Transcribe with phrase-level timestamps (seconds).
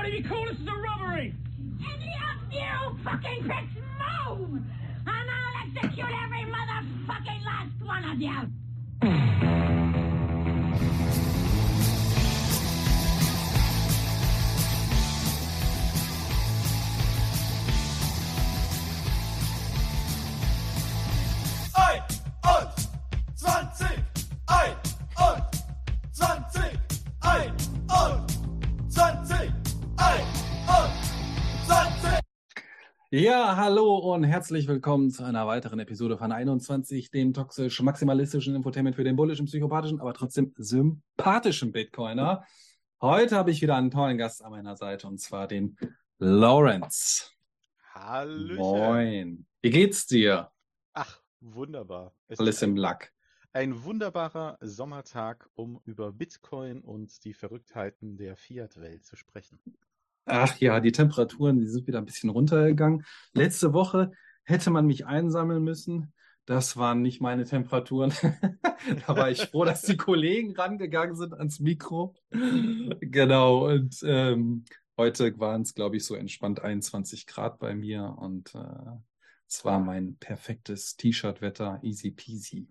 [0.00, 1.34] Why don't you call this a robbery?
[1.78, 4.62] Any of you fucking pricks move!
[5.06, 8.48] And I'll execute every motherfucking last one of you!
[33.12, 39.02] Ja, hallo und herzlich willkommen zu einer weiteren Episode von 21, dem toxisch-maximalistischen Infotainment für
[39.02, 42.44] den bullischen, psychopathischen, aber trotzdem sympathischen Bitcoiner.
[43.00, 45.76] Heute habe ich wieder einen tollen Gast an meiner Seite und zwar den
[46.20, 47.32] Lawrence.
[47.92, 48.56] Hallöchen.
[48.58, 49.46] Moin.
[49.60, 50.52] Wie geht's dir?
[50.92, 52.14] Ach, wunderbar.
[52.28, 53.12] Es Alles im Lack.
[53.52, 59.58] ein wunderbarer Sommertag, um über Bitcoin und die Verrücktheiten der Fiat-Welt zu sprechen.
[60.24, 63.04] Ach ja, die Temperaturen, die sind wieder ein bisschen runtergegangen.
[63.32, 64.12] Letzte Woche
[64.44, 66.12] hätte man mich einsammeln müssen.
[66.46, 68.12] Das waren nicht meine Temperaturen.
[69.06, 72.14] Da war ich froh, dass die Kollegen rangegangen sind ans Mikro.
[72.30, 73.68] Genau.
[73.68, 74.64] Und ähm,
[74.96, 78.16] heute waren es, glaube ich, so entspannt 21 Grad bei mir.
[78.18, 78.96] Und äh,
[79.46, 81.80] es war mein perfektes T-Shirt-Wetter.
[81.82, 82.68] Easy peasy.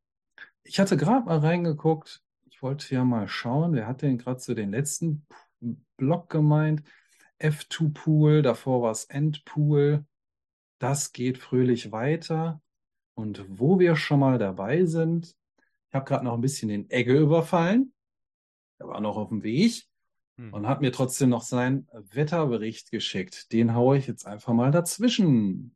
[0.63, 2.21] ich hatte gerade mal reingeguckt.
[2.49, 5.25] Ich wollte ja mal schauen, wer hat denn gerade so den letzten
[5.97, 6.83] Block gemeint?
[7.39, 10.05] F2-Pool, davor war es Endpool.
[10.80, 12.61] Das geht fröhlich weiter.
[13.15, 15.36] Und wo wir schon mal dabei sind,
[15.89, 17.93] ich habe gerade noch ein bisschen den Egge überfallen.
[18.77, 19.89] Er war noch auf dem Weg
[20.39, 20.53] Hm.
[20.53, 23.52] und hat mir trotzdem noch seinen Wetterbericht geschickt.
[23.52, 25.76] Den haue ich jetzt einfach mal dazwischen.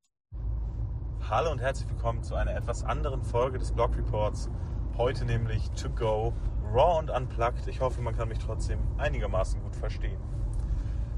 [1.20, 4.50] Hallo und herzlich willkommen zu einer etwas anderen Folge des Blog Reports.
[4.96, 6.34] Heute nämlich To Go,
[6.72, 7.68] Raw und Unplugged.
[7.68, 10.20] Ich hoffe, man kann mich trotzdem einigermaßen gut verstehen.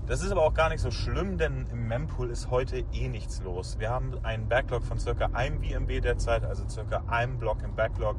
[0.05, 3.41] Das ist aber auch gar nicht so schlimm, denn im Mempool ist heute eh nichts
[3.43, 3.77] los.
[3.77, 8.15] Wir haben einen Backlog von circa einem BMB derzeit, also circa einem Block im Backlog.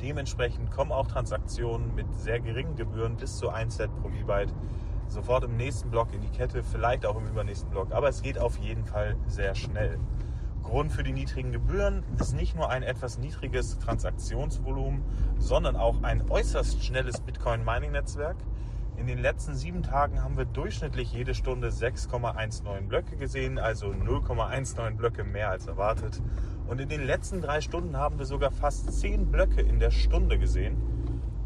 [0.00, 4.54] Dementsprechend kommen auch Transaktionen mit sehr geringen Gebühren bis zu 1 Cent pro V-Byte
[5.08, 8.38] sofort im nächsten Block in die Kette, vielleicht auch im übernächsten Block, aber es geht
[8.38, 9.98] auf jeden Fall sehr schnell.
[10.64, 15.02] Grund für die niedrigen Gebühren ist nicht nur ein etwas niedriges Transaktionsvolumen,
[15.38, 18.36] sondern auch ein äußerst schnelles Bitcoin-Mining-Netzwerk.
[18.96, 24.96] In den letzten sieben Tagen haben wir durchschnittlich jede Stunde 6,19 Blöcke gesehen, also 0,19
[24.96, 26.20] Blöcke mehr als erwartet.
[26.66, 30.38] Und in den letzten drei Stunden haben wir sogar fast 10 Blöcke in der Stunde
[30.38, 30.76] gesehen.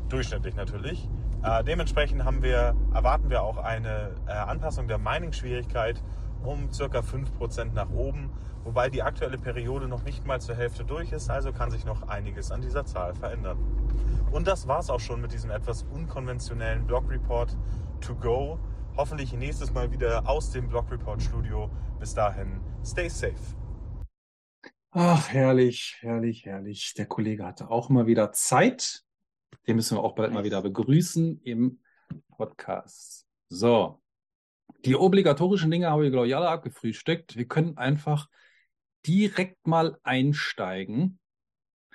[0.09, 1.09] Durchschnittlich natürlich.
[1.43, 6.03] Äh, dementsprechend wir, erwarten wir auch eine äh, Anpassung der Mining-Schwierigkeit
[6.45, 7.01] um ca.
[7.01, 8.31] 5% nach oben,
[8.69, 12.03] wobei die aktuelle Periode noch nicht mal zur Hälfte durch ist, also kann sich noch
[12.03, 13.57] einiges an dieser Zahl verändern.
[14.31, 17.57] Und das war's auch schon mit diesem etwas unkonventionellen Blog Report
[18.03, 18.59] to go.
[18.95, 21.71] Hoffentlich nächstes Mal wieder aus dem Blog Report Studio.
[21.99, 23.33] Bis dahin, stay safe.
[24.91, 26.93] Ach, herrlich, herrlich, herrlich.
[26.93, 29.03] Der Kollege hatte auch mal wieder Zeit.
[29.67, 31.81] Den müssen wir auch bald mal wieder begrüßen im
[32.37, 33.27] Podcast.
[33.49, 34.03] So,
[34.85, 37.35] die obligatorischen Dinge habe ich, glaube ich, alle abgefrühstückt.
[37.35, 38.29] Wir können einfach
[39.07, 41.19] direkt mal einsteigen.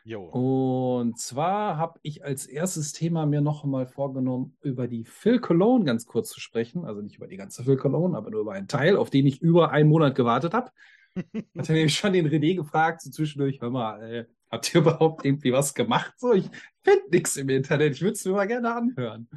[0.06, 0.24] Jo.
[0.26, 5.86] Und zwar habe ich als erstes Thema mir noch mal vorgenommen, über die Phil Cologne
[5.86, 6.84] ganz kurz zu sprechen.
[6.84, 9.42] Also nicht über die ganze Phil Cologne, aber nur über einen Teil, auf den ich
[9.42, 10.72] über einen Monat gewartet habe.
[11.58, 15.54] Hatte nämlich schon den René gefragt, so zwischendurch, hör mal, äh, habt ihr überhaupt irgendwie
[15.54, 16.14] was gemacht?
[16.18, 16.50] So, ich
[16.82, 19.30] finde nichts im Internet, ich würde es mir mal gerne anhören.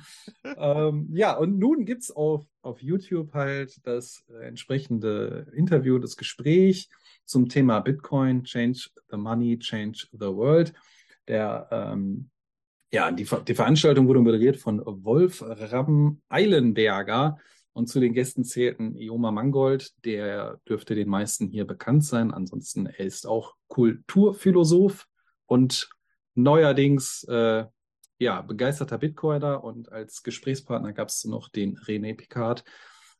[0.56, 6.88] ähm, ja, und nun gibt's auf, auf YouTube halt das äh, entsprechende Interview, das Gespräch
[7.26, 10.72] zum Thema Bitcoin, Change the Money, Change the World.
[11.28, 12.30] Der, ähm,
[12.92, 17.38] ja, die, die Veranstaltung wurde moderiert von Wolfram Eilenberger.
[17.72, 22.32] Und zu den Gästen zählten Ioma Mangold, der dürfte den meisten hier bekannt sein.
[22.32, 25.06] Ansonsten, er ist auch Kulturphilosoph
[25.44, 25.90] und
[26.34, 27.66] neuerdings äh,
[28.18, 29.62] ja, begeisterter Bitcoiner.
[29.62, 32.64] Und als Gesprächspartner gab es noch den René Picard,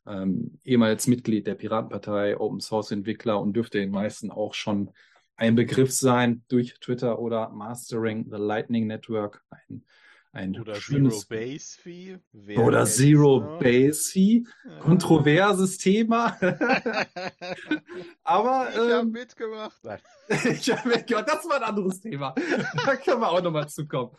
[0.07, 4.91] ähm, ehemals Mitglied der Piratenpartei, Open Source Entwickler und dürfte den meisten auch schon
[5.35, 9.83] ein Begriff sein durch Twitter oder Mastering the Lightning Network, ein,
[10.31, 12.17] ein Oder Zero schönes Base Fee.
[12.31, 13.59] wer oder Zero noch?
[13.59, 14.43] Base Fee.
[14.79, 16.37] Kontroverses Thema.
[18.23, 19.79] Aber Ich habe ähm, mitgemacht.
[19.83, 19.99] Nein.
[20.29, 22.33] ich hab, ja, das war ein anderes Thema.
[22.85, 24.11] Da können wir auch nochmal zukommen.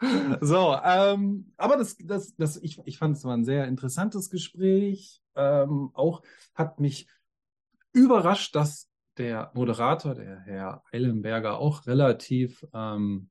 [0.40, 5.22] So, ähm, aber das, das, das, ich, ich fand es war ein sehr interessantes Gespräch.
[5.34, 6.22] Ähm, auch
[6.54, 7.08] hat mich
[7.92, 13.30] überrascht, dass der Moderator, der Herr Eilenberger, auch relativ, ähm,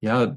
[0.00, 0.36] ja,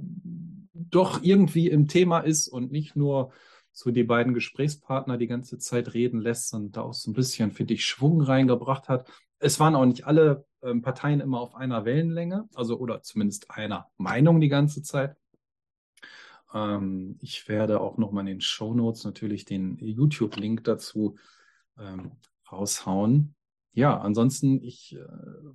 [0.74, 3.32] doch irgendwie im Thema ist und nicht nur
[3.72, 7.52] so die beiden Gesprächspartner die ganze Zeit reden lässt und da auch so ein bisschen,
[7.52, 9.08] finde ich, Schwung reingebracht hat.
[9.40, 13.88] Es waren auch nicht alle ähm, Parteien immer auf einer Wellenlänge, also oder zumindest einer
[13.98, 15.16] Meinung die ganze Zeit.
[16.54, 21.18] Ähm, ich werde auch nochmal in den Show Notes natürlich den YouTube-Link dazu
[21.78, 22.12] ähm,
[22.52, 23.36] raushauen.
[23.74, 25.06] Ja, ansonsten, ich äh,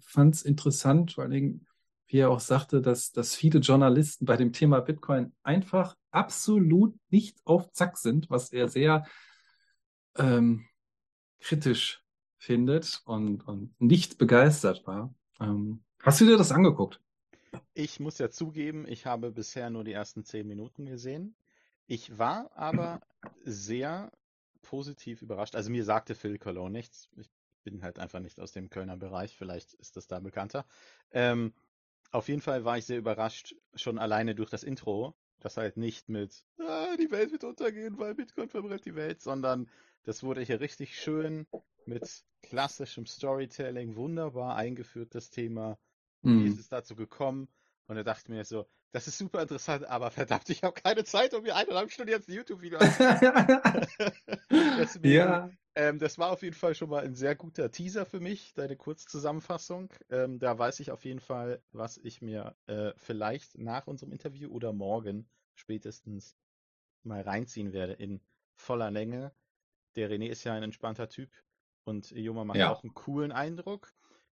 [0.00, 1.66] fand es interessant, vor allen Dingen,
[2.06, 7.38] wie er auch sagte, dass, dass viele Journalisten bei dem Thema Bitcoin einfach absolut nicht
[7.44, 9.06] auf Zack sind, was er sehr
[10.16, 10.66] ähm,
[11.40, 12.04] kritisch
[12.36, 15.14] findet und, und nicht begeistert war.
[15.40, 17.00] Ähm, hast du dir das angeguckt?
[17.74, 21.34] Ich muss ja zugeben, ich habe bisher nur die ersten zehn Minuten gesehen.
[21.86, 23.00] Ich war aber
[23.44, 24.12] sehr
[24.62, 25.56] positiv überrascht.
[25.56, 27.08] Also mir sagte Phil Cologne nichts.
[27.16, 27.30] Ich
[27.64, 29.34] bin halt einfach nicht aus dem Kölner Bereich.
[29.36, 30.66] Vielleicht ist das da bekannter.
[31.12, 31.54] Ähm,
[32.10, 36.08] auf jeden Fall war ich sehr überrascht, schon alleine durch das Intro, das halt nicht
[36.10, 39.68] mit ah, die Welt wird untergehen, weil Bitcoin verbrennt die Welt, sondern
[40.04, 41.46] das wurde hier richtig schön
[41.86, 45.78] mit klassischem Storytelling wunderbar eingeführt, das Thema.
[46.22, 46.60] Wie ist Hm.
[46.60, 47.48] es dazu gekommen?
[47.86, 51.04] Und da dachte ich mir so, das ist super interessant, aber verdammt, ich habe keine
[51.04, 52.78] Zeit, um mir eineinhalb Stunden jetzt ein YouTube-Video.
[54.76, 58.20] Deswegen, Ja, ähm, das war auf jeden Fall schon mal ein sehr guter Teaser für
[58.20, 59.92] mich, deine Kurzzusammenfassung.
[60.10, 64.50] Ähm, da weiß ich auf jeden Fall, was ich mir äh, vielleicht nach unserem Interview
[64.50, 66.36] oder morgen spätestens
[67.04, 68.20] mal reinziehen werde in
[68.56, 69.32] voller Länge.
[69.96, 71.30] Der René ist ja ein entspannter Typ
[71.84, 72.66] und Joma macht Ja.
[72.66, 73.92] auch einen coolen Eindruck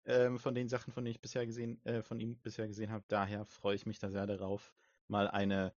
[0.06, 3.04] ähm, von den Sachen, von denen ich bisher gesehen, äh, von ihm bisher gesehen habe.
[3.08, 4.72] Daher freue ich mich da sehr darauf,
[5.08, 5.72] mal eine,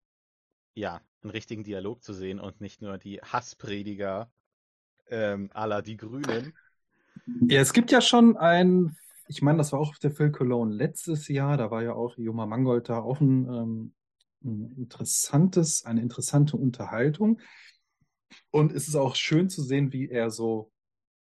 [0.73, 4.31] ja, einen richtigen Dialog zu sehen und nicht nur die Hassprediger
[5.09, 6.53] ähm, la die Grünen.
[7.47, 10.73] Ja, es gibt ja schon ein, ich meine, das war auch auf der Phil Cologne
[10.73, 13.93] letztes Jahr, da war ja auch Joma Mangold da auch ein, ähm,
[14.43, 17.39] ein interessantes, eine interessante Unterhaltung.
[18.51, 20.71] Und es ist auch schön zu sehen, wie er so,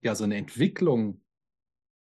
[0.01, 1.21] ja, so eine Entwicklung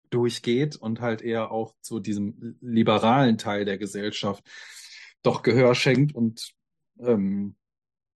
[0.10, 4.44] durchgeht und halt eher auch so diesem liberalen Teil der Gesellschaft
[5.24, 6.54] doch Gehör schenkt und
[7.00, 7.56] ähm,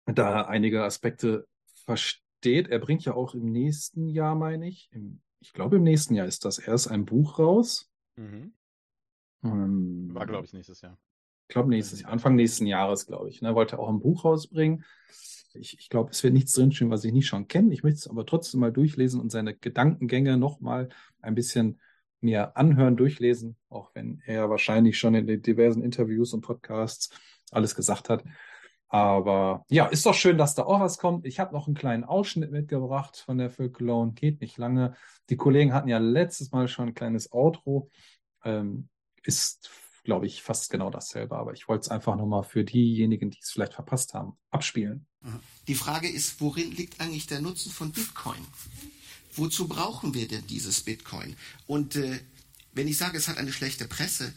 [0.05, 1.47] da einige Aspekte
[1.85, 2.69] versteht.
[2.69, 6.27] Er bringt ja auch im nächsten Jahr, meine ich, im, ich glaube im nächsten Jahr
[6.27, 7.89] ist das erst ein Buch raus.
[8.15, 8.53] Mhm.
[9.43, 10.97] Ähm, War, glaube ich, nächstes Jahr.
[11.47, 13.41] ich glaube nächstes Jahr, Anfang nächsten Jahres, glaube ich.
[13.41, 14.85] Ne, wollte auch ein Buch rausbringen.
[15.55, 17.73] Ich, ich glaube, es wird nichts drinstehen, was ich nicht schon kenne.
[17.73, 20.89] Ich möchte es aber trotzdem mal durchlesen und seine Gedankengänge nochmal
[21.21, 21.79] ein bisschen
[22.21, 27.09] mir anhören, durchlesen, auch wenn er wahrscheinlich schon in den diversen Interviews und Podcasts
[27.51, 28.23] alles gesagt hat.
[28.87, 31.25] Aber ja, ist doch schön, dass da auch was kommt.
[31.25, 34.11] Ich habe noch einen kleinen Ausschnitt mitgebracht von der Cologne.
[34.13, 34.95] Geht nicht lange.
[35.29, 37.89] Die Kollegen hatten ja letztes Mal schon ein kleines Outro.
[38.43, 38.89] Ähm,
[39.23, 39.69] ist,
[40.03, 41.37] glaube ich, fast genau dasselbe.
[41.37, 45.05] Aber ich wollte es einfach nochmal für diejenigen, die es vielleicht verpasst haben, abspielen.
[45.67, 48.45] Die Frage ist, worin liegt eigentlich der Nutzen von Bitcoin?
[49.35, 51.35] Wozu brauchen wir denn dieses Bitcoin?
[51.67, 52.19] Und äh,
[52.73, 54.33] wenn ich sage, es hat eine schlechte Presse,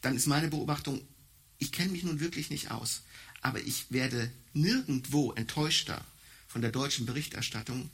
[0.00, 1.00] dann ist meine Beobachtung,
[1.58, 3.02] ich kenne mich nun wirklich nicht aus,
[3.42, 6.04] aber ich werde nirgendwo enttäuschter
[6.46, 7.90] von der deutschen Berichterstattung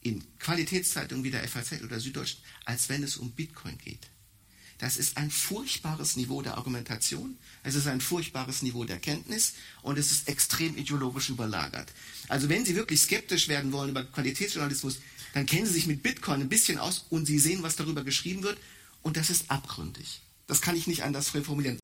[0.00, 4.10] in Qualitätszeitungen wie der FAZ oder Süddeutschen, als wenn es um Bitcoin geht.
[4.78, 9.98] Das ist ein furchtbares Niveau der Argumentation, es ist ein furchtbares Niveau der Kenntnis und
[9.98, 11.92] es ist extrem ideologisch überlagert.
[12.28, 15.00] Also wenn Sie wirklich skeptisch werden wollen über Qualitätsjournalismus,
[15.32, 18.42] dann kennen Sie sich mit Bitcoin ein bisschen aus und Sie sehen, was darüber geschrieben
[18.42, 18.58] wird
[19.02, 20.22] und das ist abgründig.
[20.46, 21.78] Das kann ich nicht anders formulieren.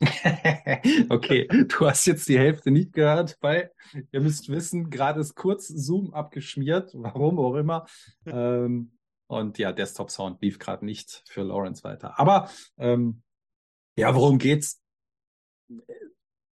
[1.08, 3.70] Okay, du hast jetzt die Hälfte nicht gehört, weil
[4.12, 7.86] ihr müsst wissen, gerade ist kurz Zoom abgeschmiert, warum auch immer.
[8.26, 8.95] Ähm,
[9.26, 12.18] und ja, Desktop Sound lief gerade nicht für Lawrence weiter.
[12.18, 13.22] Aber ähm,
[13.96, 14.80] ja, worum geht's?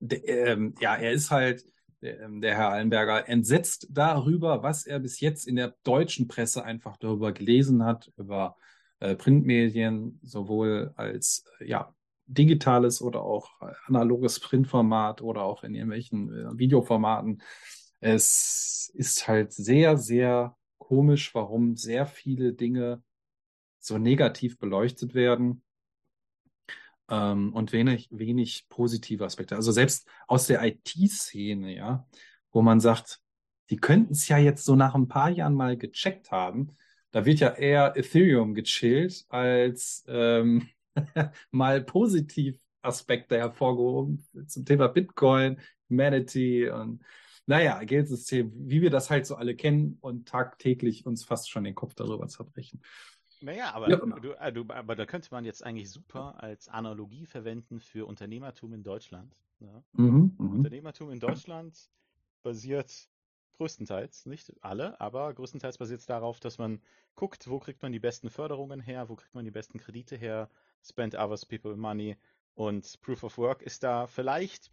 [0.01, 1.65] D ähm, ja, er ist halt,
[2.03, 6.97] der, der Herr Allenberger, entsetzt darüber, was er bis jetzt in der deutschen Presse einfach
[6.97, 8.57] darüber gelesen hat, über
[9.01, 11.95] äh, Printmedien, sowohl als äh, ja,
[12.27, 13.51] digitales oder auch
[13.87, 17.43] analoges Printformat oder auch in irgendwelchen äh, Videoformaten.
[18.01, 20.57] Es ist halt sehr, sehr
[20.89, 23.03] komisch, warum sehr viele Dinge
[23.79, 25.63] so negativ beleuchtet werden.
[27.11, 29.57] ähm, und wenig, wenig positive Aspekte.
[29.57, 32.07] Also selbst aus der IT-Szene, ja,
[32.53, 33.21] wo man sagt,
[33.71, 36.77] die könnten es ja jetzt so nach ein paar Jahren mal gecheckt haben.
[37.11, 40.69] Da wird ja eher Ethereum gechillt, als ähm,
[41.51, 47.03] mal positiv Aspekte hervorgehoben zum Thema Bitcoin, Humanity und
[47.47, 51.75] naja, Geldsystem, wie wir das halt so alle kennen und tagtäglich uns fast schon den
[51.75, 52.83] Kopf darüber zerbrechen.
[53.41, 53.97] Naja, aber, Ja.
[53.97, 58.73] du, äh, du, aber da könnte man jetzt eigentlich super als Analogie verwenden für Unternehmertum
[58.73, 59.37] in Deutschland.
[59.61, 59.83] Ja?
[59.93, 60.53] Mhm, mhm.
[60.59, 61.91] Unternehmertum in Deutschland
[62.43, 63.09] basiert
[63.55, 66.81] größtenteils, nicht alle, aber größtenteils basiert es darauf, dass man
[67.15, 70.51] guckt, wo kriegt man die besten Förderungen her, wo kriegt man die besten Kredite her,
[70.83, 72.17] spend others people money
[72.55, 74.73] und Proof of Work ist da vielleicht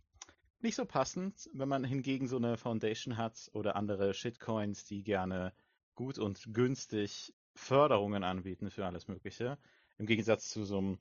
[0.64, 5.54] nicht so passend, wenn man hingegen so eine Foundation hat oder andere Shitcoins, die gerne
[5.96, 9.58] gut und günstig Förderungen anbieten für alles Mögliche.
[9.98, 10.98] Im Gegensatz zu so einem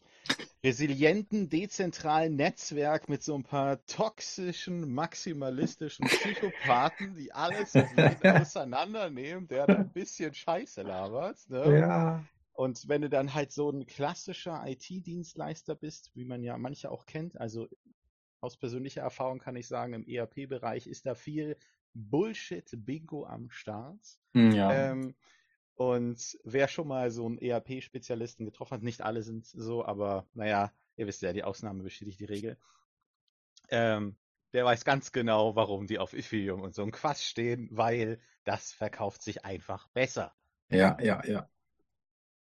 [0.62, 7.75] resilienten, dezentralen Netzwerk mit so ein paar toxischen, maximalistischen Psychopathen, die alles
[8.23, 11.49] auseinandernehmen, der da ein bisschen Scheiße labert.
[11.49, 11.81] Ne?
[11.81, 12.25] Ja.
[12.52, 17.07] Und wenn du dann halt so ein klassischer IT-Dienstleister bist, wie man ja manche auch
[17.07, 17.69] kennt, also
[18.41, 21.57] aus persönlicher Erfahrung kann ich sagen, im ERP-Bereich ist da viel
[21.95, 24.19] Bullshit-Bingo am Start.
[24.35, 24.73] Ja.
[24.73, 25.15] Ähm,
[25.75, 30.73] und wer schon mal so einen ERP-Spezialisten getroffen hat, nicht alle sind so, aber naja,
[30.97, 32.59] ihr wisst ja, die Ausnahme bestätigt die Regel.
[33.71, 34.17] Ähm,
[34.53, 38.73] der weiß ganz genau, warum die auf Ethereum und so ein Quatsch stehen, weil das
[38.73, 40.35] verkauft sich einfach besser.
[40.71, 41.49] ja, ja, ja.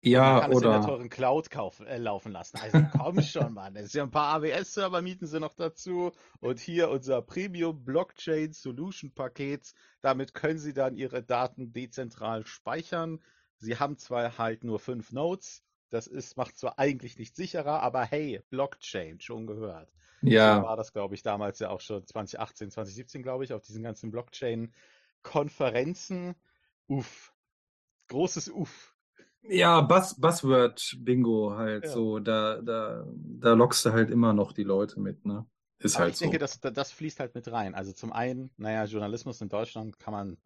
[0.01, 2.59] Ja, kann es in der oder teuren Cloud kaufen, äh, laufen lassen.
[2.59, 3.75] Also komm schon, Mann.
[3.75, 6.13] Es ist ja ein paar AWS-Server mieten sie noch dazu.
[6.41, 9.75] Und hier unser Premium Blockchain Solution Paket.
[10.01, 13.21] Damit können sie dann ihre Daten dezentral speichern.
[13.57, 15.65] Sie haben zwar halt nur fünf Nodes.
[15.91, 19.91] Das ist, macht zwar eigentlich nicht sicherer, aber hey, Blockchain, schon gehört.
[20.21, 23.63] So ja, war das, glaube ich, damals ja auch schon 2018, 2017, glaube ich, auf
[23.63, 26.35] diesen ganzen Blockchain-Konferenzen.
[26.87, 27.33] Uff.
[28.09, 28.98] Großes Uff.
[29.43, 31.89] Ja, Buzz, Buzzword Bingo halt Ja.
[31.89, 35.47] so, da, da, da lockst du halt immer noch die Leute mit, ne?
[35.79, 36.33] Ist Aber halt ich denke, so.
[36.39, 37.75] das, das fließt halt mit rein.
[37.75, 40.37] Also zum einen, naja, Journalismus in Deutschland kann man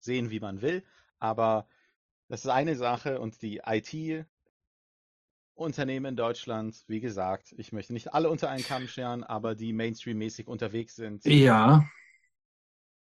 [0.00, 0.82] sehen, wie man will,
[1.18, 1.66] aber
[2.28, 4.26] das ist eine Sache und die IT-Unternehmen
[6.06, 10.46] in Deutschland, wie gesagt, ich möchte nicht alle unter einen Kamm scheren, aber die Mainstream-mäßig
[10.48, 11.24] unterwegs sind.
[11.36, 11.84] Ja,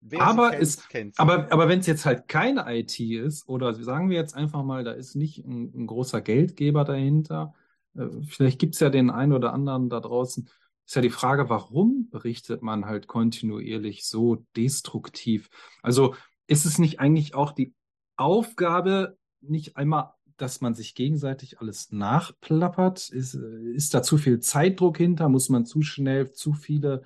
[0.05, 1.21] Wer aber kennt, es- kennt sie.
[1.21, 4.83] aber, aber wenn es jetzt halt keine IT ist, oder sagen wir jetzt einfach mal,
[4.83, 7.53] da ist nicht ein, ein großer Geldgeber dahinter,
[7.95, 10.49] äh, vielleicht gibt es ja den einen oder anderen da draußen,
[10.85, 15.49] ist ja die Frage, warum berichtet man halt kontinuierlich so destruktiv?
[15.81, 16.15] Also
[16.47, 17.73] ist es nicht eigentlich auch die
[18.17, 23.09] Aufgabe, nicht einmal, dass man sich gegenseitig alles nachplappert?
[23.09, 25.29] Ist, äh, ist da zu viel Zeitdruck hinter?
[25.29, 27.03] Muss man zu schnell zu viele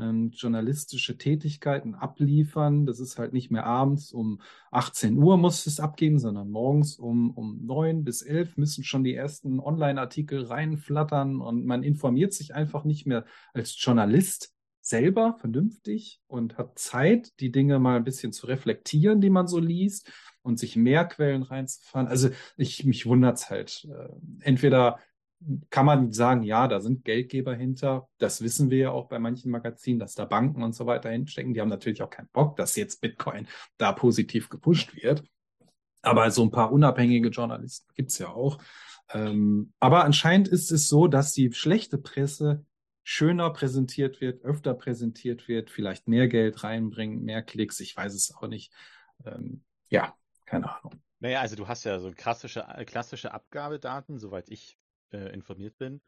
[0.00, 2.86] ähm, journalistische Tätigkeiten abliefern?
[2.86, 4.40] Das ist halt nicht mehr abends um
[4.70, 9.14] 18 Uhr muss es abgeben, sondern morgens um, um 9 bis 11 müssen schon die
[9.14, 16.58] ersten Online-Artikel reinflattern und man informiert sich einfach nicht mehr als Journalist selber vernünftig und
[16.58, 20.10] hat Zeit, die Dinge mal ein bisschen zu reflektieren, die man so liest
[20.42, 22.08] und sich mehr Quellen reinzufahren.
[22.08, 23.86] Also ich, mich wundert's halt.
[23.90, 24.08] Äh,
[24.40, 24.98] Entweder
[25.70, 28.08] kann man sagen, ja, da sind Geldgeber hinter.
[28.18, 31.54] Das wissen wir ja auch bei manchen Magazinen, dass da Banken und so weiter hinstecken.
[31.54, 35.24] Die haben natürlich auch keinen Bock, dass jetzt Bitcoin da positiv gepusht wird.
[36.02, 38.58] Aber so ein paar unabhängige Journalisten gibt's ja auch.
[39.12, 42.64] Ähm, aber anscheinend ist es so, dass die schlechte Presse
[43.02, 47.80] schöner präsentiert wird, öfter präsentiert wird, vielleicht mehr Geld reinbringt, mehr Klicks.
[47.80, 48.72] Ich weiß es auch nicht.
[49.24, 51.02] Ähm, ja, keine Ahnung.
[51.18, 54.78] Naja, also du hast ja so klassische, klassische Abgabedaten, soweit ich
[55.14, 56.00] äh, informiert bin,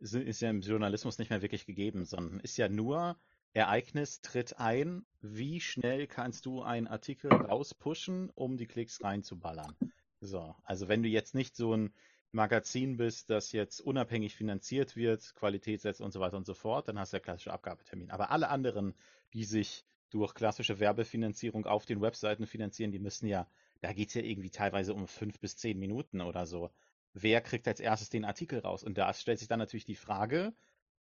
[0.00, 3.16] sind, ist ja im Journalismus nicht mehr wirklich gegeben, sondern ist ja nur
[3.54, 9.74] Ereignis tritt ein, wie schnell kannst du einen Artikel rauspushen, um die Klicks reinzuballern.
[10.20, 11.94] So, also wenn du jetzt nicht so ein
[12.30, 16.88] Magazin bist, das jetzt unabhängig finanziert wird, Qualität setzt und so weiter und so fort,
[16.88, 18.10] dann hast du ja klassische Abgabetermin.
[18.10, 18.94] Aber alle anderen,
[19.32, 23.48] die sich durch klassische Werbefinanzierung auf den Webseiten finanzieren, die müssen ja
[23.80, 26.70] da geht's ja irgendwie teilweise um fünf bis zehn Minuten oder so.
[27.14, 28.84] Wer kriegt als erstes den Artikel raus?
[28.84, 30.52] Und da stellt sich dann natürlich die Frage,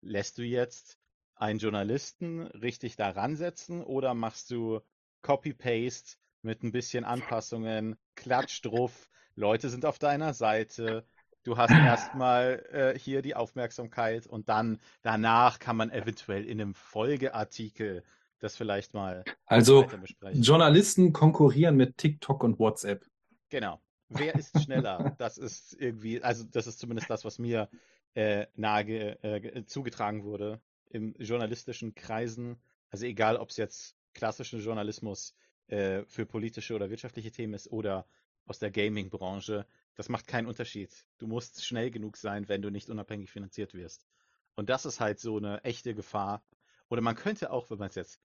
[0.00, 0.98] lässt du jetzt
[1.34, 4.80] einen Journalisten richtig da ransetzen oder machst du
[5.22, 11.06] Copy-Paste mit ein bisschen Anpassungen, Klatsch drauf, Leute sind auf deiner Seite,
[11.44, 16.74] du hast erstmal äh, hier die Aufmerksamkeit und dann danach kann man eventuell in einem
[16.74, 18.04] Folgeartikel
[18.40, 20.42] das vielleicht mal Also weiter besprechen.
[20.42, 23.06] Journalisten konkurrieren mit TikTok und WhatsApp.
[23.50, 23.80] Genau.
[24.14, 25.14] Wer ist schneller?
[25.18, 27.68] Das ist irgendwie, also das ist zumindest das, was mir
[28.14, 32.60] äh, nahe äh, zugetragen wurde im journalistischen Kreisen.
[32.90, 35.34] Also egal, ob es jetzt klassischen Journalismus
[35.68, 38.06] äh, für politische oder wirtschaftliche Themen ist oder
[38.44, 41.06] aus der Gaming-Branche, das macht keinen Unterschied.
[41.18, 44.06] Du musst schnell genug sein, wenn du nicht unabhängig finanziert wirst.
[44.54, 46.44] Und das ist halt so eine echte Gefahr.
[46.88, 48.20] Oder man könnte auch, wenn man es jetzt,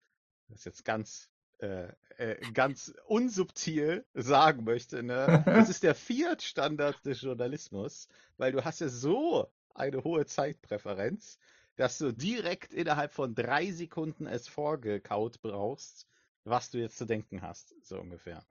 [0.49, 1.87] das jetzt ganz, äh,
[2.17, 8.81] äh, ganz unsubtil sagen möchte, ne, das ist der Fiat-Standard des Journalismus, weil du hast
[8.81, 11.37] ja so eine hohe Zeitpräferenz,
[11.75, 16.07] dass du direkt innerhalb von drei Sekunden es vorgekaut brauchst,
[16.43, 18.43] was du jetzt zu denken hast, so ungefähr.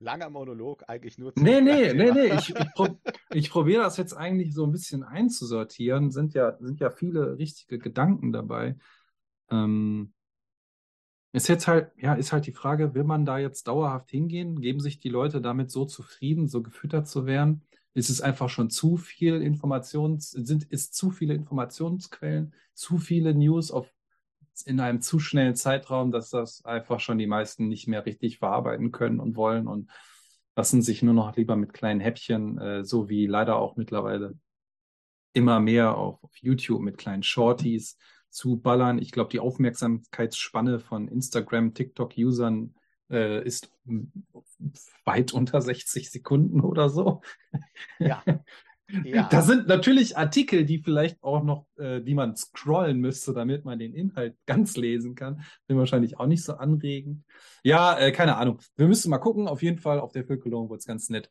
[0.00, 1.42] Langer Monolog, eigentlich nur zu.
[1.42, 2.34] Nee, nee, nee, nee.
[2.34, 2.98] Ich, ich, prob,
[3.30, 6.12] ich probiere das jetzt eigentlich so ein bisschen einzusortieren.
[6.12, 8.76] Sind ja, sind ja viele richtige Gedanken dabei.
[9.50, 10.12] Ähm,
[11.32, 14.60] ist jetzt halt, ja, ist halt die Frage, will man da jetzt dauerhaft hingehen?
[14.60, 17.62] Geben sich die Leute damit so zufrieden, so gefüttert zu werden?
[17.94, 23.70] Ist es einfach schon zu viel Informations, sind, ist zu viele Informationsquellen, zu viele News
[23.70, 23.92] auf
[24.66, 28.90] in einem zu schnellen Zeitraum, dass das einfach schon die meisten nicht mehr richtig verarbeiten
[28.90, 29.90] können und wollen und
[30.56, 34.36] lassen sich nur noch lieber mit kleinen Häppchen, äh, so wie leider auch mittlerweile
[35.32, 37.96] immer mehr auf, auf YouTube mit kleinen Shorties
[38.30, 38.98] zu ballern.
[38.98, 42.74] Ich glaube, die Aufmerksamkeitsspanne von Instagram, TikTok-Usern
[43.10, 43.70] äh, ist
[45.04, 47.22] weit unter 60 Sekunden oder so.
[47.98, 48.22] Ja.
[49.04, 49.28] Ja.
[49.28, 53.78] Da sind natürlich Artikel, die vielleicht auch noch, äh, die man scrollen müsste, damit man
[53.78, 55.42] den Inhalt ganz lesen kann.
[55.66, 57.22] Sind wahrscheinlich auch nicht so anregend.
[57.62, 58.60] Ja, äh, keine Ahnung.
[58.76, 59.46] Wir müssen mal gucken.
[59.46, 61.30] Auf jeden Fall auf der Völkelung wird es ganz nett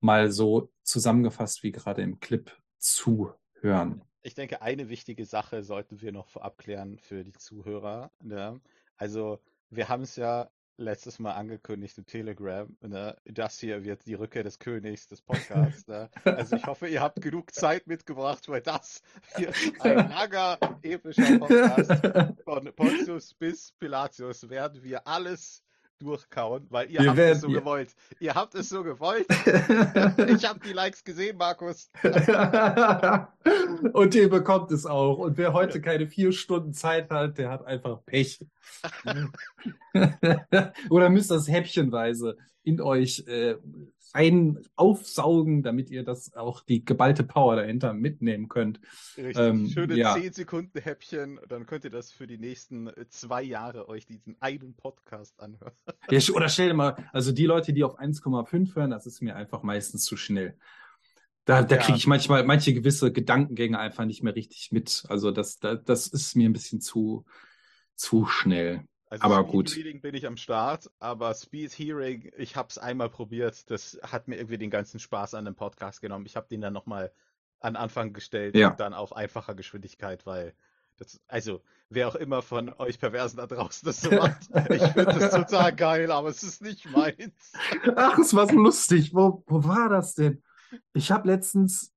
[0.00, 4.02] mal so zusammengefasst wie gerade im Clip zuhören.
[4.26, 8.10] Ich denke, eine wichtige Sache sollten wir noch vorab klären für die Zuhörer.
[8.20, 8.60] Ne?
[8.96, 9.38] Also,
[9.70, 14.42] wir haben es ja letztes Mal angekündigt im Telegram, ne, das hier wird die Rückkehr
[14.42, 15.86] des Königs des Podcasts.
[15.86, 16.10] Ne?
[16.24, 19.00] Also ich hoffe, ihr habt genug Zeit mitgebracht, weil das
[19.36, 21.92] wird ein langer, epischer Podcast.
[22.44, 25.62] Von Pontius bis Pilatius werden wir alles
[25.98, 27.58] durchkauen, weil ihr wir habt es so ja.
[27.58, 27.94] gewollt.
[28.20, 29.26] Ihr habt es so gewollt.
[30.28, 31.90] ich habe die Likes gesehen, Markus.
[33.92, 35.18] und ihr bekommt es auch.
[35.18, 38.40] Und wer heute keine vier Stunden Zeit hat, der hat einfach Pech.
[40.90, 43.56] Oder müsst das häppchenweise in euch äh,
[44.12, 48.80] ein aufsaugen, damit ihr das auch die geballte Power dahinter mitnehmen könnt.
[49.16, 49.36] Richtig.
[49.36, 50.14] Ähm, Schöne ja.
[50.14, 54.36] 10 Sekunden Häppchen, dann könnt ihr das für die nächsten äh, zwei Jahre euch diesen
[54.40, 55.72] einen Podcast anhören.
[56.10, 59.34] Ja, oder stell dir mal, also die Leute, die auf 1,5 hören, das ist mir
[59.34, 60.56] einfach meistens zu schnell.
[61.44, 61.82] Da, da ja.
[61.82, 65.04] kriege ich manchmal manche gewisse Gedankengänge einfach nicht mehr richtig mit.
[65.08, 67.24] Also das, das, das ist mir ein bisschen zu,
[67.94, 68.84] zu schnell.
[69.20, 69.76] Also aber Speed gut.
[69.76, 73.70] Reading bin ich am Start, aber Speed Hearing, ich habe es einmal probiert.
[73.70, 76.26] Das hat mir irgendwie den ganzen Spaß an dem Podcast genommen.
[76.26, 77.12] Ich habe den dann nochmal
[77.60, 78.70] an Anfang gestellt ja.
[78.70, 80.54] und dann auf einfacher Geschwindigkeit, weil
[80.98, 85.04] das, also wer auch immer von euch Perversen da draußen das so macht, ich finde
[85.04, 87.52] das total geil, aber es ist nicht meins.
[87.94, 89.14] Ach, es war so lustig.
[89.14, 90.42] Wo, wo war das denn?
[90.94, 91.92] Ich habe letztens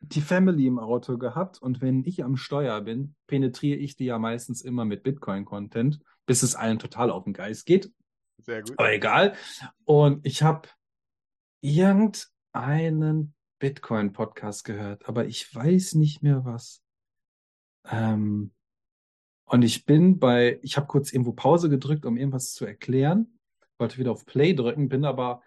[0.00, 4.18] die Family im Auto gehabt und wenn ich am Steuer bin, penetriere ich die ja
[4.18, 6.00] meistens immer mit Bitcoin-Content
[6.30, 7.92] bis es allen total auf den Geist geht.
[8.38, 8.78] Sehr gut.
[8.78, 9.34] Aber egal.
[9.84, 10.68] Und ich habe
[11.60, 16.84] irgendeinen Bitcoin-Podcast gehört, aber ich weiß nicht mehr was.
[17.84, 18.52] Ähm,
[19.44, 23.40] und ich bin bei, ich habe kurz irgendwo Pause gedrückt, um irgendwas zu erklären,
[23.76, 25.42] wollte wieder auf Play drücken, bin aber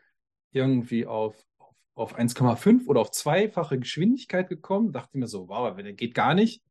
[0.52, 5.94] irgendwie auf, auf, auf 1,5 oder auf zweifache Geschwindigkeit gekommen, dachte mir so, wow, der
[5.94, 6.62] geht gar nicht.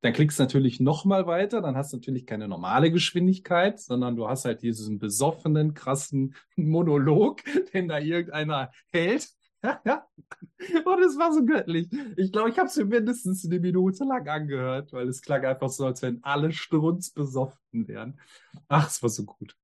[0.00, 4.28] Dann klickst du natürlich nochmal weiter, dann hast du natürlich keine normale Geschwindigkeit, sondern du
[4.28, 9.28] hast halt diesen besoffenen, krassen Monolog, den da irgendeiner hält.
[9.62, 11.88] Und es war so göttlich.
[12.16, 15.68] Ich glaube, ich habe es mir mindestens eine Minute lang angehört, weil es klang einfach
[15.68, 18.20] so, als wenn alle strunzbesoffen wären.
[18.68, 19.56] Ach, es war so gut.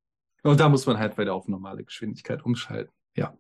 [0.42, 2.92] Und da muss man halt weiter auf normale Geschwindigkeit umschalten.
[3.16, 3.36] Ja.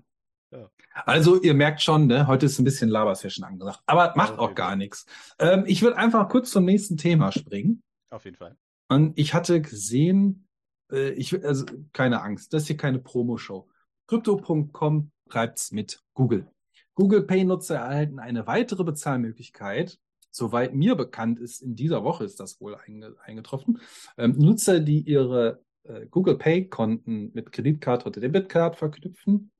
[0.92, 4.76] Also ihr merkt schon, ne, heute ist ein bisschen Labersession angesagt, aber macht auch gar
[4.76, 5.06] nichts.
[5.38, 7.82] Ähm, ich würde einfach kurz zum nächsten Thema springen.
[8.10, 8.56] Auf jeden Fall.
[8.88, 10.46] Und ich hatte gesehen,
[10.92, 13.68] äh, ich, also keine Angst, das ist hier keine Promo-Show.
[14.06, 16.46] Crypto.com treibt's mit Google.
[16.94, 19.98] Google Pay-Nutzer erhalten eine weitere Bezahlmöglichkeit.
[20.30, 23.80] Soweit mir bekannt ist, in dieser Woche ist das wohl einge eingetroffen.
[24.16, 29.50] Ähm, Nutzer, die ihre äh, Google Pay-Konten mit Kreditkarte oder Debitkarte verknüpfen,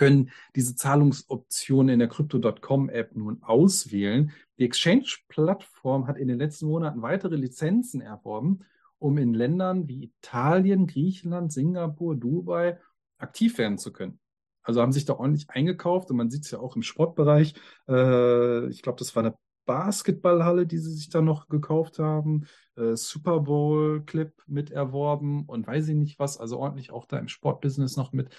[0.00, 4.32] können diese Zahlungsoptionen in der Crypto.com-App nun auswählen.
[4.58, 8.60] Die Exchange-Plattform hat in den letzten Monaten weitere Lizenzen erworben,
[8.98, 12.78] um in Ländern wie Italien, Griechenland, Singapur, Dubai
[13.18, 14.18] aktiv werden zu können.
[14.62, 17.52] Also haben sich da ordentlich eingekauft und man sieht es ja auch im Sportbereich.
[17.86, 19.34] Äh, ich glaube, das war eine
[19.66, 25.66] Basketballhalle, die sie sich dann noch gekauft haben, äh, Super Bowl Clip mit erworben und
[25.66, 28.30] weiß ich nicht was, also ordentlich auch da im Sportbusiness noch mit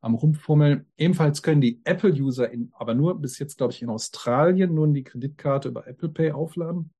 [0.00, 0.86] am Rumfummeln.
[0.96, 5.68] Ebenfalls können die Apple-User aber nur bis jetzt, glaube ich, in Australien nur die Kreditkarte
[5.68, 6.92] über Apple Pay aufladen.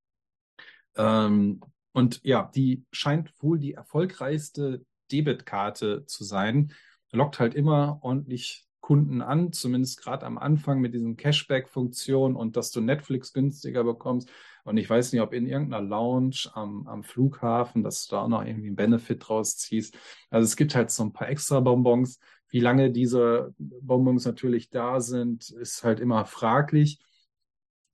[0.95, 1.61] Ähm,
[1.93, 6.73] und ja, die scheint wohl die erfolgreichste Debitkarte zu sein.
[7.11, 12.71] Lockt halt immer ordentlich Kunden an, zumindest gerade am Anfang mit diesen Cashback-Funktionen und dass
[12.71, 14.29] du Netflix günstiger bekommst.
[14.63, 18.27] Und ich weiß nicht, ob in irgendeiner Lounge am, am Flughafen, dass du da auch
[18.27, 19.97] noch irgendwie einen Benefit draus ziehst.
[20.29, 22.19] Also es gibt halt so ein paar extra Bonbons.
[22.51, 26.99] Wie lange diese Bonbons natürlich da sind, ist halt immer fraglich.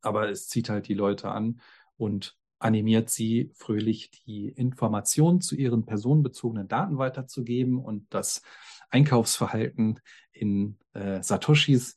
[0.01, 1.61] Aber es zieht halt die Leute an
[1.95, 8.41] und animiert sie, fröhlich die Informationen zu ihren personenbezogenen Daten weiterzugeben und das
[8.89, 9.99] Einkaufsverhalten
[10.31, 11.95] in äh, Satoshis.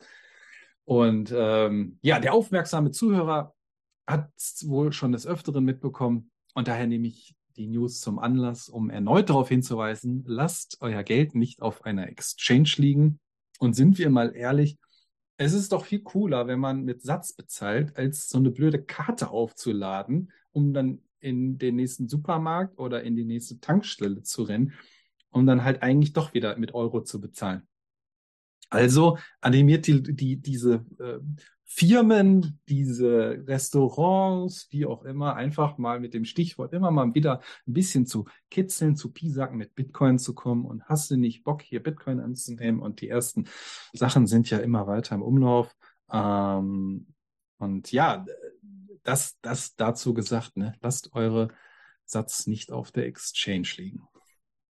[0.84, 3.54] Und ähm, ja, der aufmerksame Zuhörer
[4.06, 4.30] hat
[4.64, 9.30] wohl schon des Öfteren mitbekommen und daher nehme ich die News zum Anlass, um erneut
[9.30, 13.20] darauf hinzuweisen, lasst euer Geld nicht auf einer Exchange liegen.
[13.58, 14.78] Und sind wir mal ehrlich,
[15.36, 19.30] es ist doch viel cooler, wenn man mit Satz bezahlt, als so eine blöde Karte
[19.30, 24.74] aufzuladen, um dann in den nächsten Supermarkt oder in die nächste Tankstelle zu rennen,
[25.30, 27.66] um dann halt eigentlich doch wieder mit Euro zu bezahlen.
[28.70, 31.18] Also animiert die, die, diese äh,
[31.72, 37.72] Firmen, diese Restaurants, wie auch immer, einfach mal mit dem Stichwort immer mal wieder ein
[37.74, 41.80] bisschen zu kitzeln, zu piesacken, mit Bitcoin zu kommen und hast du nicht Bock, hier
[41.80, 43.46] Bitcoin anzunehmen und die ersten
[43.92, 45.72] Sachen sind ja immer weiter im Umlauf.
[46.10, 47.06] Ähm,
[47.58, 48.26] und ja,
[49.04, 50.74] das, das dazu gesagt, ne?
[50.80, 51.48] lasst eure
[52.04, 54.08] Satz nicht auf der Exchange liegen.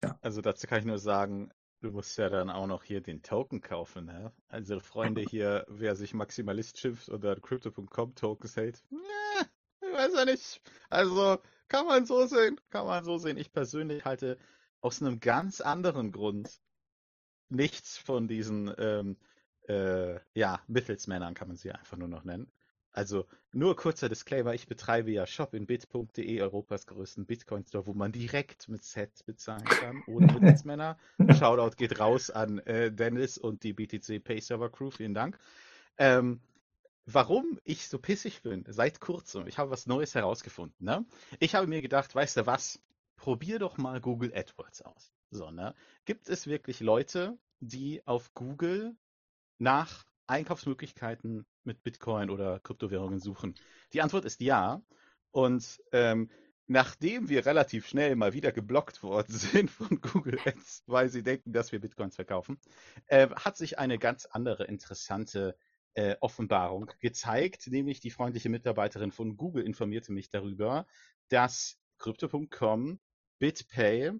[0.03, 0.19] Ja.
[0.21, 3.61] Also dazu kann ich nur sagen, Du musst ja dann auch noch hier den Token
[3.61, 4.33] kaufen, ne?
[4.49, 8.99] Also Freunde hier, wer sich Maximalist schimpft oder Crypto.com Tokens hält, ne,
[9.81, 10.61] ich weiß ja nicht.
[10.91, 11.39] Also
[11.69, 13.37] kann man so sehen, kann man so sehen.
[13.37, 14.39] Ich persönlich halte
[14.81, 16.61] aus einem ganz anderen Grund
[17.49, 19.17] nichts von diesen ähm,
[19.69, 22.51] äh, ja, Mittelsmännern, kann man sie einfach nur noch nennen.
[22.93, 28.83] Also nur kurzer Disclaimer, ich betreibe ja shopinbit.de, Europas größten Bitcoin-Store, wo man direkt mit
[28.83, 30.99] Set bezahlen kann, ohne Mittelsmänner.
[31.39, 35.39] Shoutout geht raus an äh, Dennis und die BTC Pay Server Crew, vielen Dank.
[35.99, 36.41] Ähm,
[37.07, 40.85] warum ich so pissig bin, seit kurzem, ich habe was Neues herausgefunden.
[40.85, 41.05] Ne?
[41.39, 42.81] Ich habe mir gedacht, weißt du was,
[43.17, 45.13] probier doch mal Google AdWords aus.
[45.31, 45.75] So, ne?
[46.05, 48.97] Gibt es wirklich Leute, die auf Google
[49.59, 53.55] nach Einkaufsmöglichkeiten mit Bitcoin oder Kryptowährungen suchen?
[53.93, 54.83] Die Antwort ist ja.
[55.31, 56.31] Und ähm,
[56.67, 61.53] nachdem wir relativ schnell mal wieder geblockt worden sind von Google Ads, weil sie denken,
[61.53, 62.61] dass wir Bitcoins verkaufen,
[63.07, 65.57] äh, hat sich eine ganz andere interessante
[65.95, 70.87] äh, Offenbarung gezeigt, nämlich die freundliche Mitarbeiterin von Google informierte mich darüber,
[71.29, 73.01] dass Crypto.com,
[73.39, 74.13] BitPay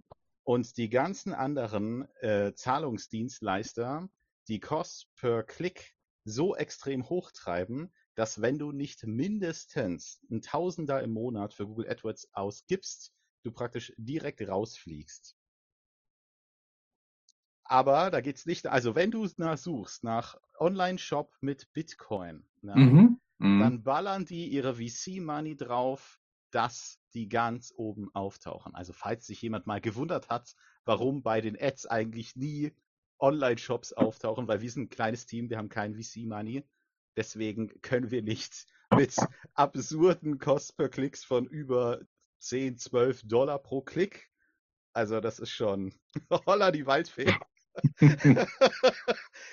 [0.43, 4.09] und die ganzen anderen äh, Zahlungsdienstleister
[4.49, 11.13] die Cost per Click so extrem hochtreiben, dass wenn du nicht mindestens ein Tausender im
[11.13, 13.13] Monat für Google AdWords ausgibst,
[13.45, 15.37] du praktisch direkt rausfliegst.
[17.65, 23.21] Aber da geht's nicht, also wenn du nach suchst nach Online-Shop mit Bitcoin, ne, mhm.
[23.39, 23.61] Mhm.
[23.61, 26.19] dann ballern die ihre VC-Money drauf,
[26.51, 28.75] dass die ganz oben auftauchen.
[28.75, 30.55] Also falls sich jemand mal gewundert hat,
[30.85, 32.73] warum bei den Ads eigentlich nie
[33.21, 36.65] Online-Shops auftauchen, weil wir sind ein kleines Team, wir haben kein VC-Money.
[37.17, 39.17] Deswegen können wir nicht mit
[39.55, 42.01] absurden Cost per Klicks von über
[42.41, 44.31] 10, 12 Dollar pro Klick.
[44.93, 45.93] Also das ist schon
[46.47, 47.33] holla die Waldfee.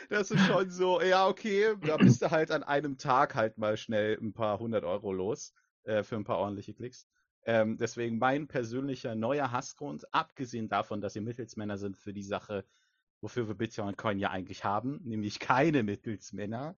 [0.09, 3.77] das ist schon so, ja, okay, da bist du halt an einem Tag halt mal
[3.77, 7.07] schnell ein paar hundert Euro los äh, für ein paar ordentliche Klicks.
[7.45, 12.65] Ähm, deswegen mein persönlicher neuer Hassgrund, abgesehen davon, dass ihr Mittelsmänner sind für die Sache,
[13.25, 16.77] wofür wir Bitcoin Coin ja eigentlich haben, nämlich keine Mittelsmänner,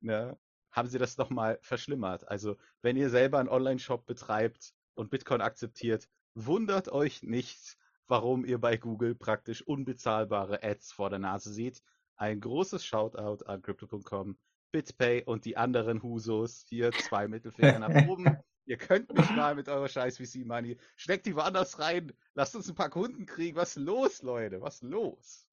[0.00, 0.38] ne,
[0.70, 2.26] haben sie das nochmal verschlimmert.
[2.26, 7.76] Also, wenn ihr selber einen Online-Shop betreibt und Bitcoin akzeptiert, wundert euch nicht,
[8.08, 11.82] warum ihr bei Google praktisch unbezahlbare Ads vor der Nase seht.
[12.16, 14.38] Ein großes Shoutout an Crypto.com,
[14.70, 16.64] BitPay und die anderen Husos.
[16.70, 18.24] Hier zwei Mittelfinger nach oben.
[18.66, 20.78] Ihr könnt mich mal mit eurer scheiß VC Money.
[20.96, 22.12] Steckt die woanders rein.
[22.34, 23.56] Lasst uns ein paar Kunden kriegen.
[23.56, 24.60] Was ist los, Leute?
[24.60, 25.46] Was ist los?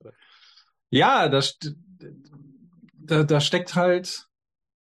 [0.89, 1.41] Ja, da,
[2.93, 4.27] da, da steckt halt,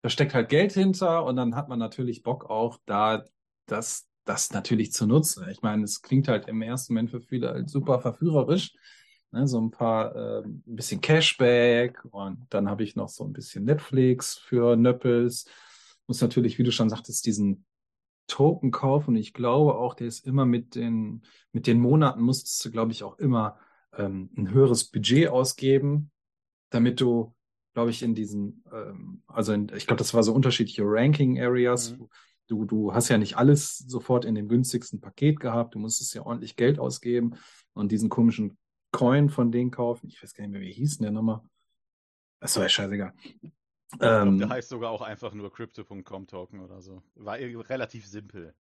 [0.02, 3.24] da steckt halt Geld hinter und dann hat man natürlich Bock auch da,
[3.66, 5.48] das, das natürlich zu nutzen.
[5.50, 8.72] Ich meine, es klingt halt im ersten Moment für viele halt super verführerisch.
[9.30, 13.34] Ne, so ein paar, äh, ein bisschen Cashback und dann habe ich noch so ein
[13.34, 15.44] bisschen Netflix für Nöppels.
[16.06, 17.66] Muss natürlich, wie du schon sagtest, diesen
[18.28, 22.70] Token-Kauf und ich glaube auch, der ist immer mit den, mit den Monaten musstest du,
[22.70, 23.58] glaube ich, auch immer
[23.96, 26.10] ähm, ein höheres Budget ausgeben,
[26.70, 27.34] damit du,
[27.74, 31.98] glaube ich, in diesen, ähm, also in, ich glaube, das war so unterschiedliche Ranking-Areas.
[31.98, 32.08] Mhm.
[32.46, 36.24] Du, du hast ja nicht alles sofort in dem günstigsten Paket gehabt, du musstest ja
[36.24, 37.34] ordentlich Geld ausgeben
[37.74, 38.56] und diesen komischen
[38.90, 40.08] Coin von denen kaufen.
[40.08, 41.42] Ich weiß gar nicht mehr, wie hieß denn der nochmal?
[42.40, 43.12] War ja scheißegal.
[43.92, 47.02] Ich glaub, Ähm, der heißt sogar auch einfach nur Crypto.com Token oder so.
[47.14, 48.54] War irgendwie relativ simpel.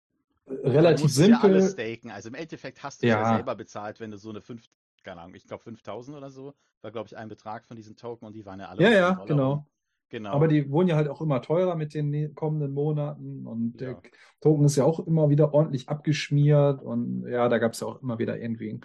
[0.46, 1.86] du relativ musstest ja alles simpel.
[1.96, 2.12] staken.
[2.12, 3.36] Also im Endeffekt hast du ja, Ja.
[3.36, 4.64] selber bezahlt, wenn du so eine 5,
[5.04, 8.26] keine Ahnung, ich glaube 5000 oder so, war glaube ich ein Betrag von diesen Token
[8.26, 9.68] und die waren ja alle Ja, ja, Dollar genau.
[10.10, 10.30] Genau.
[10.32, 14.02] Aber die wurden ja halt auch immer teurer mit den kommenden Monaten und der Ja.
[14.40, 18.02] Token ist ja auch immer wieder ordentlich abgeschmiert und ja, da gab es ja auch
[18.02, 18.80] immer wieder irgendwie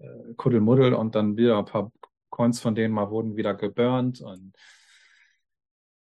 [0.00, 1.92] äh, Kuddelmuddel und dann wieder ein paar
[2.30, 4.52] Coins von denen mal wurden wieder geburnt und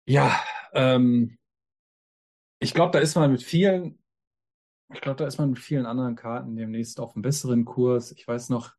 [0.09, 0.43] ja,
[0.73, 1.37] ähm,
[2.59, 3.99] ich glaube, da ist man mit vielen,
[4.91, 8.11] ich glaube, da ist man mit vielen anderen Karten demnächst auf einem besseren Kurs.
[8.11, 8.73] Ich weiß noch,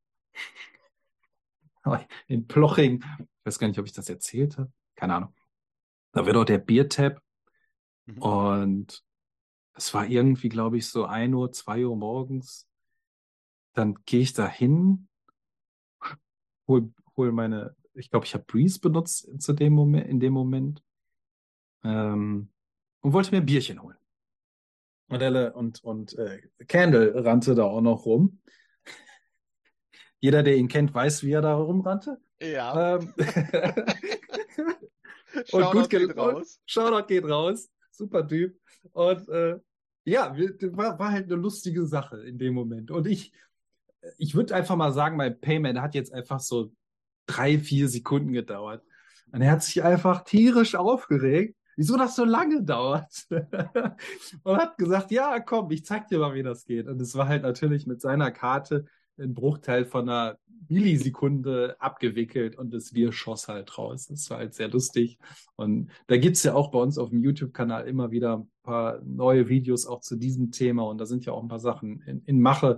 [2.27, 5.35] in Ploching, ich weiß gar nicht, ob ich das erzählt habe, keine Ahnung.
[6.12, 7.23] Da wird auch der Biertab
[8.07, 8.19] Mhm.
[8.23, 9.05] und
[9.75, 12.66] es war irgendwie, glaube ich, so 1 Uhr, 2 Uhr morgens.
[13.75, 15.09] Dann gehe ich da hin,
[16.66, 20.83] hol, hol meine, ich glaube, ich habe Breeze benutzt zu dem Moment, in dem Moment
[21.85, 22.51] ähm,
[23.01, 23.97] und wollte mir ein Bierchen holen.
[25.09, 28.40] Und, Elle und, und äh, Candle rannte da auch noch rum.
[30.21, 32.21] Jeder, der ihn kennt, weiß, wie er da rumrannte.
[32.40, 33.12] ja, Ähm,
[35.47, 36.61] Shoutout gut geht ge- raus.
[36.66, 37.71] Shoutout geht raus.
[37.90, 38.59] Super Typ.
[38.93, 39.59] Und äh,
[40.05, 42.90] ja, war, war halt eine lustige Sache in dem Moment.
[42.90, 43.33] Und ich,
[44.19, 46.73] ich würde einfach mal sagen, mein Payment hat jetzt einfach so
[47.27, 48.85] drei, vier Sekunden gedauert.
[49.33, 53.27] Und er hat sich einfach tierisch aufgeregt, wieso das so lange dauert.
[54.43, 56.87] Und hat gesagt, ja, komm, ich zeig dir mal, wie das geht.
[56.87, 58.85] Und es war halt natürlich mit seiner Karte
[59.19, 60.37] ein Bruchteil von einer
[60.69, 64.09] Millisekunde abgewickelt und das Wir schoss halt raus.
[64.09, 65.19] Das war halt sehr lustig.
[65.57, 69.49] Und da gibt's ja auch bei uns auf dem YouTube-Kanal immer wieder ein paar neue
[69.49, 72.43] Videos auch zu diesem Thema und da sind ja auch ein paar Sachen in, in
[72.43, 72.77] Mache.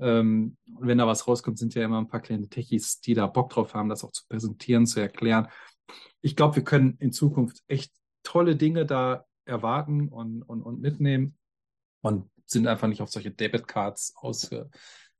[0.00, 3.28] Ähm, und wenn da was rauskommt, sind ja immer ein paar kleine Techies, die da
[3.28, 5.46] Bock drauf haben, das auch zu präsentieren, zu erklären.
[6.20, 11.36] Ich glaube, wir können in Zukunft echt tolle Dinge da erwarten und, und, und mitnehmen
[12.00, 14.50] und sind einfach nicht auf solche Debitcards aus,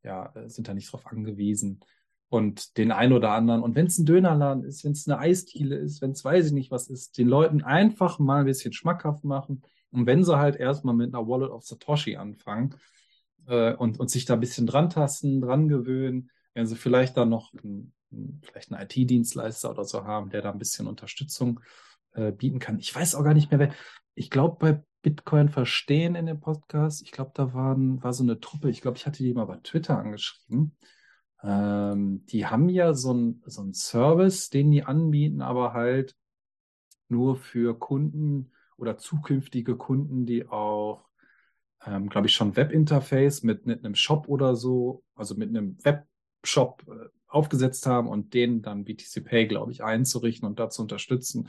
[0.03, 1.81] ja, äh, sind da nicht drauf angewiesen.
[2.29, 5.77] Und den ein oder anderen, und wenn es ein Dönerladen ist, wenn es eine Eisdiele
[5.77, 9.25] ist, wenn es weiß ich nicht was ist, den Leuten einfach mal ein bisschen schmackhaft
[9.25, 9.63] machen.
[9.91, 12.77] Und wenn sie halt erstmal mit einer Wallet of Satoshi anfangen
[13.47, 17.31] äh, und, und sich da ein bisschen dran tasten, dran gewöhnen, wenn sie vielleicht dann
[17.31, 21.90] noch ein, ein, vielleicht einen IT-Dienstleister oder so haben, der da ein bisschen Unterstützung äh,
[22.39, 22.79] bieten kann.
[22.79, 23.73] Ich weiß auch gar nicht mehr, wer.
[24.15, 28.41] Ich glaube, bei Bitcoin verstehen in dem Podcast, ich glaube, da waren, war so eine
[28.41, 30.77] Truppe, ich glaube, ich hatte die mal bei Twitter angeschrieben.
[31.43, 36.15] Ähm, die haben ja so ein, so Service, den die anbieten, aber halt
[37.09, 41.09] nur für Kunden oder zukünftige Kunden, die auch,
[41.85, 46.85] ähm, glaube ich, schon Webinterface mit, mit einem Shop oder so, also mit einem Webshop
[46.89, 51.49] äh, aufgesetzt haben und den dann BTC Pay, glaube ich, einzurichten und da zu unterstützen.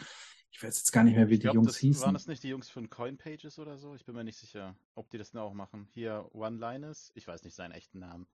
[0.52, 2.02] Ich weiß jetzt gar nicht mehr, wie Ich die glaub, Jungs das, hießen.
[2.04, 3.96] Waren das nicht die Jungs von Coinpages oder so?
[3.96, 5.88] Ich bin mir nicht sicher, ob die das denn auch machen.
[5.94, 8.28] Hier One-Linus, ich weiß nicht seinen echten Namen.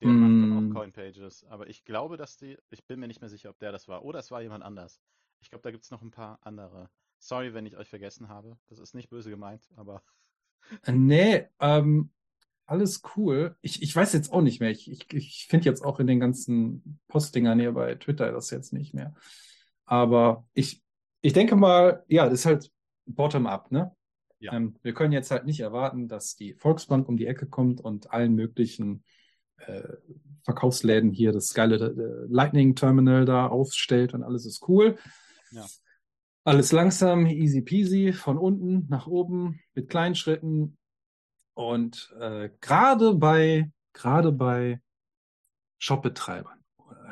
[0.00, 0.50] Der macht Mm.
[0.50, 1.44] auch Coinpages.
[1.44, 4.04] Aber ich glaube, dass die, ich bin mir nicht mehr sicher, ob der das war.
[4.04, 5.00] Oder es war jemand anders.
[5.40, 6.90] Ich glaube, da gibt es noch ein paar andere.
[7.18, 8.58] Sorry, wenn ich euch vergessen habe.
[8.68, 10.02] Das ist nicht böse gemeint, aber
[10.84, 12.10] Äh, Nee, ähm,
[12.66, 13.56] alles cool.
[13.60, 14.70] Ich, ich weiß jetzt auch nicht mehr.
[14.70, 18.72] Ich, ich, ich finde jetzt auch in den ganzen Postdingern hier bei Twitter das jetzt
[18.72, 19.14] nicht mehr.
[19.84, 20.82] Aber ich,
[21.22, 22.70] ich denke mal, ja, das ist halt
[23.06, 23.94] bottom-up, ne?
[24.38, 24.52] Ja.
[24.52, 28.12] Ähm, wir können jetzt halt nicht erwarten, dass die Volksbank um die Ecke kommt und
[28.12, 29.04] allen möglichen
[29.58, 29.82] äh,
[30.42, 34.98] Verkaufsläden hier das geile äh, Lightning Terminal da aufstellt und alles ist cool.
[35.52, 35.64] Ja.
[36.44, 40.76] Alles langsam, easy peasy, von unten nach oben, mit kleinen Schritten.
[41.54, 44.80] Und äh, gerade bei, gerade bei
[45.78, 46.61] Shopbetreibern,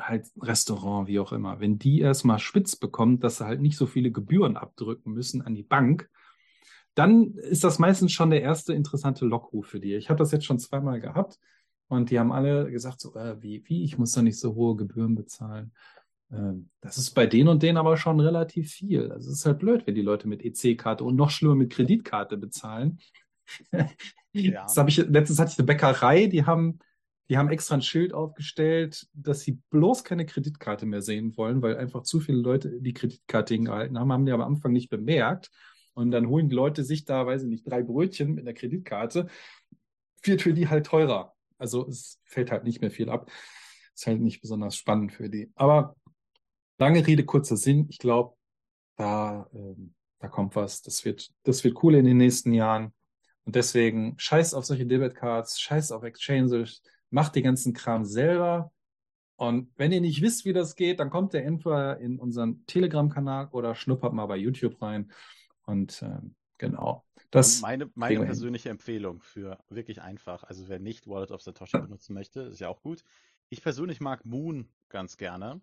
[0.01, 3.85] halt Restaurant, wie auch immer, wenn die erstmal spitz bekommen, dass sie halt nicht so
[3.87, 6.09] viele Gebühren abdrücken müssen an die Bank,
[6.95, 9.95] dann ist das meistens schon der erste interessante Lockruf für die.
[9.95, 11.39] Ich habe das jetzt schon zweimal gehabt
[11.87, 14.75] und die haben alle gesagt, so, äh, wie, wie, ich muss da nicht so hohe
[14.75, 15.71] Gebühren bezahlen.
[16.31, 19.11] Ähm, das ist bei denen und denen aber schon relativ viel.
[19.11, 22.37] Also es ist halt blöd, wenn die Leute mit EC-Karte und noch schlimmer mit Kreditkarte
[22.37, 22.99] bezahlen.
[24.33, 24.63] Ja.
[24.63, 26.79] Das hab ich, letztens hatte ich eine Bäckerei, die haben,
[27.31, 31.77] die haben extra ein Schild aufgestellt, dass sie bloß keine Kreditkarte mehr sehen wollen, weil
[31.77, 35.49] einfach zu viele Leute die Kreditkarte hingehalten haben, haben die am Anfang nicht bemerkt.
[35.93, 39.27] Und dann holen die Leute sich da, weiß ich nicht, drei Brötchen mit einer Kreditkarte.
[40.23, 41.33] Wird für die halt teurer.
[41.57, 43.31] Also es fällt halt nicht mehr viel ab.
[43.95, 45.53] Ist halt nicht besonders spannend für die.
[45.55, 45.95] Aber
[46.79, 47.85] lange Rede, kurzer Sinn.
[47.87, 48.35] Ich glaube,
[48.97, 50.81] da, ähm, da kommt was.
[50.81, 52.91] Das wird, das wird cool in den nächsten Jahren.
[53.45, 58.71] Und deswegen scheiß auf solche Debitcards, scheiß auf Exchanges, macht den ganzen Kram selber.
[59.35, 63.49] Und wenn ihr nicht wisst, wie das geht, dann kommt ihr entweder in unseren Telegram-Kanal
[63.51, 65.11] oder schnuppert mal bei YouTube rein.
[65.65, 67.05] Und ähm, genau.
[67.29, 68.27] Das meine, meine wir hin.
[68.27, 72.67] persönliche Empfehlung für wirklich einfach, also wer nicht Wallet of Satoshi benutzen möchte, ist ja
[72.69, 73.03] auch gut.
[73.49, 75.61] Ich persönlich mag Moon ganz gerne,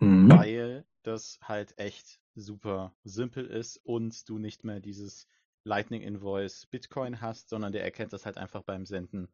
[0.00, 0.28] Mhm.
[0.28, 5.28] weil das halt echt super simpel ist und du nicht mehr dieses
[5.62, 9.28] Lightning Invoice Bitcoin hast, sondern der erkennt das halt einfach beim Senden,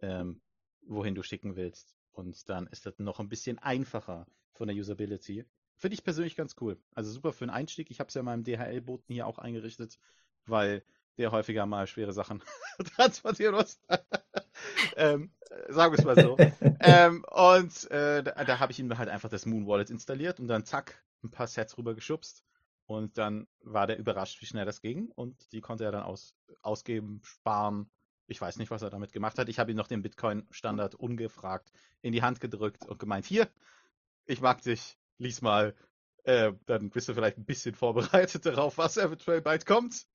[0.00, 0.40] ähm,
[0.88, 1.94] wohin du schicken willst.
[2.12, 5.44] Und dann ist das noch ein bisschen einfacher von der Usability.
[5.76, 6.80] Finde ich persönlich ganz cool.
[6.94, 7.90] Also super für einen Einstieg.
[7.90, 9.98] Ich habe es ja in meinem DHL-Boten hier auch eingerichtet,
[10.46, 10.82] weil
[11.18, 12.42] der häufiger mal schwere Sachen
[12.96, 13.80] transportieren muss.
[14.96, 16.36] ähm, äh, sagen wir es mal so.
[16.80, 20.48] ähm, und äh, da, da habe ich ihm halt einfach das Moon Wallet installiert und
[20.48, 22.44] dann zack, ein paar Sets rübergeschubst.
[22.86, 25.10] Und dann war der überrascht, wie schnell das ging.
[25.14, 27.90] Und die konnte er dann aus, ausgeben, sparen.
[28.28, 29.48] Ich weiß nicht, was er damit gemacht hat.
[29.48, 33.48] Ich habe ihm noch den Bitcoin-Standard ungefragt in die Hand gedrückt und gemeint, hier,
[34.26, 35.74] ich mag dich, lies mal.
[36.24, 40.06] Äh, dann bist du vielleicht ein bisschen vorbereitet darauf, was eventuell bald kommt.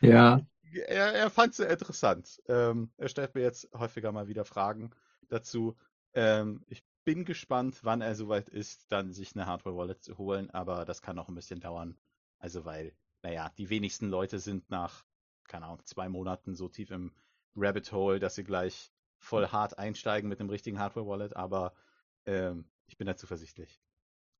[0.00, 0.40] Ja.
[0.86, 2.42] Er, er fand es sehr interessant.
[2.48, 4.90] Ähm, er stellt mir jetzt häufiger mal wieder Fragen
[5.28, 5.76] dazu.
[6.14, 10.86] Ähm, ich bin gespannt, wann er soweit ist, dann sich eine Hardware-Wallet zu holen, aber
[10.86, 11.98] das kann noch ein bisschen dauern.
[12.38, 15.04] Also weil, naja, die wenigsten Leute sind nach,
[15.46, 17.12] keine Ahnung, zwei Monaten so tief im
[17.56, 21.72] Rabbit Hole, dass sie gleich voll hart einsteigen mit einem richtigen Hardware-Wallet, aber
[22.26, 23.80] ähm, ich bin da zuversichtlich.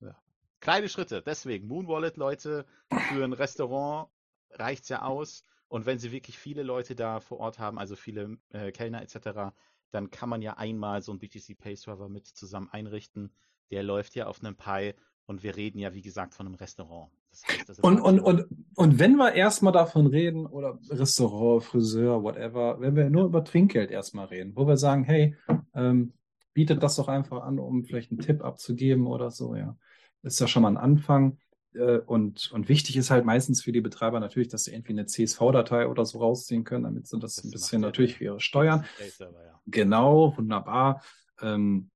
[0.00, 0.16] Ja.
[0.60, 2.66] Kleine Schritte, deswegen Moon Wallet, Leute,
[3.08, 4.10] für ein Restaurant
[4.50, 5.44] reicht's ja aus.
[5.68, 9.54] Und wenn sie wirklich viele Leute da vor Ort haben, also viele äh, Kellner etc.,
[9.90, 13.32] dann kann man ja einmal so einen BTC Pay Server mit zusammen einrichten.
[13.70, 14.94] Der läuft ja auf einem Pi
[15.26, 17.10] und wir reden ja, wie gesagt, von einem Restaurant.
[17.34, 22.22] Das heißt, das Und, und, und, und wenn wir erstmal davon reden, oder Restaurant, Friseur,
[22.22, 25.36] whatever, wenn wir nur über Trinkgeld erstmal reden, wo wir sagen, hey,
[25.74, 26.12] ähm,
[26.52, 29.76] bietet das doch einfach an, um vielleicht einen Tipp abzugeben oder so, ja.
[30.22, 31.38] Ist ja schon mal ein Anfang.
[31.74, 35.06] Äh, Und, und wichtig ist halt meistens für die Betreiber natürlich, dass sie irgendwie eine
[35.06, 38.84] CSV-Datei oder so rausziehen können, damit sie das, Das ein bisschen natürlich für ihre Steuern.
[39.10, 39.60] Server, ja.
[39.66, 41.02] Genau, wunderbar.
[41.42, 41.90] Ähm,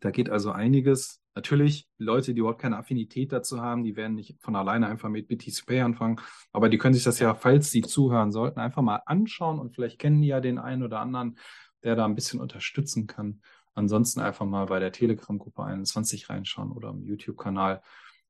[0.00, 1.19] da geht also einiges.
[1.34, 5.28] Natürlich, Leute, die überhaupt keine Affinität dazu haben, die werden nicht von alleine einfach mit
[5.28, 6.20] BTC Pay anfangen.
[6.52, 9.98] Aber die können sich das ja, falls sie zuhören sollten, einfach mal anschauen und vielleicht
[9.98, 11.38] kennen die ja den einen oder anderen,
[11.84, 13.42] der da ein bisschen unterstützen kann.
[13.74, 17.80] Ansonsten einfach mal bei der Telegram-Gruppe 21 reinschauen oder im YouTube-Kanal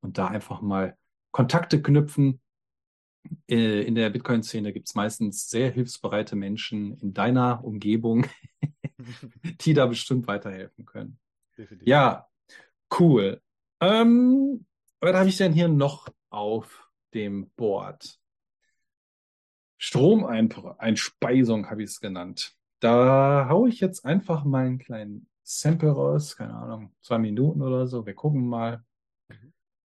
[0.01, 0.97] und da einfach mal
[1.31, 2.41] Kontakte knüpfen.
[3.49, 8.27] Äh, In der Bitcoin-Szene gibt es meistens sehr hilfsbereite Menschen in deiner Umgebung,
[9.63, 11.19] die da bestimmt weiterhelfen können.
[11.57, 11.89] Definitiv.
[11.89, 12.30] Ja,
[12.99, 13.41] cool.
[13.81, 14.67] Ähm,
[15.01, 18.19] was habe ich denn hier noch auf dem Board?
[19.79, 22.55] Stromeinspeisung habe ich es genannt.
[22.81, 27.87] Da haue ich jetzt einfach mal einen kleinen Sample raus, keine Ahnung, zwei Minuten oder
[27.87, 28.05] so.
[28.07, 28.85] Wir gucken mal.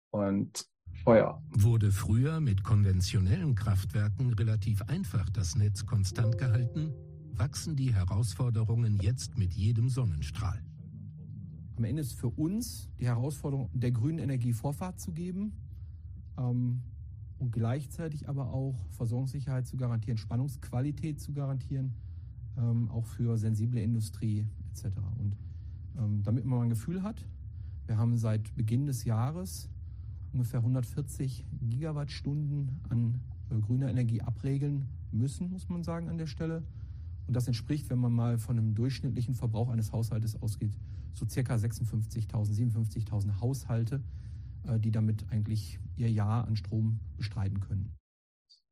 [0.09, 0.67] Und
[1.03, 1.41] Feuer.
[1.49, 6.93] Wurde früher mit konventionellen Kraftwerken relativ einfach das Netz konstant gehalten,
[7.33, 10.63] wachsen die Herausforderungen jetzt mit jedem Sonnenstrahl.
[11.77, 15.53] Am Ende ist für uns die Herausforderung, der grünen Energie Vorfahrt zu geben
[16.37, 16.81] ähm,
[17.37, 21.93] und gleichzeitig aber auch Versorgungssicherheit zu garantieren, Spannungsqualität zu garantieren,
[22.57, 24.97] ähm, auch für sensible Industrie etc.
[25.19, 25.35] Und
[25.97, 27.25] ähm, damit man mal ein Gefühl hat,
[27.87, 29.69] wir haben seit Beginn des Jahres
[30.31, 36.63] ungefähr 140 Gigawattstunden an äh, grüner Energie abregeln müssen, muss man sagen an der Stelle.
[37.27, 40.77] Und das entspricht, wenn man mal von einem durchschnittlichen Verbrauch eines Haushaltes ausgeht,
[41.15, 44.03] so circa 56.000, 57.000 Haushalte,
[44.67, 47.95] äh, die damit eigentlich ihr Jahr an Strom bestreiten können.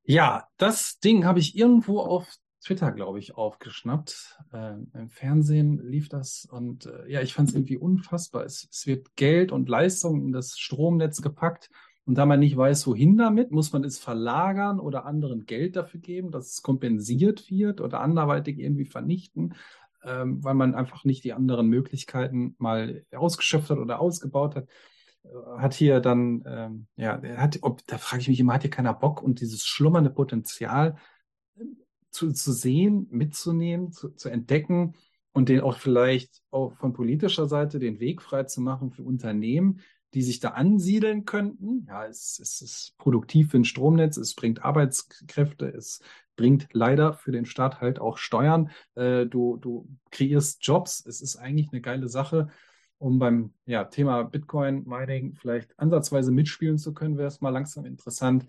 [0.04, 2.28] Ja, das Ding habe ich irgendwo auf
[2.62, 4.38] Twitter, glaube ich, aufgeschnappt.
[4.54, 8.46] Ähm, Im Fernsehen lief das und äh, ja, ich fand es irgendwie unfassbar.
[8.46, 11.70] Es, es wird Geld und Leistung in das Stromnetz gepackt
[12.06, 16.02] und da man nicht weiß, wohin damit, muss man es verlagern oder anderen Geld dafür
[16.02, 19.56] geben, dass es kompensiert wird oder anderweitig irgendwie vernichten,
[20.06, 24.68] ähm, weil man einfach nicht die anderen Möglichkeiten mal ausgeschöpft hat oder ausgebaut hat
[25.58, 28.94] hat hier dann, ähm, ja, hat, ob, da frage ich mich immer, hat hier keiner
[28.94, 30.98] Bock und dieses schlummernde Potenzial
[31.56, 31.64] äh,
[32.10, 34.96] zu, zu sehen, mitzunehmen, zu, zu entdecken
[35.32, 39.80] und den auch vielleicht auch von politischer Seite den Weg frei zu machen für Unternehmen,
[40.14, 41.86] die sich da ansiedeln könnten.
[41.88, 46.02] Ja, es, es ist produktiv für ein Stromnetz, es bringt Arbeitskräfte, es
[46.36, 48.72] bringt leider für den Staat halt auch Steuern.
[48.96, 51.06] Äh, du, du kreierst Jobs.
[51.06, 52.50] Es ist eigentlich eine geile Sache.
[52.98, 57.86] Um beim ja, Thema Bitcoin Mining vielleicht ansatzweise mitspielen zu können, wäre es mal langsam
[57.86, 58.46] interessant.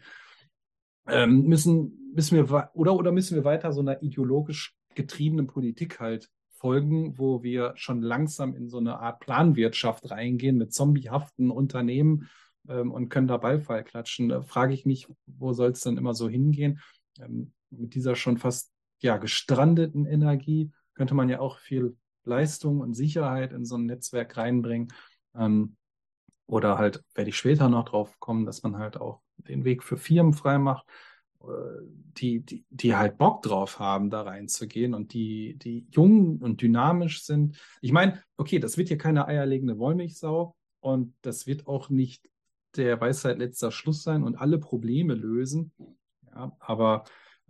[1.07, 6.31] Ähm, müssen, müssen wir oder, oder müssen wir weiter so einer ideologisch getriebenen Politik halt
[6.65, 12.31] folgen, wo wir schon langsam in so eine Art Planwirtschaft reingehen mit zombiehaften Unternehmen
[12.67, 14.31] ähm, und können da Beifall klatschen.
[14.31, 16.81] Da frage ich mich, wo soll es dann immer so hingehen?
[17.21, 22.95] Ähm, mit dieser schon fast ja, gestrandeten Energie könnte man ja auch viel Leistung und
[22.95, 24.89] Sicherheit in so ein Netzwerk reinbringen.
[25.37, 25.77] Ähm,
[26.47, 29.99] oder halt werde ich später noch drauf kommen, dass man halt auch den Weg für
[29.99, 30.93] Firmen frei macht, äh,
[32.17, 37.25] die, die, die halt Bock drauf haben, da reinzugehen und die, die jung und dynamisch
[37.25, 37.59] sind.
[37.81, 42.29] Ich meine, okay, das wird hier keine eierlegende Wollmilchsau und das wird auch nicht
[42.77, 45.73] der Weisheit letzter Schluss sein und alle Probleme lösen.
[46.35, 47.05] Ja, aber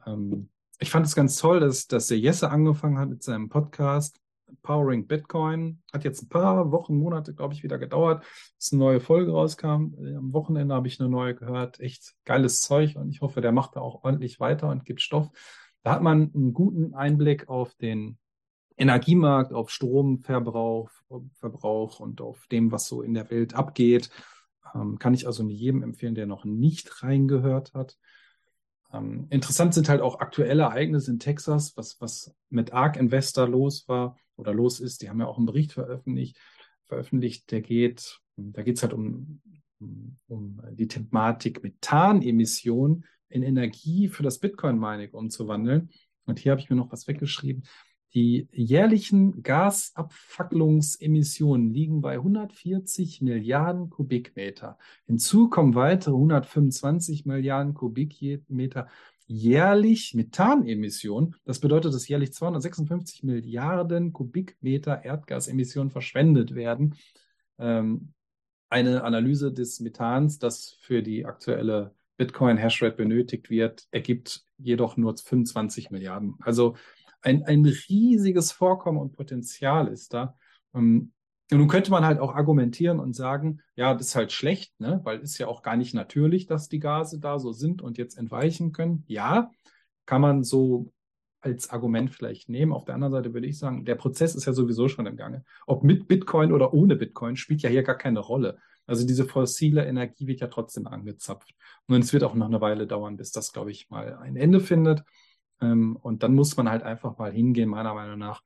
[0.06, 4.18] ähm, ich fand es ganz toll, dass, dass der Jesse angefangen hat mit seinem Podcast
[4.62, 5.82] Powering Bitcoin.
[5.92, 8.24] Hat jetzt ein paar Wochen, Monate, glaube ich, wieder gedauert,
[8.56, 9.94] bis eine neue Folge rauskam.
[9.98, 11.80] Äh, am Wochenende habe ich eine neue gehört.
[11.80, 15.30] Echt geiles Zeug und ich hoffe, der macht da auch ordentlich weiter und gibt Stoff.
[15.82, 18.18] Da hat man einen guten Einblick auf den
[18.76, 20.90] Energiemarkt, auf Stromverbrauch
[21.34, 24.10] Verbrauch und auf dem, was so in der Welt abgeht.
[24.74, 27.98] Ähm, kann ich also jedem empfehlen, der noch nicht reingehört hat.
[28.94, 33.88] Ähm, interessant sind halt auch aktuelle Ereignisse in Texas, was, was mit ARK Investor los
[33.88, 35.02] war oder los ist.
[35.02, 36.38] Die haben ja auch einen Bericht veröffentlicht,
[36.84, 39.40] veröffentlicht der geht, da geht es halt um,
[40.28, 45.90] um, die Thematik Methanemission in Energie für das Bitcoin-Mining umzuwandeln.
[46.26, 47.64] Und hier habe ich mir noch was weggeschrieben.
[48.14, 54.78] Die jährlichen Gasabfacklungsemissionen liegen bei 140 Milliarden Kubikmeter.
[55.06, 58.86] Hinzu kommen weitere 125 Milliarden Kubikmeter
[59.26, 61.34] jährlich Methanemissionen.
[61.44, 66.94] Das bedeutet, dass jährlich 256 Milliarden Kubikmeter Erdgasemissionen verschwendet werden.
[67.58, 68.12] Ähm,
[68.68, 75.90] eine Analyse des Methans, das für die aktuelle Bitcoin-Hashrate benötigt wird, ergibt jedoch nur 25
[75.90, 76.36] Milliarden.
[76.40, 76.76] Also
[77.24, 80.36] ein, ein riesiges Vorkommen und Potenzial ist da.
[80.74, 81.12] Ähm,
[81.50, 85.00] und nun könnte man halt auch argumentieren und sagen, ja, das ist halt schlecht, ne?
[85.04, 88.16] weil ist ja auch gar nicht natürlich, dass die Gase da so sind und jetzt
[88.16, 89.04] entweichen können.
[89.06, 89.50] Ja,
[90.06, 90.92] kann man so
[91.40, 92.72] als Argument vielleicht nehmen.
[92.72, 95.44] Auf der anderen Seite würde ich sagen, der Prozess ist ja sowieso schon im Gange.
[95.66, 98.58] Ob mit Bitcoin oder ohne Bitcoin spielt ja hier gar keine Rolle.
[98.86, 101.54] Also diese fossile Energie wird ja trotzdem angezapft.
[101.86, 104.60] Und es wird auch noch eine Weile dauern, bis das, glaube ich, mal ein Ende
[104.60, 105.02] findet.
[105.60, 108.42] Ähm, und dann muss man halt einfach mal hingehen, meiner Meinung nach,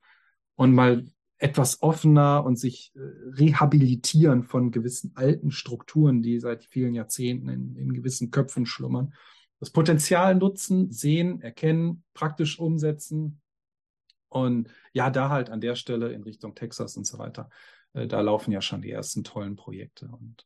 [0.55, 1.05] und mal
[1.37, 2.99] etwas offener und sich äh,
[3.39, 9.13] rehabilitieren von gewissen alten Strukturen, die seit vielen Jahrzehnten in, in gewissen Köpfen schlummern.
[9.59, 13.41] Das Potenzial nutzen, sehen, erkennen, praktisch umsetzen.
[14.27, 17.49] Und ja, da halt an der Stelle in Richtung Texas und so weiter,
[17.93, 20.07] äh, da laufen ja schon die ersten tollen Projekte.
[20.07, 20.45] Und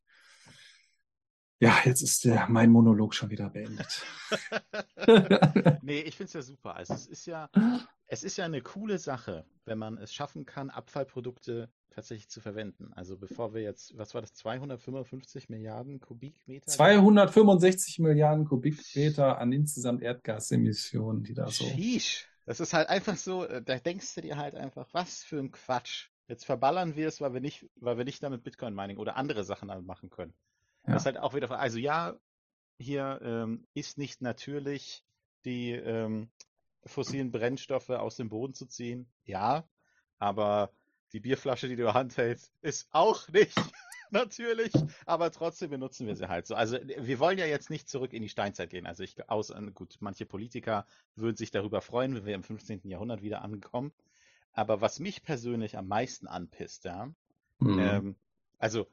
[1.63, 4.05] ja, jetzt ist der, mein Monolog schon wieder beendet.
[5.81, 6.75] nee, ich finde es ja super.
[6.75, 7.49] Also es ist ja,
[8.07, 12.91] es ist ja eine coole Sache, wenn man es schaffen kann, Abfallprodukte tatsächlich zu verwenden.
[12.93, 16.67] Also bevor wir jetzt, was war das, 255 Milliarden Kubikmeter?
[16.67, 21.63] 265 Milliarden Kubikmeter an insgesamt Erdgasemissionen, die da so.
[21.63, 22.27] Sheesh.
[22.45, 25.51] Das ist halt einfach so, äh, da denkst du dir halt einfach, was für ein
[25.51, 26.09] Quatsch.
[26.27, 29.45] Jetzt verballern wir es, weil wir nicht, weil wir nicht damit Bitcoin Mining oder andere
[29.45, 30.33] Sachen damit machen können.
[30.85, 30.93] Ja.
[30.93, 32.17] Das ist halt auch wieder, also ja,
[32.77, 35.03] hier ähm, ist nicht natürlich
[35.45, 36.29] die ähm,
[36.85, 39.07] fossilen Brennstoffe aus dem Boden zu ziehen.
[39.25, 39.67] Ja,
[40.19, 40.71] aber
[41.13, 43.55] die Bierflasche, die du in der Hand hältst, ist auch nicht
[44.09, 44.73] natürlich,
[45.05, 46.55] aber trotzdem benutzen wir sie halt so.
[46.55, 48.85] Also wir wollen ja jetzt nicht zurück in die Steinzeit gehen.
[48.85, 52.81] Also ich aus gut, manche Politiker würden sich darüber freuen, wenn wir im 15.
[52.83, 53.93] Jahrhundert wieder ankommen.
[54.51, 57.11] Aber was mich persönlich am meisten anpisst, ja,
[57.59, 57.79] mhm.
[57.79, 58.15] ähm,
[58.59, 58.87] also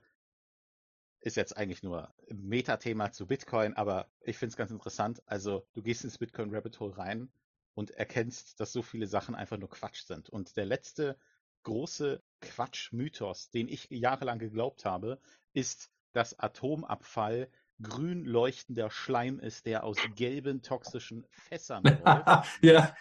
[1.20, 5.22] ist jetzt eigentlich nur ein Metathema zu Bitcoin, aber ich finde es ganz interessant.
[5.26, 7.30] Also du gehst ins Bitcoin Rabbit Hole rein
[7.74, 10.30] und erkennst, dass so viele Sachen einfach nur Quatsch sind.
[10.30, 11.18] Und der letzte
[11.62, 15.20] große Quatsch-Mythos, den ich jahrelang geglaubt habe,
[15.52, 17.48] ist, dass Atomabfall
[17.82, 22.48] grün leuchtender Schleim ist, der aus gelben toxischen Fässern läuft.
[22.62, 22.94] ja.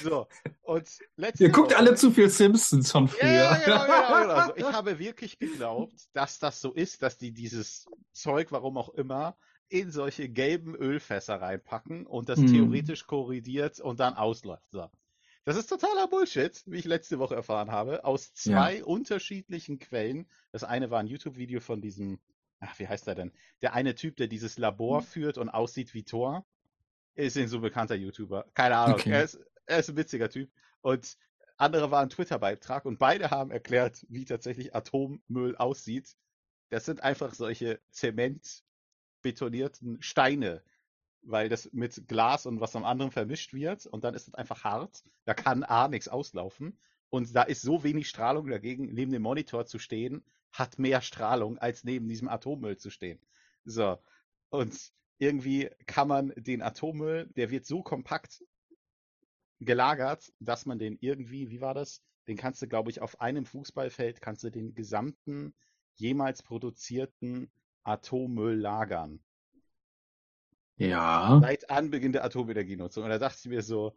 [0.00, 0.28] So,
[0.62, 0.88] und
[1.38, 3.32] Ihr guckt Woche, alle zu viel Simpsons von früher.
[3.32, 4.34] Ja, genau, genau, genau.
[4.34, 8.90] Also ich habe wirklich geglaubt, dass das so ist, dass die dieses Zeug, warum auch
[8.90, 9.36] immer,
[9.68, 12.46] in solche gelben Ölfässer reinpacken und das hm.
[12.46, 14.70] theoretisch korrigiert und dann ausläuft.
[14.70, 14.88] So.
[15.44, 18.84] Das ist totaler Bullshit, wie ich letzte Woche erfahren habe, aus zwei ja.
[18.84, 20.28] unterschiedlichen Quellen.
[20.52, 22.20] Das eine war ein YouTube-Video von diesem
[22.66, 23.32] ach, wie heißt er denn?
[23.62, 25.02] Der eine Typ, der dieses Labor Hm.
[25.02, 26.46] führt und aussieht wie Thor,
[27.14, 28.46] ist ein so bekannter YouTuber.
[28.54, 29.00] Keine Ahnung.
[29.00, 29.10] Okay.
[29.10, 30.50] Er, ist, er ist ein witziger Typ.
[30.82, 31.16] Und
[31.56, 36.16] andere war ein Twitter-Beitrag und beide haben erklärt, wie tatsächlich Atommüll aussieht.
[36.70, 40.62] Das sind einfach solche zementbetonierten Steine,
[41.22, 44.64] weil das mit Glas und was am anderen vermischt wird und dann ist es einfach
[44.64, 45.02] hart.
[45.24, 46.78] Da kann A nichts auslaufen.
[47.10, 51.58] Und da ist so wenig Strahlung dagegen, neben dem Monitor zu stehen, hat mehr Strahlung,
[51.58, 53.20] als neben diesem Atommüll zu stehen.
[53.64, 53.98] So.
[54.48, 58.44] Und irgendwie kann man den Atommüll, der wird so kompakt
[59.60, 62.02] gelagert, dass man den irgendwie, wie war das?
[62.28, 65.54] Den kannst du, glaube ich, auf einem Fußballfeld kannst du den gesamten
[65.94, 67.50] jemals produzierten
[67.84, 69.22] Atommüll lagern.
[70.76, 71.38] Ja.
[71.40, 73.04] Seit Anbeginn der Atomenergienutzung.
[73.04, 73.96] Und da dachte ich mir so,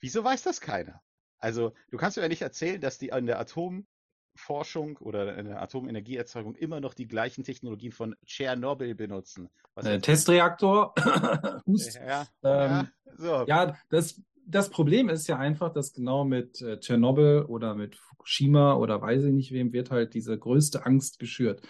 [0.00, 1.02] wieso weiß das keiner?
[1.38, 5.62] Also, du kannst mir ja nicht erzählen, dass die an der Atomforschung oder in der
[5.62, 9.50] Atomenergieerzeugung immer noch die gleichen Technologien von Tschernobyl benutzen.
[9.76, 10.94] Äh, Testreaktor.
[11.66, 11.94] Hust.
[11.94, 13.44] ja, Ähm, ja, so.
[13.46, 18.74] Ja, das, das Problem ist ja einfach, dass genau mit äh, Tschernobyl oder mit Fukushima
[18.74, 21.62] oder weiß ich nicht wem wird halt diese größte Angst geschürt.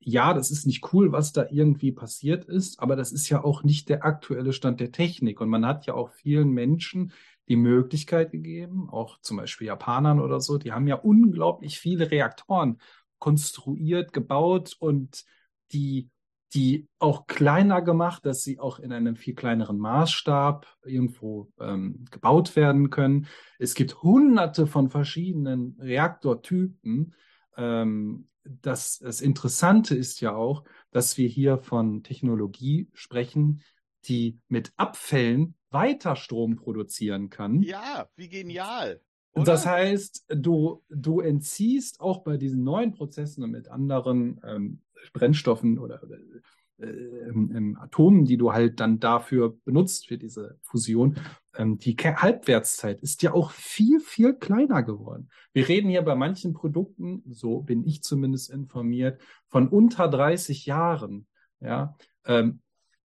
[0.00, 3.64] Ja, das ist nicht cool, was da irgendwie passiert ist, aber das ist ja auch
[3.64, 5.40] nicht der aktuelle Stand der Technik.
[5.40, 7.12] Und man hat ja auch vielen Menschen
[7.48, 12.80] die Möglichkeit gegeben, auch zum Beispiel Japanern oder so, die haben ja unglaublich viele Reaktoren
[13.18, 15.24] konstruiert, gebaut und
[15.72, 16.10] die
[16.54, 22.56] die auch kleiner gemacht, dass sie auch in einem viel kleineren Maßstab irgendwo ähm, gebaut
[22.56, 23.26] werden können.
[23.58, 27.14] Es gibt hunderte von verschiedenen Reaktortypen.
[27.56, 33.62] Ähm, das, das Interessante ist ja auch, dass wir hier von Technologie sprechen,
[34.06, 37.62] die mit Abfällen weiter Strom produzieren kann.
[37.62, 39.00] Ja, wie genial.
[39.32, 39.52] Und oder?
[39.52, 45.78] Das heißt, du, du entziehst auch bei diesen neuen Prozessen und mit anderen ähm, Brennstoffen
[45.78, 51.16] oder äh, ähm, ähm, Atomen, die du halt dann dafür benutzt für diese Fusion,
[51.56, 55.28] ähm, die Halbwertszeit ist ja auch viel, viel kleiner geworden.
[55.52, 61.26] Wir reden hier bei manchen Produkten, so bin ich zumindest informiert, von unter 30 Jahren.
[61.60, 62.60] Ja, ähm,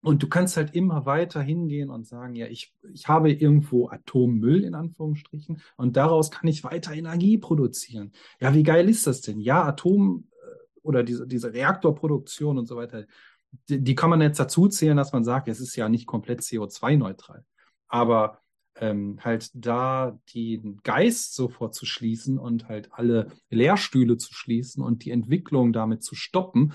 [0.01, 4.64] und du kannst halt immer weiter hingehen und sagen, ja, ich, ich habe irgendwo Atommüll
[4.64, 8.12] in Anführungsstrichen und daraus kann ich weiter Energie produzieren.
[8.40, 9.40] Ja, wie geil ist das denn?
[9.40, 13.07] Ja, Atom äh, oder diese, diese Reaktorproduktion und so weiter,
[13.68, 16.40] die, die kann man jetzt dazu zählen, dass man sagt, es ist ja nicht komplett
[16.40, 17.44] CO2-neutral.
[17.88, 18.40] Aber
[18.76, 25.05] ähm, halt da den Geist sofort zu schließen und halt alle Lehrstühle zu schließen und
[25.05, 26.72] die Entwicklung damit zu stoppen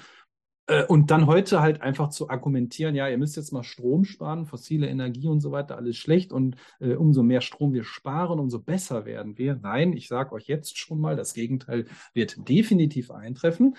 [0.68, 4.45] äh, und dann heute halt einfach zu argumentieren, ja, ihr müsst jetzt mal Strom sparen,
[4.45, 8.59] fossile Energie und so weiter, alles schlecht und äh, umso mehr Strom wir sparen, umso
[8.59, 9.55] besser werden wir.
[9.55, 13.76] Nein, ich sage euch jetzt schon mal, das Gegenteil wird definitiv eintreffen.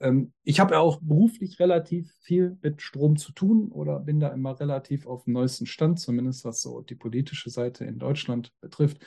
[0.00, 4.28] Ähm, ich habe ja auch beruflich relativ viel mit Strom zu tun oder bin da
[4.28, 8.98] immer relativ auf dem neuesten Stand, zumindest was so die politische Seite in Deutschland betrifft.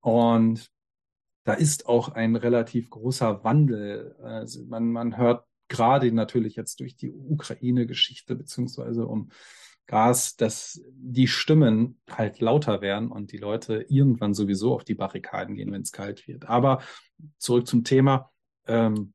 [0.00, 0.70] Und
[1.44, 4.16] da ist auch ein relativ großer Wandel.
[4.22, 9.30] Also man, man hört gerade natürlich jetzt durch die Ukraine-Geschichte beziehungsweise um
[9.86, 15.56] Gas, dass die Stimmen halt lauter werden und die Leute irgendwann sowieso auf die Barrikaden
[15.56, 16.48] gehen, wenn es kalt wird.
[16.48, 16.82] Aber
[17.38, 18.30] zurück zum Thema.
[18.66, 19.12] Ähm,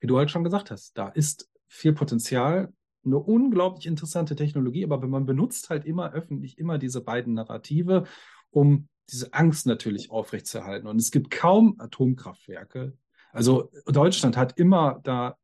[0.00, 2.72] wie du halt schon gesagt hast, da ist viel Potenzial,
[3.04, 8.04] eine unglaublich interessante Technologie, aber man benutzt halt immer öffentlich immer diese beiden Narrative,
[8.50, 10.88] um diese Angst natürlich aufrechtzuerhalten.
[10.88, 12.96] Und es gibt kaum Atomkraftwerke.
[13.32, 15.36] Also Deutschland hat immer da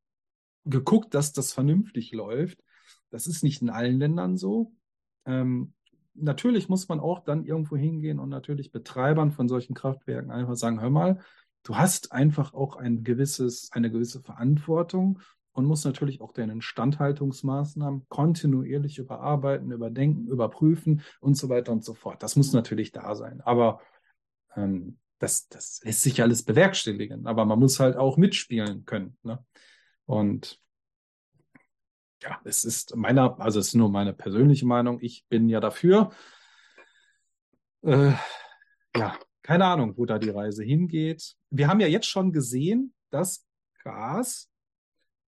[0.65, 2.63] geguckt, dass das vernünftig läuft.
[3.11, 4.73] Das ist nicht in allen Ländern so.
[5.25, 5.73] Ähm,
[6.15, 10.81] natürlich muss man auch dann irgendwo hingehen und natürlich Betreibern von solchen Kraftwerken einfach sagen,
[10.81, 11.21] hör mal,
[11.63, 15.21] du hast einfach auch ein gewisses, eine gewisse Verantwortung
[15.53, 21.95] und musst natürlich auch deine Instandhaltungsmaßnahmen kontinuierlich überarbeiten, überdenken, überprüfen und so weiter und so
[21.95, 22.23] fort.
[22.23, 23.41] Das muss natürlich da sein.
[23.41, 23.81] Aber
[24.55, 27.27] ähm, das, das lässt sich alles bewerkstelligen.
[27.27, 29.17] Aber man muss halt auch mitspielen können.
[29.23, 29.45] Ne?
[30.07, 30.61] Und
[32.23, 34.99] ja, es ist meiner, also es ist nur meine persönliche Meinung.
[35.01, 36.11] Ich bin ja dafür.
[37.83, 38.13] Äh,
[38.97, 41.37] ja, keine Ahnung, wo da die Reise hingeht.
[41.51, 43.47] Wir haben ja jetzt schon gesehen, dass
[43.83, 44.51] Gas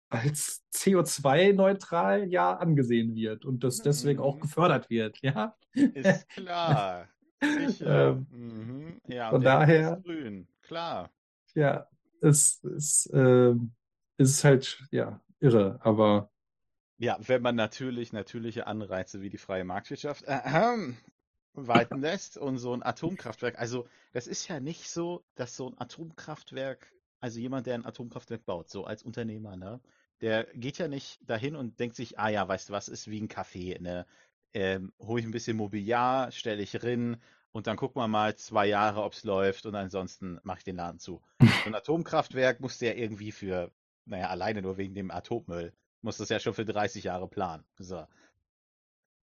[0.10, 4.42] als CO2-neutral ja angesehen wird und das deswegen auch Mhm.
[4.42, 5.56] gefördert wird, ja.
[5.74, 7.08] Ist klar.
[7.42, 8.10] Sicher.
[8.12, 9.02] Ähm, mhm.
[9.08, 10.48] Ja, von daher- ist grün.
[10.62, 11.10] Klar.
[11.56, 11.88] Ja,
[12.22, 13.54] es, es, äh,
[14.18, 16.30] ist halt, ja, irre, aber
[16.98, 20.42] Ja, wenn man natürlich natürliche Anreize wie die freie Marktwirtschaft äh,
[21.54, 25.80] walten lässt und so ein Atomkraftwerk, also das ist ja nicht so, dass so ein
[25.80, 29.80] Atomkraftwerk, also jemand, der ein Atomkraftwerk baut, so als Unternehmer, ne,
[30.22, 33.22] Der geht ja nicht dahin und denkt sich, ah ja, weißt du was, ist wie
[33.22, 34.06] ein Café, ne?
[34.54, 37.18] Ähm, hole ich ein bisschen Mobiliar, stelle ich rin
[37.52, 40.76] und dann gucken wir mal zwei Jahre, ob es läuft und ansonsten mache ich den
[40.76, 41.22] Laden zu.
[41.64, 43.72] So ein Atomkraftwerk musste ja irgendwie für,
[44.06, 47.66] naja, alleine nur wegen dem Atommüll, muss das ja schon für 30 Jahre planen.
[47.78, 48.06] So.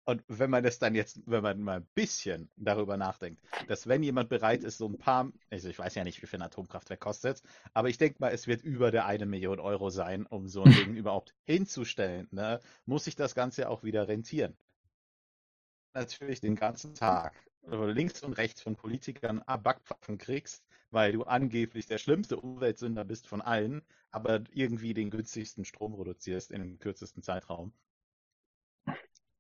[0.05, 4.03] Und wenn man das dann jetzt, wenn man mal ein bisschen darüber nachdenkt, dass wenn
[4.03, 7.01] jemand bereit ist, so ein paar, also ich weiß ja nicht, wie viel ein Atomkraftwerk
[7.01, 7.43] kostet,
[7.75, 10.73] aber ich denke mal, es wird über der eine Million Euro sein, um so ein
[10.95, 14.57] Ding überhaupt hinzustellen, ne, muss sich das Ganze auch wieder rentieren.
[15.93, 21.99] Natürlich den ganzen Tag links und rechts von Politikern Backpfaffen kriegst, weil du angeblich der
[21.99, 27.73] schlimmste Umweltsünder bist von allen, aber irgendwie den günstigsten Strom produzierst in dem kürzesten Zeitraum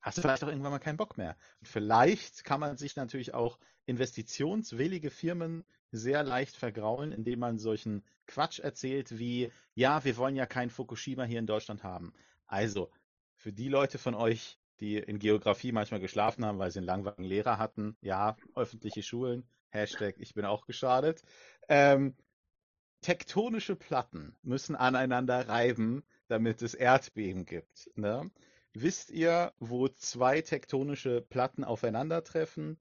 [0.00, 1.36] hast du vielleicht auch irgendwann mal keinen Bock mehr.
[1.60, 8.04] Und vielleicht kann man sich natürlich auch investitionswillige Firmen sehr leicht vergraulen, indem man solchen
[8.26, 12.12] Quatsch erzählt wie, ja, wir wollen ja kein Fukushima hier in Deutschland haben.
[12.46, 12.90] Also,
[13.34, 17.24] für die Leute von euch, die in Geografie manchmal geschlafen haben, weil sie einen langweiligen
[17.24, 21.22] Lehrer hatten, ja, öffentliche Schulen, Hashtag, ich bin auch geschadet.
[21.68, 22.14] Ähm,
[23.02, 27.90] tektonische Platten müssen aneinander reiben, damit es Erdbeben gibt.
[27.94, 28.30] Ne?
[28.72, 32.78] Wisst ihr, wo zwei tektonische Platten aufeinandertreffen?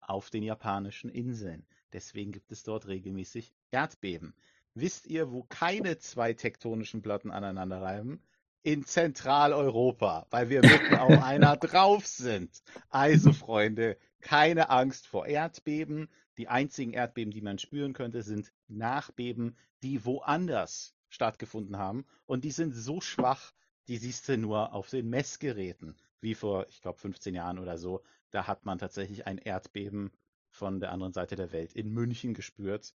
[0.00, 1.66] Auf den japanischen Inseln.
[1.92, 4.34] Deswegen gibt es dort regelmäßig Erdbeben.
[4.72, 8.22] Wisst ihr, wo keine zwei tektonischen Platten aneinander reiben?
[8.66, 12.64] In Zentraleuropa, weil wir mitten auf einer drauf sind.
[12.88, 16.08] Also, Freunde, keine Angst vor Erdbeben.
[16.36, 22.06] Die einzigen Erdbeben, die man spüren könnte, sind Nachbeben, die woanders stattgefunden haben.
[22.26, 23.52] Und die sind so schwach,
[23.86, 28.02] die siehst du nur auf den Messgeräten, wie vor, ich glaube, 15 Jahren oder so.
[28.32, 30.10] Da hat man tatsächlich ein Erdbeben
[30.50, 32.96] von der anderen Seite der Welt in München gespürt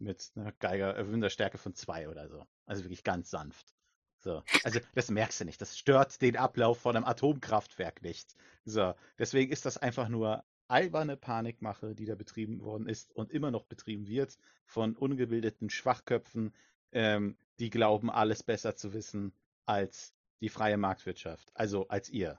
[0.00, 2.44] mit einer Geiger, äh, Winterstärke von zwei oder so.
[2.66, 3.76] Also wirklich ganz sanft.
[4.24, 4.42] So.
[4.64, 5.60] Also das merkst du nicht.
[5.60, 8.34] Das stört den Ablauf von einem Atomkraftwerk nicht.
[8.64, 8.94] So.
[9.18, 13.66] Deswegen ist das einfach nur alberne Panikmache, die da betrieben worden ist und immer noch
[13.66, 16.54] betrieben wird von ungebildeten Schwachköpfen,
[16.92, 19.34] ähm, die glauben, alles besser zu wissen
[19.66, 22.38] als die freie Marktwirtschaft, also als ihr.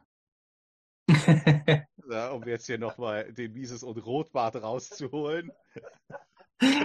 [2.09, 5.51] ja, um jetzt hier nochmal den Mises und Rotbart rauszuholen.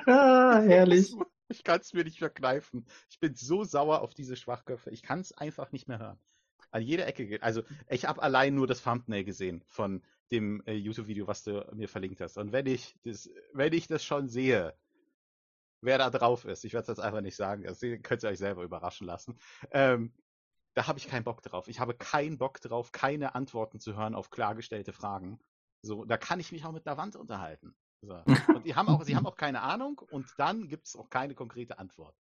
[0.06, 1.14] Ah, herrlich.
[1.50, 2.86] Ich kann es mir nicht verkneifen.
[3.10, 4.90] Ich bin so sauer auf diese Schwachköpfe.
[4.90, 6.18] Ich kann es einfach nicht mehr hören.
[6.70, 7.42] An jeder Ecke geht.
[7.42, 11.88] Also, ich habe allein nur das Thumbnail gesehen von dem äh, YouTube-Video, was du mir
[11.88, 12.38] verlinkt hast.
[12.38, 14.76] Und wenn ich das, wenn ich das schon sehe,
[15.80, 18.38] wer da drauf ist, ich werde es jetzt einfach nicht sagen, also, könnt ihr euch
[18.38, 19.36] selber überraschen lassen.
[19.72, 20.12] Ähm,
[20.74, 21.66] da habe ich keinen Bock drauf.
[21.66, 25.40] Ich habe keinen Bock drauf, keine Antworten zu hören auf klargestellte Fragen.
[25.82, 27.74] So, da kann ich mich auch mit der Wand unterhalten.
[28.02, 28.14] So.
[28.54, 31.34] Und die haben auch, sie haben auch keine Ahnung und dann gibt es auch keine
[31.34, 32.16] konkrete Antwort.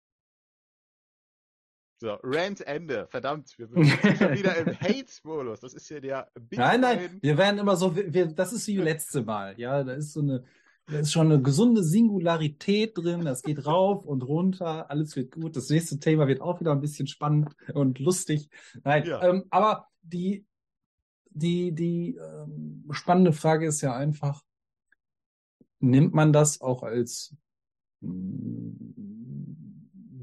[1.99, 3.07] So, Rant Ende.
[3.09, 5.61] Verdammt, wir sind schon wieder im Hate-Modus.
[5.61, 6.59] Das ist hier der Bitcoin.
[6.59, 9.59] Nein, nein, wir werden immer so, wir, das ist wie letzte Mal.
[9.59, 10.43] Ja, da ist so eine,
[10.85, 15.55] da ist schon eine gesunde Singularität drin, das geht rauf und runter, alles wird gut.
[15.55, 18.49] Das nächste Thema wird auch wieder ein bisschen spannend und lustig.
[18.83, 19.23] Nein, ja.
[19.23, 20.45] ähm, aber die,
[21.31, 24.43] die, die ähm, spannende Frage ist ja einfach,
[25.79, 27.35] nimmt man das auch als
[28.01, 28.71] mm,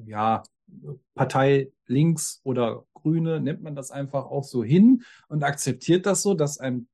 [0.07, 0.43] ja,
[1.15, 6.35] Partei links oder Grüne, nimmt man das einfach auch so hin und akzeptiert das so,
[6.35, 6.89] dass einem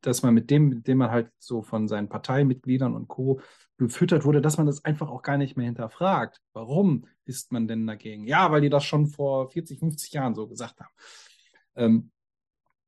[0.00, 3.40] dass man mit dem, mit dem man halt so von seinen Parteimitgliedern und Co.
[3.76, 6.40] gefüttert wurde, dass man das einfach auch gar nicht mehr hinterfragt.
[6.52, 8.26] Warum ist man denn dagegen?
[8.26, 10.92] Ja, weil die das schon vor 40, 50 Jahren so gesagt haben.
[11.74, 12.10] Ähm,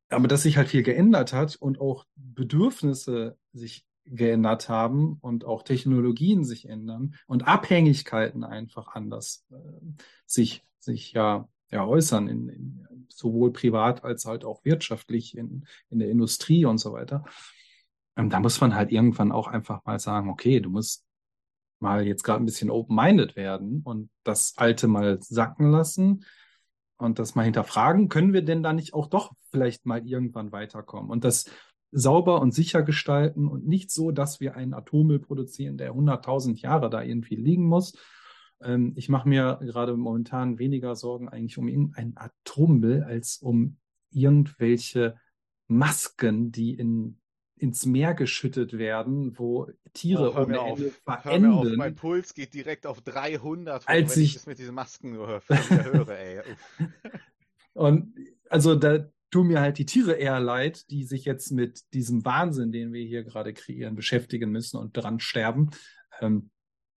[0.08, 5.62] aber dass sich halt viel geändert hat und auch Bedürfnisse sich geändert haben und auch
[5.62, 9.56] Technologien sich ändern und Abhängigkeiten einfach anders äh,
[10.26, 15.98] sich, sich ja ja, äußern, in, in, sowohl privat als halt auch wirtschaftlich in, in
[15.98, 17.24] der Industrie und so weiter.
[18.14, 21.04] Und da muss man halt irgendwann auch einfach mal sagen, okay, du musst
[21.78, 26.24] mal jetzt gerade ein bisschen open-minded werden und das Alte mal sacken lassen
[26.96, 31.10] und das mal hinterfragen, können wir denn da nicht auch doch vielleicht mal irgendwann weiterkommen
[31.10, 31.50] und das
[31.92, 36.90] sauber und sicher gestalten und nicht so, dass wir einen Atommüll produzieren, der 100.000 Jahre
[36.90, 37.94] da irgendwie liegen muss,
[38.62, 43.78] ähm, ich mache mir gerade momentan weniger Sorgen eigentlich um irgendeinen Atommüll als um
[44.10, 45.16] irgendwelche
[45.68, 47.18] Masken, die in,
[47.56, 51.52] ins Meer geschüttet werden, wo Tiere oh, ohne Ende verenden.
[51.52, 54.58] Hör mir auf, mein Puls geht direkt auf 300, als wenn ich, ich das mit
[54.58, 55.42] diesen Masken höre.
[55.48, 56.42] höre ey.
[57.74, 58.14] Und
[58.48, 59.06] also da
[59.36, 63.04] tun mir halt die Tiere eher leid, die sich jetzt mit diesem Wahnsinn, den wir
[63.04, 65.72] hier gerade kreieren, beschäftigen müssen und dran sterben.
[66.20, 66.48] Ähm,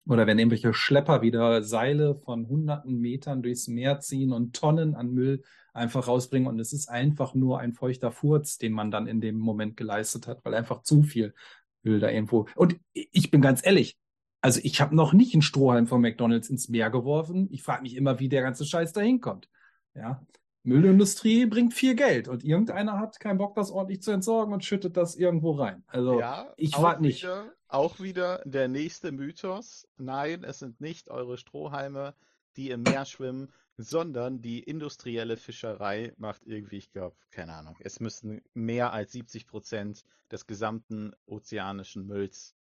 [0.07, 5.11] Oder wenn irgendwelche Schlepper wieder Seile von hunderten Metern durchs Meer ziehen und Tonnen an
[5.11, 5.41] Müll
[5.73, 6.47] einfach rausbringen.
[6.47, 10.27] Und es ist einfach nur ein feuchter Furz, den man dann in dem Moment geleistet
[10.27, 11.33] hat, weil einfach zu viel
[11.81, 12.45] Müll da irgendwo.
[12.55, 13.97] Und ich bin ganz ehrlich,
[14.41, 17.47] also ich habe noch nicht einen Strohhalm von McDonalds ins Meer geworfen.
[17.51, 19.49] Ich frage mich immer, wie der ganze Scheiß da hinkommt.
[19.95, 20.23] Ja.
[20.67, 24.97] Müllindustrie bringt viel Geld und irgendeiner hat keinen Bock, das ordentlich zu entsorgen und schüttet
[24.97, 25.85] das irgendwo rein.
[25.87, 27.23] Also Ja, ich warte nicht.
[27.23, 29.87] Wieder, auch wieder der nächste Mythos.
[29.95, 32.15] Nein, es sind nicht eure Strohhalme,
[32.57, 38.01] die im Meer schwimmen, sondern die industrielle Fischerei macht irgendwie, ich glaube, keine Ahnung, es
[38.01, 42.57] müssten mehr als 70 Prozent des gesamten ozeanischen Mülls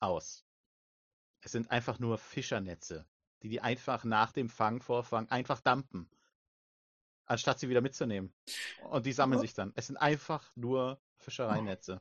[0.00, 0.44] aus.
[1.40, 3.06] Es sind einfach nur Fischernetze,
[3.44, 6.10] die die einfach nach dem Fang, Vorfang einfach dumpen,
[7.28, 8.32] anstatt sie wieder mitzunehmen.
[8.90, 9.72] Und die sammeln sich dann.
[9.76, 12.00] Es sind einfach nur Fischereinetze.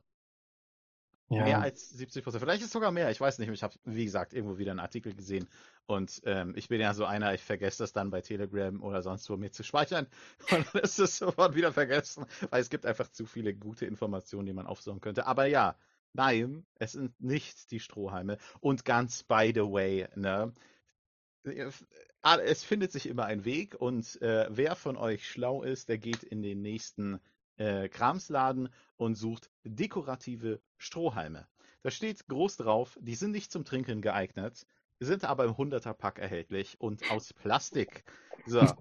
[1.29, 1.59] Mehr Ja.
[1.59, 2.41] als 70 Prozent.
[2.41, 3.11] Vielleicht ist es sogar mehr.
[3.11, 3.49] Ich weiß nicht.
[3.49, 5.49] Ich habe, wie gesagt, irgendwo wieder einen Artikel gesehen.
[5.85, 9.29] Und ähm, ich bin ja so einer, ich vergesse das dann bei Telegram oder sonst
[9.29, 10.07] wo mir zu speichern.
[10.51, 12.25] Und dann ist es sofort wieder vergessen.
[12.49, 15.25] Weil es gibt einfach zu viele gute Informationen, die man aufsaugen könnte.
[15.25, 15.75] Aber ja,
[16.13, 18.37] nein, es sind nicht die Strohhalme.
[18.61, 20.53] Und ganz by the way, ne?
[22.21, 25.97] Ah, Es findet sich immer ein Weg und äh, wer von euch schlau ist, der
[25.97, 27.19] geht in den nächsten
[27.57, 31.47] äh, Kramsladen und sucht dekorative Strohhalme.
[31.83, 34.65] Da steht groß drauf, die sind nicht zum Trinken geeignet,
[34.99, 38.03] sind aber im 100er-Pack erhältlich und aus Plastik.
[38.45, 38.75] So,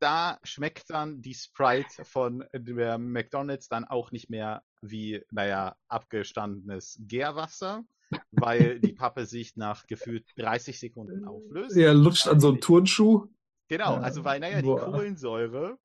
[0.00, 6.98] da schmeckt dann die Sprite von der McDonald's dann auch nicht mehr wie, naja, abgestandenes
[7.00, 7.84] Gärwasser,
[8.30, 11.76] weil die Pappe sich nach gefühlt 30 Sekunden auflöst.
[11.76, 13.28] Er lutscht an so einem Turnschuh.
[13.68, 14.80] Genau, also weil, naja, die boah.
[14.80, 15.78] Kohlensäure,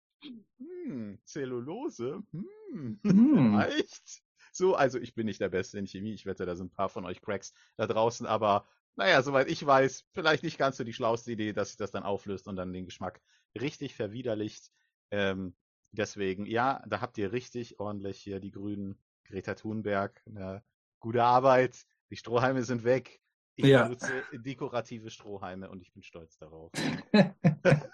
[0.60, 3.00] hm, Zellulose, hm, Hm.
[3.04, 4.24] vielleicht.
[4.54, 6.90] So, also ich bin nicht der Beste in Chemie, ich wette, da sind ein paar
[6.90, 10.94] von euch Cracks da draußen, aber naja, soweit ich weiß, vielleicht nicht ganz so die
[10.94, 13.22] schlauste Idee, dass sich das dann auflöst und dann den Geschmack
[13.60, 14.72] richtig verwiderlicht.
[15.10, 15.56] Ähm,
[15.92, 20.62] deswegen, ja, da habt ihr richtig ordentlich hier die Grünen, Greta Thunberg, ne,
[21.00, 23.20] gute Arbeit, die Strohhalme sind weg.
[23.56, 23.84] Ich Ja.
[23.84, 26.72] benutze dekorative Strohhalme und ich bin stolz darauf.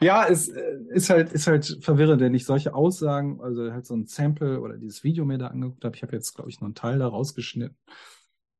[0.00, 3.94] Ja, es äh, ist halt, ist halt verwirrend, wenn ich solche Aussagen, also halt so
[3.94, 5.96] ein Sample oder dieses Video mir da angeguckt habe.
[5.96, 7.78] Ich habe jetzt, glaube ich, nur einen Teil da rausgeschnitten.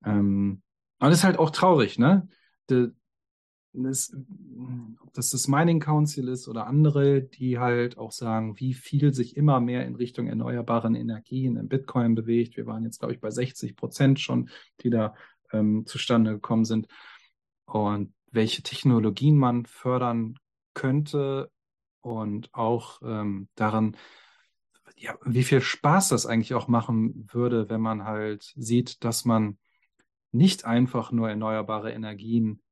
[0.04, 0.62] Ähm,
[0.98, 2.26] aber das ist halt auch traurig, ne?
[2.70, 2.88] De,
[3.84, 4.16] das,
[5.00, 9.36] ob das das Mining Council ist oder andere, die halt auch sagen, wie viel sich
[9.36, 12.56] immer mehr in Richtung erneuerbaren Energien im Bitcoin bewegt.
[12.56, 14.50] Wir waren jetzt, glaube ich, bei 60 Prozent schon,
[14.80, 15.14] die da
[15.52, 16.88] ähm, zustande gekommen sind.
[17.66, 20.38] Und welche Technologien man fördern
[20.74, 21.50] könnte
[22.00, 23.96] und auch ähm, daran,
[24.96, 29.58] ja, wie viel Spaß das eigentlich auch machen würde, wenn man halt sieht, dass man
[30.32, 32.62] nicht einfach nur erneuerbare Energien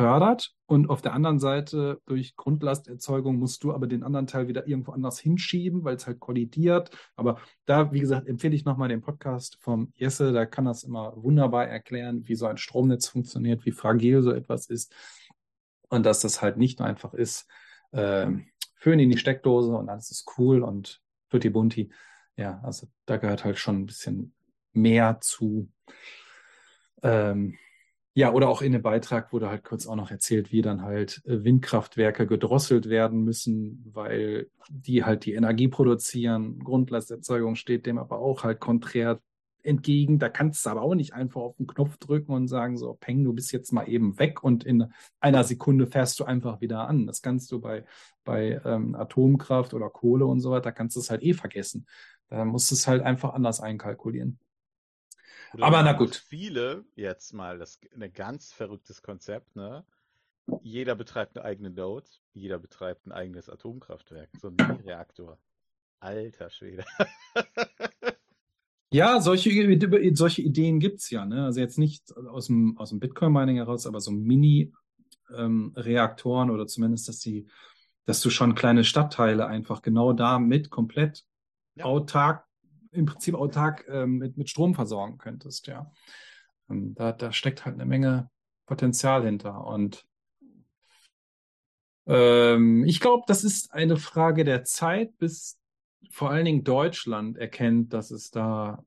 [0.00, 4.66] fördert und auf der anderen Seite durch Grundlasterzeugung musst du aber den anderen Teil wieder
[4.66, 6.90] irgendwo anders hinschieben, weil es halt kollidiert.
[7.16, 11.12] Aber da, wie gesagt, empfehle ich nochmal den Podcast vom Jesse, da kann das immer
[11.22, 14.94] wunderbar erklären, wie so ein Stromnetz funktioniert, wie fragil so etwas ist
[15.90, 17.46] und dass das halt nicht einfach ist,
[17.92, 18.46] ähm,
[18.76, 21.92] Föhn in die Steckdose und alles ist cool und Tutti Bunti.
[22.36, 24.32] Ja, also da gehört halt schon ein bisschen
[24.72, 25.70] mehr zu.
[27.02, 27.58] Ähm,
[28.14, 31.22] ja, oder auch in dem Beitrag wurde halt kurz auch noch erzählt, wie dann halt
[31.26, 36.58] äh, Windkraftwerke gedrosselt werden müssen, weil die halt die Energie produzieren.
[36.58, 39.20] Grundlasterzeugung steht dem aber auch halt konträr
[39.62, 40.18] entgegen.
[40.18, 43.22] Da kannst du aber auch nicht einfach auf den Knopf drücken und sagen so, Peng,
[43.22, 47.06] du bist jetzt mal eben weg und in einer Sekunde fährst du einfach wieder an.
[47.06, 47.84] Das kannst du bei,
[48.24, 51.86] bei ähm, Atomkraft oder Kohle und so weiter, kannst du es halt eh vergessen.
[52.28, 54.38] Da musst du es halt einfach anders einkalkulieren.
[55.54, 56.16] Oder Aber na gut.
[56.16, 59.84] Viele, jetzt mal das ein ganz verrücktes Konzept, ne?
[60.62, 65.38] Jeder betreibt eine eigene Node, jeder betreibt ein eigenes Atomkraftwerk, so ein Mini-Reaktor.
[66.00, 66.84] Alter Schwede.
[68.92, 69.52] Ja, solche,
[70.14, 71.24] solche Ideen gibt's ja.
[71.24, 71.44] Ne?
[71.44, 77.20] Also jetzt nicht aus dem, aus dem Bitcoin-Mining heraus, aber so Mini-Reaktoren oder zumindest, dass
[77.20, 77.46] die,
[78.04, 81.24] dass du schon kleine Stadtteile einfach genau damit komplett
[81.76, 81.84] Ja.
[81.84, 82.48] autark,
[82.92, 85.90] im Prinzip autark ähm, mit, mit Strom versorgen könntest, ja.
[86.68, 88.30] Ähm, da, da steckt halt eine Menge
[88.66, 89.64] Potenzial hinter.
[89.66, 90.06] Und
[92.06, 95.58] ähm, ich glaube, das ist eine Frage der Zeit, bis
[96.10, 98.84] vor allen Dingen Deutschland erkennt, dass es da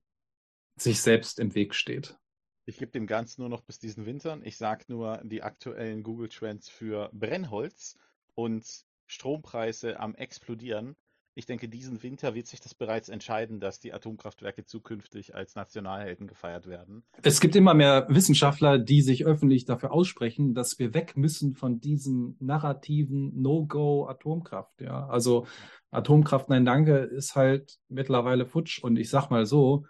[0.75, 2.17] sich selbst im Weg steht.
[2.65, 4.41] Ich gebe dem Ganzen nur noch bis diesen Wintern.
[4.43, 7.97] Ich sage nur die aktuellen Google Trends für Brennholz
[8.35, 8.65] und
[9.05, 10.95] Strompreise am explodieren.
[11.35, 16.27] Ich denke, diesen Winter wird sich das bereits entscheiden, dass die Atomkraftwerke zukünftig als Nationalhelden
[16.27, 17.03] gefeiert werden.
[17.23, 21.79] Es gibt immer mehr Wissenschaftler, die sich öffentlich dafür aussprechen, dass wir weg müssen von
[21.79, 24.81] diesem narrativen No-Go-Atomkraft.
[24.81, 25.47] Ja, also
[25.89, 28.83] Atomkraft, nein, danke, ist halt mittlerweile futsch.
[28.83, 29.85] Und ich sag mal so,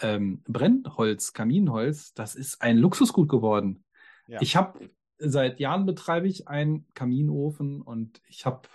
[0.00, 3.84] ähm, Brennholz, Kaminholz, das ist ein Luxusgut geworden.
[4.28, 4.40] Ja.
[4.40, 8.68] Ich habe seit Jahren betreibe ich einen Kaminofen und ich habe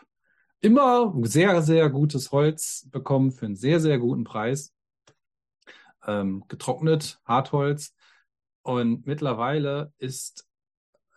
[0.64, 4.74] immer sehr, sehr gutes Holz bekommen für einen sehr, sehr guten Preis.
[6.08, 7.94] Ähm, getrocknet, Hartholz.
[8.62, 10.48] Und mittlerweile ist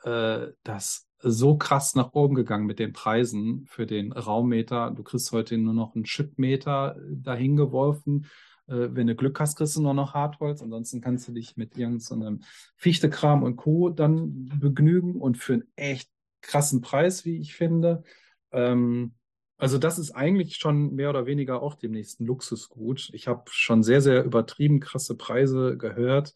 [0.03, 4.91] äh, das so krass nach oben gegangen mit den Preisen für den Raummeter.
[4.91, 8.27] Du kriegst heute nur noch einen Chipmeter dahin geworfen.
[8.67, 10.61] Äh, wenn du Glück hast, kriegst du nur noch Hartholz.
[10.61, 12.43] Ansonsten kannst du dich mit irgendeinem
[12.77, 13.91] Fichtekram und Co.
[13.91, 18.03] dann begnügen und für einen echt krassen Preis, wie ich finde.
[18.51, 19.16] Ähm,
[19.59, 23.11] also das ist eigentlich schon mehr oder weniger auch dem nächsten Luxusgut.
[23.13, 26.35] Ich habe schon sehr, sehr übertrieben krasse Preise gehört.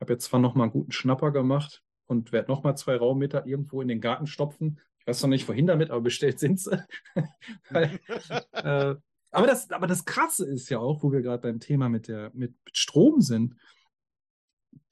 [0.00, 3.46] Habe jetzt zwar noch mal einen guten Schnapper gemacht und werde noch mal zwei Raummeter
[3.46, 4.80] irgendwo in den Garten stopfen.
[5.00, 6.82] Ich weiß noch nicht, wohin damit, aber bestellt sind sie.
[7.70, 8.96] Äh,
[9.30, 12.30] aber, das, aber das Krasse ist ja auch, wo wir gerade beim Thema mit, der,
[12.34, 13.56] mit, mit Strom sind.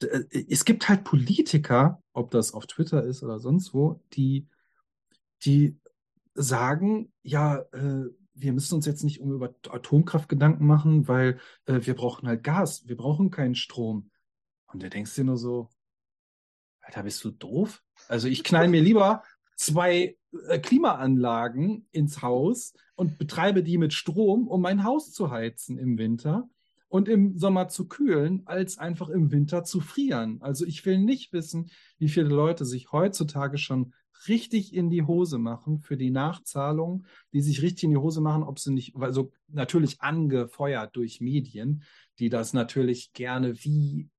[0.01, 4.47] Äh, Es gibt halt Politiker, ob das auf Twitter ist oder sonst wo, die,
[5.43, 5.77] die
[6.37, 11.79] sagen, ja, äh, wir müssen uns jetzt nicht um über Atomkraft Gedanken machen, weil äh,
[11.81, 14.11] wir brauchen halt Gas, wir brauchen keinen Strom.
[14.67, 15.69] Und da denkst du dir nur so,
[16.81, 17.83] Alter, bist du doof?
[18.07, 19.23] Also ich knall mir lieber
[19.55, 20.17] zwei
[20.47, 25.97] äh, Klimaanlagen ins Haus und betreibe die mit Strom, um mein Haus zu heizen im
[25.97, 26.47] Winter
[26.89, 30.41] und im Sommer zu kühlen, als einfach im Winter zu frieren.
[30.41, 33.93] Also ich will nicht wissen, wie viele Leute sich heutzutage schon
[34.27, 38.43] richtig in die Hose machen für die Nachzahlung, die sich richtig in die Hose machen,
[38.43, 41.83] ob sie nicht, also natürlich angefeuert durch Medien,
[42.19, 44.09] die das natürlich gerne wie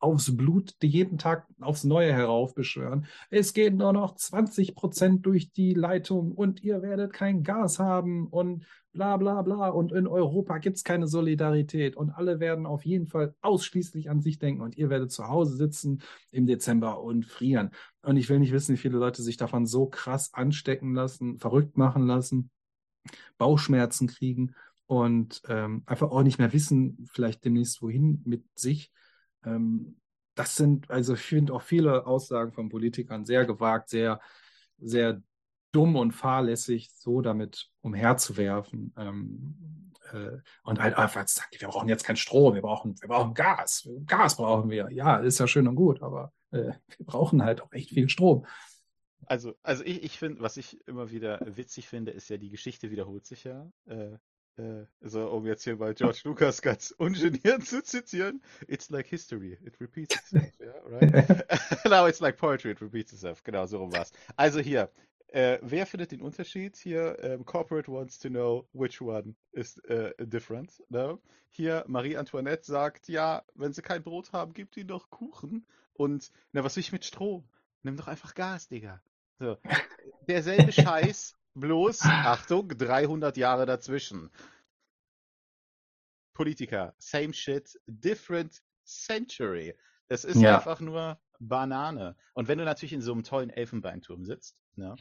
[0.00, 3.06] aufs Blut jeden Tag aufs Neue heraufbeschwören.
[3.30, 8.28] Es geht nur noch 20 Prozent durch die Leitung und ihr werdet kein Gas haben
[8.28, 9.68] und bla bla bla.
[9.68, 14.20] Und in Europa gibt es keine Solidarität und alle werden auf jeden Fall ausschließlich an
[14.20, 17.70] sich denken und ihr werdet zu Hause sitzen im Dezember und frieren.
[18.02, 21.76] Und ich will nicht wissen, wie viele Leute sich davon so krass anstecken lassen, verrückt
[21.76, 22.50] machen lassen,
[23.36, 24.54] Bauchschmerzen kriegen
[24.86, 28.92] und ähm, einfach auch nicht mehr wissen, vielleicht demnächst wohin mit sich.
[29.44, 29.96] Ähm,
[30.34, 34.20] das sind, also ich finde auch viele Aussagen von Politikern sehr gewagt, sehr,
[34.78, 35.20] sehr
[35.72, 38.94] dumm und fahrlässig, so damit umherzuwerfen.
[38.96, 43.08] Ähm, äh, und halt einfach zu sagen, wir brauchen jetzt keinen Strom, wir brauchen, wir
[43.08, 43.88] brauchen Gas.
[44.06, 44.90] Gas brauchen wir.
[44.92, 48.46] Ja, ist ja schön und gut, aber äh, wir brauchen halt auch echt viel Strom.
[49.26, 52.90] Also, also ich, ich finde, was ich immer wieder witzig finde, ist ja, die Geschichte
[52.90, 53.70] wiederholt sich ja.
[53.86, 54.16] Äh,
[54.58, 58.42] äh, so, um jetzt hier mal George Lucas ganz ungeniert zu zitieren.
[58.66, 61.84] It's like history, it repeats itself, yeah, right?
[61.84, 63.42] Now it's like poetry, it repeats itself.
[63.44, 64.12] Genau, so rum war's.
[64.36, 64.90] Also hier,
[65.28, 67.18] äh, wer findet den Unterschied hier?
[67.20, 70.82] Ähm, Corporate wants to know which one is äh, different.
[70.88, 71.18] Ne?
[71.50, 75.66] Hier, Marie Antoinette sagt, ja, wenn sie kein Brot haben, gibt ihnen doch Kuchen.
[75.94, 77.44] Und, na, was will ich mit Strom?
[77.82, 79.00] Nimm doch einfach Gas, Digga.
[79.38, 79.56] So.
[80.26, 84.30] Derselbe Scheiß, bloß, Achtung, 300 Jahre dazwischen.
[86.34, 89.74] Politiker, same shit, different century.
[90.08, 90.56] Das ist Ja.
[90.56, 92.16] einfach nur Banane.
[92.34, 94.96] Und wenn du natürlich in so einem tollen Elfenbeinturm sitzt, ne,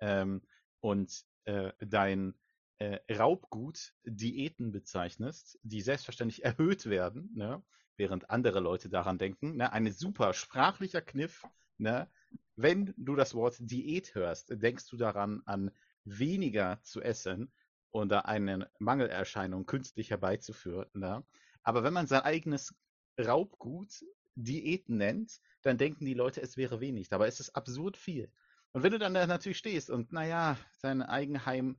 [0.00, 0.42] ähm,
[0.80, 2.34] und äh, dein
[2.78, 7.62] äh, Raubgut Diäten bezeichnest, die selbstverständlich erhöht werden, ne,
[7.96, 11.44] während andere Leute daran denken, ne, ein super sprachlicher Kniff,
[11.78, 12.10] ne,
[12.56, 15.70] wenn du das Wort Diät hörst, denkst du daran, an
[16.04, 17.52] weniger zu essen
[17.90, 21.24] oder eine Mangelerscheinung künstlich herbeizuführen.
[21.62, 22.74] Aber wenn man sein eigenes
[23.18, 27.08] Raubgut Diät nennt, dann denken die Leute, es wäre wenig.
[27.08, 28.32] Dabei ist es absurd viel.
[28.72, 31.78] Und wenn du dann da natürlich stehst und, naja, dein Eigenheim,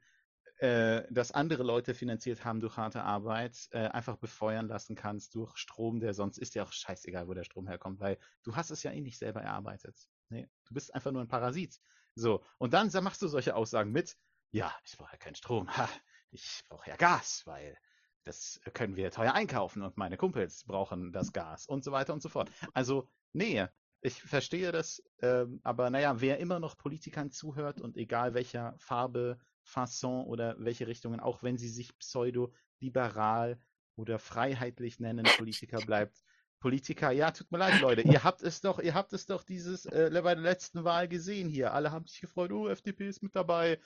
[0.57, 5.57] äh, das andere Leute finanziert haben durch harte Arbeit, äh, einfach befeuern lassen kannst durch
[5.57, 8.83] Strom, der sonst ist ja auch scheißegal, wo der Strom herkommt, weil du hast es
[8.83, 9.97] ja eh nicht selber erarbeitet.
[10.29, 11.79] Nee, du bist einfach nur ein Parasit.
[12.15, 14.17] So, und dann machst du solche Aussagen mit,
[14.51, 15.89] ja, ich brauche ja keinen Strom, ha,
[16.31, 17.77] ich brauche ja Gas, weil
[18.23, 22.21] das können wir teuer einkaufen und meine Kumpels brauchen das Gas und so weiter und
[22.21, 22.51] so fort.
[22.73, 23.65] Also, nee,
[24.01, 29.39] ich verstehe das, ähm, aber naja, wer immer noch Politikern zuhört und egal welcher Farbe,
[29.63, 33.61] Fasson oder welche Richtungen, auch wenn sie sich pseudo-liberal
[33.95, 36.23] oder freiheitlich nennen, Politiker bleibt.
[36.61, 39.85] Politiker, ja, tut mir leid, Leute, ihr habt es doch, ihr habt es doch dieses
[39.87, 41.73] äh, bei der letzten Wahl gesehen hier.
[41.73, 43.79] Alle haben sich gefreut, oh, FDP ist mit dabei.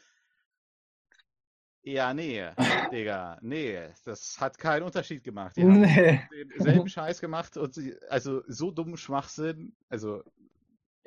[1.83, 2.43] Ja, nee,
[2.91, 5.55] Digga, nee, das hat keinen Unterschied gemacht.
[5.55, 6.19] Die haben Nee.
[6.57, 10.23] denselben Scheiß gemacht und sie, also so dummen Schwachsinn, also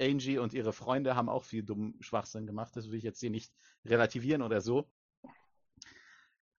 [0.00, 3.30] Angie und ihre Freunde haben auch viel dummen Schwachsinn gemacht, das will ich jetzt hier
[3.30, 3.52] nicht
[3.84, 4.88] relativieren oder so.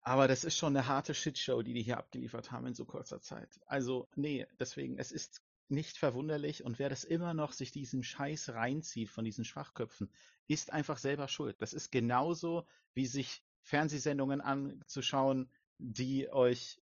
[0.02, 3.22] Aber das ist schon eine harte Shitshow, die die hier abgeliefert haben in so kurzer
[3.22, 3.60] Zeit.
[3.66, 8.50] Also, nee, deswegen, es ist nicht verwunderlich und wer das immer noch sich diesen Scheiß
[8.50, 10.10] reinzieht von diesen Schwachköpfen,
[10.48, 11.62] ist einfach selber schuld.
[11.62, 16.82] Das ist genauso wie sich Fernsehsendungen anzuschauen, die euch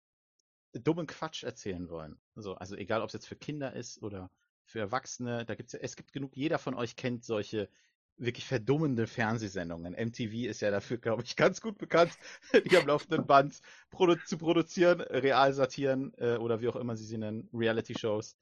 [0.74, 2.20] dummen Quatsch erzählen wollen.
[2.36, 4.30] So, also egal, ob es jetzt für Kinder ist oder
[4.66, 7.70] für Erwachsene, da gibt's es gibt genug, jeder von euch kennt solche
[8.18, 9.94] wirklich verdummende Fernsehsendungen.
[9.94, 12.12] MTV ist ja dafür, glaube ich, ganz gut bekannt,
[12.72, 13.60] die am laufenden Band
[13.90, 18.38] produ zu produzieren, Realsatiren äh, oder wie auch immer sie sie nennen, Reality-Shows.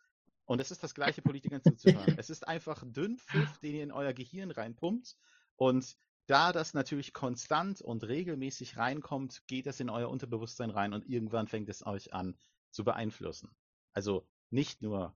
[0.46, 2.16] Und es ist das gleiche, Politikern zuzuhören.
[2.18, 5.16] es ist einfach Dünnpfiff, den ihr in euer Gehirn reinpumpt.
[5.56, 5.96] Und
[6.28, 11.48] da das natürlich konstant und regelmäßig reinkommt, geht es in euer Unterbewusstsein rein und irgendwann
[11.48, 12.38] fängt es euch an
[12.72, 13.56] zu beeinflussen.
[13.94, 15.16] Also nicht nur,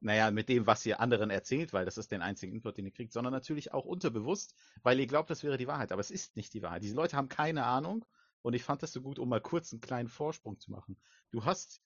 [0.00, 2.92] naja, mit dem, was ihr anderen erzählt, weil das ist den einzigen Input, den ihr
[2.92, 5.92] kriegt, sondern natürlich auch unterbewusst, weil ihr glaubt, das wäre die Wahrheit.
[5.92, 6.82] Aber es ist nicht die Wahrheit.
[6.82, 8.04] Diese Leute haben keine Ahnung
[8.42, 10.96] und ich fand das so gut, um mal kurz einen kleinen Vorsprung zu machen.
[11.30, 11.80] Du hast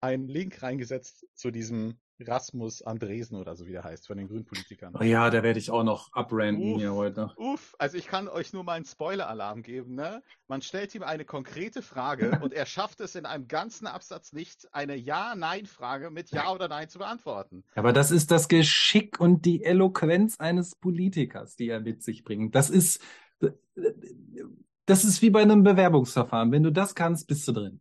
[0.00, 4.94] einen Link reingesetzt zu diesem Rasmus Andresen oder so wie der heißt, von den Grünpolitikern.
[4.98, 6.80] Oh ja, da werde ich auch noch abranten Uff.
[6.80, 7.32] hier heute.
[7.36, 10.22] Uff, also ich kann euch nur mal einen Spoiler-Alarm geben, ne?
[10.48, 14.68] Man stellt ihm eine konkrete Frage und er schafft es in einem ganzen Absatz nicht,
[14.72, 17.64] eine Ja-Nein-Frage mit Ja oder Nein zu beantworten.
[17.74, 22.54] Aber das ist das Geschick und die Eloquenz eines Politikers, die er mit sich bringt.
[22.54, 23.02] Das ist,
[24.86, 26.52] das ist wie bei einem Bewerbungsverfahren.
[26.52, 27.80] Wenn du das kannst, bist du drin.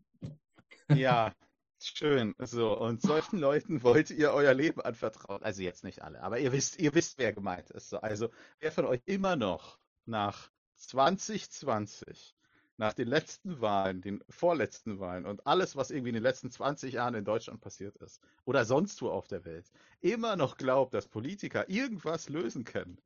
[0.94, 1.32] Ja,
[1.88, 2.36] schön.
[2.40, 5.44] So, und solchen Leuten wollt ihr euer Leben anvertrauen.
[5.44, 7.90] Also jetzt nicht alle, aber ihr wisst, ihr wisst, wer gemeint ist.
[7.90, 8.30] So, also
[8.60, 12.36] wer von euch immer noch nach 2020,
[12.78, 16.94] nach den letzten Wahlen, den vorletzten Wahlen und alles, was irgendwie in den letzten 20
[16.94, 19.72] Jahren in Deutschland passiert ist oder sonst wo auf der Welt,
[20.02, 23.00] immer noch glaubt, dass Politiker irgendwas lösen können.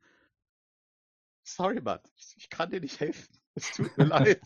[1.44, 2.00] Sorry, Mann,
[2.36, 3.38] ich kann dir nicht helfen.
[3.56, 4.42] Es tut mir leid.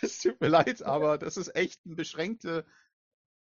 [0.00, 2.64] Es tut mir leid, aber das ist echt ein beschränkte.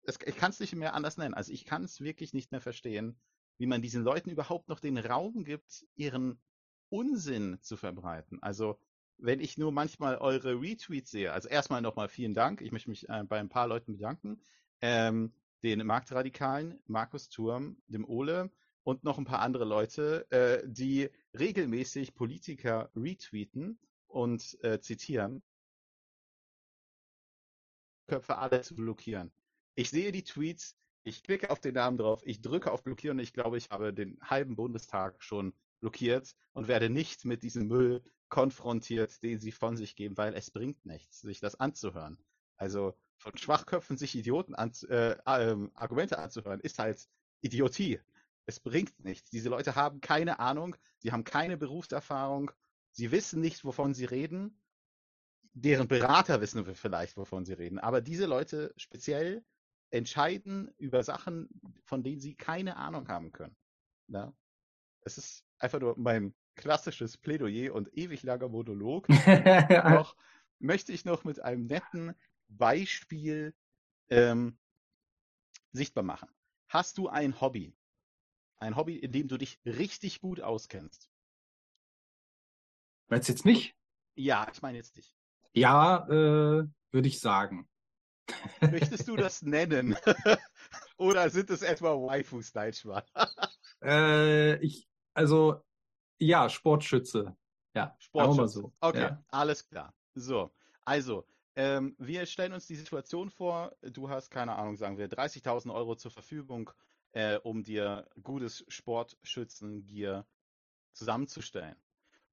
[0.05, 1.35] Es, ich kann es nicht mehr anders nennen.
[1.35, 3.17] Also ich kann es wirklich nicht mehr verstehen,
[3.59, 6.41] wie man diesen Leuten überhaupt noch den Raum gibt, ihren
[6.89, 8.43] Unsinn zu verbreiten.
[8.43, 8.79] Also
[9.19, 12.61] wenn ich nur manchmal eure Retweets sehe, also erstmal nochmal vielen Dank.
[12.61, 14.41] Ich möchte mich äh, bei ein paar Leuten bedanken.
[14.81, 15.33] Ähm,
[15.63, 18.51] den Marktradikalen, Markus Turm, dem Ole
[18.83, 23.79] und noch ein paar andere Leute, äh, die regelmäßig Politiker retweeten
[24.09, 25.43] und äh, zitieren.
[28.09, 29.33] Köpfe alle zu blockieren.
[29.75, 33.23] Ich sehe die Tweets, ich klicke auf den Namen drauf, ich drücke auf Blockieren und
[33.23, 38.03] ich glaube, ich habe den halben Bundestag schon blockiert und werde nicht mit diesem Müll
[38.29, 42.19] konfrontiert, den sie von sich geben, weil es bringt nichts, sich das anzuhören.
[42.57, 47.09] Also von Schwachköpfen sich Idioten an, äh, ähm, Argumente anzuhören, ist halt
[47.41, 48.01] Idiotie.
[48.47, 49.31] Es bringt nichts.
[49.31, 52.51] Diese Leute haben keine Ahnung, sie haben keine Berufserfahrung,
[52.93, 54.61] sie wissen nicht, wovon sie reden.
[55.55, 57.79] Deren Berater wissen vielleicht, wovon sie reden.
[57.79, 59.45] Aber diese Leute speziell
[59.93, 61.49] entscheiden über Sachen,
[61.85, 63.55] von denen sie keine Ahnung haben können.
[64.09, 64.33] Ja?
[65.03, 69.09] Es ist einfach nur mein klassisches Plädoyer und ewig langer Monolog.
[69.09, 70.17] noch,
[70.59, 72.15] möchte ich noch mit einem netten
[72.49, 73.55] Beispiel
[74.09, 74.59] ähm,
[75.73, 76.29] sichtbar machen.
[76.69, 77.77] Hast du ein Hobby?
[78.57, 81.11] Ein Hobby, in dem du dich richtig gut auskennst?
[83.09, 83.75] Meinst du jetzt mich?
[84.15, 85.15] Ja, ich meine jetzt dich.
[85.53, 87.69] Ja, äh, würde ich sagen.
[88.61, 89.97] Möchtest du das nennen?
[90.97, 93.03] Oder sind es etwa Waifus, nein, Schwan?
[93.85, 95.65] Äh, ich, also,
[96.21, 97.37] ja, Sportschütze.
[97.75, 98.61] Ja, Sportschütze.
[98.61, 98.73] so.
[98.81, 99.25] Okay, Ja.
[99.29, 99.93] alles klar.
[100.15, 100.53] So,
[100.85, 101.27] also,
[101.57, 105.97] ähm, wir stellen uns die Situation vor, du hast, keine Ahnung, sagen wir, 30.000 Euro
[105.97, 106.71] zur Verfügung,
[107.13, 110.27] äh, um dir gutes Sportschützengear
[110.93, 111.77] zusammenzustellen.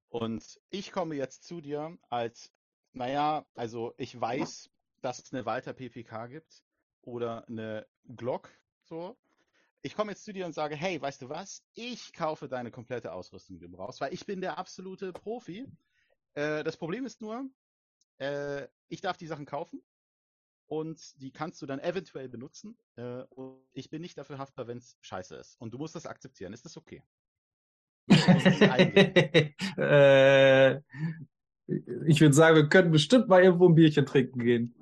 [0.08, 2.52] Und ich komme jetzt zu dir als,
[2.92, 4.70] naja, also ich weiß,
[5.00, 6.64] dass es eine Walter PPK gibt
[7.02, 7.86] oder eine
[8.16, 8.50] Glock,
[8.84, 9.16] so.
[9.82, 11.64] Ich komme jetzt zu dir und sage, hey, weißt du was?
[11.74, 15.66] Ich kaufe deine komplette Ausrüstung, die du brauchst, weil ich bin der absolute Profi.
[16.34, 17.48] Äh, das Problem ist nur,
[18.18, 19.82] äh, ich darf die Sachen kaufen
[20.66, 22.76] und die kannst du dann eventuell benutzen.
[22.96, 25.60] Äh, und ich bin nicht dafür haftbar, wenn es scheiße ist.
[25.60, 26.52] Und du musst das akzeptieren.
[26.52, 27.02] Ist das okay?
[29.76, 30.80] Äh,
[32.06, 34.74] ich würde sagen, wir können bestimmt mal irgendwo ein Bierchen trinken gehen.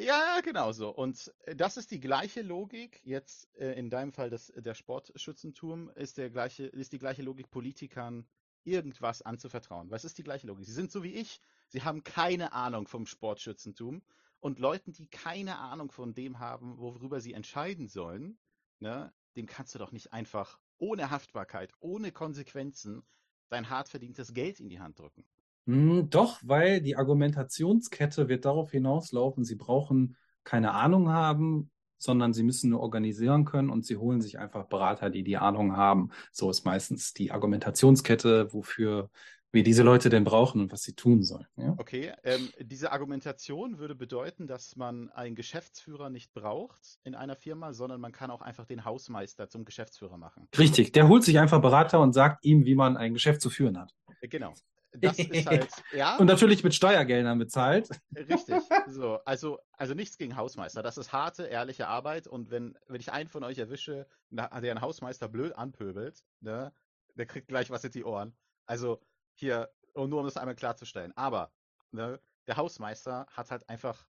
[0.00, 0.90] Ja, genau so.
[0.90, 5.90] Und äh, das ist die gleiche Logik, jetzt äh, in deinem Fall das, der Sportschützentum,
[5.90, 8.26] ist, der gleiche, ist die gleiche Logik Politikern
[8.64, 9.92] irgendwas anzuvertrauen.
[9.92, 10.64] Es ist die gleiche Logik.
[10.64, 11.40] Sie sind so wie ich.
[11.68, 14.02] Sie haben keine Ahnung vom Sportschützentum.
[14.40, 18.38] Und Leuten, die keine Ahnung von dem haben, worüber sie entscheiden sollen,
[18.78, 23.04] ne, dem kannst du doch nicht einfach ohne Haftbarkeit, ohne Konsequenzen
[23.48, 25.24] dein hart verdientes Geld in die Hand drücken.
[25.66, 32.42] Hm, doch, weil die Argumentationskette wird darauf hinauslaufen, sie brauchen keine Ahnung haben, sondern sie
[32.42, 36.10] müssen nur organisieren können und sie holen sich einfach Berater, die die Ahnung haben.
[36.32, 39.10] So ist meistens die Argumentationskette, wofür
[39.52, 41.46] wir diese Leute denn brauchen und was sie tun sollen.
[41.56, 41.74] Ja?
[41.78, 47.72] Okay, ähm, diese Argumentation würde bedeuten, dass man einen Geschäftsführer nicht braucht in einer Firma,
[47.72, 50.48] sondern man kann auch einfach den Hausmeister zum Geschäftsführer machen.
[50.58, 53.78] Richtig, der holt sich einfach Berater und sagt ihm, wie man ein Geschäft zu führen
[53.78, 53.94] hat.
[54.22, 54.52] Genau.
[54.94, 56.16] Das ist halt, ja.
[56.18, 57.88] Und natürlich mit Steuergeldern bezahlt.
[58.16, 58.62] Richtig.
[58.88, 60.82] So, also, also nichts gegen Hausmeister.
[60.82, 62.26] Das ist harte, ehrliche Arbeit.
[62.26, 66.72] Und wenn, wenn ich einen von euch erwische, der einen Hausmeister blöd anpöbelt, ne,
[67.14, 68.36] der kriegt gleich was in die Ohren.
[68.66, 69.00] Also
[69.34, 71.12] hier, nur um das einmal klarzustellen.
[71.16, 71.52] Aber
[71.90, 74.06] ne, der Hausmeister hat halt einfach,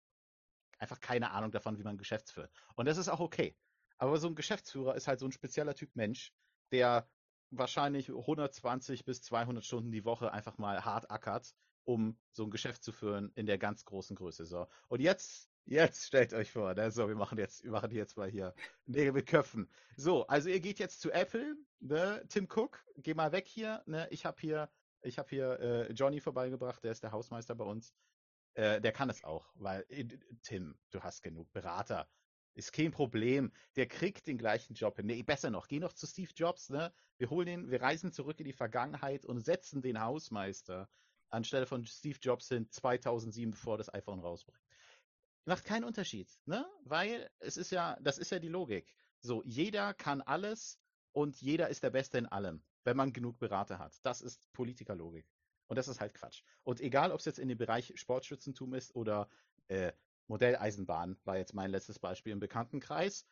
[0.78, 2.52] einfach keine Ahnung davon, wie man ein Geschäft führt.
[2.76, 3.56] Und das ist auch okay.
[3.98, 6.32] Aber so ein Geschäftsführer ist halt so ein spezieller Typ Mensch,
[6.70, 7.08] der
[7.50, 12.82] wahrscheinlich 120 bis 200 Stunden die Woche einfach mal hart ackert, um so ein Geschäft
[12.82, 14.44] zu führen in der ganz großen Größe.
[14.44, 14.66] So.
[14.88, 16.90] Und jetzt, jetzt stellt euch vor, ne?
[16.90, 18.54] so, wir machen jetzt, wir machen jetzt mal hier
[18.86, 19.70] Nägel mit Köpfen.
[19.96, 22.24] So, also ihr geht jetzt zu Apple, ne?
[22.28, 24.06] Tim Cook, geh mal weg hier, ne?
[24.10, 24.70] Ich habe hier,
[25.02, 27.94] ich habe hier äh, Johnny vorbeigebracht, der ist der Hausmeister bei uns.
[28.54, 30.04] Äh, der kann es auch, weil äh,
[30.42, 32.08] Tim, du hast genug Berater.
[32.58, 33.52] Ist kein Problem.
[33.76, 35.06] Der kriegt den gleichen Job hin.
[35.06, 35.68] Nee, besser noch.
[35.68, 36.92] Geh noch zu Steve Jobs, ne?
[37.16, 40.88] Wir holen ihn, wir reisen zurück in die Vergangenheit und setzen den Hausmeister
[41.30, 44.60] anstelle von Steve Jobs hin 2007, bevor das iPhone rausbringt.
[45.44, 46.66] Macht keinen Unterschied, ne?
[46.82, 48.92] Weil es ist ja, das ist ja die Logik.
[49.20, 50.80] So, jeder kann alles
[51.12, 53.94] und jeder ist der Beste in allem, wenn man genug Berater hat.
[54.02, 55.30] Das ist Politikerlogik.
[55.68, 56.42] Und das ist halt Quatsch.
[56.64, 59.28] Und egal, ob es jetzt in dem Bereich Sportschützentum ist oder
[59.68, 59.92] äh,
[60.28, 63.26] Modelleisenbahn war jetzt mein letztes Beispiel im Bekanntenkreis.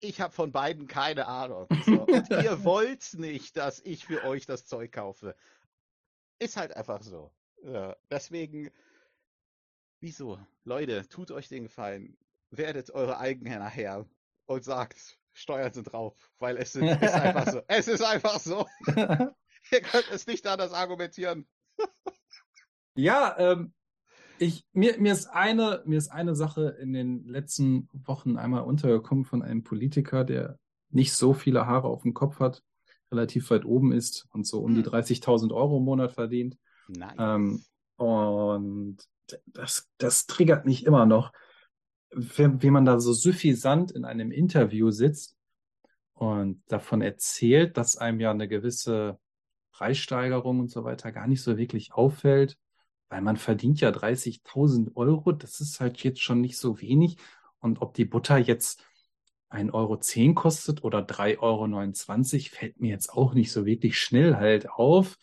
[0.00, 1.68] Ich habe von beiden keine Ahnung.
[1.84, 2.02] So.
[2.04, 5.36] Und ihr wollt nicht, dass ich für euch das Zeug kaufe.
[6.38, 7.32] Ist halt einfach so.
[7.62, 8.70] Ja, deswegen,
[10.00, 10.38] wieso?
[10.64, 12.16] Leute, tut euch den Gefallen.
[12.50, 14.06] Werdet eure eigenen Herr
[14.46, 17.62] und sagt, Steuern sind drauf, weil es ist, ist einfach so.
[17.68, 18.66] Es ist einfach so.
[19.70, 21.46] ihr könnt es nicht anders argumentieren.
[22.94, 23.72] Ja, ähm,
[24.42, 29.24] ich, mir, mir, ist eine, mir ist eine Sache in den letzten Wochen einmal untergekommen
[29.24, 30.58] von einem Politiker, der
[30.90, 32.62] nicht so viele Haare auf dem Kopf hat,
[33.10, 35.52] relativ weit oben ist und so um die 30.000 hm.
[35.52, 36.58] Euro im Monat verdient.
[36.88, 37.14] Nice.
[37.18, 37.64] Ähm,
[37.96, 38.98] und
[39.46, 41.32] das, das triggert mich immer noch,
[42.10, 45.36] wie, wie man da so suffisant in einem Interview sitzt
[46.14, 49.18] und davon erzählt, dass einem ja eine gewisse
[49.70, 52.58] Preissteigerung und so weiter gar nicht so wirklich auffällt
[53.12, 57.18] weil man verdient ja 30.000 Euro, das ist halt jetzt schon nicht so wenig.
[57.58, 58.82] Und ob die Butter jetzt
[59.50, 64.70] 1,10 Euro kostet oder 3,29 Euro, fällt mir jetzt auch nicht so wirklich schnell halt
[64.70, 65.18] auf.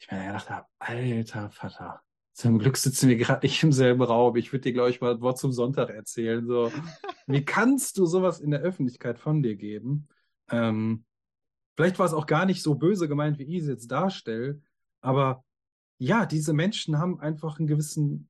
[0.00, 2.02] Ich mir gedacht habe, alter Vater,
[2.32, 4.34] zum Glück sitzen wir gerade nicht im selben Raum.
[4.34, 6.44] Ich würde dir, glaube ich, mal ein Wort zum Sonntag erzählen.
[6.48, 6.72] So,
[7.28, 10.08] wie kannst du sowas in der Öffentlichkeit von dir geben?
[10.50, 11.04] Ähm,
[11.76, 14.60] vielleicht war es auch gar nicht so böse gemeint, wie ich es jetzt darstelle,
[15.00, 15.44] aber
[15.98, 18.28] ja, diese Menschen haben einfach einen gewissen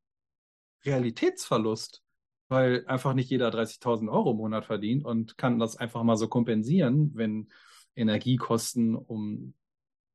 [0.84, 2.02] Realitätsverlust,
[2.48, 6.28] weil einfach nicht jeder 30.000 Euro im Monat verdient und kann das einfach mal so
[6.28, 7.48] kompensieren, wenn
[7.96, 9.54] Energiekosten um,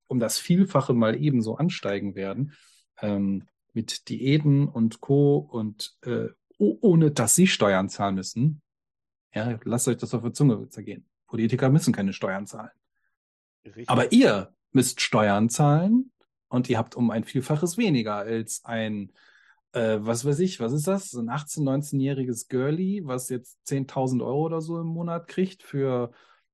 [0.07, 2.53] um das Vielfache mal ebenso ansteigen werden.
[3.01, 5.37] Ähm, mit Diäten und Co.
[5.37, 8.61] und äh, ohne dass sie Steuern zahlen müssen.
[9.33, 11.05] Ja, lasst euch das auf der Zunge zergehen.
[11.27, 12.71] Politiker müssen keine Steuern zahlen.
[13.65, 13.89] Richtig.
[13.89, 16.11] Aber ihr müsst Steuern zahlen
[16.51, 19.13] und ihr habt um ein Vielfaches weniger als ein,
[19.71, 21.09] äh, was weiß ich, was ist das?
[21.09, 26.11] So ein 18-, 19-jähriges Girlie, was jetzt 10.000 Euro oder so im Monat kriegt für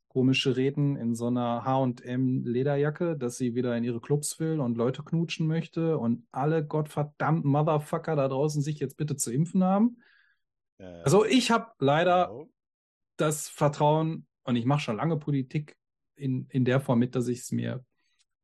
[0.07, 4.77] komische Reden in so einer H&M Lederjacke, dass sie wieder in ihre Clubs will und
[4.77, 9.97] Leute knutschen möchte und alle gottverdammten Motherfucker da draußen sich jetzt bitte zu impfen haben.
[10.77, 12.49] Äh, also ich habe leider genau.
[13.17, 15.75] das Vertrauen und ich mache schon lange Politik
[16.15, 17.83] in, in der Form mit, dass ich es mir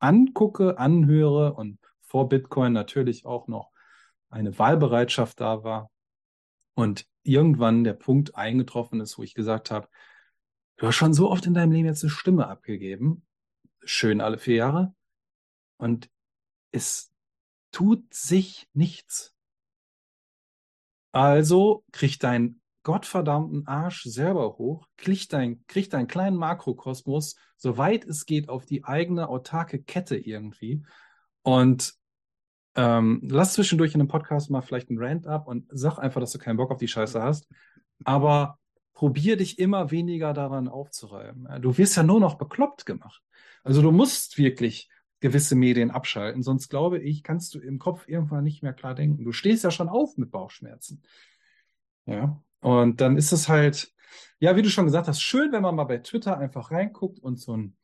[0.04, 3.72] angucke, anhöre und vor Bitcoin natürlich auch noch
[4.30, 5.90] eine Wahlbereitschaft da war
[6.76, 9.88] und irgendwann der Punkt eingetroffen ist, wo ich gesagt habe,
[10.78, 13.26] du hast schon so oft in deinem Leben jetzt eine Stimme abgegeben,
[13.84, 14.96] schön alle vier Jahre,
[15.78, 16.10] und
[16.72, 17.12] es
[17.72, 19.34] tut sich nichts.
[21.12, 28.26] Also krieg dein gottverdammten Arsch selber hoch, krieg, dein, krieg deinen kleinen Makrokosmos, soweit es
[28.26, 30.84] geht, auf die eigene autarke Kette irgendwie
[31.44, 31.94] und
[32.76, 36.32] ähm, lass zwischendurch in einem Podcast mal vielleicht einen Rant ab und sag einfach, dass
[36.32, 37.48] du keinen Bock auf die Scheiße hast.
[38.04, 38.58] Aber
[38.94, 41.48] probier dich immer weniger daran aufzureiben.
[41.62, 43.22] Du wirst ja nur noch bekloppt gemacht.
[43.64, 44.90] Also du musst wirklich
[45.20, 49.24] gewisse Medien abschalten, sonst glaube ich, kannst du im Kopf irgendwann nicht mehr klar denken.
[49.24, 51.02] Du stehst ja schon auf mit Bauchschmerzen.
[52.06, 53.91] Ja, und dann ist es halt,
[54.40, 57.38] ja, wie du schon gesagt hast, schön, wenn man mal bei Twitter einfach reinguckt und
[57.40, 57.77] so ein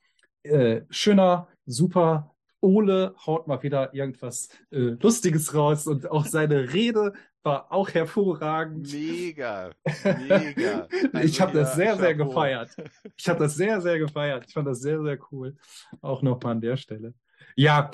[0.43, 7.14] äh, schöner, super Ole haut mal wieder irgendwas äh, Lustiges raus und auch seine Rede
[7.43, 8.88] war auch hervorragend.
[8.91, 9.72] Mega,
[10.03, 10.88] mega.
[11.22, 12.18] ich habe Also das sehr, sehr Chapeau.
[12.18, 12.76] gefeiert.
[13.18, 14.45] Ich habe das sehr, sehr gefeiert.
[14.47, 15.56] Ich fand das sehr, sehr cool.
[16.01, 17.14] Auch nochmal an der Stelle.
[17.56, 17.91] Ja,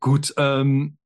[0.00, 0.34] gut.
[0.36, 0.98] Ähm,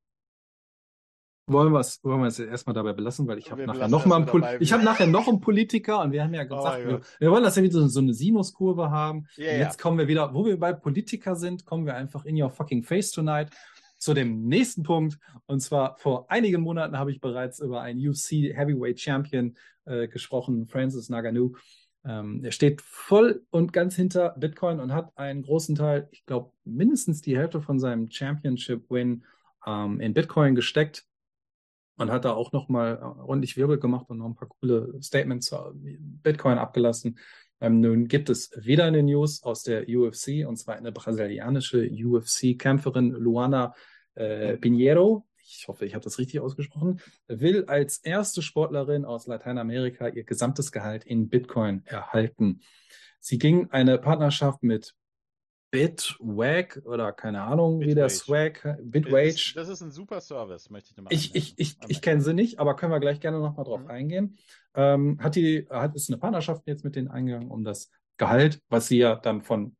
[1.46, 4.16] wollen wir es wollen wir es erstmal dabei belassen, weil ich habe nachher noch mal
[4.16, 7.00] einen ich habe nachher noch einen Politiker und wir haben ja Oh gesagt, mein wir,
[7.18, 9.26] wir wollen das ja wieder so, so eine Sinuskurve haben.
[9.36, 9.52] Ja.
[9.52, 12.82] jetzt kommen wir wieder, wo wir bei Politiker sind, kommen wir einfach in your fucking
[12.82, 13.50] face tonight
[13.98, 15.18] zu dem nächsten Punkt.
[15.46, 20.66] Und zwar vor einigen Monaten habe ich bereits über einen UFC Heavyweight Champion äh, gesprochen,
[20.68, 21.56] Francis Ngannou.
[22.04, 26.50] Ähm, er steht voll und ganz hinter Bitcoin und hat einen großen Teil, ich glaube
[26.64, 29.24] mindestens die Hälfte von seinem Championship-Win
[29.66, 31.06] ähm, in Bitcoin gesteckt
[31.96, 35.56] und hat da auch nochmal ordentlich Wirbel gemacht und noch ein paar coole Statements zu
[35.74, 37.18] Bitcoin abgelassen.
[37.60, 43.10] Ähm, nun gibt es wieder eine News aus der UFC, und zwar eine brasilianische UFC-Kämpferin,
[43.10, 43.74] Luana
[44.14, 45.26] äh, Pinheiro.
[45.44, 47.00] Ich hoffe, ich habe das richtig ausgesprochen.
[47.28, 52.62] Will als erste Sportlerin aus Lateinamerika ihr gesamtes Gehalt in Bitcoin erhalten.
[53.20, 54.94] Sie ging eine Partnerschaft mit
[55.72, 58.08] Bitwag oder keine Ahnung, wie der.
[58.10, 59.28] Swag, Das Bitwage.
[59.30, 62.34] ist, das ist ein super Service, möchte ich nochmal Ich, ich, ich, ich kenne sie
[62.34, 63.90] nicht, aber können wir gleich gerne nochmal drauf Mhm.
[63.90, 64.36] eingehen.
[64.74, 68.86] Ähm, hat die, hat, ist eine Partnerschaft jetzt mit denen eingegangen, um das Gehalt, was
[68.88, 69.74] sie ja dann von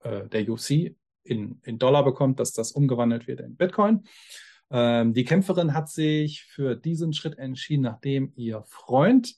[0.00, 4.04] äh, der UC in, in Dollar bekommt, dass das umgewandelt wird in Bitcoin.
[4.70, 9.36] Ähm, die Kämpferin hat sich für diesen Schritt entschieden, nachdem ihr Freund,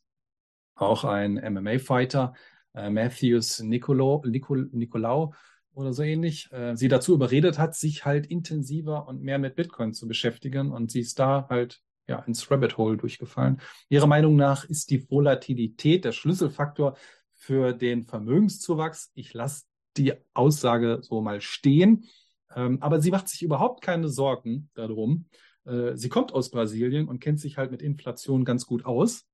[0.76, 2.34] auch ein MMA-Fighter,
[2.74, 5.34] äh, Matthews Nicolo, Nicol, Nicolau
[5.78, 9.92] oder so ähnlich, äh, sie dazu überredet hat, sich halt intensiver und mehr mit Bitcoin
[9.92, 13.60] zu beschäftigen und sie ist da halt ja ins Rabbit Hole durchgefallen.
[13.88, 16.96] Ihrer Meinung nach ist die Volatilität der Schlüsselfaktor
[17.34, 19.12] für den Vermögenszuwachs.
[19.14, 19.64] Ich lasse
[19.96, 22.06] die Aussage so mal stehen.
[22.54, 25.26] Ähm, aber sie macht sich überhaupt keine Sorgen darum.
[25.64, 29.28] Äh, sie kommt aus Brasilien und kennt sich halt mit Inflation ganz gut aus.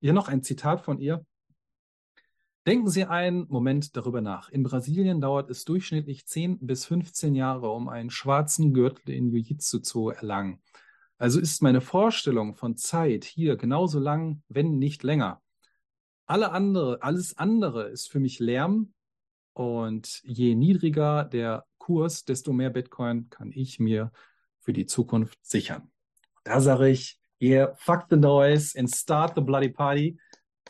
[0.00, 1.26] Hier noch ein Zitat von ihr.
[2.64, 4.48] Denken Sie einen Moment darüber nach.
[4.48, 9.80] In Brasilien dauert es durchschnittlich 10 bis 15 Jahre, um einen schwarzen Gürtel in Jiu-Jitsu
[9.80, 10.62] zu erlangen.
[11.18, 15.42] Also ist meine Vorstellung von Zeit hier genauso lang, wenn nicht länger.
[16.26, 18.94] Alle andere, alles andere ist für mich Lärm
[19.54, 24.12] und je niedriger der Kurs, desto mehr Bitcoin kann ich mir
[24.60, 25.90] für die Zukunft sichern.
[26.44, 30.16] Da sage ich, yeah, fuck the noise and start the bloody party.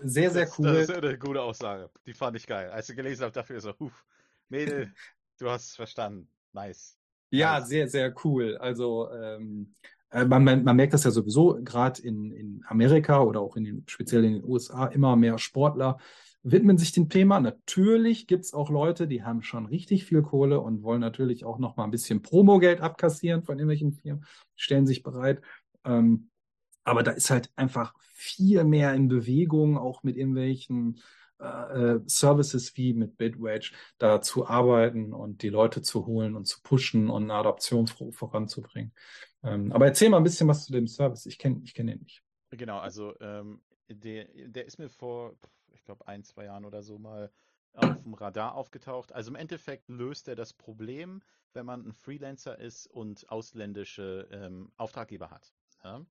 [0.01, 0.67] Sehr, sehr Das, cool.
[0.67, 1.91] das ist eine gute Aussage.
[2.07, 2.71] Die fand ich geil.
[2.71, 4.05] Als ich gelesen habe, dafür so, huf,
[4.49, 4.93] Mädel,
[5.39, 6.29] du hast es verstanden.
[6.53, 6.97] Nice.
[7.31, 7.69] Ja, Nice.
[7.69, 8.57] sehr, sehr cool.
[8.59, 9.73] Also ähm,
[10.11, 13.65] äh, man, man, man merkt das ja sowieso gerade in, in Amerika oder auch in
[13.65, 15.99] den, speziell in den USA, immer mehr Sportler
[16.43, 17.41] widmen sich dem Thema.
[17.41, 21.77] Natürlich gibt's auch Leute, die haben schon richtig viel Kohle und wollen natürlich auch noch
[21.77, 24.25] mal ein bisschen Promogeld abkassieren von irgendwelchen Firmen,
[24.57, 25.41] stellen sich bereit.
[25.85, 26.31] Ähm,
[26.85, 31.01] aber da ist halt einfach viel mehr in Bewegung, auch mit irgendwelchen
[31.41, 31.45] äh,
[31.97, 36.61] äh, Services wie mit Bitwage da zu arbeiten und die Leute zu holen und zu
[36.63, 38.93] pushen und eine Adoption vor- voranzubringen.
[39.43, 41.27] Ähm, aber erzähl mal ein bisschen was zu dem Service.
[41.27, 42.23] Ich kenne ich kenn den nicht.
[42.51, 45.35] Genau, also ähm, der, der ist mir vor,
[45.73, 47.31] ich glaube, ein, zwei Jahren oder so mal
[47.75, 49.13] auf dem Radar aufgetaucht.
[49.13, 51.23] Also im Endeffekt löst er das Problem,
[51.55, 55.53] wenn man ein Freelancer ist und ausländische ähm, Auftraggeber hat.
[55.83, 56.05] Ja?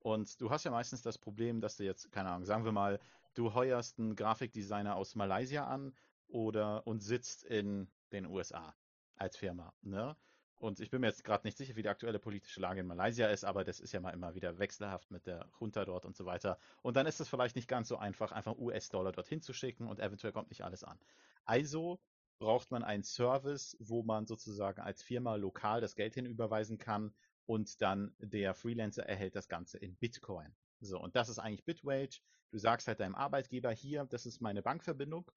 [0.00, 2.98] Und du hast ja meistens das Problem, dass du jetzt, keine Ahnung, sagen wir mal,
[3.34, 5.94] du heuerst einen Grafikdesigner aus Malaysia an
[6.28, 8.74] oder und sitzt in den USA
[9.16, 9.72] als Firma.
[9.82, 10.16] Ne?
[10.56, 13.28] Und ich bin mir jetzt gerade nicht sicher, wie die aktuelle politische Lage in Malaysia
[13.28, 16.26] ist, aber das ist ja mal immer wieder wechselhaft mit der Junta dort und so
[16.26, 16.58] weiter.
[16.82, 20.00] Und dann ist es vielleicht nicht ganz so einfach, einfach US-Dollar dorthin zu schicken und
[20.00, 20.98] eventuell kommt nicht alles an.
[21.44, 21.98] Also
[22.38, 27.12] braucht man einen Service, wo man sozusagen als Firma lokal das Geld hinüberweisen kann
[27.46, 30.54] und dann der Freelancer erhält das Ganze in Bitcoin.
[30.80, 32.20] So, und das ist eigentlich Bitwage.
[32.50, 35.30] Du sagst halt deinem Arbeitgeber hier, das ist meine Bankverbindung.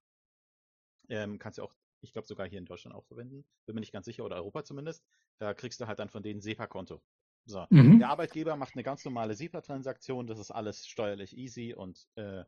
[1.09, 3.45] Ähm, kannst du auch, ich glaube sogar hier in Deutschland auch verwenden.
[3.65, 5.03] Bin mir nicht ganz sicher, oder Europa zumindest.
[5.39, 7.01] Da kriegst du halt dann von denen SEPA-Konto.
[7.45, 7.65] So.
[7.69, 7.99] Mhm.
[7.99, 12.45] Der Arbeitgeber macht eine ganz normale SEPA-Transaktion, das ist alles steuerlich easy und äh,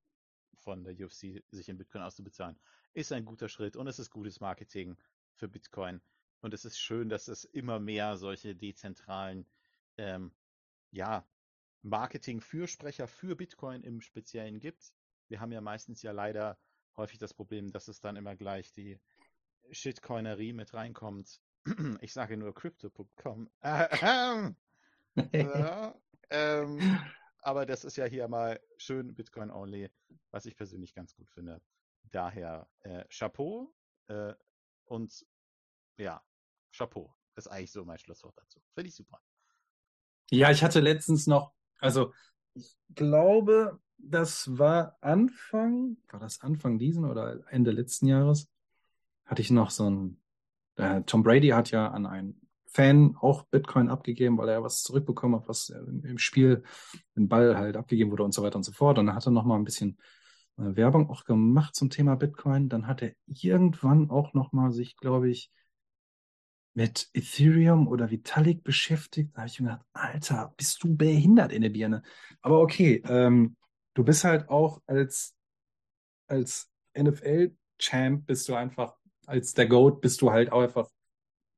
[0.55, 2.59] von der UFC sich in Bitcoin auszubezahlen,
[2.93, 4.97] ist ein guter Schritt und es ist gutes Marketing
[5.35, 6.01] für Bitcoin.
[6.41, 9.47] Und es ist schön, dass es immer mehr solche dezentralen,
[9.99, 10.33] ähm,
[10.91, 11.27] ja,
[11.83, 14.93] Marketing-Fürsprecher für Bitcoin im Speziellen gibt.
[15.29, 16.59] Wir haben ja meistens ja leider
[16.97, 18.99] häufig das Problem, dass es dann immer gleich die
[19.71, 21.41] Shitcoinerie mit reinkommt.
[22.01, 23.51] Ich sage nur crypto.com.
[23.61, 24.53] Äh,
[25.33, 25.95] ja,
[26.31, 26.99] ähm,
[27.43, 29.91] aber das ist ja hier mal schön Bitcoin only,
[30.31, 31.61] was ich persönlich ganz gut finde.
[32.11, 33.73] Daher äh, Chapeau
[34.09, 34.35] äh,
[34.85, 35.27] und
[35.97, 36.23] ja,
[36.73, 38.61] Chapeau ist eigentlich so mein Schlusswort dazu.
[38.75, 39.21] Finde ich super.
[40.31, 42.13] Ja, ich hatte letztens noch, also
[42.55, 48.49] ich glaube, das war Anfang, war das Anfang diesen oder Ende letzten Jahres,
[49.25, 50.23] hatte ich noch so ein,
[50.77, 55.41] äh, Tom Brady hat ja an einen Fan auch Bitcoin abgegeben, weil er was zurückbekommen
[55.41, 56.63] hat, was im, im Spiel,
[57.17, 58.99] den Ball halt abgegeben wurde und so weiter und so fort.
[58.99, 59.99] Und dann hat er noch mal ein bisschen
[60.57, 62.69] äh, Werbung auch gemacht zum Thema Bitcoin.
[62.69, 65.51] Dann hat er irgendwann auch noch mal sich, glaube ich,
[66.75, 69.31] mit Ethereum oder Vitalik beschäftigt.
[69.35, 72.03] Da habe ich mir gedacht, Alter, bist du behindert in der Birne.
[72.41, 73.57] Aber okay, ähm,
[73.95, 75.35] du bist halt auch als,
[76.29, 78.95] als NFL-Champ bist du einfach,
[79.27, 80.89] als der GOAT bist du halt auch einfach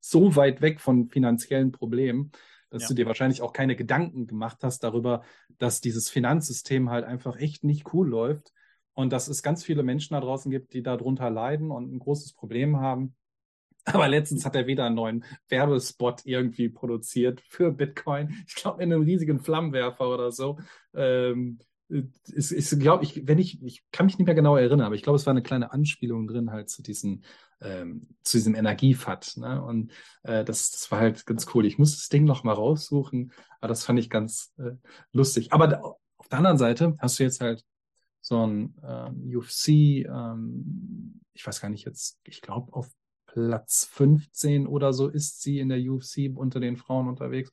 [0.05, 2.33] so weit weg von finanziellen Problemen,
[2.70, 2.89] dass Ja.
[2.89, 5.23] du dir wahrscheinlich auch keine Gedanken gemacht hast darüber,
[5.59, 8.53] dass dieses Finanzsystem halt einfach echt nicht cool läuft
[8.95, 12.33] und dass es ganz viele Menschen da draußen gibt, die darunter leiden und ein großes
[12.35, 13.15] Problem haben.
[13.85, 18.35] Aber letztens hat er wieder einen neuen Werbespot irgendwie produziert für Bitcoin.
[18.47, 20.59] Ich glaube, in einem riesigen Flammenwerfer oder so.
[20.95, 21.59] Ähm,
[21.93, 25.02] ist, ist glaube ich, wenn ich, ich kann mich nicht mehr genau erinnern, aber ich
[25.02, 27.24] glaube, es war eine kleine Anspielung drin halt zu diesen,
[27.60, 29.35] ähm, zu diesem Energiefat.
[29.36, 29.62] Ne?
[29.62, 29.93] Und
[30.23, 31.66] äh, das, das war halt ganz cool.
[31.66, 34.73] Ich muss das Ding noch mal raussuchen, aber das fand ich ganz äh,
[35.12, 35.52] lustig.
[35.52, 37.64] Aber da, auf der anderen Seite hast du jetzt halt
[38.20, 42.89] so ein ähm, UFC, ähm, ich weiß gar nicht jetzt, ich glaube auf
[43.27, 47.51] Platz 15 oder so ist sie in der UFC unter den Frauen unterwegs.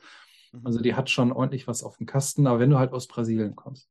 [0.51, 0.65] Mhm.
[0.65, 2.47] Also die hat schon ordentlich was auf dem Kasten.
[2.47, 3.89] Aber wenn du halt aus Brasilien kommst,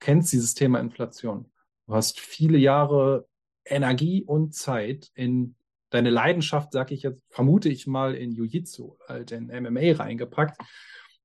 [0.00, 1.50] kennst dieses Thema Inflation.
[1.86, 3.26] Du hast viele Jahre
[3.64, 5.56] Energie und Zeit in
[5.90, 10.60] deine Leidenschaft, sag ich jetzt, vermute ich mal in Jiu-Jitsu, halt in MMA reingepackt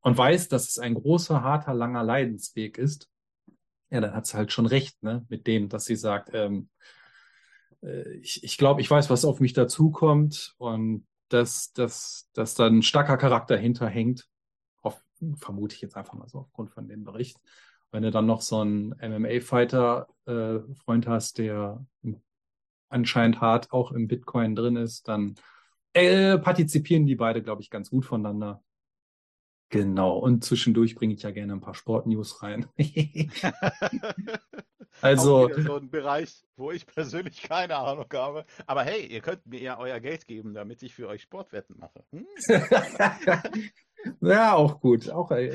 [0.01, 3.09] und weißt, dass es ein großer, harter, langer Leidensweg ist.
[3.89, 6.69] Ja, dann hat sie halt schon recht, ne, mit dem, dass sie sagt, ähm,
[7.81, 12.67] äh, ich, ich glaube, ich weiß, was auf mich dazukommt und dass, dass, dass da
[12.67, 14.27] ein starker Charakter hinterhängt.
[14.81, 15.01] Auf,
[15.35, 17.37] vermute ich jetzt einfach mal so aufgrund von dem Bericht.
[17.91, 21.85] Wenn du dann noch so einen MMA-Fighter-Freund hast, der
[22.89, 25.35] anscheinend hart auch im Bitcoin drin ist, dann
[25.93, 28.63] äh, partizipieren die beide, glaube ich, ganz gut voneinander.
[29.69, 30.17] Genau.
[30.17, 32.67] Und zwischendurch bringe ich ja gerne ein paar Sportnews rein.
[34.99, 38.45] Also- so ein Bereich, wo ich persönlich keine Ahnung habe.
[38.67, 42.03] Aber hey, ihr könnt mir ja euer Geld geben, damit ich für euch Sportwetten mache.
[42.11, 42.27] Hm?
[44.21, 45.09] ja, auch gut.
[45.09, 45.47] Auch, äh,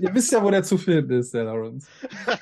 [0.00, 1.88] ihr wisst ja, wo der zu finden ist, der Lawrence.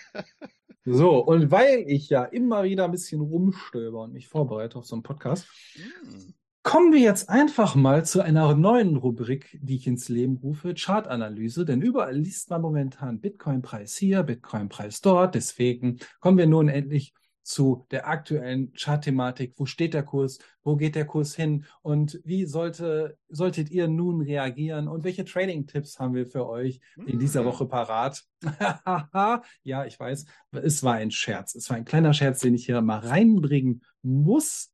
[0.91, 4.97] So, und weil ich ja immer wieder ein bisschen rumstöber und mich vorbereite auf so
[4.97, 6.33] einen Podcast, Hm.
[6.65, 11.65] Kommen wir jetzt einfach mal zu einer neuen Rubrik, die ich ins Leben rufe, Chartanalyse,
[11.65, 15.35] denn überall liest man momentan Bitcoin-Preis hier, Bitcoin-Preis dort.
[15.35, 17.15] Deswegen kommen wir nun endlich
[17.49, 19.55] zu der aktuellen Chartthematik.
[19.57, 20.39] Wo steht der Kurs?
[20.63, 21.65] Wo geht der Kurs hin?
[21.81, 24.87] Und wie sollte, solltet ihr nun reagieren?
[24.87, 28.23] Und welche Trading-Tipps haben wir für euch in dieser Woche parat?
[29.63, 30.27] ja, ich weiß,
[30.63, 31.55] es war ein Scherz.
[31.55, 34.71] Es war ein kleiner Scherz, den ich hier mal reinbringen muss.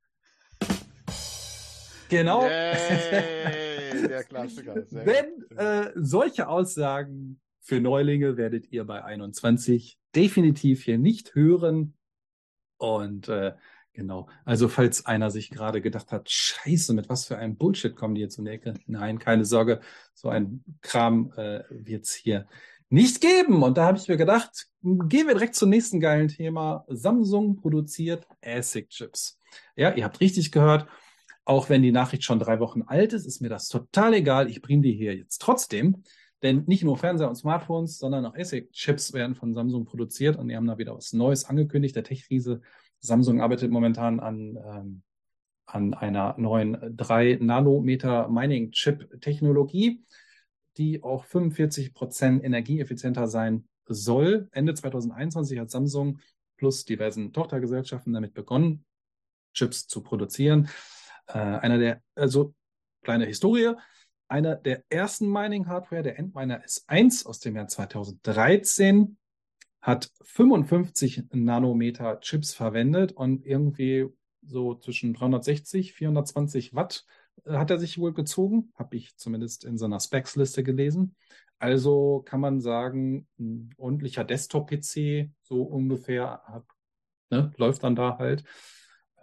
[2.09, 2.43] Genau.
[2.43, 4.75] Yay, der Klassiker.
[4.75, 5.57] Gut.
[5.57, 11.95] äh, solche Aussagen für Neulinge werdet ihr bei 21 definitiv hier nicht hören.
[12.77, 13.55] Und äh,
[13.93, 18.15] genau, also falls einer sich gerade gedacht hat, scheiße, mit was für einem Bullshit kommen
[18.15, 18.75] die jetzt um die Ecke?
[18.87, 19.81] Nein, keine Sorge,
[20.15, 22.47] so ein Kram äh, wird hier
[22.89, 23.63] nicht geben.
[23.63, 26.85] Und da habe ich mir gedacht, gehen wir direkt zum nächsten geilen Thema.
[26.89, 29.39] Samsung produziert ASIC-Chips.
[29.77, 30.87] Ja, ihr habt richtig gehört.
[31.45, 34.49] Auch wenn die Nachricht schon drei Wochen alt ist, ist mir das total egal.
[34.49, 36.03] Ich bringe die hier jetzt trotzdem.
[36.45, 40.57] Denn nicht nur Fernseher und Smartphones, sondern auch ASIC-Chips werden von Samsung produziert und die
[40.57, 41.97] haben da wieder was Neues angekündigt.
[41.97, 42.61] Der Tech-Riese
[43.01, 45.03] Samsung arbeitet momentan an, ähm,
[45.65, 50.05] an einer neuen 3-Nanometer Mining-Chip-Technologie,
[50.77, 54.49] die auch 45 Prozent energieeffizienter sein soll.
[54.53, 56.21] Ende 2021 hat Samsung
[56.59, 58.85] plus diversen Tochtergesellschaften damit begonnen,
[59.55, 60.69] Chips zu produzieren.
[61.27, 62.55] Äh, einer der, also
[63.03, 63.75] kleine Historie,
[64.35, 69.17] einer der ersten Mining-Hardware, der Endminer S1 aus dem Jahr 2013,
[69.81, 74.07] hat 55 Nanometer Chips verwendet und irgendwie
[74.43, 77.05] so zwischen 360, 420 Watt
[77.45, 81.15] äh, hat er sich wohl gezogen, habe ich zumindest in so einer Specs-Liste gelesen.
[81.61, 86.65] Also kann man sagen, ein ordentlicher Desktop-PC, so ungefähr,
[87.31, 88.43] ne, läuft dann da halt.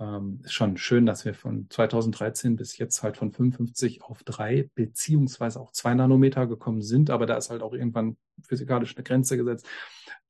[0.02, 4.72] Ähm, ist schon schön, dass wir von 2013 bis jetzt halt von 55 auf 3
[4.74, 9.38] beziehungsweise auch 2 Nanometer gekommen sind, aber da ist halt auch irgendwann physikalisch eine Grenze
[9.38, 9.68] gesetzt.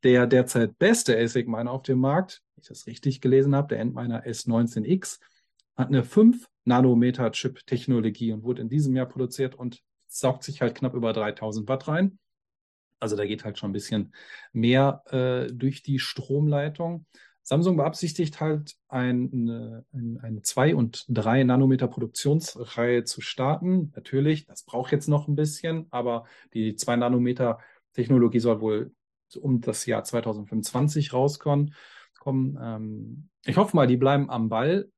[0.03, 4.25] Der derzeit beste ASIC-Miner auf dem Markt, wenn ich das richtig gelesen habe, der Endminer
[4.25, 5.19] S19X,
[5.77, 10.75] hat eine 5 Nanometer Chip-Technologie und wurde in diesem Jahr produziert und saugt sich halt
[10.75, 12.19] knapp über 3000 Watt rein.
[12.99, 14.13] Also da geht halt schon ein bisschen
[14.51, 17.05] mehr äh, durch die Stromleitung.
[17.43, 23.91] Samsung beabsichtigt halt eine, eine 2 und 3 Nanometer Produktionsreihe zu starten.
[23.95, 27.59] Natürlich, das braucht jetzt noch ein bisschen, aber die 2 Nanometer
[27.93, 28.91] Technologie soll wohl
[29.39, 31.73] um das Jahr 2025 rauskommen.
[32.25, 34.89] Ähm, ich hoffe mal, die bleiben am Ball,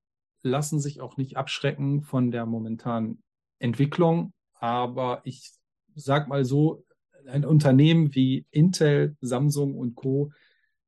[0.41, 3.23] lassen sich auch nicht abschrecken von der momentanen
[3.59, 4.33] Entwicklung.
[4.55, 5.51] Aber ich
[5.95, 6.83] sag mal so,
[7.27, 10.31] ein Unternehmen wie Intel, Samsung und Co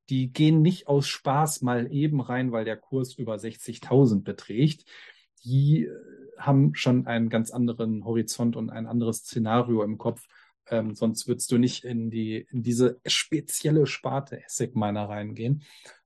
[0.08, 4.84] die gehen nicht aus Spaß mal eben rein, weil der Kurs über 60.000 beträgt.
[5.44, 5.88] Die
[6.38, 10.26] haben schon einen ganz anderen Horizont und ein anderes Szenario im Kopf.
[10.68, 15.62] Ähm, sonst würdest du nicht in die in diese spezielle Sparte ASIC Miner reingehen.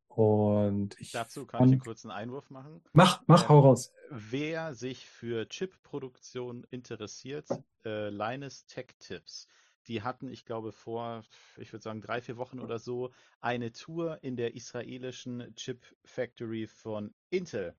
[0.06, 2.82] Und ich Dazu kann ich einen kurzen Einwurf machen.
[2.92, 3.92] Mach, mach, Ähm, hau raus.
[4.10, 7.46] Wer sich für Chip-Produktion interessiert,
[7.84, 9.46] äh, Linus Tech Tips.
[9.88, 11.24] Die hatten, ich glaube, vor,
[11.56, 16.66] ich würde sagen, drei, vier Wochen oder so, eine Tour in der israelischen Chip Factory
[16.66, 17.74] von Intel.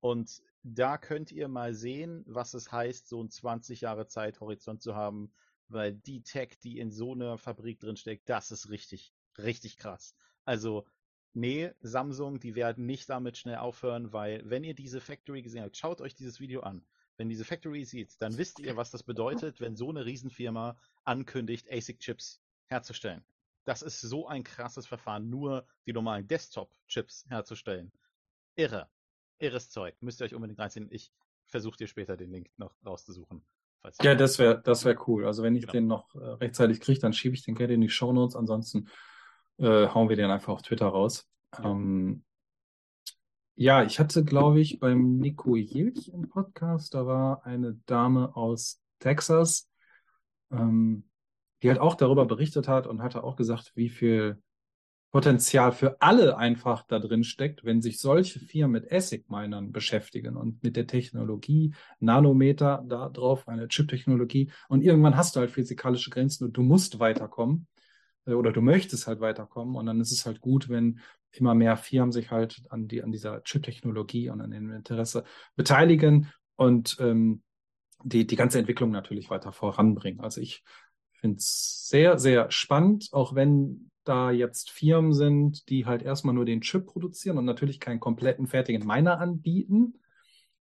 [0.00, 4.94] Und da könnt ihr mal sehen, was es heißt, so einen 20 Jahre Zeithorizont zu
[4.94, 5.32] haben,
[5.68, 10.14] weil die Tech, die in so einer Fabrik drin steckt, das ist richtig, richtig krass.
[10.44, 10.86] Also,
[11.32, 15.76] nee, Samsung, die werden nicht damit schnell aufhören, weil wenn ihr diese Factory gesehen habt,
[15.76, 16.84] schaut euch dieses Video an.
[17.16, 21.70] Wenn diese Factory sieht, dann wisst ihr, was das bedeutet, wenn so eine Riesenfirma ankündigt,
[21.70, 23.24] ASIC-Chips herzustellen.
[23.64, 27.90] Das ist so ein krasses Verfahren, nur die normalen Desktop-Chips herzustellen.
[28.54, 28.88] Irre.
[29.38, 29.94] Irres Zeug.
[30.00, 30.88] Müsst ihr euch unbedingt reinziehen.
[30.90, 31.12] Ich
[31.46, 33.44] versuche dir später den Link noch rauszusuchen.
[34.02, 35.26] Ja, das wäre das wär cool.
[35.26, 35.72] Also wenn ich Genau.
[35.72, 38.34] den noch äh, rechtzeitig kriege, dann schiebe ich den gerne in die Shownotes.
[38.34, 38.88] Ansonsten
[39.58, 41.28] äh, hauen wir den einfach auf Twitter raus.
[41.62, 42.24] Ähm,
[43.56, 48.82] ja, ich hatte, glaube ich, beim Nico Jilch im Podcast, da war eine Dame aus
[48.98, 49.68] Texas,
[50.52, 51.04] ähm,
[51.62, 54.42] die halt auch darüber berichtet hat und hatte auch gesagt, wie viel
[55.10, 60.62] Potenzial für alle einfach da drin steckt, wenn sich solche Firmen mit ASIC-Minern beschäftigen und
[60.62, 64.50] mit der Technologie, Nanometer da drauf, eine Chip-Technologie.
[64.68, 67.66] Und irgendwann hast du halt physikalische Grenzen und du musst weiterkommen
[68.34, 69.76] oder du möchtest halt weiterkommen.
[69.76, 71.00] Und dann ist es halt gut, wenn
[71.30, 75.24] immer mehr Firmen sich halt an, die, an dieser Chip-Technologie und an dem Interesse
[75.54, 77.42] beteiligen und ähm,
[78.02, 80.20] die, die ganze Entwicklung natürlich weiter voranbringen.
[80.20, 80.62] Also ich
[81.12, 86.44] finde es sehr, sehr spannend, auch wenn da jetzt Firmen sind, die halt erstmal nur
[86.44, 89.98] den Chip produzieren und natürlich keinen kompletten fertigen Miner anbieten.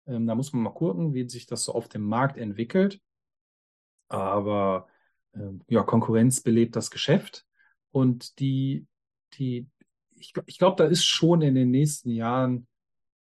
[0.07, 3.02] Ähm, da muss man mal gucken, wie sich das so auf dem Markt entwickelt.
[4.07, 4.88] Aber
[5.35, 7.45] ähm, ja, Konkurrenz belebt das Geschäft.
[7.93, 8.87] Und die,
[9.35, 9.67] die,
[10.15, 12.67] ich, ich glaube, da ist schon in den nächsten Jahren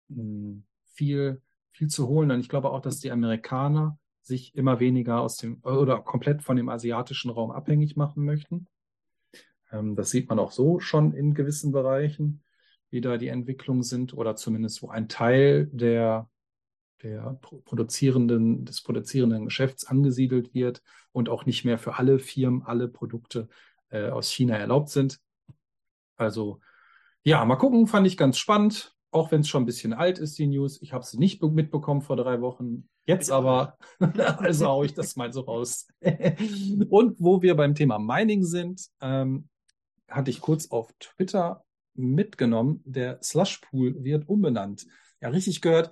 [0.07, 0.64] mh, hm,
[0.94, 1.41] viel,
[1.72, 2.31] viel zu holen.
[2.31, 6.56] Und ich glaube auch, dass die Amerikaner sich immer weniger aus dem oder komplett von
[6.56, 8.68] dem asiatischen Raum abhängig machen möchten.
[9.69, 12.41] Ähm, das sieht man auch so schon in gewissen Bereichen,
[12.90, 16.30] wie da die Entwicklungen sind oder zumindest wo ein Teil der,
[17.02, 20.81] der produzierenden, des produzierenden Geschäfts angesiedelt wird
[21.11, 23.49] und auch nicht mehr für alle Firmen alle Produkte
[23.94, 25.20] äh, aus China erlaubt sind.
[26.18, 26.60] Also
[27.24, 30.38] ja, mal gucken, fand ich ganz spannend auch wenn es schon ein bisschen alt ist,
[30.38, 30.82] die News.
[30.82, 32.90] Ich habe sie nicht mitbekommen vor drei Wochen.
[33.06, 35.88] Jetzt aber, also haue ich das mal so raus.
[36.90, 39.48] Und wo wir beim Thema Mining sind, ähm,
[40.10, 41.64] hatte ich kurz auf Twitter
[41.95, 44.88] mitgenommen, der Slush Pool wird umbenannt.
[45.22, 45.91] Ja, richtig gehört.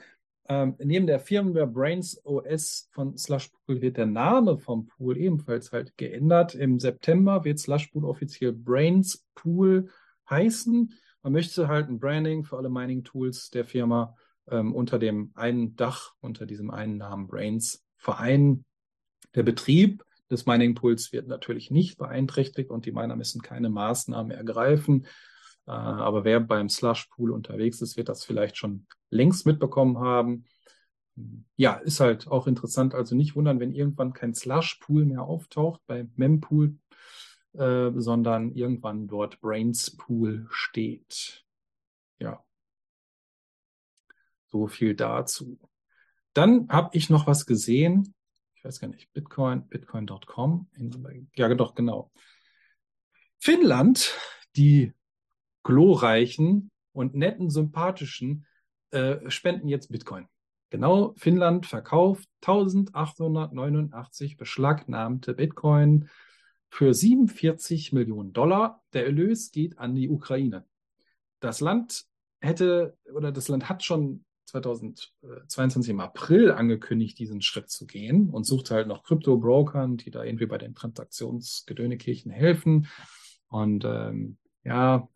[0.52, 5.72] Ähm, neben der Firmware Brains OS von Slush Pool wird der Name vom Pool ebenfalls
[5.72, 6.56] halt geändert.
[6.56, 9.90] Im September wird Slush Pool offiziell Brains Pool
[10.30, 10.94] heißen.
[11.23, 14.18] Man möchte halt ein Branding für alle Mining-Tools der Firma
[14.49, 18.65] ähm, unter dem einen Dach, unter diesem einen Namen Brains vereinen.
[19.36, 25.06] Der Betrieb des Mining-Pools wird natürlich nicht beeinträchtigt und die Miner müssen keine Maßnahmen ergreifen.
[25.65, 30.46] Äh, aber wer beim Slush-Pool unterwegs ist, wird das vielleicht schon längst mitbekommen haben.
[31.56, 32.96] Ja, ist halt auch interessant.
[32.96, 35.82] Also nicht wundern, wenn irgendwann kein Slush-Pool mehr auftaucht.
[35.86, 36.78] Bei Mempool
[37.54, 41.46] äh, sondern irgendwann dort Brains Pool steht.
[42.20, 42.44] Ja.
[44.48, 45.60] So viel dazu.
[46.34, 48.14] Dann habe ich noch was gesehen.
[48.56, 50.70] Ich weiß gar nicht, Bitcoin, bitcoin.com.
[51.36, 52.12] Ja, doch, genau.
[53.40, 54.18] Finnland,
[54.56, 54.94] die
[55.64, 58.46] glorreichen und netten, sympathischen,
[58.92, 60.28] äh, spenden jetzt Bitcoin.
[60.70, 66.10] Genau, Finnland verkauft 1889 beschlagnahmte Bitcoin
[66.70, 68.82] für 47 Millionen Dollar.
[68.94, 70.66] Der Erlös geht an die Ukraine.
[71.42, 72.06] Das Land
[72.40, 78.46] hätte oder das Land hat schon 2022 im April angekündigt, diesen Schritt zu gehen und
[78.46, 82.88] sucht halt noch Krypto-Brokern, die da irgendwie bei den Transaktionsgedönekirchen helfen.
[83.48, 85.08] Und ähm, ja,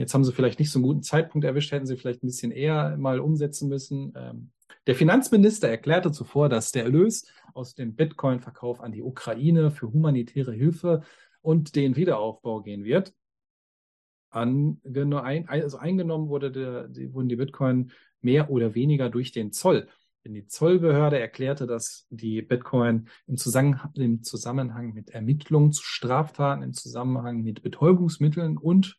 [0.00, 2.52] jetzt haben sie vielleicht nicht so einen guten Zeitpunkt erwischt, hätten sie vielleicht ein bisschen
[2.52, 4.14] eher mal umsetzen müssen.
[4.16, 4.50] Ähm,
[4.86, 10.52] der Finanzminister erklärte zuvor, dass der Erlös aus dem Bitcoin-Verkauf an die Ukraine für humanitäre
[10.52, 11.02] Hilfe
[11.42, 13.12] und den Wiederaufbau gehen wird.
[14.30, 19.86] Also eingenommen wurde der, wurden die Bitcoin mehr oder weniger durch den Zoll.
[20.24, 26.62] Denn die Zollbehörde erklärte, dass die Bitcoin im Zusammenhang, im Zusammenhang mit Ermittlungen zu Straftaten,
[26.62, 28.98] im Zusammenhang mit Betäubungsmitteln und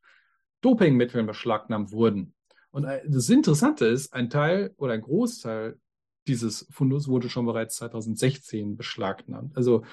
[0.61, 2.33] Dopingmitteln beschlagnahmt wurden.
[2.71, 5.79] Und äh, das Interessante ist, ein Teil oder ein Großteil
[6.27, 9.57] dieses Fundus wurde schon bereits 2016 beschlagnahmt.
[9.57, 9.83] Also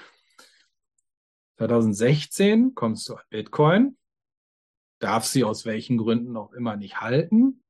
[1.56, 3.96] 2016 kommst du an Bitcoin,
[5.00, 7.62] darf sie aus welchen Gründen auch immer nicht halten,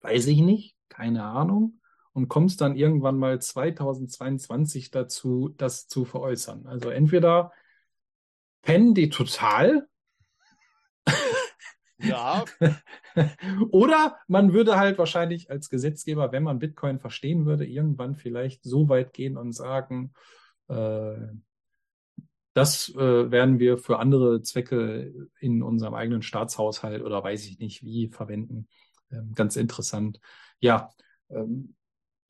[0.00, 1.80] weiß ich nicht, keine Ahnung,
[2.12, 6.66] und kommst dann irgendwann mal 2022 dazu, das zu veräußern.
[6.66, 7.52] Also entweder
[8.60, 9.88] pennen die total
[12.02, 12.44] ja.
[13.70, 18.88] Oder man würde halt wahrscheinlich als Gesetzgeber, wenn man Bitcoin verstehen würde, irgendwann vielleicht so
[18.88, 20.12] weit gehen und sagen,
[20.68, 21.16] äh,
[22.54, 27.82] das äh, werden wir für andere Zwecke in unserem eigenen Staatshaushalt oder weiß ich nicht
[27.82, 28.68] wie verwenden.
[29.10, 30.20] Ähm, ganz interessant.
[30.60, 30.90] Ja,
[31.30, 31.74] ähm,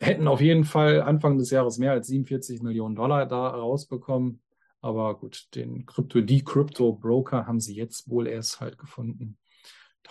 [0.00, 4.42] hätten auf jeden Fall Anfang des Jahres mehr als 47 Millionen Dollar da rausbekommen.
[4.80, 9.38] Aber gut, den Krypto, die Crypto Broker haben sie jetzt wohl erst halt gefunden.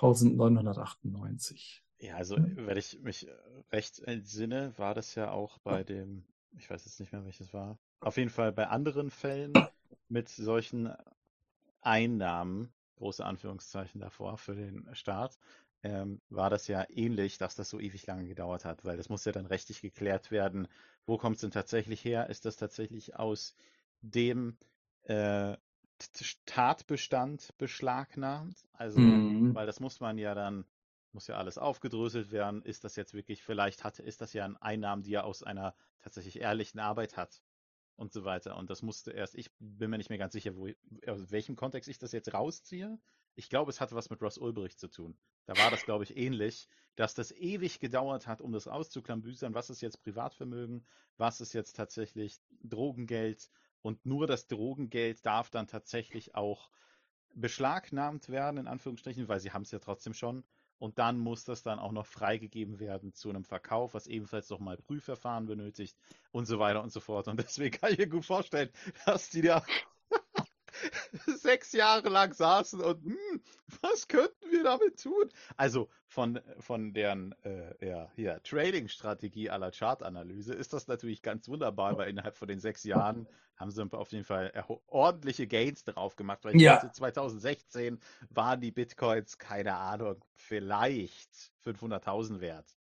[0.01, 1.83] 1998.
[1.99, 3.27] Ja, also wenn ich mich
[3.71, 6.25] recht entsinne, war das ja auch bei dem,
[6.57, 9.53] ich weiß jetzt nicht mehr, welches war, auf jeden Fall bei anderen Fällen
[10.09, 10.91] mit solchen
[11.81, 15.37] Einnahmen, große Anführungszeichen davor für den Staat,
[15.83, 19.25] ähm, war das ja ähnlich, dass das so ewig lange gedauert hat, weil das muss
[19.25, 20.67] ja dann rechtlich geklärt werden.
[21.05, 22.29] Wo kommt es denn tatsächlich her?
[22.29, 23.55] Ist das tatsächlich aus
[24.01, 24.57] dem
[25.03, 25.55] äh,
[26.45, 28.67] Tatbestand beschlagnahmt.
[28.73, 29.53] Also, mhm.
[29.55, 30.65] weil das muss man ja dann,
[31.11, 32.63] muss ja alles aufgedröselt werden.
[32.63, 35.75] Ist das jetzt wirklich, vielleicht hat, ist das ja ein Einnahmen, die er aus einer
[35.99, 37.41] tatsächlich ehrlichen Arbeit hat
[37.95, 38.57] und so weiter.
[38.57, 40.67] Und das musste erst, ich bin mir nicht mehr ganz sicher, wo,
[41.07, 42.99] aus welchem Kontext ich das jetzt rausziehe.
[43.35, 45.17] Ich glaube, es hatte was mit Ross Ulbricht zu tun.
[45.45, 49.53] Da war das, glaube ich, ähnlich, dass das ewig gedauert hat, um das auszuklambüsern.
[49.53, 50.85] Was ist jetzt Privatvermögen?
[51.17, 53.49] Was ist jetzt tatsächlich Drogengeld?
[53.81, 56.69] Und nur das Drogengeld darf dann tatsächlich auch
[57.33, 60.43] beschlagnahmt werden, in Anführungsstrichen, weil sie haben es ja trotzdem schon.
[60.79, 64.77] Und dann muss das dann auch noch freigegeben werden zu einem Verkauf, was ebenfalls nochmal
[64.77, 65.95] Prüfverfahren benötigt
[66.31, 67.27] und so weiter und so fort.
[67.27, 68.69] Und deswegen kann ich mir gut vorstellen,
[69.05, 69.63] dass die da
[71.37, 73.41] sechs Jahre lang saßen und hm,
[73.81, 75.29] was könnten wir damit tun?
[75.57, 81.97] Also von, von deren äh, ja, hier, Trading-Strategie aller Chartanalyse ist das natürlich ganz wunderbar,
[81.97, 83.27] weil innerhalb von den sechs Jahren
[83.57, 84.51] haben sie auf jeden Fall
[84.87, 86.79] ordentliche Gains drauf gemacht, weil Ja.
[86.91, 87.99] 2016
[88.29, 92.75] waren die Bitcoins, keine Ahnung, vielleicht 500.000 wert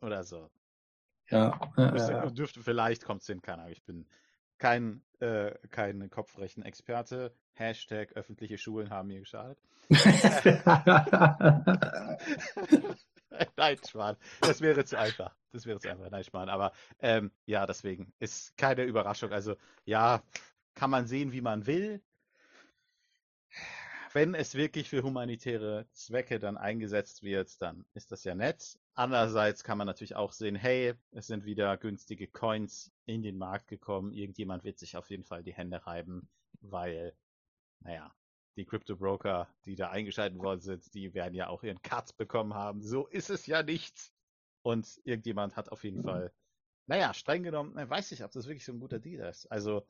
[0.00, 0.50] oder so.
[1.30, 2.30] Ja, ja, ja, ja.
[2.30, 3.72] dürfte, vielleicht kommt es hin, keine Ahnung.
[3.72, 4.06] Ich bin
[4.58, 7.32] kein, äh, kein Kopfrechenexperte.
[7.54, 9.58] Hashtag öffentliche Schulen haben mir geschadet.
[13.56, 14.16] Nein, Schwan.
[14.40, 15.34] Das wäre zu einfach.
[15.52, 16.10] Das wäre zu einfach.
[16.10, 16.48] Nein, Schwan.
[16.48, 19.32] Aber ähm, ja, deswegen ist keine Überraschung.
[19.32, 20.22] Also ja,
[20.74, 22.02] kann man sehen, wie man will.
[24.12, 28.78] Wenn es wirklich für humanitäre Zwecke dann eingesetzt wird, dann ist das ja nett.
[28.96, 33.68] Andererseits kann man natürlich auch sehen, hey, es sind wieder günstige Coins in den Markt
[33.68, 34.12] gekommen.
[34.12, 36.30] Irgendjemand wird sich auf jeden Fall die Hände reiben,
[36.62, 37.14] weil,
[37.80, 38.14] naja,
[38.56, 42.82] die Crypto-Broker, die da eingeschaltet worden sind, die werden ja auch ihren Cut bekommen haben.
[42.82, 44.12] So ist es ja nicht.
[44.62, 46.32] Und irgendjemand hat auf jeden Fall,
[46.86, 49.46] naja, streng genommen, weiß ich, ob das wirklich so ein guter Deal ist.
[49.52, 49.86] Also,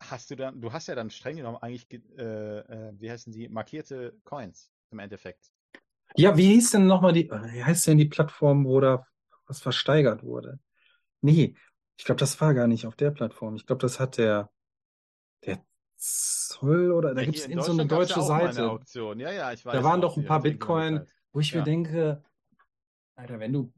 [0.00, 3.32] hast du dann, du hast ja dann streng genommen eigentlich, ge- äh, äh, wie heißen
[3.32, 5.52] die, markierte Coins im Endeffekt.
[6.16, 9.06] Ja, wie hieß denn nochmal die, äh, wie heißt denn die Plattform, wo da
[9.46, 10.58] was versteigert wurde?
[11.20, 11.54] Nee,
[11.96, 13.56] ich glaube, das war gar nicht auf der Plattform.
[13.56, 14.50] Ich glaube, das hat der,
[15.44, 15.64] der
[15.96, 18.78] Zoll oder da Ja, gibt es in so eine deutsche Seite.
[18.94, 22.22] Ja, ja, weiß Da waren doch ein paar Bitcoin, wo ich mir denke,
[23.16, 23.72] Alter, wenn du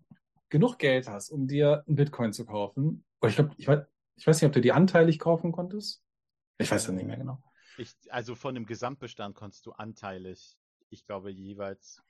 [0.51, 3.81] genug Geld hast, um dir einen Bitcoin zu kaufen, oder ich glaube, ich weiß,
[4.17, 6.03] ich weiß nicht, ob du die anteilig kaufen konntest.
[6.59, 7.39] Ich weiß es nicht mehr genau.
[7.79, 10.59] Ich, also von dem Gesamtbestand konntest du anteilig,
[10.91, 12.03] ich glaube jeweils,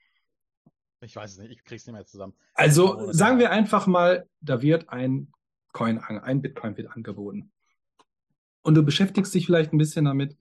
[1.01, 2.33] ich weiß es nicht, ich krieg's nicht mehr zusammen.
[2.53, 5.31] Also Aber sagen wir einfach mal, da wird ein
[5.73, 7.51] Coin, ein Bitcoin wird angeboten.
[8.61, 10.37] Und du beschäftigst dich vielleicht ein bisschen damit.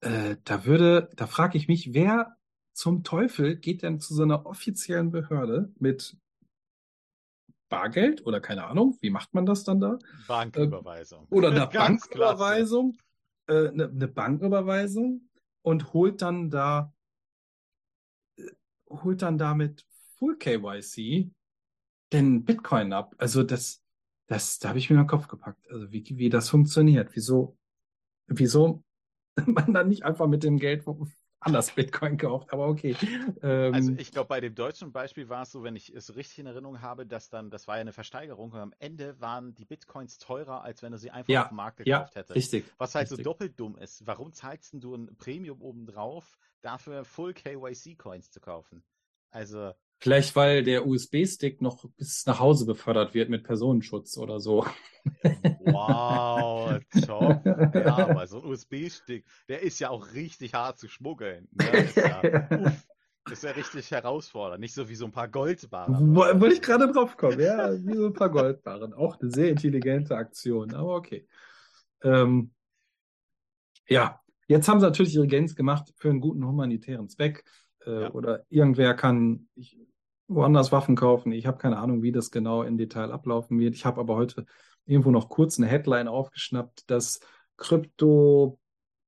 [0.00, 2.36] Äh, da würde, da frage ich mich, wer
[2.72, 6.16] zum Teufel geht denn zu so einer offiziellen Behörde mit
[7.68, 9.98] Bargeld oder keine Ahnung, wie macht man das dann da?
[10.28, 11.26] Banküberweisung.
[11.30, 11.66] Oder eine.
[11.72, 12.98] Banküberweisung,
[13.46, 15.28] äh, eine, eine Banküberweisung
[15.62, 17.01] und holt dann da, äh,
[18.92, 19.86] holt dann damit
[20.18, 21.30] Full KYC
[22.12, 23.14] den Bitcoin ab.
[23.18, 23.82] Also das,
[24.26, 25.66] das, da habe ich mir den Kopf gepackt.
[25.70, 27.10] Also wie, wie das funktioniert.
[27.14, 27.56] Wieso,
[28.26, 28.84] wieso
[29.46, 30.84] man dann nicht einfach mit dem Geld
[31.44, 32.52] anders Bitcoin kauft.
[32.52, 32.96] Aber okay.
[33.42, 36.40] Ähm, Also ich glaube, bei dem deutschen Beispiel war es so, wenn ich es richtig
[36.40, 39.64] in Erinnerung habe, dass dann, das war ja eine Versteigerung und am Ende waren die
[39.64, 42.52] Bitcoins teurer, als wenn du sie einfach Ja, auf dem Markt ja, gekauft hättest.
[42.52, 42.74] richtig.
[42.78, 43.16] Was halt so richtig.
[43.16, 44.06] doppelt dumm ist.
[44.06, 48.84] Warum zahlst du ein Premium obendrauf, dafür Full KYC Coins zu kaufen?
[49.30, 54.66] Also, Vielleicht, weil der USB-Stick noch bis nach Hause befördert wird mit Personenschutz oder so.
[55.60, 57.44] wow, top.
[57.46, 61.46] Ja, aber so ein USB-Stick, der ist ja auch richtig hart zu schmuggeln.
[61.52, 61.68] Ne?
[61.84, 62.20] Ist ja,
[62.58, 62.84] uff,
[63.30, 64.60] ist ja richtig herausfordernd.
[64.60, 66.16] Nicht so wie so ein paar Goldbarren.
[66.16, 68.92] Wo- Wollte ich gerade drauf kommen, ja, wie so ein paar Goldbarren.
[68.94, 71.28] Auch eine sehr intelligente Aktion, aber okay.
[72.02, 72.50] Ähm,
[73.88, 77.44] ja, jetzt haben sie natürlich ihre Gains gemacht für einen guten humanitären Zweck.
[77.86, 78.10] Äh, Ja.
[78.12, 79.78] Oder irgendwer kann ich,
[80.28, 81.32] woanders Waffen kaufen.
[81.32, 83.74] Ich habe keine Ahnung, wie das genau im Detail ablaufen wird.
[83.74, 84.46] Ich habe aber heute
[84.86, 87.20] irgendwo noch kurz eine Headline aufgeschnappt, dass
[87.56, 88.58] Krypto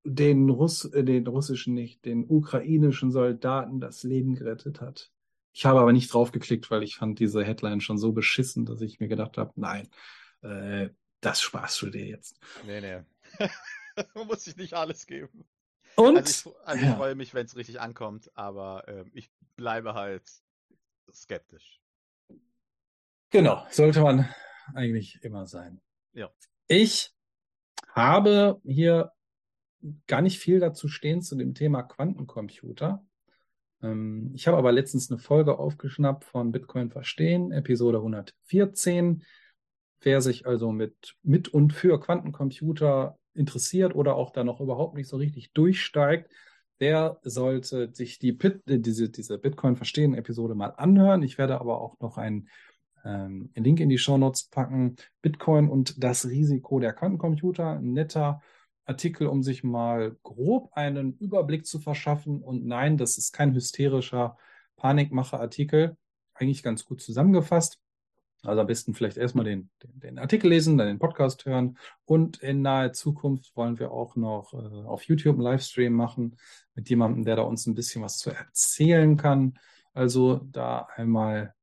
[0.05, 5.11] den Russ, äh, den russischen nicht, den ukrainischen Soldaten das Leben gerettet hat.
[5.53, 8.81] Ich habe aber nicht drauf geklickt, weil ich fand diese Headline schon so beschissen, dass
[8.81, 9.89] ich mir gedacht habe, nein,
[10.43, 12.39] äh, das sparst du dir jetzt.
[12.66, 13.01] Nee, nee.
[14.15, 15.47] Man muss sich nicht alles geben.
[15.97, 16.97] Und Also ich, also ich ja.
[16.97, 20.24] freue mich, wenn es richtig ankommt, aber ähm, ich bleibe halt
[21.12, 21.81] skeptisch.
[23.31, 24.28] Genau, sollte man
[24.74, 25.81] eigentlich immer sein.
[26.12, 26.31] Ja.
[26.68, 27.12] Ich
[27.89, 29.12] habe hier
[30.06, 33.05] gar nicht viel dazu stehen zu dem Thema Quantencomputer.
[33.82, 39.24] Ähm, ich habe aber letztens eine Folge aufgeschnappt von Bitcoin Verstehen, Episode 114.
[40.01, 45.09] Wer sich also mit, mit und für Quantencomputer interessiert oder auch da noch überhaupt nicht
[45.09, 46.31] so richtig durchsteigt,
[46.80, 51.22] der sollte sich die Pit, äh, diese, diese Bitcoin Verstehen Episode mal anhören.
[51.22, 52.48] Ich werde aber auch noch einen
[53.05, 54.96] ähm, Link in die Shownotes packen.
[55.22, 57.78] Bitcoin und das Risiko der Quantencomputer.
[57.78, 58.40] Ein netter
[58.86, 62.42] Artikel, um sich mal grob einen Überblick zu verschaffen.
[62.42, 64.36] Und nein, das ist kein hysterischer
[64.76, 65.96] Panikmacher-Artikel.
[66.34, 67.78] Eigentlich ganz gut zusammengefasst.
[68.44, 71.78] Also am besten vielleicht erstmal den, den, den Artikel lesen, dann den Podcast hören.
[72.04, 76.36] Und in naher Zukunft wollen wir auch noch äh, auf YouTube einen Livestream machen
[76.74, 79.58] mit jemandem, der da uns ein bisschen was zu erzählen kann.
[79.92, 81.54] Also da einmal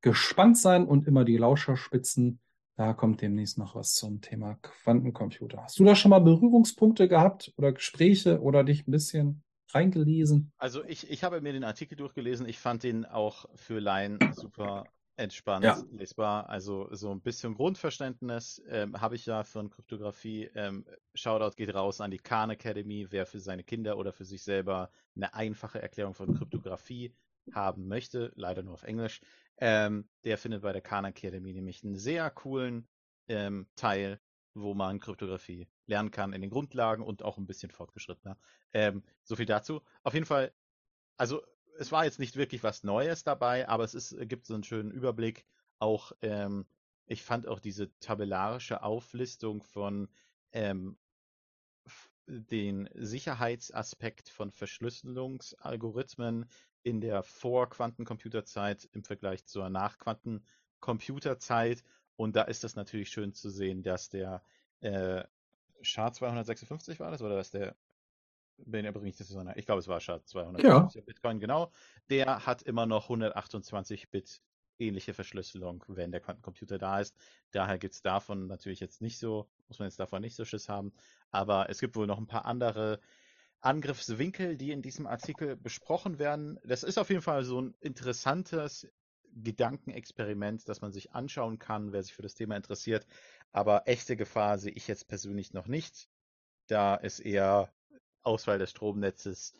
[0.00, 2.40] gespannt sein und immer die Lauscher spitzen.
[2.76, 5.62] Da kommt demnächst noch was zum Thema Quantencomputer.
[5.62, 9.42] Hast du da schon mal Berührungspunkte gehabt oder Gespräche oder dich ein bisschen
[9.72, 10.52] reingelesen?
[10.58, 12.46] Also ich, ich habe mir den Artikel durchgelesen.
[12.46, 14.84] Ich fand den auch für Laien super
[15.16, 15.86] entspannt Ja.
[15.90, 16.48] lesbar.
[16.48, 20.50] Also so ein bisschen Grundverständnis ähm, habe ich ja von Kryptographie.
[20.54, 24.42] Ähm, Shoutout geht raus an die Khan Academy, wer für seine Kinder oder für sich
[24.42, 27.14] selber eine einfache Erklärung von Kryptographie
[27.50, 29.20] haben möchte, leider nur auf Englisch,
[29.58, 32.88] ähm, der findet bei der Khan Academy nämlich einen sehr coolen
[33.28, 34.20] ähm, Teil,
[34.54, 38.38] wo man Kryptographie lernen kann in den Grundlagen und auch ein bisschen fortgeschrittener.
[38.72, 39.82] Ähm, so viel dazu.
[40.02, 40.52] Auf jeden Fall,
[41.16, 41.42] also
[41.78, 44.90] es war jetzt nicht wirklich was Neues dabei, aber es ist, gibt so einen schönen
[44.90, 45.44] Überblick.
[45.78, 46.66] Auch, ähm,
[47.06, 50.08] ich fand auch diese tabellarische Auflistung von
[50.52, 50.96] ähm,
[52.26, 56.50] den Sicherheitsaspekt von Verschlüsselungsalgorithmen
[56.82, 61.84] in der Vor-Quantencomputerzeit im Vergleich zur Nach-Quantencomputerzeit.
[62.16, 64.42] Und da ist das natürlich schön zu sehen, dass der
[64.80, 65.22] äh,
[65.82, 67.76] SHA-256 war das oder dass der
[68.58, 71.70] bin aber nicht sicher, ich glaube, es war SHA-256 Bitcoin, genau.
[72.10, 74.40] Der hat immer noch 128 Bit
[74.78, 77.16] ähnliche Verschlüsselung, wenn der Quantencomputer da ist.
[77.50, 80.68] Daher gibt es davon natürlich jetzt nicht so, muss man jetzt davon nicht so Schiss
[80.68, 80.92] haben.
[81.30, 83.00] Aber es gibt wohl noch ein paar andere
[83.60, 86.58] Angriffswinkel, die in diesem Artikel besprochen werden.
[86.64, 88.86] Das ist auf jeden Fall so ein interessantes
[89.32, 93.06] Gedankenexperiment, das man sich anschauen kann, wer sich für das Thema interessiert.
[93.52, 96.08] Aber echte Gefahr sehe ich jetzt persönlich noch nicht.
[96.68, 97.72] Da ist eher
[98.26, 99.54] Ausfall des Stromnetzes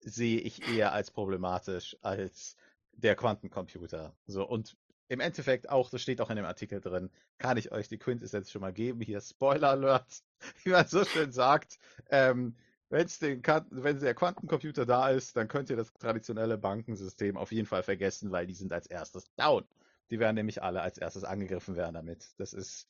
[0.00, 2.56] sehe ich eher als problematisch als
[2.92, 4.16] der Quantencomputer.
[4.26, 4.76] So, und
[5.08, 8.50] im Endeffekt auch, das steht auch in dem Artikel drin, kann ich euch die Quintessenz
[8.50, 9.00] schon mal geben.
[9.00, 10.22] Hier Spoiler Alert,
[10.64, 11.78] wie man so schön sagt.
[12.10, 12.56] Ähm,
[12.88, 17.66] wenn's den, wenn der Quantencomputer da ist, dann könnt ihr das traditionelle Bankensystem auf jeden
[17.66, 19.64] Fall vergessen, weil die sind als erstes down.
[20.10, 22.32] Die werden nämlich alle als erstes angegriffen werden damit.
[22.38, 22.88] Das ist,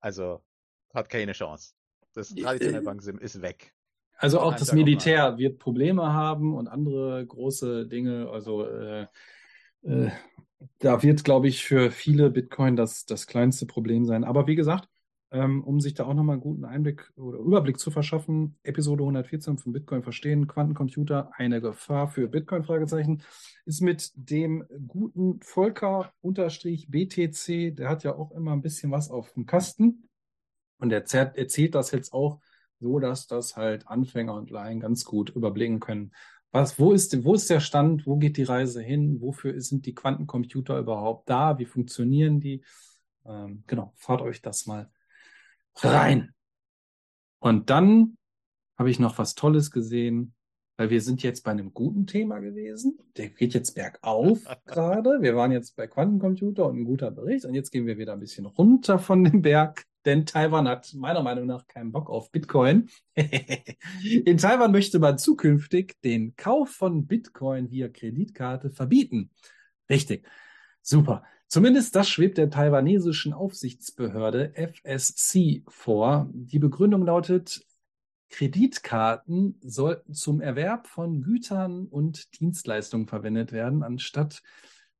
[0.00, 0.42] also,
[0.94, 1.74] hat keine Chance.
[2.14, 3.74] Das traditionelle Äh, Bankensystem ist weg.
[4.16, 8.28] Also auch das Militär wird Probleme haben und andere große Dinge.
[8.30, 9.06] Also äh,
[9.82, 10.10] äh,
[10.78, 14.24] da wird, glaube ich, für viele Bitcoin das, das kleinste Problem sein.
[14.24, 14.88] Aber wie gesagt,
[15.30, 19.58] ähm, um sich da auch nochmal einen guten Einblick oder Überblick zu verschaffen, Episode 114
[19.58, 23.22] von Bitcoin verstehen, Quantencomputer, eine Gefahr für Bitcoin, Fragezeichen,
[23.66, 29.10] ist mit dem guten Volker unterstrich BTC, der hat ja auch immer ein bisschen was
[29.10, 30.08] auf dem Kasten.
[30.78, 32.40] Und er zerrt- erzählt das jetzt auch
[32.80, 36.12] so, dass das halt Anfänger und Laien ganz gut überblicken können.
[36.52, 38.06] Was, wo ist, wo ist der Stand?
[38.06, 39.20] Wo geht die Reise hin?
[39.20, 41.58] Wofür sind die Quantencomputer überhaupt da?
[41.58, 42.62] Wie funktionieren die?
[43.26, 44.90] Ähm, genau, fahrt euch das mal
[45.76, 46.32] rein.
[47.40, 48.16] Und dann
[48.78, 50.34] habe ich noch was Tolles gesehen,
[50.76, 52.98] weil wir sind jetzt bei einem guten Thema gewesen.
[53.16, 55.22] Der geht jetzt bergauf gerade.
[55.22, 57.44] Wir waren jetzt bei Quantencomputer und ein guter Bericht.
[57.44, 61.22] Und jetzt gehen wir wieder ein bisschen runter von dem Berg, denn Taiwan hat meiner
[61.22, 62.88] Meinung nach keinen Bock auf Bitcoin.
[64.24, 69.30] In Taiwan möchte man zukünftig den Kauf von Bitcoin via Kreditkarte verbieten.
[69.88, 70.26] Richtig.
[70.82, 71.24] Super.
[71.48, 76.28] Zumindest das schwebt der taiwanesischen Aufsichtsbehörde FSC vor.
[76.32, 77.64] Die Begründung lautet,
[78.28, 84.42] Kreditkarten sollten zum Erwerb von Gütern und Dienstleistungen verwendet werden, anstatt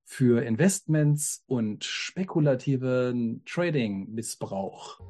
[0.05, 5.01] für Investments und spekulativen Trading-Missbrauch.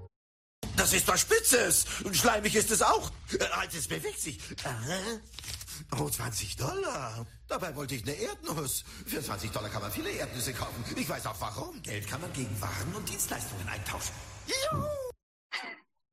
[0.77, 1.87] Das ist was Spitzes.
[2.05, 3.11] Und schleimig ist es auch.
[3.39, 4.39] Äh, halt, es bewegt sich.
[4.65, 5.21] Aha.
[5.99, 7.27] Oh, 20 Dollar.
[7.49, 8.85] Dabei wollte ich eine Erdnuss.
[9.07, 10.85] Für 20 Dollar kann man viele Erdnüsse kaufen.
[10.97, 11.81] Ich weiß auch warum.
[11.83, 14.15] Geld kann man gegen Waren und Dienstleistungen eintauschen.
[14.47, 14.85] Juhu.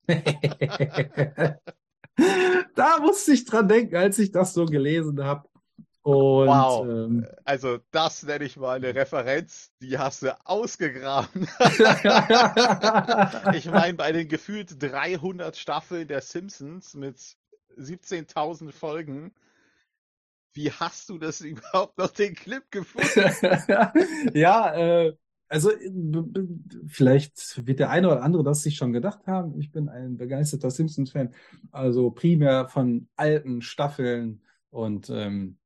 [2.75, 5.49] da musste ich dran denken, als ich das so gelesen habe.
[6.03, 6.79] Und Wow.
[6.79, 11.47] ähm, Also, das nenne ich mal eine Referenz, die hast du ausgegraben.
[13.51, 17.19] Ich meine, bei den gefühlt 300 Staffeln der Simpsons mit
[17.77, 19.33] 17.000 Folgen,
[20.53, 23.33] wie hast du das überhaupt noch den Clip gefunden?
[24.33, 25.13] ja, äh,
[25.49, 26.41] also b-
[26.87, 29.59] vielleicht wird der eine oder andere das sich schon gedacht haben.
[29.59, 31.33] Ich bin ein begeisterter Simpsons-Fan,
[31.71, 35.57] also primär von alten Staffeln und ähm,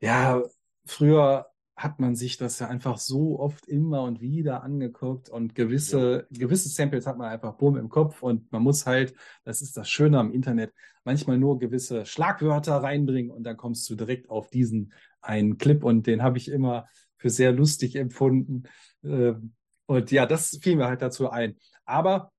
[0.00, 0.42] ja,
[0.84, 1.46] früher
[1.76, 6.68] hat man sich das ja einfach so oft immer und wieder angeguckt und gewisse, gewisse
[6.68, 9.14] Samples hat man einfach bumm im Kopf und man muss halt,
[9.44, 10.74] das ist das Schöne am Internet,
[11.04, 16.06] manchmal nur gewisse Schlagwörter reinbringen und dann kommst du direkt auf diesen einen Clip und
[16.06, 16.86] den habe ich immer
[17.16, 18.64] für sehr lustig empfunden.
[19.02, 19.54] Ähm,
[19.86, 21.56] Und ja, das fiel mir halt dazu ein.
[21.84, 22.30] Aber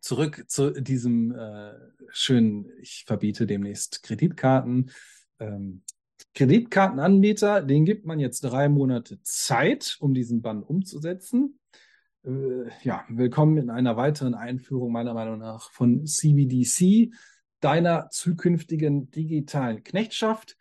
[0.00, 1.72] zurück zu diesem äh,
[2.10, 4.90] schönen, ich verbiete demnächst Kreditkarten.
[5.40, 5.82] Ähm,
[6.34, 11.60] Kreditkartenanbieter, den gibt man jetzt drei Monate Zeit, um diesen Bann umzusetzen.
[12.24, 17.14] Äh, ja, willkommen in einer weiteren Einführung meiner Meinung nach von CBDC,
[17.60, 20.56] deiner zukünftigen digitalen Knechtschaft.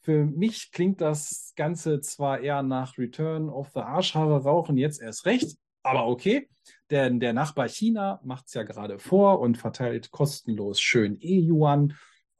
[0.00, 5.26] Für mich klingt das Ganze zwar eher nach Return of the Arschhaare rauchen, jetzt erst
[5.26, 6.48] recht, aber okay.
[6.90, 11.92] Denn der Nachbar China macht es ja gerade vor und verteilt kostenlos schön E-Yuan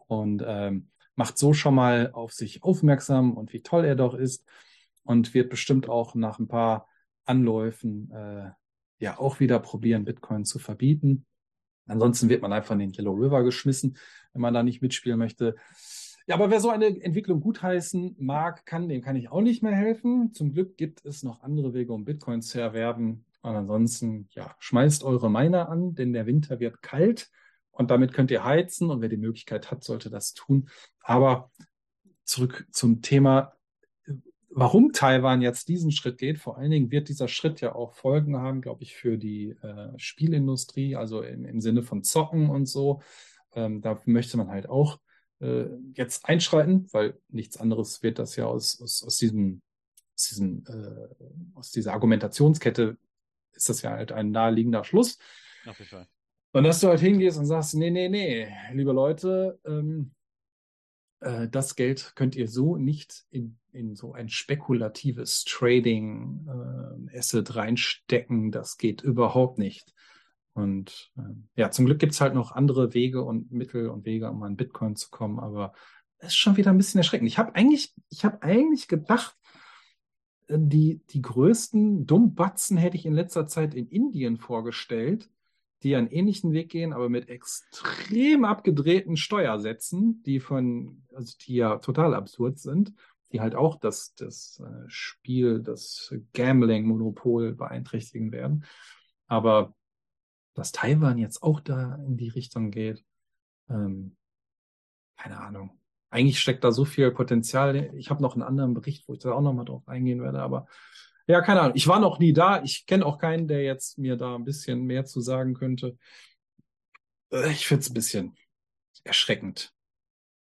[0.06, 4.48] und ähm, macht so schon mal auf sich aufmerksam und wie toll er doch ist
[5.02, 6.86] und wird bestimmt auch nach ein paar
[7.24, 8.50] Anläufen äh,
[9.00, 11.26] ja auch wieder probieren, Bitcoin zu verbieten.
[11.86, 13.96] Ansonsten wird man einfach in den Yellow River geschmissen,
[14.32, 15.56] wenn man da nicht mitspielen möchte.
[16.28, 19.74] Ja, aber wer so eine Entwicklung gutheißen mag, kann, dem kann ich auch nicht mehr
[19.74, 20.32] helfen.
[20.34, 23.24] Zum Glück gibt es noch andere Wege, um Bitcoins zu erwerben.
[23.42, 27.28] Und ansonsten, ja, schmeißt eure Miner an, denn der Winter wird kalt
[27.78, 30.68] und damit könnt ihr heizen und wer die Möglichkeit hat, sollte das tun.
[31.00, 31.50] Aber
[32.24, 33.54] zurück zum Thema,
[34.50, 36.38] warum Taiwan jetzt diesen Schritt geht.
[36.38, 39.96] Vor allen Dingen wird dieser Schritt ja auch Folgen haben, glaube ich, für die äh,
[39.96, 43.00] Spielindustrie, also im, im, Sinne von Zocken und so.
[43.54, 44.98] Ähm, da möchte man halt auch
[45.40, 49.62] äh, jetzt einschreiten, weil nichts anderes wird das ja aus, aus, aus diesem,
[50.16, 52.96] aus, diesem äh, aus dieser Argumentationskette
[53.52, 55.18] ist das ja halt ein naheliegender Schluss.
[55.64, 56.08] Auf jeden Fall.
[56.58, 60.10] Und dass du halt hingehst und sagst, nee, nee, nee, liebe Leute, ähm,
[61.20, 68.50] äh, das Geld könnt ihr so nicht in, in so ein spekulatives Trading äh, reinstecken,
[68.50, 69.94] das geht überhaupt nicht.
[70.52, 74.28] Und äh, ja, zum Glück gibt es halt noch andere Wege und Mittel und Wege,
[74.28, 75.74] um an Bitcoin zu kommen, aber
[76.18, 77.28] es ist schon wieder ein bisschen erschreckend.
[77.28, 79.36] Ich habe eigentlich, ich habe eigentlich gedacht,
[80.48, 85.30] äh, die, die größten Dummbatzen hätte ich in letzter Zeit in Indien vorgestellt,
[85.82, 91.78] die einen ähnlichen Weg gehen, aber mit extrem abgedrehten Steuersätzen, die von, also die ja
[91.78, 92.92] total absurd sind,
[93.32, 98.64] die halt auch das, das äh, Spiel, das Gambling-Monopol beeinträchtigen werden.
[99.26, 99.74] Aber
[100.54, 103.04] dass Taiwan jetzt auch da in die Richtung geht,
[103.68, 104.16] ähm,
[105.16, 105.78] keine Ahnung
[106.10, 107.90] eigentlich steckt da so viel Potenzial.
[107.94, 110.66] Ich habe noch einen anderen Bericht, wo ich da auch nochmal drauf eingehen werde, aber
[111.28, 111.76] ja, keine Ahnung.
[111.76, 112.62] Ich war noch nie da.
[112.62, 115.96] Ich kenne auch keinen, der jetzt mir da ein bisschen mehr zu sagen könnte.
[117.30, 118.36] Äh, ich finde es ein bisschen
[119.04, 119.72] erschreckend.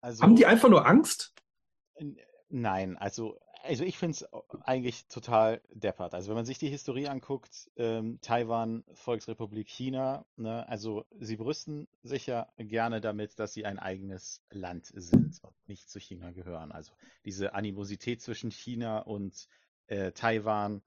[0.01, 1.33] Also, Haben die einfach nur Angst?
[2.49, 4.27] Nein, also also ich finde es
[4.65, 6.15] eigentlich total deppert.
[6.15, 11.89] Also wenn man sich die Historie anguckt, ähm, Taiwan, Volksrepublik China, ne, also sie brüsten
[12.03, 16.73] sich ja gerne damit, dass sie ein eigenes Land sind und nicht zu China gehören.
[16.73, 16.93] Also
[17.25, 19.49] diese Animosität zwischen China und
[19.93, 20.83] äh, Taiwan,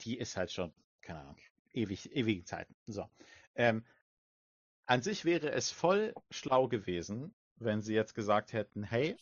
[0.00, 1.36] die ist halt schon, keine Ahnung,
[1.72, 2.74] ewig, ewige Zeiten.
[2.86, 3.08] So.
[3.54, 3.84] Ähm,
[4.86, 9.16] an sich wäre es voll schlau gewesen, wenn sie jetzt gesagt hätten, hey,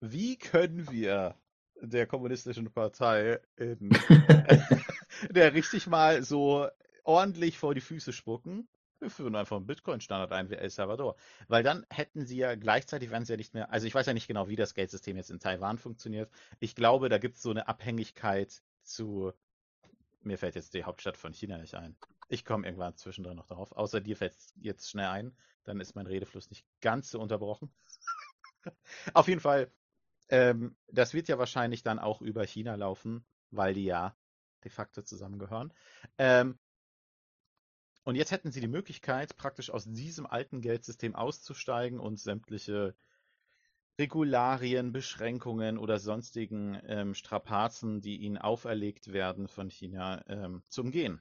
[0.00, 1.36] wie können wir
[1.80, 3.90] der kommunistischen Partei in,
[5.30, 6.68] der richtig mal so
[7.02, 8.68] ordentlich vor die Füße spucken.
[8.98, 11.16] Wir führen einfach einen Bitcoin-Standard ein wie El Salvador.
[11.48, 14.14] Weil dann hätten sie ja gleichzeitig, wenn sie ja nicht mehr, also ich weiß ja
[14.14, 16.30] nicht genau, wie das Geldsystem jetzt in Taiwan funktioniert.
[16.60, 19.32] Ich glaube, da gibt es so eine Abhängigkeit zu,
[20.22, 21.96] mir fällt jetzt die Hauptstadt von China nicht ein.
[22.28, 23.72] Ich komme irgendwann zwischendrin noch darauf.
[23.72, 25.36] Außer dir fällt es jetzt schnell ein.
[25.64, 27.72] Dann ist mein Redefluss nicht ganz so unterbrochen.
[29.14, 29.70] Auf jeden Fall
[30.28, 34.16] ähm, das wird ja wahrscheinlich dann auch über China laufen, weil die ja
[34.64, 35.72] de facto zusammengehören.
[36.18, 36.58] Ähm,
[38.04, 42.94] und jetzt hätten sie die Möglichkeit, praktisch aus diesem alten Geldsystem auszusteigen und sämtliche
[43.98, 51.20] Regularien, Beschränkungen oder sonstigen ähm, Strapazen, die ihnen auferlegt werden von China, ähm, zu umgehen.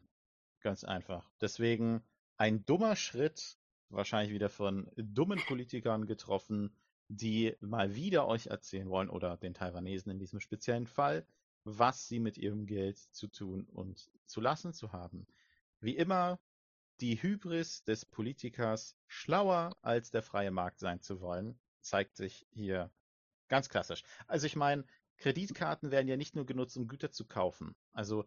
[0.59, 1.31] Ganz einfach.
[1.39, 2.03] Deswegen
[2.35, 3.57] ein dummer Schritt,
[3.89, 6.75] wahrscheinlich wieder von dummen Politikern getroffen,
[7.07, 11.25] die mal wieder euch erzählen wollen oder den Taiwanesen in diesem speziellen Fall,
[11.63, 15.27] was sie mit ihrem Geld zu tun und zu lassen zu haben.
[15.79, 16.39] Wie immer,
[16.99, 22.91] die Hybris des Politikers, schlauer als der freie Markt sein zu wollen, zeigt sich hier
[23.47, 24.03] ganz klassisch.
[24.27, 24.85] Also ich meine,
[25.17, 27.75] Kreditkarten werden ja nicht nur genutzt, um Güter zu kaufen.
[27.93, 28.25] Also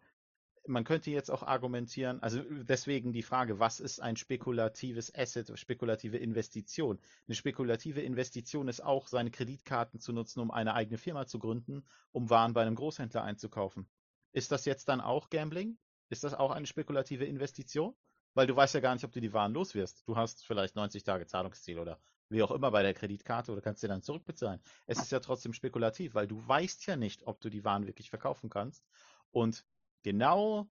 [0.67, 6.17] man könnte jetzt auch argumentieren, also deswegen die Frage, was ist ein spekulatives Asset, spekulative
[6.17, 6.99] Investition?
[7.27, 11.85] Eine spekulative Investition ist auch, seine Kreditkarten zu nutzen, um eine eigene Firma zu gründen,
[12.11, 13.89] um Waren bei einem Großhändler einzukaufen.
[14.31, 15.77] Ist das jetzt dann auch Gambling?
[16.09, 17.95] Ist das auch eine spekulative Investition?
[18.35, 20.07] Weil du weißt ja gar nicht, ob du die Waren los wirst.
[20.07, 21.99] Du hast vielleicht 90 Tage Zahlungsziel oder
[22.29, 24.61] wie auch immer bei der Kreditkarte oder kannst dir dann zurückbezahlen.
[24.85, 28.09] Es ist ja trotzdem spekulativ, weil du weißt ja nicht, ob du die Waren wirklich
[28.09, 28.85] verkaufen kannst.
[29.31, 29.65] Und
[30.03, 30.69] genau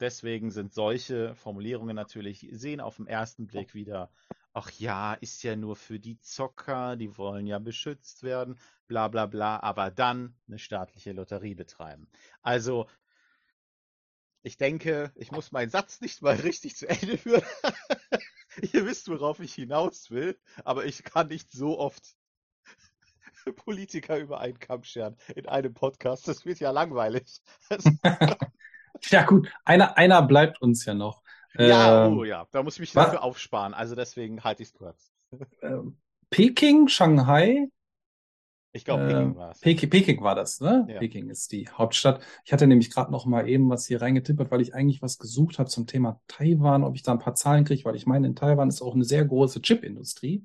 [0.00, 4.10] deswegen sind solche Formulierungen natürlich, sehen auf den ersten Blick wieder,
[4.52, 9.26] ach ja, ist ja nur für die Zocker, die wollen ja beschützt werden, bla bla
[9.26, 12.08] bla, aber dann eine staatliche Lotterie betreiben.
[12.42, 12.86] Also,
[14.42, 17.42] ich denke, ich muss meinen Satz nicht mal richtig zu Ende führen.
[18.72, 22.02] Ihr wisst, worauf ich hinaus will, aber ich kann nicht so oft
[23.56, 26.26] Politiker über einen Kamm scheren in einem Podcast.
[26.28, 27.40] Das wird ja langweilig.
[29.10, 31.22] ja, gut, einer, einer bleibt uns ja noch.
[31.54, 33.74] ja, Ähm, oh ja, da muss ich mich wa- dafür aufsparen.
[33.74, 35.12] Also deswegen halte ich es kurz.
[35.62, 35.98] ähm,
[36.30, 37.68] Peking, Shanghai,
[38.76, 39.60] Ich glaube, Äh, Peking war es.
[39.60, 40.84] Peking, Peking war das, ne?
[40.90, 40.98] Ja.
[40.98, 42.20] Peking ist die Hauptstadt.
[42.44, 45.60] Ich hatte nämlich gerade noch mal eben was hier reingetippert, weil ich eigentlich was gesucht
[45.60, 48.34] habe zum Thema Taiwan, ob ich da ein paar Zahlen kriege, weil ich meine, in
[48.34, 50.44] Taiwan ist auch eine sehr große Chipindustrie.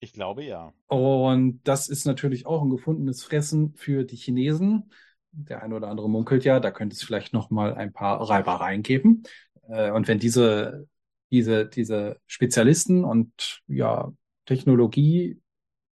[0.00, 0.72] Ich glaube ja.
[0.88, 4.90] Und das ist natürlich auch ein gefundenes Fressen für die Chinesen.
[5.32, 8.82] Der eine oder andere munkelt ja, da könnte es vielleicht noch mal ein paar Reibereien
[8.82, 9.24] geben.
[9.68, 10.88] Äh, Und wenn diese,
[11.30, 14.12] diese, diese Spezialisten und ja,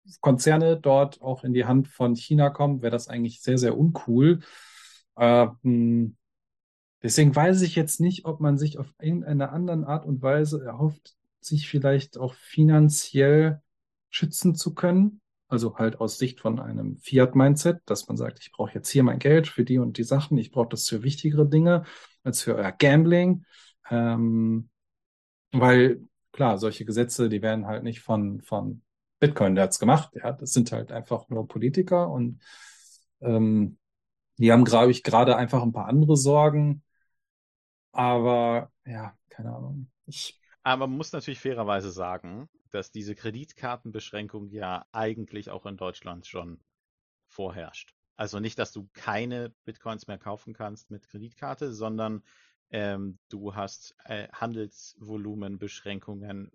[0.09, 4.41] Technologiekonzerne dort auch in die Hand von China kommen, wäre das eigentlich sehr, sehr uncool.
[5.17, 6.17] Ähm,
[7.03, 11.15] Deswegen weiß ich jetzt nicht, ob man sich auf irgendeine andere Art und Weise erhofft,
[11.41, 13.63] sich vielleicht auch finanziell
[14.11, 15.21] schützen zu können.
[15.47, 19.19] Also halt aus Sicht von einem Fiat-Mindset, dass man sagt, ich brauche jetzt hier mein
[19.19, 21.85] Geld für die und die Sachen, ich brauche das für wichtigere Dinge
[22.25, 23.45] als für euer Gambling.
[23.91, 24.69] Ähm,
[25.53, 26.03] weil
[26.33, 28.83] klar, solche Gesetze, die werden halt nicht von, von
[29.21, 30.11] Bitcoin-Nerds gemacht.
[30.15, 32.41] Ja, das sind halt einfach nur Politiker und
[33.21, 33.79] ähm,
[34.39, 36.83] die haben, glaube ich, gerade einfach ein paar andere Sorgen.
[37.93, 39.91] Aber ja, keine Ahnung.
[40.07, 46.27] Ich, Aber man muss natürlich fairerweise sagen, dass diese Kreditkartenbeschränkung ja eigentlich auch in Deutschland
[46.27, 46.61] schon
[47.27, 47.93] vorherrscht.
[48.17, 52.23] Also nicht, dass du keine Bitcoins mehr kaufen kannst mit Kreditkarte, sondern
[52.71, 56.51] ähm, du hast äh, Handelsvolumenbeschränkungen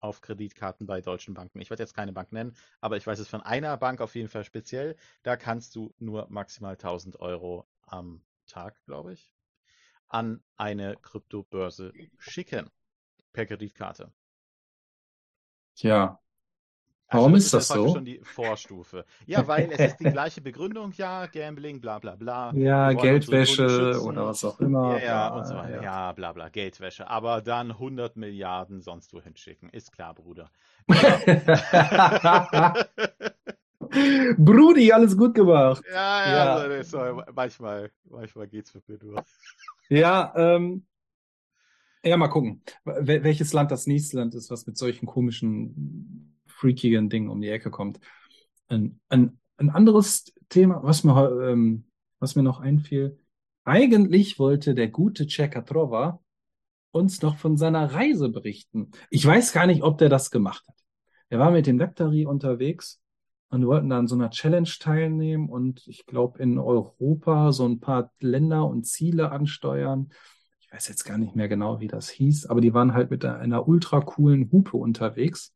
[0.00, 1.60] auf Kreditkarten bei deutschen Banken.
[1.60, 4.28] Ich werde jetzt keine Bank nennen, aber ich weiß es von einer Bank auf jeden
[4.28, 4.96] Fall speziell.
[5.22, 9.32] Da kannst du nur maximal 1000 Euro am Tag, glaube ich,
[10.08, 12.70] an eine Kryptobörse schicken
[13.32, 14.12] per Kreditkarte.
[15.82, 16.18] ja, Also
[17.10, 17.94] Warum das ist ja das praktisch so?
[17.94, 19.04] schon die Vorstufe.
[19.26, 22.52] Ja, weil es ist die gleiche Begründung, ja, Gambling, bla bla bla.
[22.54, 24.98] ja, Geldwäsche oder was auch immer.
[24.98, 25.76] Ja, ja, bla, und so weiter.
[25.76, 25.82] ja.
[25.82, 27.08] Ja, bla bla, Geldwäsche.
[27.08, 29.70] Aber dann 100 Milliarden sonst wohin schicken.
[29.70, 30.50] Ist klar, Bruder.
[34.36, 35.82] Brudi, alles gut gemacht.
[35.90, 36.54] Ja, ja, Ja.
[36.56, 39.24] also, das soll- manchmal, manchmal geht's mit mir nur.
[39.88, 40.84] Ja, ähm,
[42.04, 47.08] ja, mal gucken, wel welches Land das nächste Land ist, was mit solchen komischen, freakigen
[47.08, 48.00] Dingen um die Ecke kommt.
[48.68, 51.84] Ein, ein, ein anderes Thema, was mir, ähm,
[52.18, 53.18] was mir noch einfiel.
[53.64, 56.20] Eigentlich wollte der gute Cekatrova
[56.90, 58.90] uns noch von seiner Reise berichten.
[59.10, 60.76] Ich weiß gar nicht, ob der das gemacht hat.
[61.28, 63.00] Er war mit dem Daktari unterwegs
[63.50, 67.80] und wollten da an so einer Challenge teilnehmen und ich glaube in Europa so ein
[67.80, 70.10] paar Länder und Ziele ansteuern.
[70.60, 73.24] Ich weiß jetzt gar nicht mehr genau, wie das hieß, aber die waren halt mit
[73.24, 75.54] einer ultra coolen Hupe unterwegs.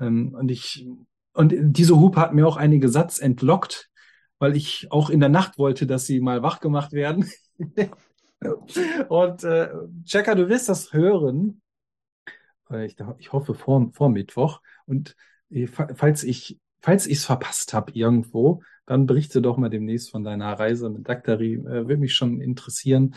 [0.00, 0.86] Ähm, und ich,
[1.32, 3.90] und diese Hupe hat mir auch einige Satz entlockt,
[4.38, 7.30] weil ich auch in der Nacht wollte, dass sie mal wach gemacht werden.
[9.08, 9.70] Und äh,
[10.04, 11.62] Checker, du wirst das hören.
[12.70, 14.60] Äh, Ich, ich hoffe vor, vor Mittwoch.
[14.86, 15.16] Und
[15.50, 20.10] äh, fa- falls ich falls ich es verpasst habe irgendwo, dann berichte doch mal demnächst
[20.10, 21.54] von deiner Reise mit Daktari.
[21.54, 23.14] Äh, würde mich schon interessieren,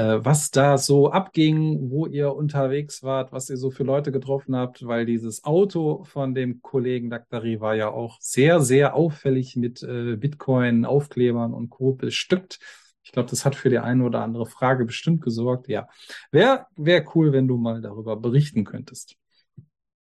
[0.00, 4.86] was da so abging, wo ihr unterwegs wart, was ihr so für Leute getroffen habt,
[4.86, 10.16] weil dieses Auto von dem Kollegen Daktari war ja auch sehr, sehr auffällig mit äh,
[10.16, 11.94] Bitcoin, Aufklebern und Co.
[11.94, 12.60] bestückt.
[13.02, 15.66] Ich glaube, das hat für die eine oder andere Frage bestimmt gesorgt.
[15.66, 15.88] Ja,
[16.30, 19.16] wäre wär cool, wenn du mal darüber berichten könntest.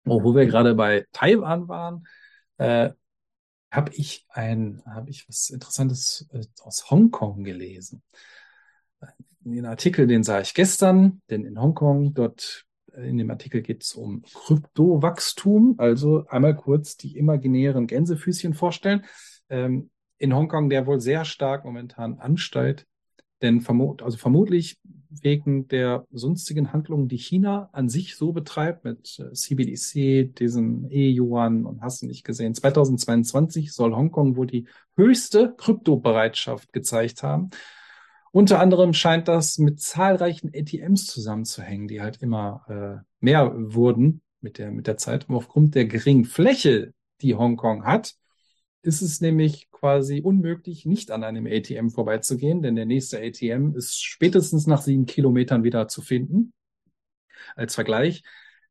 [0.06, 2.06] Oh, wo wir gerade bei Taiwan waren,
[2.58, 2.92] äh,
[3.72, 8.04] habe ich ein, habe ich was Interessantes äh, aus Hongkong gelesen.
[9.54, 13.84] Den Artikel, den sah ich gestern, denn in Hongkong, dort äh, in dem Artikel geht
[13.84, 19.06] es um Kryptowachstum, also einmal kurz die imaginären Gänsefüßchen vorstellen.
[19.50, 22.86] Ähm, in Hongkong, der wohl sehr stark momentan ansteigt,
[23.42, 24.80] denn vermut, also vermutlich
[25.10, 31.66] wegen der sonstigen Handlungen, die China an sich so betreibt, mit äh, CBDC, diesem E-Yuan
[31.66, 32.54] und hast du nicht gesehen.
[32.54, 34.68] 2022 soll Hongkong wohl die
[34.98, 37.52] höchste Kryptobereitschaft gezeigt haben.
[38.38, 44.60] Unter anderem scheint das mit zahlreichen ATMs zusammenzuhängen, die halt immer äh, mehr wurden mit
[44.60, 45.28] der, mit der Zeit.
[45.28, 48.14] Und aufgrund der geringen Fläche, die Hongkong hat,
[48.84, 54.04] ist es nämlich quasi unmöglich, nicht an einem ATM vorbeizugehen, denn der nächste ATM ist
[54.04, 56.54] spätestens nach sieben Kilometern wieder zu finden.
[57.56, 58.22] Als Vergleich,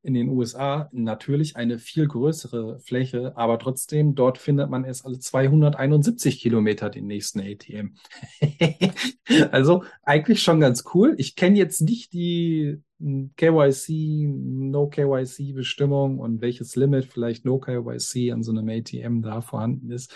[0.06, 5.18] in den USA natürlich eine viel größere Fläche, aber trotzdem, dort findet man erst alle
[5.18, 7.96] 271 Kilometer den nächsten ATM.
[9.50, 11.16] also eigentlich schon ganz cool.
[11.18, 17.58] Ich kenne jetzt nicht die hm, KYC, No KYC Bestimmung und welches Limit vielleicht No
[17.58, 20.14] KYC an so einem ATM da vorhanden ist.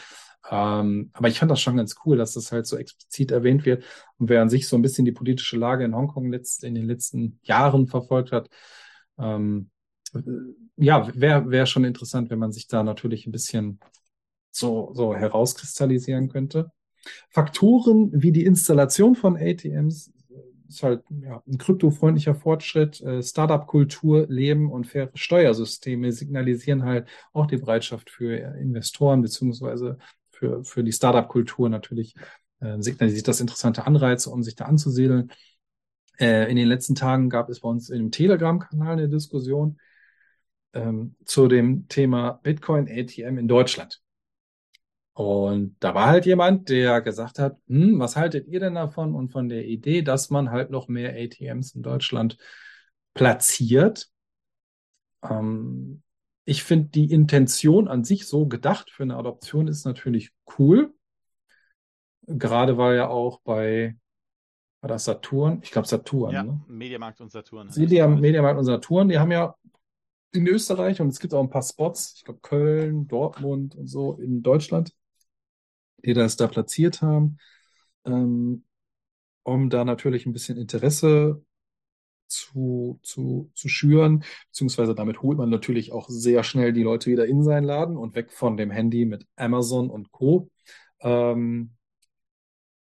[0.49, 3.85] Ähm, aber ich fand das schon ganz cool, dass das halt so explizit erwähnt wird.
[4.19, 6.87] Und wer an sich so ein bisschen die politische Lage in Hongkong letzt, in den
[6.87, 8.49] letzten Jahren verfolgt hat,
[9.19, 9.71] ähm,
[10.77, 13.81] ja, wäre wär schon interessant, wenn man sich da natürlich ein bisschen
[14.51, 16.71] so, so herauskristallisieren könnte.
[17.31, 20.13] Faktoren wie die Installation von ATMs
[20.69, 23.01] ist halt ja, ein kryptofreundlicher Fortschritt.
[23.01, 29.99] Äh, Startup-Kultur, Leben und faire Steuersysteme signalisieren halt auch die Bereitschaft für Investoren beziehungsweise
[30.31, 32.15] für, für die Startup-Kultur natürlich
[32.61, 35.33] äh, signalisiert das interessante Anreize, um sich da anzusiedeln.
[36.19, 39.79] Äh, in den letzten Tagen gab es bei uns im Telegram-Kanal eine Diskussion,
[40.73, 44.01] ähm, zu dem Thema Bitcoin ATM in Deutschland.
[45.13, 49.31] Und da war halt jemand, der gesagt hat, hm, was haltet ihr denn davon und
[49.31, 52.39] von der Idee, dass man halt noch mehr ATMs in Deutschland
[53.13, 54.09] platziert?
[55.23, 56.03] Ähm,
[56.45, 60.95] ich finde die Intention an sich so gedacht für eine Adoption ist natürlich cool.
[62.27, 63.97] Gerade weil ja auch bei,
[64.81, 65.61] war das Saturn?
[65.63, 66.33] Ich glaube Saturn.
[66.33, 66.61] Ja, ne?
[66.67, 67.71] Mediamarkt und Saturn.
[67.77, 69.55] Media, Mediamarkt und Saturn, die haben ja
[70.33, 74.15] in Österreich und es gibt auch ein paar Spots, ich glaube Köln, Dortmund und so
[74.19, 74.93] in Deutschland,
[76.05, 77.39] die das da platziert haben,
[78.05, 78.65] ähm,
[79.43, 81.45] um da natürlich ein bisschen Interesse
[82.29, 87.27] zu, zu, zu schüren, beziehungsweise damit holt man natürlich auch sehr schnell die Leute wieder
[87.27, 90.51] in seinen Laden und weg von dem Handy mit Amazon und Co.
[91.01, 91.73] Ähm,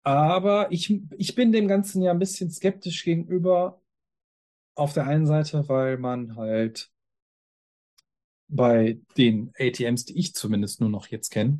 [0.04, 3.80] aber ich, ich bin dem Ganzen ja ein bisschen skeptisch gegenüber.
[4.74, 6.90] Auf der einen Seite, weil man halt
[8.48, 11.58] bei den ATMs, die ich zumindest nur noch jetzt kenne,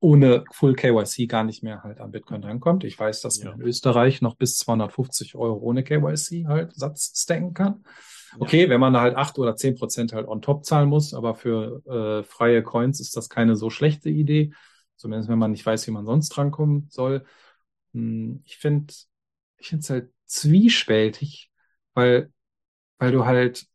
[0.00, 2.84] ohne Full KYC gar nicht mehr halt an Bitcoin rankommt.
[2.84, 7.54] Ich weiß, dass man in Österreich noch bis 250 Euro ohne KYC halt Satz stacken
[7.54, 7.84] kann.
[8.38, 11.34] Okay, wenn man da halt acht oder zehn Prozent halt on top zahlen muss, aber
[11.34, 14.52] für äh, freie Coins ist das keine so schlechte Idee.
[14.96, 17.24] Zumindest wenn man nicht weiß, wie man sonst drankommen soll.
[17.94, 18.92] Hm, ich finde,
[19.56, 21.50] ich finde es halt zwiespältig,
[21.94, 22.30] weil,
[22.98, 23.66] weil du halt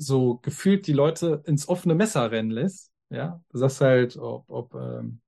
[0.00, 2.92] so gefühlt die Leute ins offene Messer rennen lässt.
[3.10, 5.20] Ja, du sagst halt, ob, ob ähm,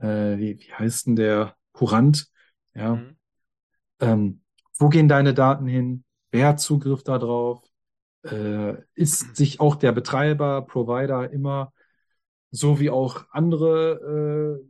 [0.00, 2.28] äh, wie, wie heißt denn der Kurant?
[2.74, 3.16] Ja, Mhm.
[4.00, 4.42] ähm,
[4.78, 6.04] wo gehen deine Daten hin?
[6.30, 7.62] Wer hat Zugriff darauf?
[8.24, 11.72] Äh, ist sich auch der Betreiber, Provider immer
[12.50, 14.68] so wie auch andere äh,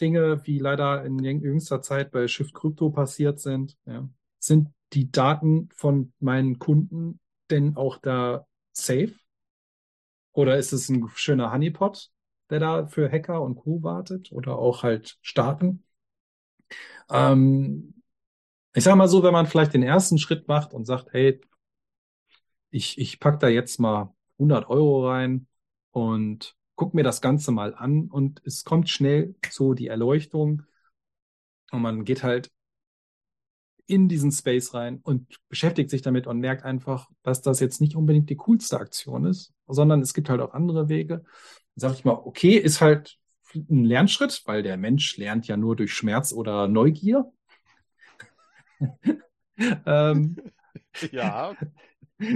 [0.00, 4.08] Dinge, wie leider in jüng- jüngster Zeit bei Shift Crypto passiert sind, ja,
[4.38, 7.20] sind die Daten von meinen Kunden
[7.50, 9.14] denn auch da safe?
[10.32, 12.10] Oder ist es ein schöner Honeypot,
[12.50, 13.82] der da für Hacker und Co.
[13.82, 14.30] wartet?
[14.32, 15.84] Oder auch halt Staaten?
[17.10, 17.94] Ähm,
[18.74, 21.40] ich sag mal so, wenn man vielleicht den ersten Schritt macht und sagt, hey,
[22.70, 25.46] ich, ich pack da jetzt mal 100 Euro rein
[25.90, 30.62] und guck mir das Ganze mal an und es kommt schnell so die Erleuchtung
[31.72, 32.50] und man geht halt
[33.92, 37.94] in diesen Space rein und beschäftigt sich damit und merkt einfach, dass das jetzt nicht
[37.94, 41.18] unbedingt die coolste Aktion ist, sondern es gibt halt auch andere Wege.
[41.18, 41.24] Dann
[41.76, 43.18] sage ich mal, okay, ist halt
[43.54, 47.30] ein Lernschritt, weil der Mensch lernt ja nur durch Schmerz oder Neugier.
[49.86, 50.36] ähm,
[51.12, 51.56] Ja,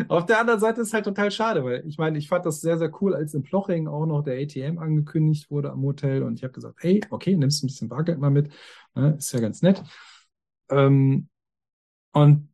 [0.09, 2.61] auf der anderen Seite ist es halt total schade, weil ich meine, ich fand das
[2.61, 6.35] sehr, sehr cool, als in Ploching auch noch der ATM angekündigt wurde am Hotel und
[6.35, 8.53] ich habe gesagt, hey, okay, nimmst ein bisschen Bargeld mal mit,
[8.95, 9.83] ne, ist ja ganz nett.
[10.71, 11.29] Ähm,
[12.17, 12.49] und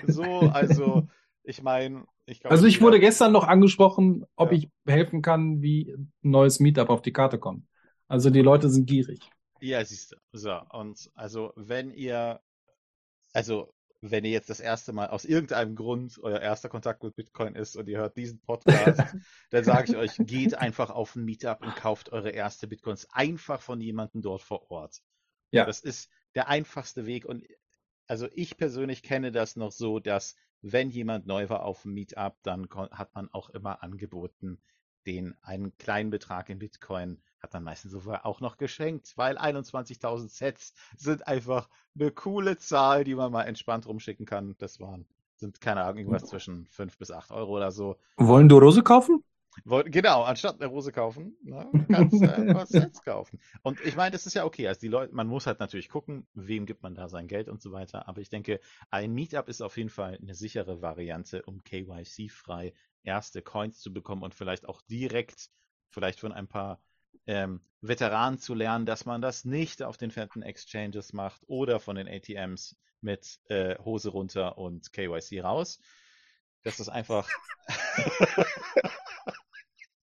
[0.07, 1.07] so, also
[1.43, 2.55] ich meine, ich glaube.
[2.55, 4.57] Also ich wurde gestern noch angesprochen, ob ja.
[4.57, 7.67] ich helfen kann, wie ein neues Meetup auf die Karte kommt.
[8.07, 9.19] Also die Leute sind gierig.
[9.59, 10.17] Ja, siehst du.
[10.31, 12.41] So, und also wenn ihr,
[13.33, 13.72] also
[14.11, 17.77] wenn ihr jetzt das erste Mal aus irgendeinem Grund euer erster Kontakt mit Bitcoin ist
[17.77, 18.99] und ihr hört diesen Podcast,
[19.49, 23.61] dann sage ich euch, geht einfach auf ein Meetup und kauft eure erste Bitcoins einfach
[23.61, 25.01] von jemandem dort vor Ort.
[25.51, 25.65] Ja.
[25.65, 27.23] Das ist der einfachste Weg.
[27.23, 27.45] Und
[28.05, 32.35] also ich persönlich kenne das noch so, dass wenn jemand neu war auf dem Meetup,
[32.43, 34.61] dann hat man auch immer angeboten,
[35.05, 40.29] den einen kleinen Betrag in Bitcoin hat man meistens sogar auch noch geschenkt, weil 21.000
[40.29, 44.55] Sets sind einfach eine coole Zahl, die man mal entspannt rumschicken kann.
[44.59, 45.05] Das waren,
[45.35, 47.97] sind keine Ahnung, irgendwas zwischen 5 bis 8 Euro oder so.
[48.15, 49.23] Wollen du Rose kaufen?
[49.65, 53.39] Genau, anstatt eine Rose kaufen, ne, kannst du einfach Sets kaufen.
[53.61, 54.67] Und ich meine, das ist ja okay.
[54.67, 57.61] Also die Leute, man muss halt natürlich gucken, wem gibt man da sein Geld und
[57.61, 58.07] so weiter.
[58.07, 58.59] Aber ich denke,
[58.89, 62.73] ein Meetup ist auf jeden Fall eine sichere Variante, um KYC-frei
[63.03, 65.49] erste Coins zu bekommen und vielleicht auch direkt,
[65.89, 66.81] vielleicht von ein paar
[67.27, 71.95] ähm, Veteranen zu lernen, dass man das nicht auf den fetten Exchanges macht oder von
[71.95, 75.79] den ATMs mit äh, Hose runter und KYC raus.
[76.63, 77.27] Das ist einfach.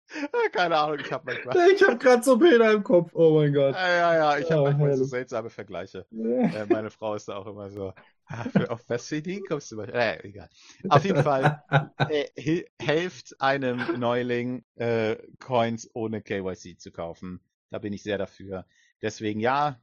[0.53, 1.71] Keine Ahnung, ich habe manchmal.
[1.75, 3.11] Ich habe gerade so Bilder im Kopf.
[3.15, 3.75] Oh mein Gott.
[3.75, 6.07] Ja, ja, ja ich habe oh, manchmal so seltsame Vergleiche.
[6.13, 7.93] äh, meine Frau ist da auch immer so.
[8.27, 9.89] Ah, für, auf was für die kommst du mal?
[9.89, 10.51] Äh, egal.
[10.89, 11.63] Auf jeden Fall
[12.11, 17.41] äh, helft einem Neuling äh, Coins ohne KYC zu kaufen.
[17.71, 18.67] Da bin ich sehr dafür.
[19.01, 19.81] Deswegen ja,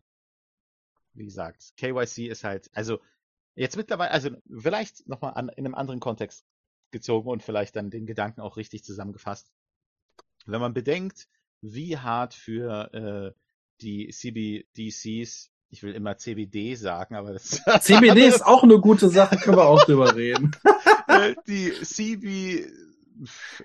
[1.13, 2.99] wie gesagt, KYC ist halt, also
[3.55, 4.29] jetzt mittlerweile, also
[4.59, 6.45] vielleicht nochmal in einem anderen Kontext
[6.91, 9.51] gezogen und vielleicht dann den Gedanken auch richtig zusammengefasst.
[10.45, 11.27] Wenn man bedenkt,
[11.61, 13.39] wie hart für äh,
[13.81, 19.37] die CBDCs, ich will immer CBD sagen, aber das CBD ist auch eine gute Sache,
[19.37, 20.51] können wir auch drüber reden.
[21.07, 22.65] Äh, die CB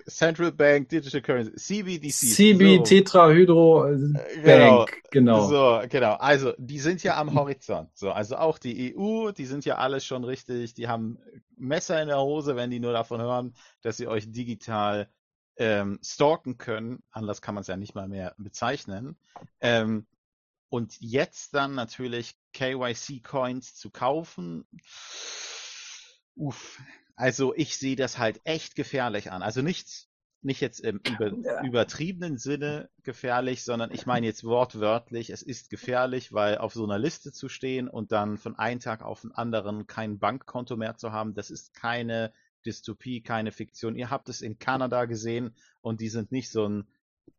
[0.07, 2.11] Central Bank Digital Currency, CBDC.
[2.11, 2.83] CB so.
[2.83, 3.97] Tetrahydro äh,
[4.43, 4.77] genau.
[4.77, 5.47] Bank, genau.
[5.47, 6.13] So, genau.
[6.13, 7.89] Also, die sind ja am Horizont.
[7.95, 11.17] So, also auch die EU, die sind ja alles schon richtig, die haben
[11.57, 15.09] Messer in der Hose, wenn die nur davon hören, dass sie euch digital
[15.61, 17.03] ähm, stalken können.
[17.11, 19.15] Anders kann man es ja nicht mal mehr bezeichnen.
[19.59, 20.07] Ähm,
[20.69, 24.65] und jetzt dann natürlich KYC-Coins zu kaufen.
[26.35, 26.81] Uff.
[27.15, 29.43] Also ich sehe das halt echt gefährlich an.
[29.43, 30.09] Also nichts,
[30.41, 31.27] nicht jetzt im über,
[31.63, 36.97] übertriebenen Sinne gefährlich, sondern ich meine jetzt wortwörtlich, es ist gefährlich, weil auf so einer
[36.97, 41.11] Liste zu stehen und dann von einem Tag auf den anderen kein Bankkonto mehr zu
[41.11, 42.33] haben, das ist keine
[42.65, 43.95] Dystopie, keine Fiktion.
[43.95, 46.87] Ihr habt es in Kanada gesehen und die sind nicht so ein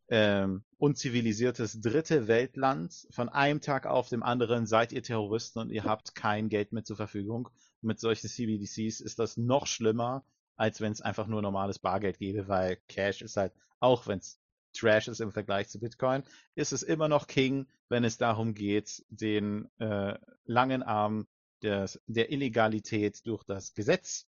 [0.08, 3.06] ähm, unzivilisiertes dritte Weltland.
[3.10, 6.84] Von einem Tag auf dem anderen seid ihr Terroristen und ihr habt kein Geld mehr
[6.84, 7.48] zur Verfügung.
[7.80, 10.24] Mit solchen CBDCs ist das noch schlimmer,
[10.56, 14.38] als wenn es einfach nur normales Bargeld gäbe, weil Cash ist halt, auch wenn es
[14.72, 16.22] Trash ist im Vergleich zu Bitcoin,
[16.54, 21.26] ist es immer noch King, wenn es darum geht, den äh, langen Arm
[21.62, 24.26] des, der Illegalität durch das Gesetz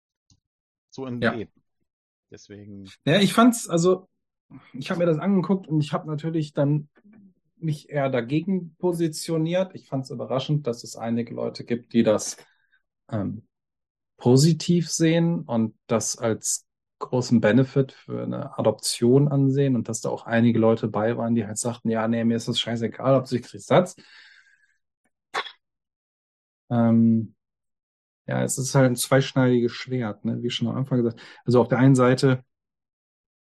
[0.95, 1.51] zu entgehen.
[1.55, 1.63] Ja.
[2.31, 2.89] Deswegen.
[3.05, 4.09] Ja, ich fand's, also,
[4.73, 6.89] ich habe mir das angeguckt und ich habe natürlich dann
[7.57, 9.75] mich eher dagegen positioniert.
[9.75, 12.37] Ich fand es überraschend, dass es einige Leute gibt, die das
[13.11, 13.47] ähm,
[14.17, 16.67] positiv sehen und das als
[17.01, 21.47] großen Benefit für eine Adoption ansehen und dass da auch einige Leute bei waren, die
[21.47, 23.97] halt sagten, ja, nee, mir ist das scheißegal, ob sich Satz.
[26.71, 27.34] Ähm,
[28.27, 30.43] ja, es ist halt ein zweischneidiges Schwert, ne?
[30.43, 31.21] wie schon am Anfang gesagt.
[31.45, 32.45] Also auf der einen Seite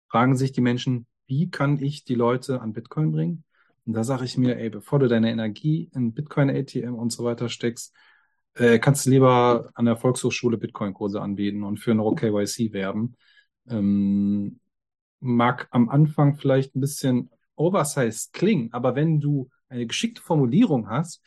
[0.09, 3.45] fragen sich die Menschen, wie kann ich die Leute an Bitcoin bringen?
[3.87, 7.49] Und da sage ich mir, ey, bevor du deine Energie in Bitcoin-ATM und so weiter
[7.49, 7.95] steckst,
[8.55, 13.17] äh, kannst du lieber an der Volkshochschule Bitcoin-Kurse anbieten und für ein KYC werben.
[13.69, 14.61] Ähm,
[15.21, 21.23] mag am Anfang vielleicht ein bisschen oversized klingen, aber wenn du eine geschickte Formulierung hast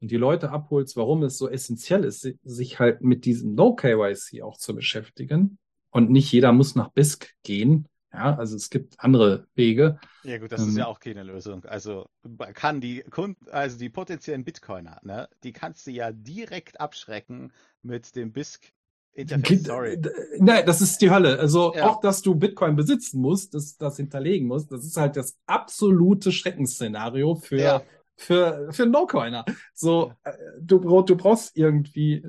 [0.00, 4.56] und die Leute abholst, warum es so essentiell ist, sich halt mit diesem No-KYC auch
[4.56, 5.58] zu beschäftigen.
[5.90, 9.98] Und nicht jeder muss nach BISC gehen, Ja, also es gibt andere Wege.
[10.22, 11.64] Ja gut, das Ähm, ist ja auch keine Lösung.
[11.64, 16.78] Also man kann die Kunden, also die potenziellen Bitcoiner, ne, die kannst du ja direkt
[16.80, 17.52] abschrecken
[17.82, 18.72] mit dem BISC
[19.12, 19.64] Interface.
[19.64, 19.98] Sorry.
[20.38, 21.38] Nein, das ist die Hölle.
[21.38, 21.82] Also Ja.
[21.82, 26.32] auch, dass du Bitcoin besitzen musst, das, das hinterlegen musst, das ist halt das absolute
[26.32, 27.84] Schreckensszenario für, Ja.
[28.20, 29.44] Für, für No-Coiner.
[29.74, 32.22] So, äh, du, du brauchst irgendwie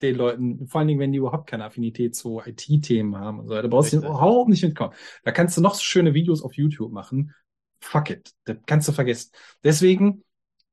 [0.00, 3.54] den Leuten, vor allen Dingen, wenn die überhaupt keine Affinität zu IT-Themen haben und so,
[3.54, 4.94] da brauchst du überhaupt nicht mitkommen.
[5.22, 7.32] Da kannst du noch so schöne Videos auf YouTube machen.
[7.80, 8.32] Fuck it.
[8.44, 9.30] Das kannst du vergessen.
[9.62, 10.24] Deswegen,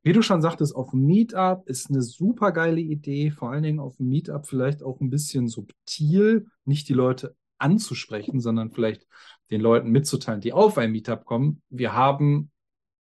[0.03, 3.79] wie du schon sagtest, auf dem Meetup ist eine super geile Idee, vor allen Dingen
[3.79, 9.05] auf dem Meetup vielleicht auch ein bisschen subtil, nicht die Leute anzusprechen, sondern vielleicht
[9.51, 11.61] den Leuten mitzuteilen, die auf ein Meetup kommen.
[11.69, 12.51] Wir haben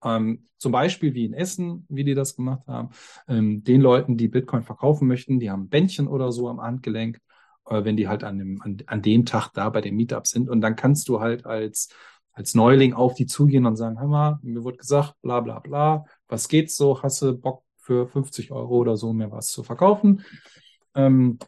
[0.03, 2.90] ähm, zum Beispiel wie in Essen, wie die das gemacht haben,
[3.28, 7.19] ähm, den Leuten, die Bitcoin verkaufen möchten, die haben ein Bändchen oder so am Handgelenk,
[7.65, 10.49] äh, wenn die halt an dem, an, an dem Tag da bei dem Meetup sind.
[10.49, 11.90] Und dann kannst du halt als,
[12.34, 16.06] als Neuling auf die zugehen und sagen, hör mal, mir wurde gesagt, bla bla bla,
[16.28, 17.02] was geht's so?
[17.02, 20.24] Hast du Bock für 50 Euro oder so mir was zu verkaufen?
[20.95, 21.40] Ähm,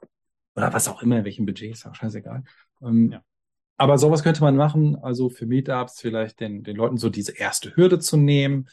[0.55, 2.43] oder was auch immer, in welchem Budget, ist ja scheißegal.
[2.81, 3.21] Ähm, Ja.
[3.79, 7.77] Aber sowas könnte man machen, also für Meetups vielleicht den, den Leuten so diese erste
[7.77, 8.67] Hürde zu nehmen.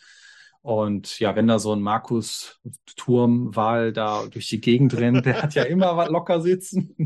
[0.62, 2.60] Und ja, wenn da so ein Markus
[2.96, 6.96] Turmwahl da durch die Gegend rennt, der hat ja immer was locker sitzen.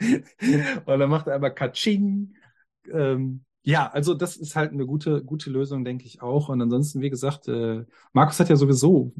[0.00, 2.34] Und dann macht er einmal Katsching.
[2.88, 6.48] Ähm, ja, also das ist halt eine gute, gute Lösung, denke ich auch.
[6.48, 9.12] Und ansonsten, wie gesagt, äh, Markus hat ja sowieso,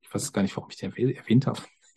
[0.00, 1.60] ich weiß gar nicht, warum ich den erwäh- erwähnt habe.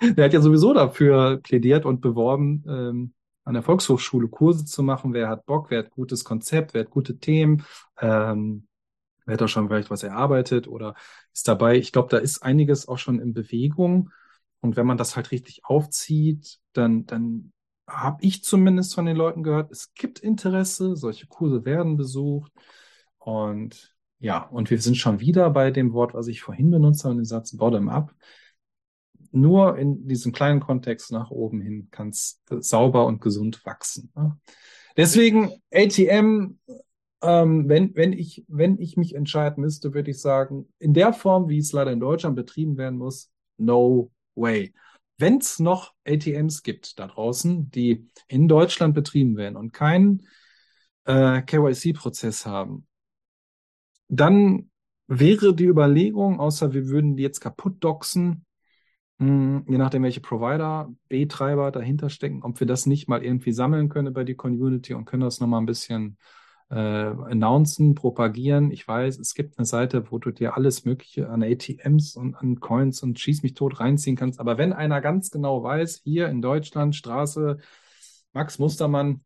[0.00, 3.12] der hat ja sowieso dafür plädiert und beworben, ähm,
[3.46, 5.14] an der Volkshochschule Kurse zu machen.
[5.14, 7.64] Wer hat Bock, wer hat gutes Konzept, wer hat gute Themen,
[8.00, 8.66] ähm,
[9.24, 10.94] wer hat da schon vielleicht was erarbeitet oder
[11.32, 11.76] ist dabei.
[11.76, 14.10] Ich glaube, da ist einiges auch schon in Bewegung.
[14.60, 17.52] Und wenn man das halt richtig aufzieht, dann, dann
[17.88, 22.50] habe ich zumindest von den Leuten gehört, es gibt Interesse, solche Kurse werden besucht.
[23.18, 27.14] Und ja, und wir sind schon wieder bei dem Wort, was ich vorhin benutzt habe,
[27.14, 28.12] den Satz bottom-up.
[29.32, 34.12] Nur in diesem kleinen Kontext nach oben hin kann es sauber und gesund wachsen.
[34.14, 34.38] Ne?
[34.96, 36.58] Deswegen ATM,
[37.22, 41.48] ähm, wenn, wenn, ich, wenn ich mich entscheiden müsste, würde ich sagen, in der Form,
[41.48, 44.72] wie es leider in Deutschland betrieben werden muss, no way.
[45.18, 50.26] Wenn es noch ATMs gibt da draußen, die in Deutschland betrieben werden und keinen
[51.04, 52.86] äh, KYC-Prozess haben,
[54.08, 54.70] dann
[55.08, 58.45] wäre die Überlegung, außer wir würden die jetzt kaputt doxen,
[59.18, 63.88] mh, je nachdem, welche Provider, B-Treiber dahinter stecken, ob wir das nicht mal irgendwie sammeln
[63.88, 66.18] können bei die Community und können das nochmal ein bisschen
[66.70, 68.70] äh, announcen, propagieren.
[68.70, 72.60] Ich weiß, es gibt eine Seite, wo du dir alles Mögliche an ATMs und an
[72.60, 74.40] Coins und schieß mich tot reinziehen kannst.
[74.40, 77.58] Aber wenn einer ganz genau weiß, hier in Deutschland, Straße,
[78.32, 79.22] Max Mustermann,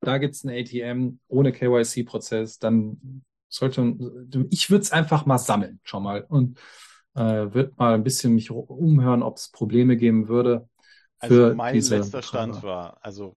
[0.00, 3.96] da gibt's ein ATM ohne KYC-Prozess, dann sollte,
[4.50, 6.24] ich würde es einfach mal sammeln, schon mal.
[6.28, 6.58] Und
[7.18, 10.68] äh, würde mal ein bisschen mich umhören, ob es Probleme geben würde
[11.20, 13.36] für Also mein letzter Stand war, also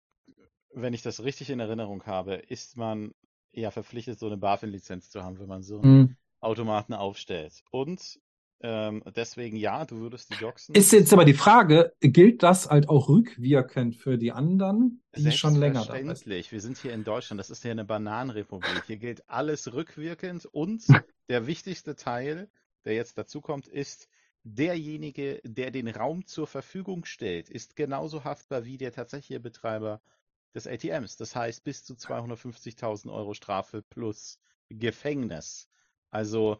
[0.73, 3.13] wenn ich das richtig in Erinnerung habe, ist man
[3.51, 6.15] ja verpflichtet, so eine BaFin-Lizenz zu haben, wenn man so einen Hm.
[6.39, 7.63] Automaten aufstellt.
[7.71, 8.19] Und
[8.61, 10.75] ähm, deswegen ja, du würdest die doxen.
[10.75, 15.55] Ist jetzt aber die Frage, gilt das halt auch rückwirkend für die anderen, die schon
[15.55, 16.05] länger da sind?
[16.05, 16.51] Selbstverständlich.
[16.51, 18.83] Wir sind hier in Deutschland, das ist ja eine Bananenrepublik.
[18.85, 20.83] Hier gilt alles rückwirkend und
[21.29, 22.49] der wichtigste Teil,
[22.85, 24.09] der jetzt dazu kommt, ist,
[24.43, 30.01] derjenige, der den Raum zur Verfügung stellt, ist genauso haftbar wie der tatsächliche Betreiber
[30.53, 31.17] des ATMs.
[31.17, 34.39] Das heißt bis zu 250.000 Euro Strafe plus
[34.69, 35.69] Gefängnis.
[36.09, 36.59] Also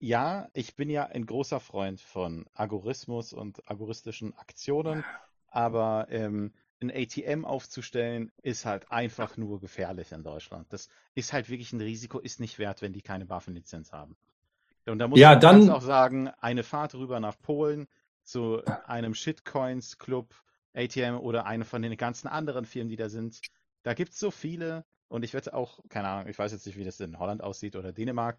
[0.00, 5.04] ja, ich bin ja ein großer Freund von Agorismus und agoristischen Aktionen,
[5.48, 10.72] aber ähm, ein ATM aufzustellen ist halt einfach nur gefährlich in Deutschland.
[10.72, 14.16] Das ist halt wirklich ein Risiko, ist nicht wert, wenn die keine BaFin-Lizenz haben.
[14.88, 17.88] Und da muss Ja, man dann- auch sagen, eine Fahrt rüber nach Polen
[18.24, 20.34] zu einem Shitcoins-Club,
[20.74, 23.40] ATM oder eine von den ganzen anderen Firmen, die da sind,
[23.82, 26.76] da gibt es so viele und ich wette auch, keine Ahnung, ich weiß jetzt nicht,
[26.76, 28.38] wie das in Holland aussieht oder Dänemark,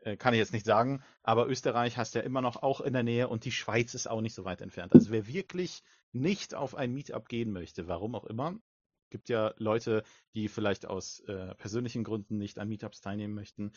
[0.00, 3.02] äh, kann ich jetzt nicht sagen, aber Österreich hast ja immer noch auch in der
[3.02, 4.92] Nähe und die Schweiz ist auch nicht so weit entfernt.
[4.94, 5.82] Also wer wirklich
[6.12, 8.54] nicht auf ein Meetup gehen möchte, warum auch immer,
[9.10, 10.04] gibt ja Leute,
[10.34, 13.72] die vielleicht aus äh, persönlichen Gründen nicht an Meetups teilnehmen möchten,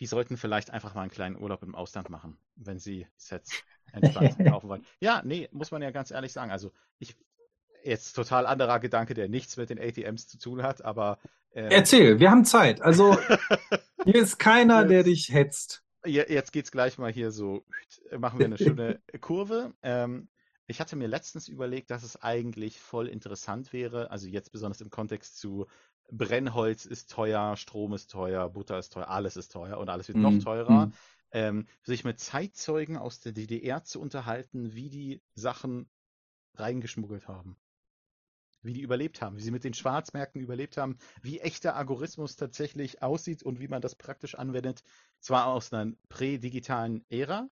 [0.00, 4.36] die sollten vielleicht einfach mal einen kleinen Urlaub im Ausland machen, wenn sie Sets entspannt
[4.44, 4.84] kaufen wollen.
[5.00, 6.50] Ja, nee, muss man ja ganz ehrlich sagen.
[6.50, 7.16] Also ich
[7.84, 11.18] jetzt total anderer Gedanke, der nichts mit den ATMs zu tun hat, aber
[11.52, 12.80] ähm, Erzähl, wir haben Zeit.
[12.82, 13.16] Also
[14.04, 15.82] hier ist keiner, der dich hetzt.
[16.04, 17.64] Je- Jetzt geht's gleich mal hier so,
[18.18, 19.72] machen wir eine schöne Kurve.
[19.82, 20.28] Ähm,
[20.66, 24.90] ich hatte mir letztens überlegt, dass es eigentlich voll interessant wäre, also jetzt besonders im
[24.90, 25.66] Kontext zu
[26.12, 30.16] Brennholz ist teuer, Strom ist teuer, Butter ist teuer, alles ist teuer und alles wird
[30.16, 30.22] Mhm.
[30.22, 30.86] noch teurer.
[30.86, 30.92] Mhm.
[31.32, 35.88] Ähm, sich mit Zeitzeugen aus der DDR zu unterhalten, wie die Sachen
[36.56, 37.58] reingeschmuggelt haben.
[38.62, 43.02] Wie die überlebt haben, wie sie mit den Schwarzmärkten überlebt haben, wie echter Algorithmus tatsächlich
[43.02, 44.82] aussieht und wie man das praktisch anwendet.
[45.18, 47.48] Zwar aus einer prädigitalen Ära,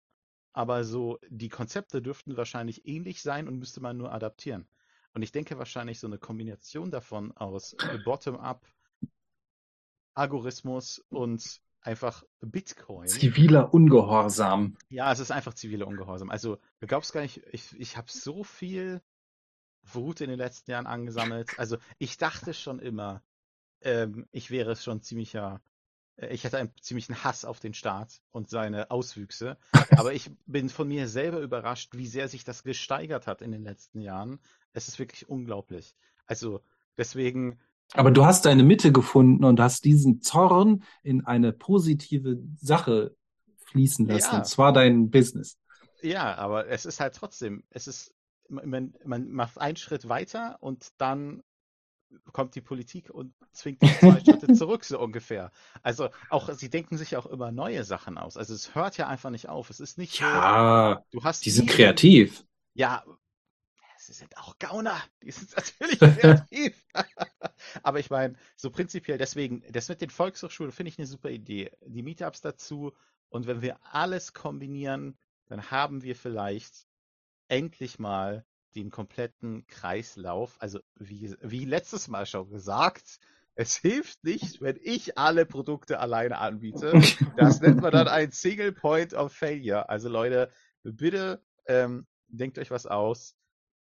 [0.53, 4.69] aber so die Konzepte dürften wahrscheinlich ähnlich sein und müsste man nur adaptieren.
[5.13, 7.75] Und ich denke wahrscheinlich so eine Kombination davon aus
[8.05, 8.65] Bottom-up,
[10.13, 13.07] Algorithmus und einfach Bitcoin.
[13.07, 14.77] Ziviler Ungehorsam.
[14.89, 16.29] Ja, es ist einfach ziviler Ungehorsam.
[16.29, 19.01] Also, du glaubst gar nicht, ich, ich habe so viel
[19.83, 21.57] Wut in den letzten Jahren angesammelt.
[21.57, 23.23] Also, ich dachte schon immer,
[23.81, 25.59] ähm, ich wäre schon ziemlicher, äh,
[26.17, 29.57] ich hätte einen ziemlichen Hass auf den Staat und seine Auswüchse.
[29.97, 33.63] Aber ich bin von mir selber überrascht, wie sehr sich das gesteigert hat in den
[33.63, 34.39] letzten Jahren.
[34.73, 35.95] Es ist wirklich unglaublich.
[36.25, 36.61] Also,
[36.97, 37.59] deswegen,
[37.93, 43.15] Aber du hast deine Mitte gefunden und hast diesen Zorn in eine positive Sache
[43.67, 44.33] fließen lassen.
[44.33, 44.37] Ja.
[44.39, 45.57] Und zwar dein Business.
[46.01, 48.13] Ja, aber es ist halt trotzdem, es ist,
[48.49, 51.43] man, man macht einen Schritt weiter und dann
[52.31, 55.51] kommt die Politik und zwingt dich zwei Schritte zurück, so ungefähr.
[55.83, 58.37] Also auch, sie denken sich auch immer neue Sachen aus.
[58.37, 59.69] Also es hört ja einfach nicht auf.
[59.69, 62.45] Es ist nicht Ja, so, du hast die sind nie- kreativ.
[62.73, 63.03] Ja,
[63.97, 65.01] sie sind auch Gauner.
[65.23, 66.85] Die sind natürlich kreativ.
[67.83, 71.71] Aber ich meine, so prinzipiell deswegen, das mit den Volkshochschulen finde ich eine super Idee.
[71.85, 72.93] Die Meetups dazu
[73.29, 75.17] und wenn wir alles kombinieren,
[75.47, 76.87] dann haben wir vielleicht
[77.47, 78.45] endlich mal
[78.77, 80.55] den kompletten Kreislauf.
[80.59, 83.19] Also wie, wie letztes Mal schon gesagt,
[83.55, 86.93] es hilft nicht, wenn ich alle Produkte alleine anbiete.
[87.37, 89.89] Das nennt man dann ein Single Point of Failure.
[89.89, 90.51] Also Leute,
[90.83, 93.35] bitte ähm, denkt euch was aus,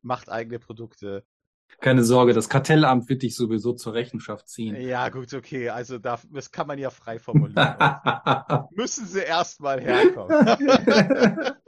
[0.04, 1.26] macht eigene Produkte.
[1.82, 4.76] Keine Sorge, das Kartellamt wird dich sowieso zur Rechenschaft ziehen.
[4.80, 5.70] Ja, gut, okay.
[5.70, 7.76] Also da, das kann man ja frei formulieren.
[8.72, 10.38] Müssen sie erstmal herkommen.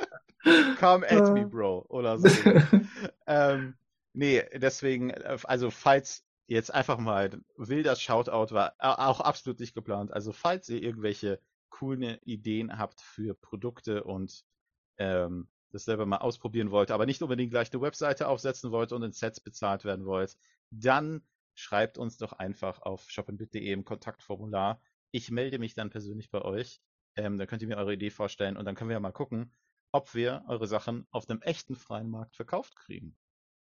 [0.80, 1.86] Come at me, Bro.
[1.90, 2.28] Oder so.
[3.28, 3.76] ähm,
[4.14, 9.74] nee, deswegen, äh, also falls jetzt einfach mal wilder Shoutout war, äh, auch absolut nicht
[9.74, 10.14] geplant.
[10.14, 11.40] Also falls ihr irgendwelche
[11.70, 14.46] coolen Ideen habt für Produkte und
[14.98, 19.04] ähm, das selber mal ausprobieren wollt, aber nicht unbedingt gleich eine Webseite aufsetzen wollt und
[19.04, 20.38] in Sets bezahlt werden wollt,
[20.72, 21.22] dann
[21.54, 24.82] schreibt uns doch einfach auf shopinbit.de im Kontaktformular.
[25.12, 26.82] Ich melde mich dann persönlich bei euch.
[27.18, 29.52] Ähm, dann könnt ihr mir eure Idee vorstellen und dann können wir ja mal gucken,
[29.96, 33.16] ob wir eure Sachen auf einem echten freien Markt verkauft kriegen.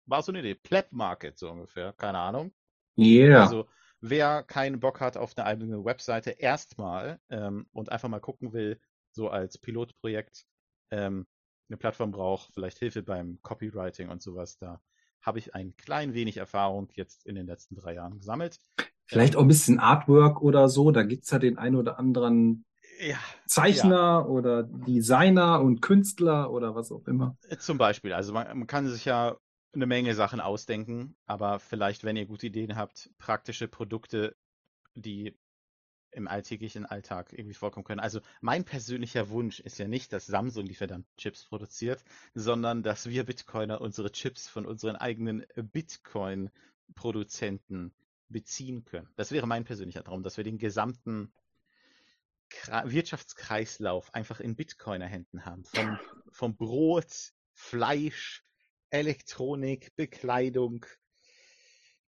[0.07, 0.55] War so eine Idee.
[0.55, 1.93] Pleb Market so ungefähr.
[1.95, 2.53] Keine Ahnung.
[2.97, 3.43] Yeah.
[3.43, 3.67] Also
[4.01, 8.81] wer keinen Bock hat auf eine eigene Webseite erstmal ähm, und einfach mal gucken will,
[9.11, 10.47] so als Pilotprojekt,
[10.93, 11.27] ähm,
[11.69, 14.81] eine Plattform braucht, vielleicht Hilfe beim Copywriting und sowas, da
[15.23, 18.61] habe ich ein klein wenig Erfahrung jetzt in den letzten drei Jahren gesammelt.
[19.05, 20.93] Vielleicht auch ein bisschen Artwork oder so.
[20.93, 22.65] Da gibt's ja den einen oder anderen
[23.01, 27.39] Ja, Zeichner oder Designer und Künstler oder was auch immer.
[27.59, 29.39] Zum Beispiel, also man, man kann sich ja
[29.73, 34.37] eine Menge Sachen ausdenken, aber vielleicht, wenn ihr gute Ideen habt, praktische Produkte,
[34.95, 35.39] die
[36.13, 38.01] im alltäglichen Alltag irgendwie vorkommen können.
[38.01, 42.03] Also mein persönlicher Wunsch ist ja nicht, dass Samsung die verdammten Chips produziert,
[42.35, 47.93] sondern dass wir Bitcoiner unsere Chips von unseren eigenen Bitcoin-Produzenten
[48.29, 49.09] beziehen können.
[49.17, 51.33] Das wäre mein persönlicher Traum, dass wir den gesamten
[52.85, 55.65] Wirtschaftskreislauf einfach in Bitcoiner-Händen haben.
[55.65, 55.99] Vom,
[56.31, 58.45] vom Brot, Fleisch,
[58.91, 60.85] Elektronik, Bekleidung,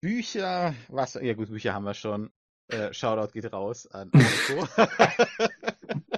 [0.01, 2.31] Bücher, was, ja gut, Bücher haben wir schon.
[2.67, 4.67] Äh, Shoutout geht raus an Nico.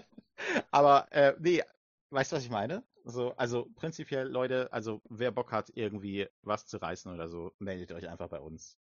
[0.72, 1.64] Aber äh, nee,
[2.10, 2.84] weißt du, was ich meine?
[3.06, 7.92] So, also prinzipiell, Leute, also wer Bock hat, irgendwie was zu reißen oder so, meldet
[7.92, 8.78] euch einfach bei uns.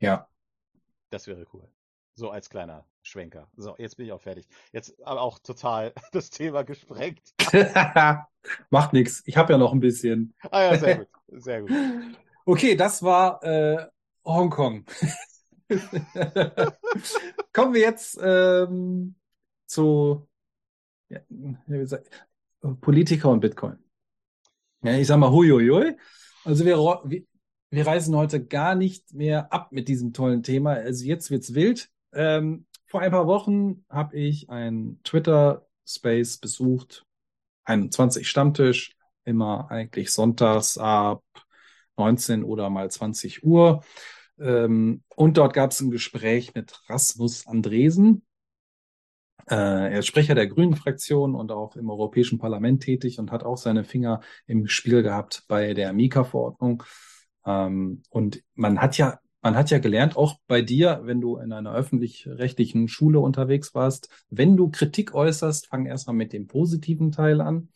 [0.00, 0.28] Ja.
[1.10, 1.70] Das wäre cool.
[2.18, 3.46] So als kleiner Schwenker.
[3.56, 4.48] So, jetzt bin ich auch fertig.
[4.72, 7.20] Jetzt aber auch total das Thema gesprengt.
[8.70, 9.22] Macht nichts.
[9.26, 10.34] Ich habe ja noch ein bisschen.
[10.50, 11.08] Ah ja, sehr gut.
[11.42, 11.72] Sehr gut.
[12.44, 13.84] Okay, das war äh,
[14.24, 14.86] Hongkong.
[17.52, 19.16] Kommen wir jetzt ähm,
[19.66, 20.28] zu
[21.08, 21.18] ja,
[22.80, 23.78] Politiker und Bitcoin.
[24.82, 25.96] Ja, ich sag mal, huiuiui.
[26.44, 27.24] Also wir, wir,
[27.70, 30.74] wir reisen heute gar nicht mehr ab mit diesem tollen Thema.
[30.74, 31.90] Also jetzt wird's wild.
[32.16, 37.04] Ähm, vor ein paar Wochen habe ich ein Twitter-Space besucht,
[37.64, 41.22] 21 Stammtisch, immer eigentlich sonntags ab
[41.98, 43.84] 19 oder mal 20 Uhr.
[44.38, 48.24] Ähm, und dort gab es ein Gespräch mit Rasmus Andresen.
[49.48, 49.54] Äh,
[49.92, 53.84] er ist Sprecher der Grünen-Fraktion und auch im Europäischen Parlament tätig und hat auch seine
[53.84, 56.82] Finger im Spiel gehabt bei der Mika-Verordnung.
[57.44, 61.52] Ähm, und man hat ja man hat ja gelernt, auch bei dir, wenn du in
[61.52, 67.40] einer öffentlich-rechtlichen Schule unterwegs warst, wenn du Kritik äußerst, fang erstmal mit dem positiven Teil
[67.40, 67.68] an.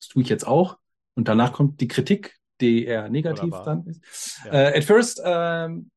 [0.00, 0.78] Das tue ich jetzt auch.
[1.14, 3.64] Und danach kommt die Kritik, die eher negativ Wunderbar.
[3.66, 4.40] dann ist.
[4.46, 4.52] Ja.
[4.52, 5.90] Äh, at first, ähm,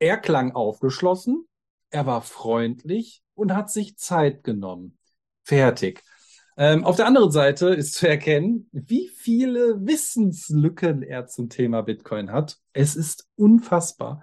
[0.00, 1.46] er klang aufgeschlossen,
[1.90, 4.98] er war freundlich und hat sich Zeit genommen.
[5.44, 6.02] Fertig.
[6.56, 12.32] Ähm, auf der anderen Seite ist zu erkennen, wie viele Wissenslücken er zum Thema Bitcoin
[12.32, 12.58] hat.
[12.72, 14.22] Es ist unfassbar.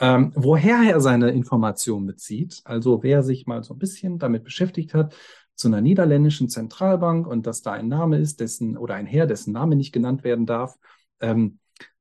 [0.00, 4.94] Ähm, woher er seine Informationen bezieht, also wer sich mal so ein bisschen damit beschäftigt
[4.94, 5.14] hat,
[5.54, 9.52] zu einer niederländischen Zentralbank und dass da ein Name ist, dessen oder ein Herr, dessen
[9.52, 10.76] Name nicht genannt werden darf.
[11.20, 11.58] Ähm,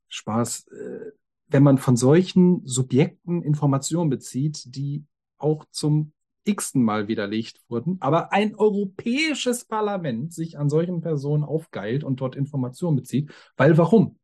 [0.07, 1.11] Spaß, äh,
[1.47, 5.05] wenn man von solchen Subjekten Informationen bezieht, die
[5.37, 6.13] auch zum
[6.43, 12.35] x-ten Mal widerlegt wurden, aber ein europäisches Parlament sich an solchen Personen aufgeilt und dort
[12.35, 13.31] Informationen bezieht.
[13.57, 14.17] Weil warum?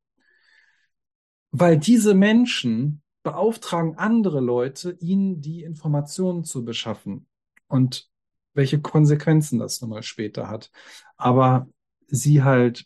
[1.51, 7.27] Weil diese Menschen beauftragen andere Leute, ihnen die Informationen zu beschaffen.
[7.67, 8.09] Und
[8.53, 10.71] welche Konsequenzen das nun mal später hat.
[11.17, 11.67] Aber
[12.07, 12.85] sie halt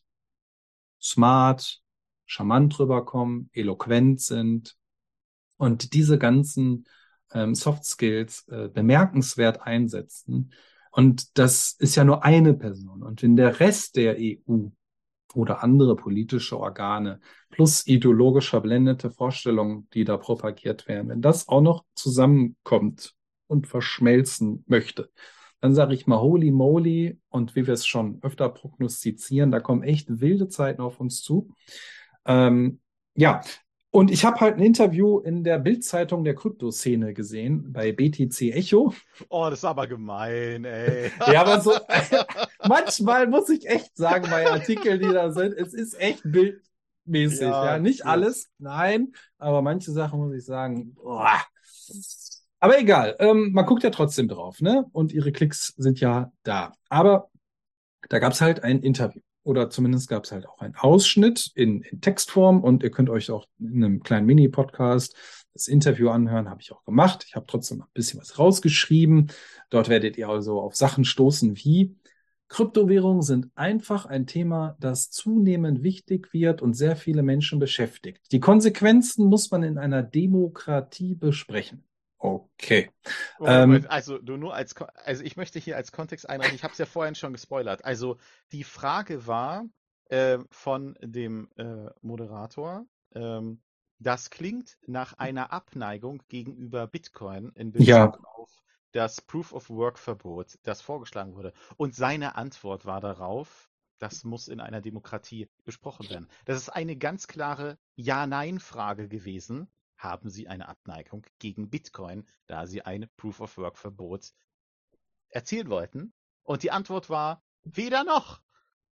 [1.00, 1.80] smart,
[2.26, 4.76] charmant rüberkommen, eloquent sind
[5.58, 6.86] und diese ganzen
[7.32, 10.54] ähm, Soft Skills äh, bemerkenswert einsetzen.
[10.90, 13.04] Und das ist ja nur eine Person.
[13.04, 14.70] Und wenn der Rest der EU
[15.36, 21.62] oder andere politische Organe plus ideologisch verblendete Vorstellungen, die da propagiert werden, wenn das auch
[21.62, 23.16] noch zusammenkommt
[23.48, 25.12] und verschmelzen möchte,
[25.60, 29.84] dann sage ich mal holy moly und wie wir es schon öfter prognostizieren, da kommen
[29.84, 31.53] echt wilde Zeiten auf uns zu.
[32.26, 32.80] Ähm,
[33.16, 33.41] ja,
[33.92, 38.94] und ich habe halt ein Interview in der Bild-Zeitung der Kryptoszene gesehen, bei BTC Echo.
[39.30, 41.12] Oh, das ist aber gemein, ey.
[41.32, 41.74] Ja, aber so,
[42.68, 47.42] manchmal muss ich echt sagen, bei Artikeln, die da sind, es ist echt bildmäßig.
[47.42, 48.08] Ja, Ja, nicht yes.
[48.08, 51.40] alles, nein, aber manche Sachen muss ich sagen, boah.
[52.60, 54.86] Aber egal, ähm, man guckt ja trotzdem drauf, ne?
[54.92, 56.74] Und ihre Klicks sind ja da.
[56.90, 57.30] Aber
[58.10, 59.22] da gab es halt ein Interview.
[59.44, 63.32] Oder zumindest gab es halt auch einen Ausschnitt in, in Textform und ihr könnt euch
[63.32, 65.16] auch in einem kleinen Mini-Podcast
[65.54, 67.26] das Interview anhören, habe ich auch gemacht.
[67.28, 69.32] Ich habe trotzdem ein bisschen was rausgeschrieben.
[69.70, 71.96] Dort werdet ihr also auf Sachen stoßen wie
[72.52, 78.30] Kryptowährungen sind einfach ein Thema, das zunehmend wichtig wird und sehr viele Menschen beschäftigt.
[78.34, 81.86] Die Konsequenzen muss man in einer Demokratie besprechen.
[82.23, 82.91] Okay.
[83.39, 86.72] Moment, Ähm, also du nur als also ich möchte hier als Kontext einreichen, ich habe
[86.72, 87.84] es ja vorhin schon gespoilert.
[87.84, 88.18] Also
[88.52, 89.65] die Frage war
[90.06, 92.85] äh, von dem äh, Moderator,
[93.15, 93.64] ähm,
[93.98, 98.11] das klingt nach einer Abneigung gegenüber Bitcoin in Bezug Ja.
[98.35, 98.52] auf
[98.91, 101.53] das Proof of Work Verbot, das vorgeschlagen wurde.
[101.77, 106.27] Und seine Antwort war darauf, das muss in einer Demokratie besprochen werden.
[106.45, 109.72] Das ist eine ganz klare Ja-Nein-Frage gewesen.
[110.02, 114.32] Haben Sie eine Abneigung gegen Bitcoin, da Sie ein Proof of Work Verbot
[115.30, 116.11] erzielen wollten?
[116.41, 118.41] Und die Antwort war weder noch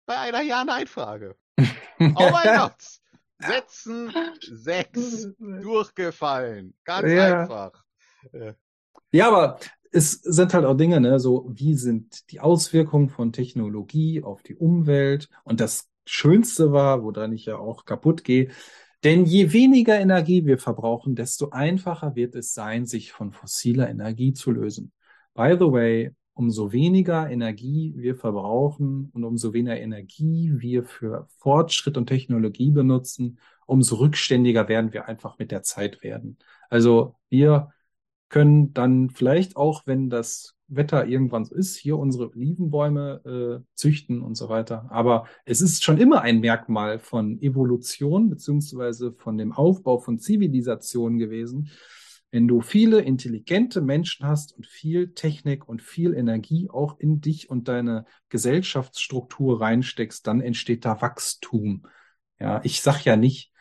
[0.05, 1.37] bei einer Ja-Nein-Frage.
[2.01, 3.01] Oh mein Gott!
[3.39, 6.75] Sätzen sechs durchgefallen.
[6.85, 7.43] Ganz Ja.
[7.43, 7.85] einfach.
[8.33, 8.55] Äh,
[9.13, 9.61] Ja, aber
[9.93, 14.57] es sind halt auch Dinge, ne, so wie sind die Auswirkungen von Technologie auf die
[14.57, 15.29] Umwelt?
[15.45, 18.51] Und das Schönste war, woran ich ja auch kaputt gehe,
[19.07, 24.33] denn je weniger Energie wir verbrauchen, desto einfacher wird es sein, sich von fossiler Energie
[24.33, 24.91] zu lösen.
[25.33, 31.97] By the way, umso weniger Energie wir verbrauchen und umso weniger Energie wir für Fortschritt
[31.97, 36.37] und Technologie benutzen, umso rückständiger werden wir einfach mit der Zeit werden.
[36.69, 37.73] Also wir
[38.29, 44.23] können dann vielleicht auch, wenn das Wetter irgendwann so ist, hier unsere Olivenbäume äh, züchten
[44.23, 44.87] und so weiter.
[44.91, 51.19] Aber es ist schon immer ein Merkmal von Evolution beziehungsweise von dem Aufbau von Zivilisationen
[51.19, 51.71] gewesen.
[52.31, 57.49] Wenn du viele intelligente Menschen hast und viel Technik und viel Energie auch in dich
[57.49, 61.87] und deine Gesellschaftsstruktur reinsteckst, dann entsteht da Wachstum.
[62.39, 63.53] Ja, ich sag ja nicht,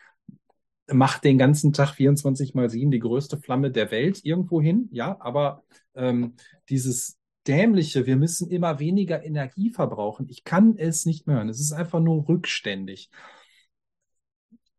[0.92, 5.16] mach den ganzen Tag 24 mal 7 die größte Flamme der Welt irgendwo hin, ja,
[5.20, 5.64] aber
[5.94, 6.34] ähm,
[6.68, 11.48] dieses dämliche, wir müssen immer weniger Energie verbrauchen, ich kann es nicht mehr hören.
[11.48, 13.10] Es ist einfach nur rückständig.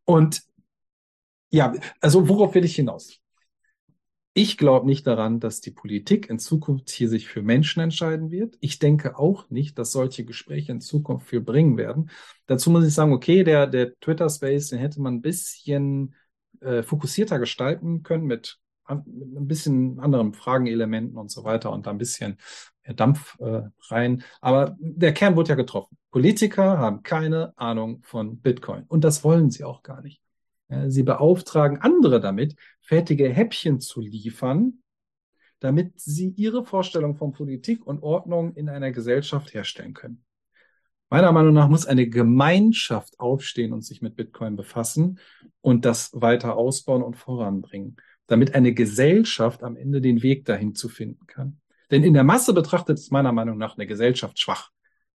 [0.06, 0.44] Und
[1.50, 3.22] ja, also worauf will ich hinaus?
[4.40, 8.56] Ich glaube nicht daran, dass die Politik in Zukunft hier sich für Menschen entscheiden wird.
[8.60, 12.12] Ich denke auch nicht, dass solche Gespräche in Zukunft viel bringen werden.
[12.46, 16.14] Dazu muss ich sagen, okay, der, der Twitter-Space, den hätte man ein bisschen
[16.62, 21.90] äh, fokussierter gestalten können mit, mit ein bisschen anderen Fragenelementen und so weiter und da
[21.90, 22.38] ein bisschen
[22.86, 24.24] mehr Dampf äh, rein.
[24.40, 25.98] Aber der Kern wurde ja getroffen.
[26.12, 30.22] Politiker haben keine Ahnung von Bitcoin und das wollen sie auch gar nicht.
[30.70, 34.84] Ja, sie beauftragen andere damit, fertige Häppchen zu liefern,
[35.60, 40.24] damit sie ihre Vorstellung von Politik und Ordnung in einer Gesellschaft herstellen können.
[41.10, 45.20] Meiner Meinung nach muss eine Gemeinschaft aufstehen und sich mit Bitcoin befassen
[45.62, 47.96] und das weiter ausbauen und voranbringen,
[48.28, 51.62] damit eine Gesellschaft am Ende den Weg dahin zu finden kann.
[51.92, 54.72] Denn in der Masse betrachtet ist meiner Meinung nach eine Gesellschaft schwach.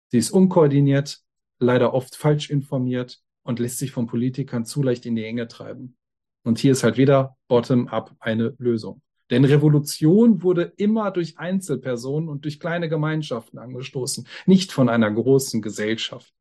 [0.09, 1.21] Sie ist unkoordiniert,
[1.57, 5.98] leider oft falsch informiert und lässt sich von Politikern zu leicht in die Enge treiben.
[6.44, 9.02] Und hier ist halt wieder bottom-up eine Lösung.
[9.30, 15.61] Denn Revolution wurde immer durch Einzelpersonen und durch kleine Gemeinschaften angestoßen, nicht von einer großen
[15.61, 16.34] Gesellschaft.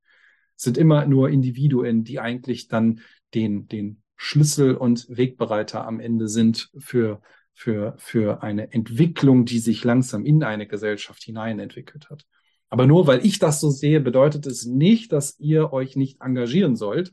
[0.56, 3.00] Es sind immer nur Individuen, die eigentlich dann
[3.34, 7.20] den, den Schlüssel und Wegbereiter am Ende sind für,
[7.52, 12.26] für, für eine Entwicklung, die sich langsam in eine Gesellschaft hinein entwickelt hat.
[12.70, 16.76] Aber nur weil ich das so sehe, bedeutet es nicht, dass ihr euch nicht engagieren
[16.76, 17.12] sollt.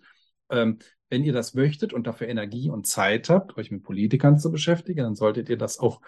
[0.49, 0.80] Ähm,
[1.10, 5.03] wenn ihr das möchtet und dafür Energie und Zeit habt, euch mit Politikern zu beschäftigen,
[5.03, 6.02] dann solltet ihr das auch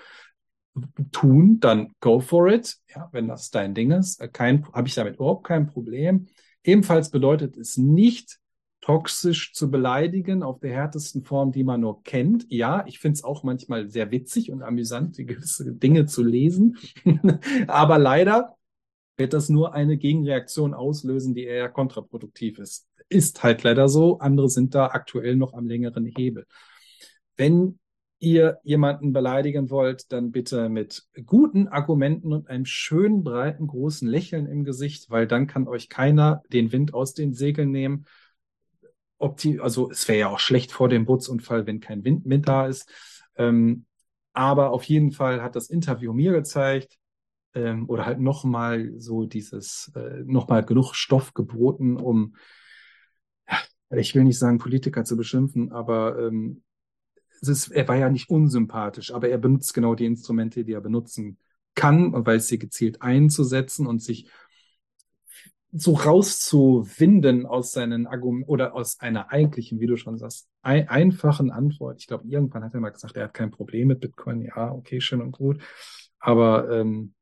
[1.11, 2.77] tun, dann go for it.
[2.93, 6.27] Ja, wenn das dein Ding ist, äh, kein, habe ich damit überhaupt kein Problem.
[6.63, 8.39] Ebenfalls bedeutet es nicht,
[8.81, 12.45] toxisch zu beleidigen auf der härtesten Form, die man nur kennt.
[12.49, 16.77] Ja, ich finde es auch manchmal sehr witzig und amüsant, gewisse Dinge zu lesen.
[17.67, 18.56] Aber leider
[19.17, 24.19] wird das nur eine Gegenreaktion auslösen, die eher kontraproduktiv ist ist halt leider so.
[24.19, 26.45] Andere sind da aktuell noch am längeren Hebel.
[27.35, 27.79] Wenn
[28.19, 34.47] ihr jemanden beleidigen wollt, dann bitte mit guten Argumenten und einem schönen, breiten, großen Lächeln
[34.47, 38.05] im Gesicht, weil dann kann euch keiner den Wind aus den Segeln nehmen.
[39.19, 42.67] Opti also es wäre ja auch schlecht vor dem Bootsunfall, wenn kein Wind mit da
[42.67, 42.89] ist.
[43.35, 43.85] Ähm,
[44.33, 46.97] aber auf jeden Fall hat das Interview mir gezeigt,
[47.57, 52.35] ähm, oder halt nochmal so dieses, äh, nochmal genug Stoff geboten, um
[53.95, 56.63] ich will nicht sagen, Politiker zu beschimpfen, aber ähm,
[57.41, 60.81] es ist, er war ja nicht unsympathisch, aber er benutzt genau die Instrumente, die er
[60.81, 61.37] benutzen
[61.75, 64.29] kann, weil sie gezielt einzusetzen und sich
[65.71, 71.51] so rauszuwinden aus seinen Argumenten oder aus einer eigentlichen, wie du schon sagst, ein, einfachen
[71.51, 71.99] Antwort.
[71.99, 74.41] Ich glaube, irgendwann hat er mal gesagt, er hat kein Problem mit Bitcoin.
[74.41, 75.61] Ja, okay, schön und gut.
[76.19, 77.13] Aber ähm,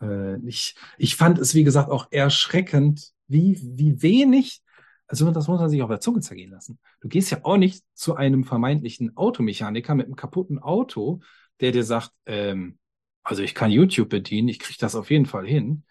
[0.00, 4.62] äh, ich, ich fand es, wie gesagt, auch erschreckend, wie, wie wenig
[5.08, 6.78] also das muss man sich auf der Zunge zergehen lassen.
[7.00, 11.20] Du gehst ja auch nicht zu einem vermeintlichen Automechaniker mit einem kaputten Auto,
[11.60, 12.78] der dir sagt, ähm,
[13.22, 15.84] also ich kann YouTube bedienen, ich kriege das auf jeden Fall hin.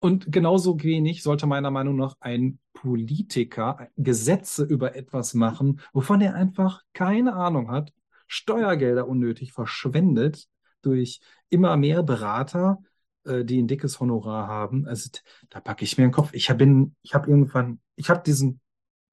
[0.00, 6.34] Und genauso wenig sollte meiner Meinung nach ein Politiker Gesetze über etwas machen, wovon er
[6.34, 7.92] einfach keine Ahnung hat,
[8.26, 10.46] Steuergelder unnötig verschwendet
[10.82, 12.78] durch immer mehr Berater,
[13.24, 14.86] äh, die ein dickes Honorar haben.
[14.86, 15.10] Also
[15.50, 16.30] da packe ich mir den Kopf.
[16.32, 18.60] Ich habe ich habe irgendwann, ich habe diesen,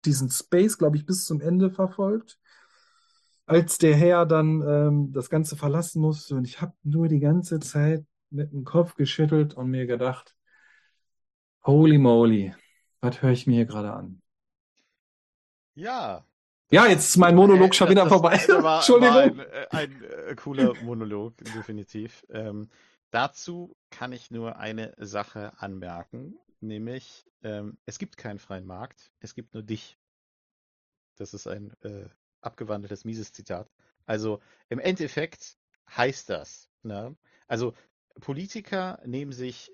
[0.06, 2.40] diesen Space, glaube ich, bis zum Ende verfolgt.
[3.45, 7.59] Als der Herr dann ähm, das Ganze verlassen musste und ich habe nur die ganze
[7.59, 10.35] Zeit mit dem Kopf geschüttelt und mir gedacht,
[11.65, 12.56] holy moly,
[13.01, 14.22] was höre ich mir hier gerade an?
[15.73, 16.23] Ja,
[16.72, 18.41] ja, jetzt ist mein Monolog schon wieder das, vorbei.
[18.48, 19.14] Das war, Entschuldigung.
[19.14, 22.25] War ein, äh, ein, äh, cooler Monolog, definitiv.
[22.30, 22.69] Ähm,
[23.11, 29.35] Dazu kann ich nur eine Sache anmerken, nämlich ähm, es gibt keinen freien Markt, es
[29.35, 29.98] gibt nur dich.
[31.17, 32.07] Das ist ein äh,
[32.40, 33.69] abgewandeltes, mieses Zitat.
[34.06, 35.57] Also im Endeffekt
[35.90, 37.15] heißt das, ne?
[37.48, 37.73] also
[38.22, 39.72] Politiker nehmen sich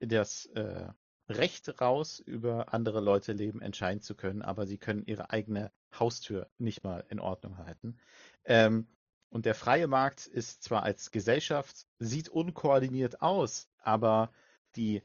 [0.00, 0.88] das äh,
[1.28, 6.50] Recht raus, über andere Leute Leben entscheiden zu können, aber sie können ihre eigene Haustür
[6.58, 7.98] nicht mal in Ordnung halten.
[8.44, 8.88] Ähm,
[9.30, 14.30] und der freie Markt ist zwar als Gesellschaft, sieht unkoordiniert aus, aber
[14.76, 15.00] die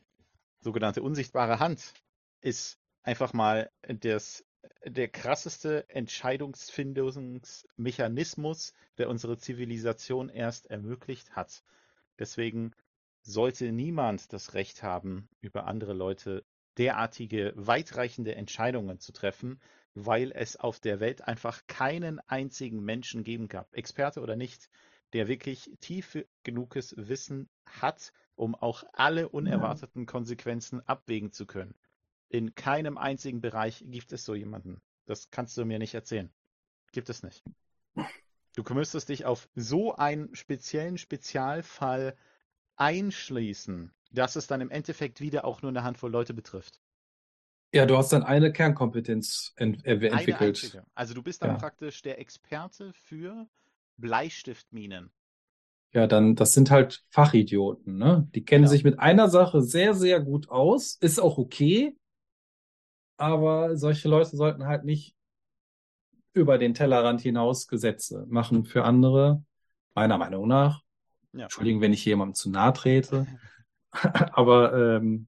[0.60, 1.94] sogenannte unsichtbare Hand
[2.42, 4.44] ist einfach mal das,
[4.84, 11.64] der krasseste Entscheidungsfindungsmechanismus, der unsere Zivilisation erst ermöglicht hat.
[12.18, 12.72] Deswegen
[13.22, 16.44] sollte niemand das Recht haben, über andere Leute
[16.78, 19.62] derartige weitreichende Entscheidungen zu treffen,
[19.96, 24.70] weil es auf der Welt einfach keinen einzigen Menschen geben gab, Experte oder nicht,
[25.14, 31.74] der wirklich tief genuges Wissen hat, um auch alle unerwarteten Konsequenzen abwägen zu können.
[32.28, 34.82] In keinem einzigen Bereich gibt es so jemanden.
[35.06, 36.30] Das kannst du mir nicht erzählen.
[36.92, 37.44] Gibt es nicht.
[38.56, 42.18] Du müsstest dich auf so einen speziellen Spezialfall
[42.76, 46.82] einschließen, dass es dann im Endeffekt wieder auch nur eine Handvoll Leute betrifft.
[47.74, 50.14] Ja, du hast dann eine Kernkompetenz ent äh, entwickelt.
[50.14, 50.86] Eine einzige.
[50.96, 51.58] Also du bist dann Ja.
[51.58, 53.48] praktisch der Experte für
[53.98, 55.12] Bleistiftminen.
[55.92, 58.28] Ja, dann, das sind halt Fachidioten, ne?
[58.36, 58.72] Die kennen Genau.
[58.72, 60.98] sich mit einer Sache sehr, sehr gut aus.
[61.00, 61.96] Ist auch okay.
[63.18, 65.16] Aber solche Leute sollten halt nicht
[66.34, 69.44] über den Tellerrand hinaus Gesetze machen für andere,
[69.94, 70.82] meiner Meinung nach.
[71.34, 71.44] Ja.
[71.44, 73.26] Entschuldigen, wenn ich jemandem zu nahe trete.
[74.34, 75.28] Aber ähm,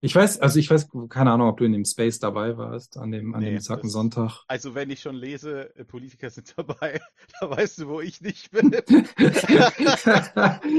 [0.00, 3.10] ich weiß, also ich weiß, keine Ahnung, ob du in dem Space dabei warst, an
[3.10, 4.42] dem, an Nee, dem Sacken Sonntag.
[4.46, 7.00] Also wenn ich schon lese, äh, Politiker sind dabei,
[7.40, 8.72] da weißt du, wo ich nicht bin.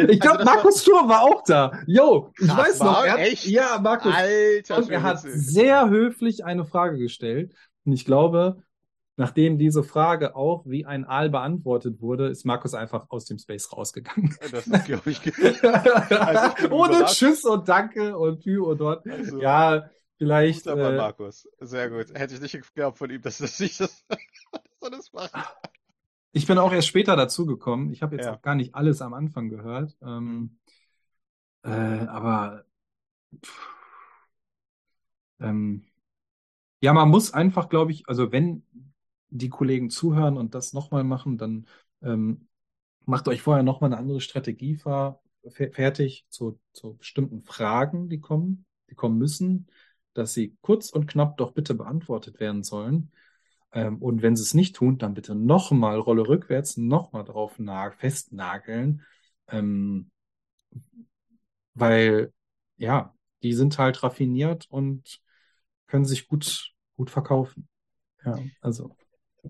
[0.10, 1.72] ich glaube, das Markus Sturm war auch da.
[1.88, 3.04] Yo, ich Krass, weiß noch.
[3.04, 3.46] Er hat, echt?
[3.48, 4.14] Ja, Markus.
[4.14, 7.54] Alter, Und er hat sehr höflich eine Frage gestellt.
[7.86, 8.64] Und ich glaube,
[9.18, 13.72] nachdem diese Frage auch wie ein Aal beantwortet wurde, ist Markus einfach aus dem Space
[13.74, 14.36] rausgegangen.
[14.52, 15.22] Das ist, glaube ich,
[16.10, 17.06] Also Ohne.
[17.06, 19.08] Tschüss und Danke und Tü und dort.
[19.10, 20.68] Also, Ja, vielleicht.
[20.68, 21.48] Aber Äh, Markus.
[21.60, 22.14] Sehr gut.
[22.14, 24.06] Hätte ich nicht geglaubt von ihm, dass das nicht das,
[24.82, 25.32] dass das macht.
[26.32, 27.92] ich bin auch erst später dazugekommen.
[27.92, 28.36] Ich habe jetzt Ja.
[28.36, 29.98] auch gar nicht alles am Anfang gehört.
[30.02, 30.58] Ähm,
[31.64, 32.66] äh, aber
[33.44, 33.68] pff,
[35.40, 35.84] ähm,
[36.82, 38.64] ja, man muss einfach, glaube ich, also wenn
[39.30, 41.68] die Kollegen zuhören und das nochmal machen, dann
[42.02, 42.48] ähm,
[43.06, 45.20] macht euch vorher nochmal eine andere Strategie fer-
[45.72, 49.68] fertig zu, zu bestimmten Fragen, die kommen, die kommen müssen,
[50.14, 53.12] dass sie kurz und knapp doch bitte beantwortet werden sollen.
[53.74, 57.92] Ähm, und wenn sie es nicht tun, dann bitte nochmal Rolle rückwärts, nochmal drauf na
[57.92, 59.04] festnageln.
[59.50, 60.12] Ähm,
[61.74, 62.34] weil,
[62.78, 65.22] ja, die sind halt raffiniert und
[65.88, 67.68] können sich gut, gut verkaufen.
[68.26, 68.96] Ja, also.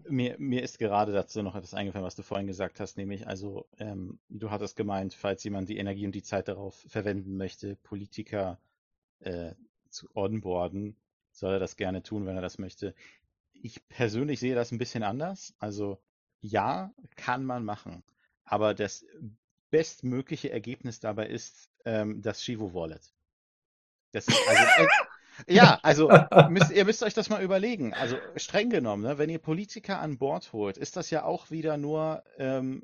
[0.08, 3.68] Mir, mir ist gerade dazu noch etwas eingefallen, was du vorhin gesagt hast, nämlich, also,
[3.78, 8.60] ähm, du hattest gemeint, falls jemand die Energie und die Zeit darauf verwenden möchte, Politiker
[9.20, 9.54] äh,
[9.90, 10.96] zu onboarden,
[11.32, 12.96] soll er das gerne tun, wenn er das möchte.
[13.54, 15.56] Ich persönlich sehe das ein bisschen anders.
[15.60, 16.00] Also,
[16.42, 18.04] ja, kann man machen.
[18.44, 19.06] Aber das
[19.70, 23.14] bestmögliche Ergebnis dabei ist ähm, das Shivo Wallet.
[24.12, 24.88] Das ist also, äh,
[25.48, 26.10] ja, also
[26.50, 27.94] müsst, ihr müsst euch das mal überlegen.
[27.94, 31.78] Also streng genommen, ne, wenn ihr Politiker an Bord holt, ist das ja auch wieder
[31.78, 32.84] nur ähm,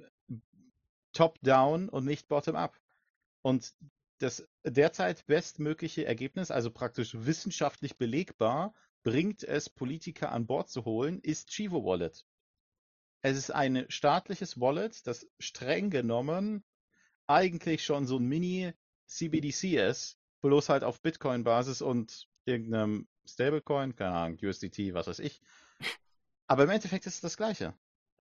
[1.13, 2.79] top-down und nicht bottom-up.
[3.41, 3.73] Und
[4.19, 8.73] das derzeit bestmögliche Ergebnis, also praktisch wissenschaftlich belegbar,
[9.03, 12.25] bringt es, Politiker an Bord zu holen, ist Chivo Wallet.
[13.21, 16.63] Es ist ein staatliches Wallet, das streng genommen
[17.27, 24.39] eigentlich schon so ein Mini-CBDC ist, bloß halt auf Bitcoin-Basis und irgendeinem Stablecoin, keine Ahnung,
[24.41, 25.41] USDT, was weiß ich.
[26.47, 27.73] Aber im Endeffekt ist es das Gleiche.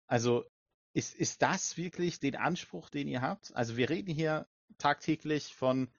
[0.08, 0.46] Also
[0.94, 3.56] ist, ist das wirklich den Anspruch, den ihr habt?
[3.56, 5.90] Also wir reden hier tagtäglich von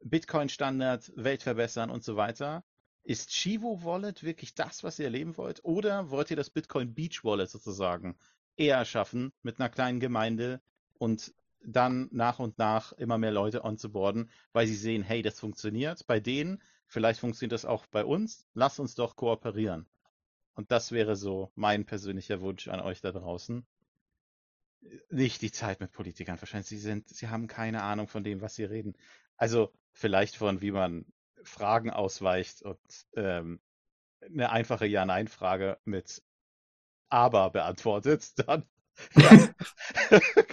[0.00, 2.64] Bitcoin-Standard, Welt verbessern und so weiter.
[3.02, 5.64] Ist Chivo Wallet wirklich das, was ihr erleben wollt?
[5.64, 8.16] Oder wollt ihr das Bitcoin Beach Wallet sozusagen
[8.56, 10.60] eher schaffen mit einer kleinen Gemeinde
[10.98, 11.34] und
[11.66, 16.20] dann nach und nach immer mehr Leute onzuboarden, weil sie sehen, hey, das funktioniert bei
[16.20, 19.86] denen, vielleicht funktioniert das auch bei uns, lasst uns doch kooperieren.
[20.54, 23.66] Und das wäre so mein persönlicher Wunsch an euch da draußen.
[25.10, 26.66] Nicht die Zeit mit Politikern verschwenden.
[26.66, 28.94] Sie sind, sie haben keine Ahnung von dem, was sie reden.
[29.36, 31.06] Also vielleicht von, wie man
[31.42, 32.78] Fragen ausweicht und
[33.16, 33.60] ähm,
[34.20, 36.22] eine einfache Ja-Nein-Frage mit
[37.08, 38.64] Aber beantwortet, dann
[39.16, 39.30] ja,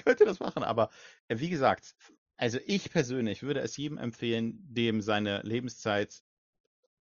[0.04, 0.64] könnt ihr das machen.
[0.64, 0.90] Aber
[1.28, 1.96] äh, wie gesagt,
[2.42, 6.24] also ich persönlich würde es jedem empfehlen, dem seine Lebenszeit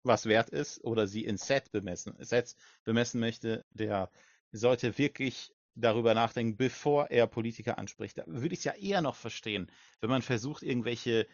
[0.03, 2.55] was wert ist oder sie in Set bemessen, Sets
[2.85, 4.11] bemessen möchte, der
[4.51, 8.19] sollte wirklich darüber nachdenken, bevor er Politiker anspricht.
[8.19, 9.71] Da würde ich es ja eher noch verstehen,
[10.03, 11.27] wenn man versucht, irgendwelche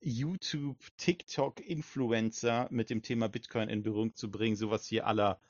[0.00, 5.40] YouTube, TikTok, Influencer mit dem Thema Bitcoin in Berührung zu bringen, sowas hier aller,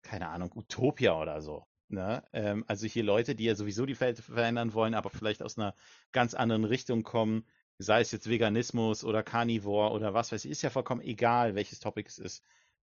[0.00, 1.66] keine Ahnung, Utopia oder so.
[1.92, 2.24] Ne?
[2.32, 5.74] Ähm, also hier Leute, die ja sowieso die Welt verändern wollen, aber vielleicht aus einer
[6.12, 7.44] ganz anderen Richtung kommen,
[7.78, 11.80] sei es jetzt Veganismus oder Carnivore oder was weiß ich, ist ja vollkommen egal, welches
[11.80, 12.42] Topic es ist.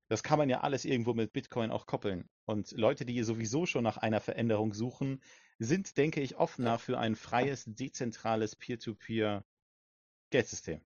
[0.10, 2.30] Das kann man ja alles irgendwo mit Bitcoin auch koppeln.
[2.46, 5.22] Und Leute, die sowieso schon nach einer Veränderung suchen,
[5.60, 10.82] sind, denke ich, offener für ein freies, dezentrales Peer-to-Peer-Geldsystem.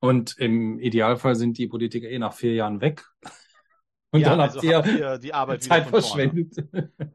[0.00, 3.04] Und im Idealfall sind die Politiker eh nach vier Jahren weg.
[4.10, 6.56] Und Ja, dann also habt ihr habt ihr die Arbeit Zeit verschwendet.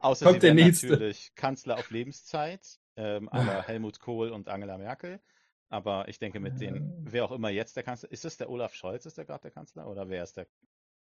[0.00, 0.88] Außer Kommt der nächste.
[0.90, 5.20] natürlich Kanzler auf Lebenszeit, ähm, aller Helmut Kohl und Angela Merkel.
[5.68, 8.74] Aber ich denke, mit den, wer auch immer jetzt der Kanzler, ist das der Olaf
[8.74, 9.88] Scholz, ist der gerade der Kanzler?
[9.88, 10.46] Oder wer ist der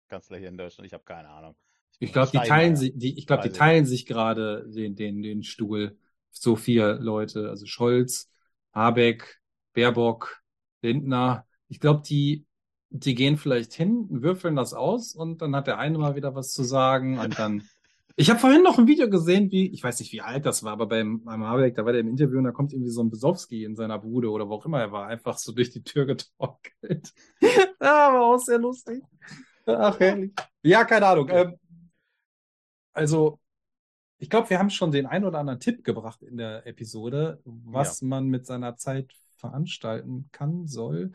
[0.08, 0.86] Kanzler hier in Deutschland?
[0.86, 1.54] Ich habe keine Ahnung.
[1.98, 5.22] Ich glaube, die teilen sich, die, ich glaube, die ich teilen sich gerade den, den,
[5.22, 5.98] den Stuhl.
[6.30, 8.30] So vier Leute, also Scholz,
[8.72, 9.40] Habeck,
[9.74, 10.42] Baerbock,
[10.80, 11.46] Lindner.
[11.68, 12.46] Ich glaube, die,
[12.92, 16.52] die gehen vielleicht hin, würfeln das aus und dann hat der eine mal wieder was
[16.52, 17.62] zu sagen und dann.
[18.14, 20.74] Ich habe vorhin noch ein Video gesehen, wie, ich weiß nicht, wie alt das war,
[20.74, 23.08] aber beim, beim Habeck, da war der im Interview und da kommt irgendwie so ein
[23.08, 26.04] Besowski in seiner Bude oder wo auch immer er war, einfach so durch die Tür
[26.04, 27.14] getorkelt.
[27.40, 29.02] ja, war auch sehr lustig.
[29.64, 30.30] Ach, herrlich.
[30.62, 31.30] Ja, keine Ahnung.
[31.30, 31.58] Ähm,
[32.92, 33.40] also,
[34.18, 38.02] ich glaube, wir haben schon den ein oder anderen Tipp gebracht in der Episode, was
[38.02, 41.12] man mit seiner Zeit veranstalten kann, soll,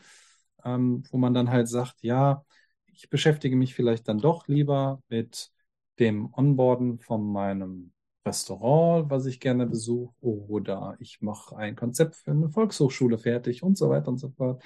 [0.64, 2.44] ähm, wo man dann halt sagt, ja,
[2.86, 5.52] ich beschäftige mich vielleicht dann doch lieber mit
[6.00, 7.92] dem Onboarden von meinem
[8.26, 13.78] Restaurant, was ich gerne besuche, oder ich mache ein Konzept für eine Volkshochschule fertig und
[13.78, 14.64] so weiter und so fort.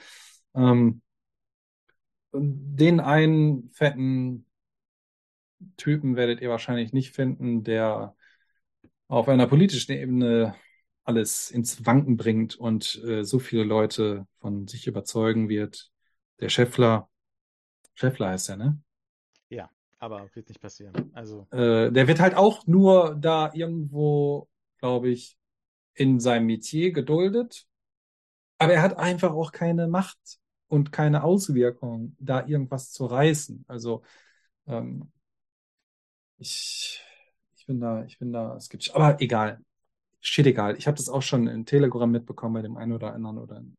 [0.56, 1.02] Ähm,
[2.34, 4.46] den einen fetten
[5.78, 8.16] Typen werdet ihr wahrscheinlich nicht finden, der
[9.08, 10.56] auf einer politischen Ebene
[11.04, 15.92] alles ins Wanken bringt und äh, so viele Leute von sich überzeugen wird.
[16.40, 17.10] Der Scheffler,
[17.94, 18.82] Scheffler heißt er, ne?
[19.50, 21.12] Ja, aber wird nicht passieren.
[21.14, 21.48] Also.
[21.52, 24.48] Äh, der wird halt auch nur da irgendwo,
[24.78, 25.38] glaube ich,
[25.94, 27.66] in seinem Metier geduldet.
[28.58, 33.66] Aber er hat einfach auch keine Macht und keine Auswirkung, da irgendwas zu reißen.
[33.68, 34.04] Also
[34.68, 35.12] ähm,
[36.38, 37.04] ich,
[37.56, 38.94] ich bin da, ich bin da skeptisch.
[38.94, 39.62] Aber egal.
[40.22, 40.78] Steht egal.
[40.78, 43.76] Ich habe das auch schon in Telegram mitbekommen bei dem einen oder anderen oder in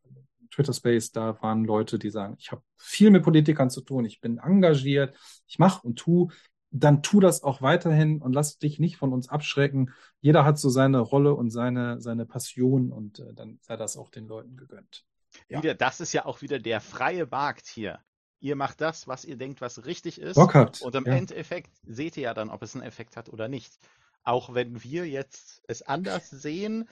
[0.51, 1.13] Twitter Space.
[1.13, 5.17] Da waren Leute, die sagen, ich habe viel mit Politikern zu tun, ich bin engagiert,
[5.47, 6.31] ich mache und tu.
[6.75, 9.91] Dann tu das auch weiterhin und lass dich nicht von uns abschrecken.
[10.21, 14.09] Jeder hat so seine Rolle und seine, seine Passion und äh, dann sei das auch
[14.09, 15.05] den Leuten gegönnt.
[15.49, 15.59] Ja.
[15.63, 17.99] Wieder, das ist ja auch wieder der freie Markt hier.
[18.41, 20.35] Ihr macht das, was ihr denkt, was richtig ist.
[20.35, 20.81] Bock habt.
[20.81, 21.13] Und im ja.
[21.13, 23.79] Endeffekt seht ihr ja dann, ob es einen Effekt hat oder nicht.
[24.25, 26.89] Auch wenn wir jetzt es anders sehen,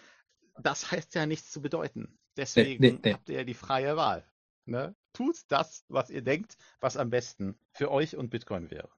[0.59, 2.19] das heißt ja nichts zu bedeuten.
[2.37, 3.13] Deswegen Nee, nee, nee.
[3.15, 4.25] habt ihr ja die freie Wahl.
[4.67, 4.95] Ne?
[5.13, 8.89] Tut das, was ihr denkt, was am besten für euch und Bitcoin wäre.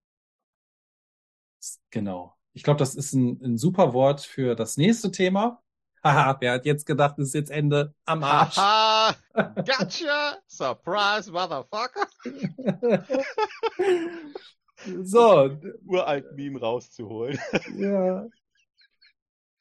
[1.90, 2.34] Genau.
[2.52, 5.62] Ich glaube, das ist ein, ein super Wort für das nächste Thema.
[6.04, 8.56] Haha, wer hat jetzt gedacht, es ist jetzt Ende am Arsch?
[8.56, 9.14] Haha!
[9.54, 10.38] Gotcha!
[10.48, 12.08] Surprise, Motherfucker!
[15.02, 15.50] so,
[15.86, 17.38] Uralt Meme rauszuholen.
[17.76, 18.26] ja.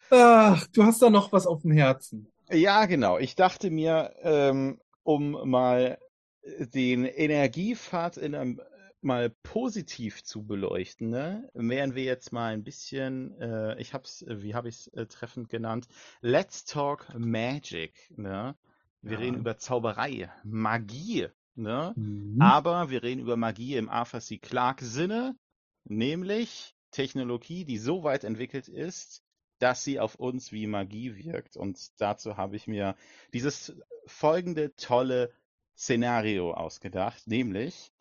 [0.09, 2.31] Ach, du hast da noch was auf dem Herzen.
[2.51, 3.17] Ja, genau.
[3.17, 5.97] Ich dachte mir, ähm, um mal
[6.43, 8.61] den Energiepfad in einem,
[9.01, 14.41] mal positiv zu beleuchten, ne, wären wir jetzt mal ein bisschen, äh, ich hab's, äh,
[14.43, 15.87] wie habe ich es äh, treffend genannt?
[16.21, 18.55] Let's talk Magic, ne?
[19.01, 19.17] Wir Ja.
[19.17, 21.93] reden über Zauberei, Magie, ne?
[21.95, 22.41] Mhm.
[22.41, 24.37] Aber wir reden über Magie im Arthur C.
[24.37, 25.35] Clarke Sinne,
[25.83, 29.23] nämlich Technologie, die so weit entwickelt ist,
[29.59, 31.55] dass sie auf uns wie Magie wirkt.
[31.55, 32.95] Und dazu habe ich mir
[33.33, 35.31] dieses folgende tolle
[35.77, 37.91] Szenario ausgedacht, nämlich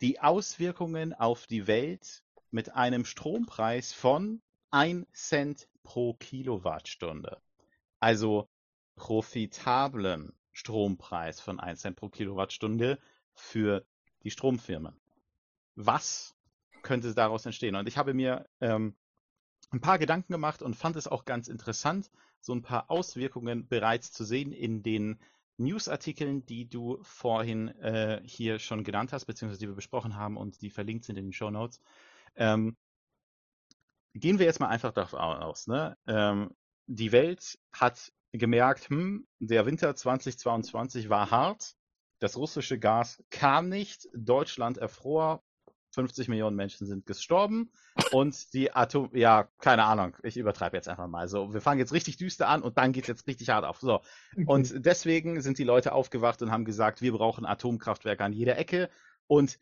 [0.00, 7.40] die Auswirkungen auf die Welt mit einem Strompreis von 1 Cent pro Kilowattstunde.
[7.98, 8.48] Also
[8.94, 12.98] profitablen Strompreis von 1 Cent pro Kilowattstunde
[13.34, 13.84] für
[14.22, 14.96] die Stromfirmen.
[15.74, 16.34] Was
[16.80, 17.76] könnte daraus entstehen?
[17.76, 18.96] Und ich habe mir ähm,
[19.70, 22.10] ein paar Gedanken gemacht und fand es auch ganz interessant,
[22.40, 25.20] so ein paar Auswirkungen bereits zu sehen in den
[25.58, 30.62] Newsartikeln, die du vorhin äh, hier schon genannt hast, beziehungsweise die wir besprochen haben und
[30.62, 31.82] die verlinkt sind in den Show Notes.
[32.34, 32.78] Ähm,
[34.14, 35.66] gehen wir jetzt mal einfach davon aus.
[35.66, 35.98] Ne?
[36.06, 36.50] Ähm,
[36.86, 41.74] die Welt hat gemerkt, hm, der Winter 2022 war hart,
[42.18, 45.42] das russische Gas kam nicht, Deutschland erfror,
[45.96, 47.72] 50 Millionen Menschen sind gestorben
[48.12, 51.26] und die Atom, ja, keine Ahnung, ich übertreibe jetzt einfach mal.
[51.26, 53.80] So, wir fangen jetzt richtig düster an und dann geht's jetzt richtig hart auf.
[53.80, 54.02] So.
[54.46, 58.90] Und deswegen sind die Leute aufgewacht und haben gesagt, wir brauchen Atomkraftwerke an jeder Ecke
[59.26, 59.58] und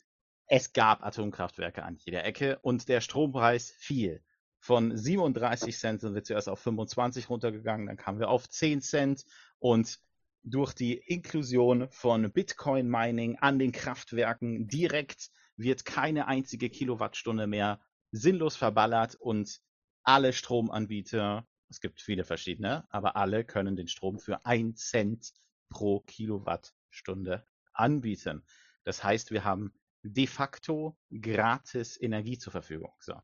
[0.47, 4.23] es gab Atomkraftwerke an jeder Ecke und der Strompreis fiel.
[4.65, 9.27] Von 37 Cent sind wir zuerst auf 25 runtergegangen, dann kamen wir auf 10 Cent
[9.59, 10.01] und
[10.43, 15.29] durch die Inklusion von Bitcoin Mining an den Kraftwerken direkt
[15.59, 17.79] wird keine einzige Kilowattstunde mehr
[18.11, 19.61] sinnlos verballert und
[20.03, 25.35] alle Stromanbieter, es gibt viele verschiedene, aber alle können den Strom für 1 Cent
[25.69, 27.45] pro Kilowattstunde
[27.75, 28.43] anbieten.
[28.85, 32.95] Das heißt, wir haben de facto gratis Energie zur Verfügung.
[33.01, 33.21] So.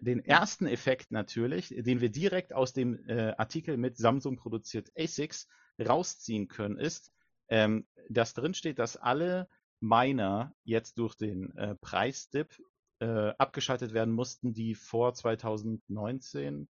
[0.00, 5.48] Den ersten Effekt natürlich, den wir direkt aus dem äh, Artikel mit Samsung produziert ASICs
[5.80, 7.12] rausziehen können, ist,
[7.48, 9.48] ähm, dass drin steht, dass alle
[9.80, 12.60] Miner jetzt durch den äh, Preisdip
[13.00, 16.68] äh, abgeschaltet werden mussten, die vor 2019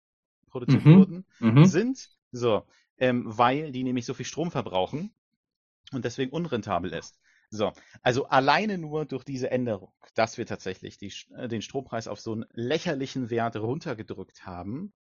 [0.47, 0.93] produziert Mhm.
[0.93, 1.65] wurden, Mhm.
[1.65, 2.65] sind, so,
[2.97, 5.13] ähm, weil die nämlich so viel Strom verbrauchen
[5.91, 7.19] und deswegen unrentabel ist.
[7.49, 12.19] So, also alleine nur durch diese Änderung, dass wir tatsächlich die, äh, den Strompreis auf
[12.19, 14.93] so einen lächerlichen Wert runtergedrückt haben,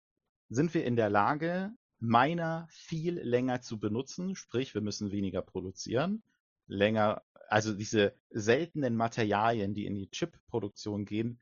[0.49, 6.23] sind wir in der Lage, Miner viel länger zu benutzen, sprich, wir müssen weniger produzieren,
[6.67, 11.39] länger, also diese seltenen Materialien, die in die Chip-Produktion gehen.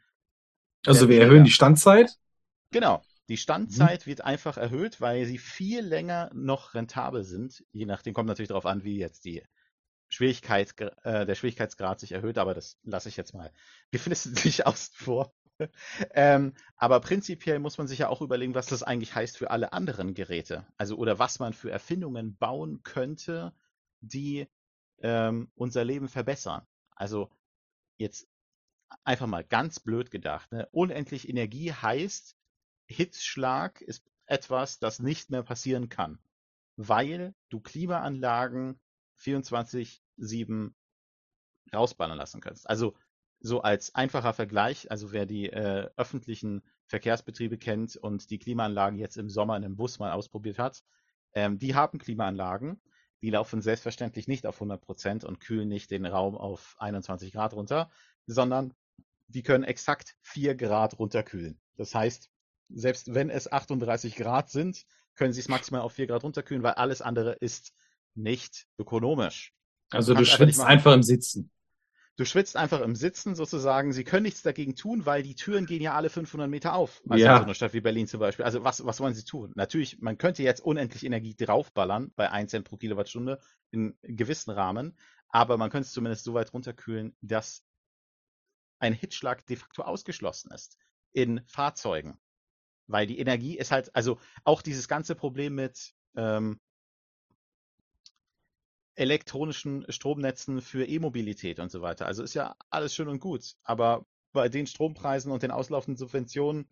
[0.86, 2.18] Also wir erhöhen die Standzeit.
[2.72, 3.04] Genau.
[3.30, 7.64] Die Standzeit wird einfach erhöht, weil sie viel länger noch rentabel sind.
[7.72, 9.44] Je nachdem kommt natürlich darauf an, wie jetzt die
[10.10, 13.52] Schwierigkeit, äh, der Schwierigkeitsgrad sich erhöht, aber das lasse ich jetzt mal
[13.92, 15.34] geflissentlich außen vor.
[16.12, 19.72] ähm, aber prinzipiell muss man sich ja auch überlegen, was das eigentlich heißt für alle
[19.72, 20.66] anderen Geräte.
[20.78, 23.54] Also oder was man für Erfindungen bauen könnte,
[24.02, 24.48] die
[25.02, 26.66] ähm, unser Leben verbessern.
[26.96, 27.30] Also
[27.98, 28.28] jetzt
[29.04, 30.52] einfach mal ganz blöd gedacht.
[30.52, 30.68] Ne?
[30.72, 32.36] Unendlich Energie heißt,
[32.88, 36.20] Hitzschlag ist etwas, das nicht mehr passieren kann,
[36.76, 38.80] weil du Klimaanlagen
[39.20, 40.74] 24-7
[41.74, 42.70] rausballern lassen kannst.
[42.70, 42.94] Also
[43.40, 49.18] so als einfacher Vergleich, also wer die äh, öffentlichen Verkehrsbetriebe kennt und die Klimaanlagen jetzt
[49.18, 50.84] im Sommer in einem Bus mal ausprobiert hat,
[51.34, 52.82] ähm, die haben Klimaanlagen,
[53.22, 57.54] die laufen selbstverständlich nicht auf 100 Prozent und kühlen nicht den Raum auf 21 Grad
[57.54, 57.90] runter,
[58.28, 58.74] sondern
[59.28, 61.60] die können exakt 4 Grad runterkühlen.
[61.76, 62.30] Das heißt,
[62.70, 64.86] selbst wenn es 38 Grad sind,
[65.16, 67.74] können sie es maximal auf 4 Grad runterkühlen, weil alles andere ist
[68.16, 69.54] nicht ökonomisch.
[69.90, 71.52] Also du schwitzt einfach im Sitzen.
[72.16, 73.92] Du schwitzt einfach im Sitzen sozusagen.
[73.92, 77.02] Sie können nichts dagegen tun, weil die Türen gehen ja alle 500 Meter auf.
[77.10, 77.34] Also Ja.
[77.34, 78.46] in so einer Stadt wie Berlin zum Beispiel.
[78.46, 79.52] Also was, was wollen sie tun?
[79.56, 83.40] Natürlich, man könnte jetzt unendlich Energie draufballern bei 1 Cent pro Kilowattstunde
[83.72, 84.96] in gewissen Rahmen,
[85.30, 87.66] aber man könnte es zumindest so weit runterkühlen, dass
[88.78, 90.78] ein Hitzschlag de facto ausgeschlossen ist
[91.14, 92.20] in Fahrzeugen.
[92.86, 96.60] Weil die Energie ist halt, also auch dieses ganze Problem mit ähm,
[98.96, 102.06] elektronischen Stromnetzen für E-Mobilität und so weiter.
[102.06, 106.68] Also ist ja alles schön und gut, aber bei den Strompreisen und den auslaufenden Subventionen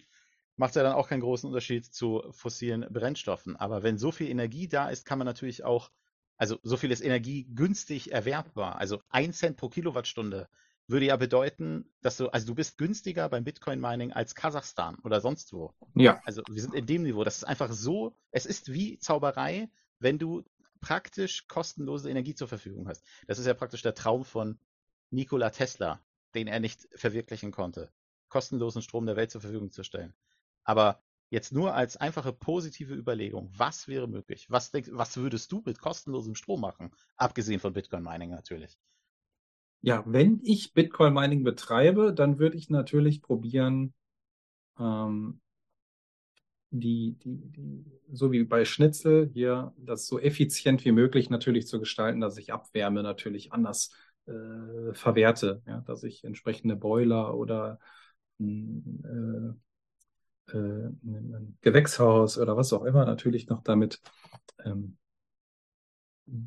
[0.56, 3.56] macht es ja dann auch keinen großen Unterschied zu fossilen Brennstoffen.
[3.56, 5.90] Aber wenn so viel Energie da ist, kann man natürlich auch,
[6.38, 8.78] also so viel ist Energie günstig erwerbbar.
[8.78, 10.50] Also ein Cent pro Kilowattstunde
[10.88, 15.54] würde ja bedeuten, dass du, also du bist günstiger beim Bitcoin-Mining als Kasachstan oder sonst
[15.54, 15.74] wo.
[15.96, 16.22] Ja.
[16.26, 17.24] Also wir sind in dem Niveau.
[17.24, 19.70] Das ist einfach so, es ist wie Zauberei,
[20.00, 20.44] wenn du
[20.82, 23.06] praktisch kostenlose Energie zur Verfügung hast.
[23.28, 24.60] Das ist ja praktisch der Traum von
[25.12, 26.02] Nikola Tesla,
[26.36, 27.92] den er nicht verwirklichen konnte,
[28.30, 30.14] kostenlosen Strom der Welt zur Verfügung zu stellen.
[30.64, 34.50] Aber jetzt nur als einfache positive Überlegung, was wäre möglich?
[34.50, 36.92] Was, denkst, was würdest du mit kostenlosem Strom machen?
[37.16, 38.78] Abgesehen von Bitcoin Mining natürlich.
[39.82, 43.94] Ja, wenn ich Bitcoin Mining betreibe, dann würde ich natürlich probieren,
[44.78, 45.42] ähm,
[46.72, 51.80] die, die, die, so wie bei Schnitzel hier, das so effizient wie möglich natürlich zu
[51.80, 53.94] gestalten, dass ich Abwärme natürlich anders
[54.26, 57.80] äh, verwerte, ja, dass ich entsprechende Boiler oder
[58.40, 59.58] ein,
[60.50, 64.00] äh, äh, ein Gewächshaus oder was auch immer natürlich noch damit
[64.64, 64.98] ähm,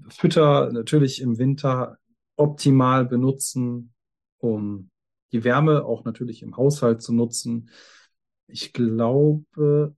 [0.09, 1.99] Fütter natürlich im Winter
[2.37, 3.93] optimal benutzen,
[4.39, 4.91] um
[5.33, 7.69] die Wärme auch natürlich im Haushalt zu nutzen.
[8.47, 9.95] Ich glaube,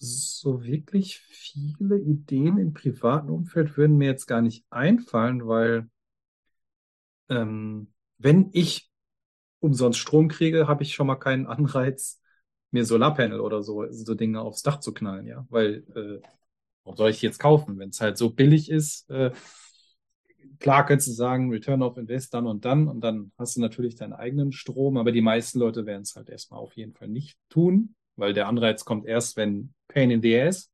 [0.00, 5.88] so wirklich viele Ideen im privaten Umfeld würden mir jetzt gar nicht einfallen, weil
[7.28, 8.90] ähm, wenn ich
[9.60, 12.20] umsonst Strom kriege, habe ich schon mal keinen Anreiz,
[12.70, 16.20] mir Solarpanel oder so, so Dinge aufs Dach zu knallen, ja, weil äh,
[16.84, 19.10] warum soll ich jetzt kaufen, wenn es halt so billig ist?
[19.10, 19.32] Äh,
[20.58, 23.96] klar kannst du sagen, Return of Invest dann und dann und dann hast du natürlich
[23.96, 27.38] deinen eigenen Strom, aber die meisten Leute werden es halt erstmal auf jeden Fall nicht
[27.48, 30.70] tun, weil der Anreiz kommt erst, wenn Pain in the Ass,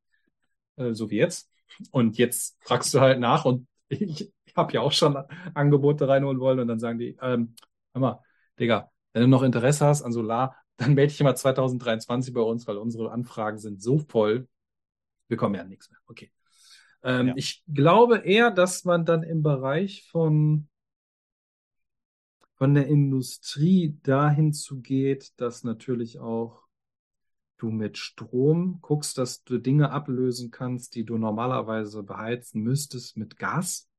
[0.77, 1.49] äh, so wie jetzt.
[1.91, 5.15] Und jetzt fragst du halt nach und ich, ich habe ja auch schon
[5.53, 7.55] Angebote reinholen wollen und dann sagen die, ähm,
[7.93, 8.23] hör mal,
[8.59, 12.67] Digga, wenn du noch Interesse hast an Solar, dann melde dich immer 2023 bei uns,
[12.67, 14.47] weil unsere Anfragen sind so voll,
[15.27, 15.99] wir kommen ja an nichts mehr.
[16.07, 16.31] Okay.
[17.03, 17.33] Ähm, Ja.
[17.35, 20.67] Ich glaube eher, dass man dann im Bereich von,
[22.55, 26.66] von der Industrie dahin zu geht, dass natürlich auch
[27.57, 33.37] du mit Strom guckst, dass du Dinge ablösen kannst, die du normalerweise beheizen müsstest mit
[33.37, 33.89] Gas.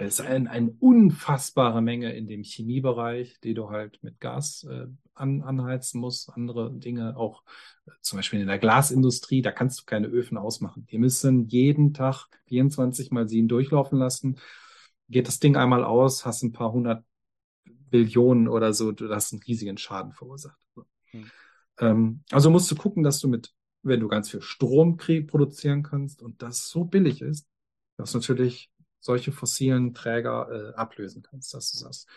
[0.00, 4.86] Es ist ein, eine unfassbare Menge in dem Chemiebereich, die du halt mit Gas äh,
[5.14, 6.30] an, anheizen musst.
[6.30, 7.44] Andere Dinge auch,
[7.86, 10.86] äh, zum Beispiel in der Glasindustrie, da kannst du keine Öfen ausmachen.
[10.90, 14.38] Die müssen jeden Tag 24 mal 7 durchlaufen lassen.
[15.08, 17.04] Geht das Ding einmal aus, hast ein paar hundert
[17.90, 20.58] Billionen oder so, du hast einen riesigen Schaden verursacht.
[21.12, 21.30] Hm.
[21.80, 26.22] Ähm, also musst du gucken, dass du mit, wenn du ganz viel Strom produzieren kannst
[26.22, 27.46] und das so billig ist,
[27.96, 32.08] dass du natürlich solche fossilen Träger äh, ablösen kannst, dass du sagst.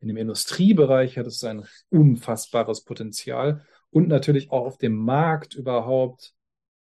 [0.00, 6.34] In dem Industriebereich hattest du ein unfassbares Potenzial und natürlich auch auf dem Markt überhaupt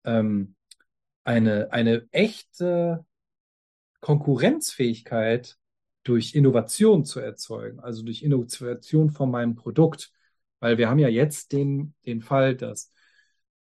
[0.05, 0.55] ähm,
[1.25, 3.05] eine, eine echte
[4.01, 5.57] Konkurrenzfähigkeit
[6.03, 10.13] durch Innovation zu erzeugen, also durch Innovation von meinem Produkt.
[10.65, 12.91] Weil wir haben ja jetzt den, den Fall, dass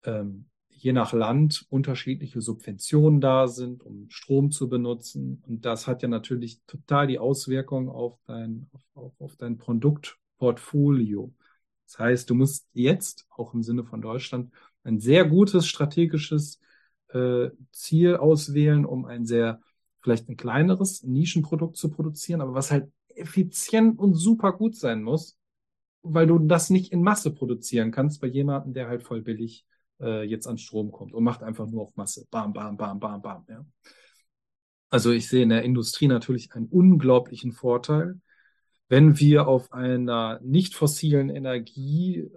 [0.04, 5.42] ähm, je nach Land unterschiedliche Subventionen da sind, um Strom zu benutzen.
[5.44, 11.34] Und das hat ja natürlich total die Auswirkung auf dein, auf, auf dein Produktportfolio.
[11.84, 14.52] Das heißt, du musst jetzt, auch im Sinne von Deutschland,
[14.84, 16.60] ein sehr gutes strategisches
[17.08, 19.60] äh, Ziel auswählen, um ein sehr,
[20.00, 25.36] vielleicht ein kleineres Nischenprodukt zu produzieren, aber was halt effizient und super gut sein muss,
[26.04, 29.66] weil du das nicht in Masse produzieren kannst bei jemandem, der halt voll billig
[30.00, 32.26] äh, jetzt an Strom kommt und macht einfach nur auf Masse.
[32.30, 33.44] Bam, bam, bam, bam, bam.
[33.48, 33.64] Ja.
[34.90, 38.20] Also ich sehe in der Industrie natürlich einen unglaublichen Vorteil,
[38.88, 42.30] wenn wir auf einer nicht fossilen Energie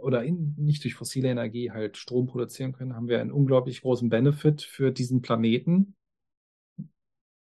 [0.00, 4.08] oder in, nicht durch fossile Energie halt Strom produzieren können, haben wir einen unglaublich großen
[4.08, 5.94] Benefit für diesen Planeten.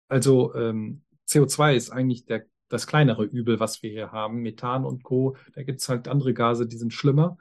[0.08, 4.42] Also ähm, CO2 ist eigentlich der, das kleinere Übel, was wir hier haben.
[4.42, 5.36] Methan und Co.
[5.54, 7.38] Da gibt es halt andere Gase, die sind schlimmer.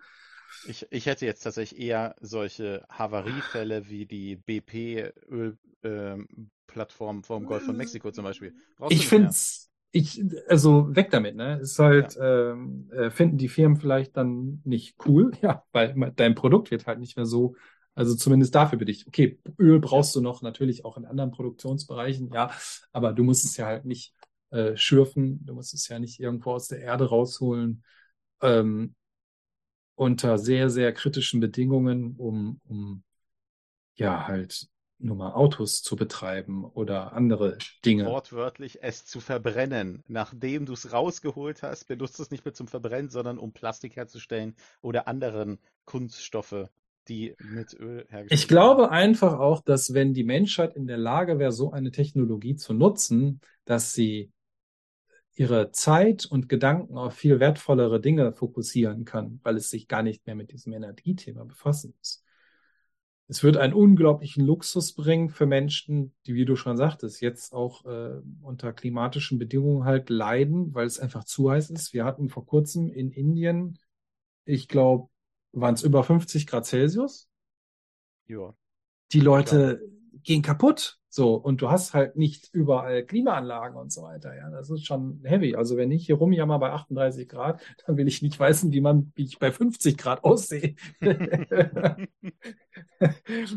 [0.66, 7.76] Ich, ich hätte jetzt tatsächlich eher solche Havariefälle wie die BP-Ölplattform ähm, vom Golf von
[7.76, 8.54] Mexiko zum Beispiel.
[8.76, 11.58] Brauchst ich finde es, ich, also weg damit, ne?
[11.60, 12.52] Ist halt, ja.
[12.52, 16.98] ähm, äh, finden die Firmen vielleicht dann nicht cool, ja, weil dein Produkt wird halt
[16.98, 17.56] nicht mehr so,
[17.94, 22.30] also zumindest dafür bin ich, okay, Öl brauchst du noch natürlich auch in anderen Produktionsbereichen,
[22.32, 22.50] ja,
[22.92, 24.14] aber du musst es ja halt nicht
[24.52, 27.82] äh, schürfen, du musst es ja nicht irgendwo aus der Erde rausholen.
[28.40, 28.94] Ähm,
[29.94, 33.02] unter sehr, sehr kritischen Bedingungen, um, um
[33.94, 34.66] ja halt
[34.98, 38.06] nur mal Autos zu betreiben oder andere Dinge.
[38.06, 40.05] Wortwörtlich es zu verbrennen.
[40.06, 44.55] Nachdem du es rausgeholt hast, benutzt es nicht mehr zum Verbrennen, sondern um Plastik herzustellen
[44.81, 46.68] oder anderen Kunststoffe,
[47.08, 48.28] die mit Öl hergestellt werden.
[48.31, 52.55] Ich glaube einfach auch, dass wenn die Menschheit in der Lage wäre, so eine Technologie
[52.55, 54.31] zu nutzen, dass sie
[55.34, 60.26] ihre Zeit und Gedanken auf viel wertvollere Dinge fokussieren kann, weil es sich gar nicht
[60.26, 62.22] mehr mit diesem Energiethema befassen muss.
[63.28, 67.86] Es wird einen unglaublichen Luxus bringen für Menschen, die, wie du schon sagtest, jetzt auch
[67.86, 71.94] äh, unter klimatischen Bedingungen halt leiden, weil es einfach zu heiß ist.
[71.94, 73.78] Wir hatten vor kurzem in Indien,
[74.44, 75.08] ich glaube,
[75.52, 77.30] waren es über 50 Grad Celsius.
[78.26, 78.54] Ja.
[79.12, 79.88] Die Leute ja.
[80.25, 80.99] Gehen kaputt.
[81.09, 84.34] So, und du hast halt nicht überall Klimaanlagen und so weiter.
[84.34, 85.55] Ja, das ist schon heavy.
[85.55, 89.12] Also wenn ich hier rumjammer bei 38 Grad, dann will ich nicht wissen, wie man,
[89.15, 90.75] wie ich bei 50 Grad aussehe.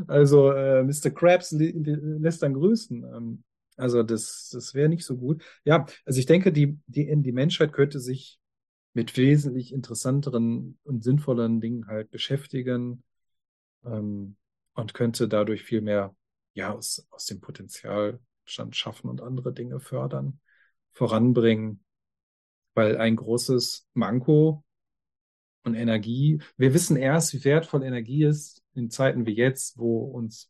[0.08, 1.12] also äh, Mr.
[1.12, 3.04] Krabs lässt dann grüßen.
[3.04, 3.44] Ähm,
[3.78, 5.42] also das, das wäre nicht so gut.
[5.64, 8.38] Ja, also ich denke, die, die, die Menschheit könnte sich
[8.94, 13.04] mit wesentlich interessanteren und sinnvolleren Dingen halt beschäftigen
[13.86, 14.36] ähm,
[14.74, 16.16] und könnte dadurch viel mehr
[16.56, 20.40] ja, aus, aus dem Potenzialstand schaffen und andere Dinge fördern,
[20.94, 21.84] voranbringen.
[22.74, 24.64] Weil ein großes Manko
[25.64, 30.50] und Energie, wir wissen erst, wie wertvoll Energie ist in Zeiten wie jetzt, wo uns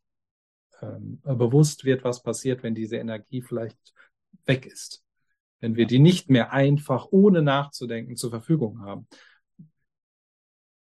[0.81, 3.77] ähm, bewusst wird, was passiert, wenn diese Energie vielleicht
[4.45, 5.03] weg ist.
[5.59, 9.07] Wenn wir die nicht mehr einfach ohne nachzudenken zur Verfügung haben.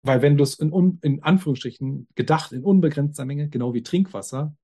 [0.01, 4.55] Weil wenn du es in, in Anführungsstrichen gedacht in unbegrenzter Menge, genau wie Trinkwasser.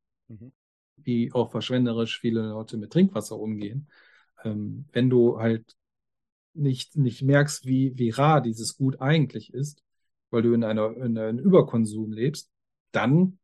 [0.98, 3.90] Wie auch verschwenderisch viele Leute mit Trinkwasser umgehen.
[4.44, 5.76] Ähm, wenn du halt
[6.54, 9.84] nicht, nicht merkst, wie, wie rar dieses Gut eigentlich ist,
[10.30, 12.50] weil du in, einer, in einem Überkonsum lebst,
[12.92, 13.40] dann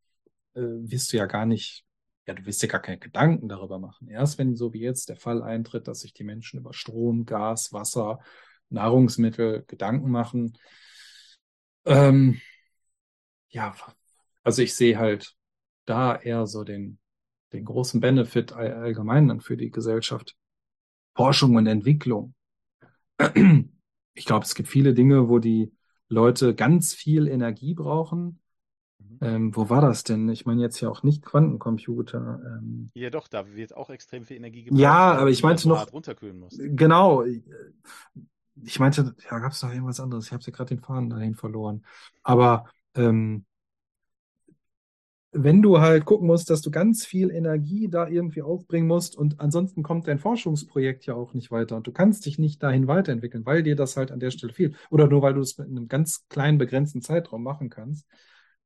[0.54, 1.86] äh, wirst du ja gar nicht,
[2.28, 4.08] ja, du wirst dir gar keine Gedanken darüber machen.
[4.08, 7.74] Erst wenn so wie jetzt der Fall eintritt, dass sich die Menschen über Strom, Gas,
[7.74, 8.20] Wasser,
[8.70, 10.58] Nahrungsmittel Gedanken machen.
[11.86, 12.40] Ähm,
[13.50, 13.76] ja,
[14.44, 15.36] also ich sehe halt
[15.90, 17.00] da eher so den,
[17.54, 20.36] den großen Benefit allgemein dann für die Gesellschaft.
[21.16, 22.34] Forschung und Entwicklung.
[24.14, 25.74] Ich glaube, es gibt viele Dinge, wo die
[26.08, 28.40] Leute ganz viel Energie brauchen.
[29.00, 29.18] Mhm.
[29.22, 30.30] Ähm, wo war das denn?
[30.30, 32.42] Ich meine jetzt ja auch nicht Quantencomputer.
[32.46, 34.82] Ähm, ja, doch, da wird auch extrem viel Energie gebraucht.
[34.82, 35.88] Ja, aber ich meinte noch.
[36.58, 37.24] Genau.
[38.62, 40.26] Ich meinte, ja, gab es noch irgendwas anderes.
[40.26, 41.86] Ich habe ja gerade den Faden dahin verloren.
[42.24, 43.46] Aber ähm,
[45.32, 49.40] wenn du halt gucken musst, dass du ganz viel Energie da irgendwie aufbringen musst und
[49.40, 53.46] ansonsten kommt dein Forschungsprojekt ja auch nicht weiter und du kannst dich nicht dahin weiterentwickeln,
[53.46, 55.88] weil dir das halt an der Stelle fehlt oder nur weil du es mit einem
[55.88, 58.08] ganz kleinen begrenzten Zeitraum machen kannst.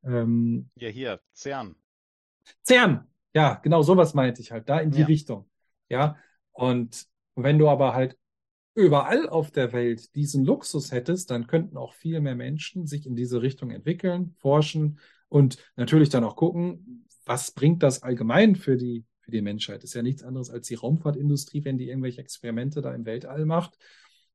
[0.03, 1.75] Ähm, ja, hier, CERN.
[2.66, 5.06] CERN, ja, genau sowas meinte ich halt, da in die ja.
[5.06, 5.50] Richtung.
[5.90, 6.16] Ja,
[6.53, 8.17] und wenn du aber halt
[8.74, 13.16] überall auf der Welt diesen Luxus hättest, dann könnten auch viel mehr Menschen sich in
[13.16, 15.00] diese Richtung entwickeln, forschen,
[15.34, 19.78] und natürlich dann auch gucken, was bringt das allgemein für die, für die Menschheit?
[19.78, 23.48] Das ist ja nichts anderes als die Raumfahrtindustrie, wenn die irgendwelche Experimente da im Weltall
[23.48, 23.80] macht,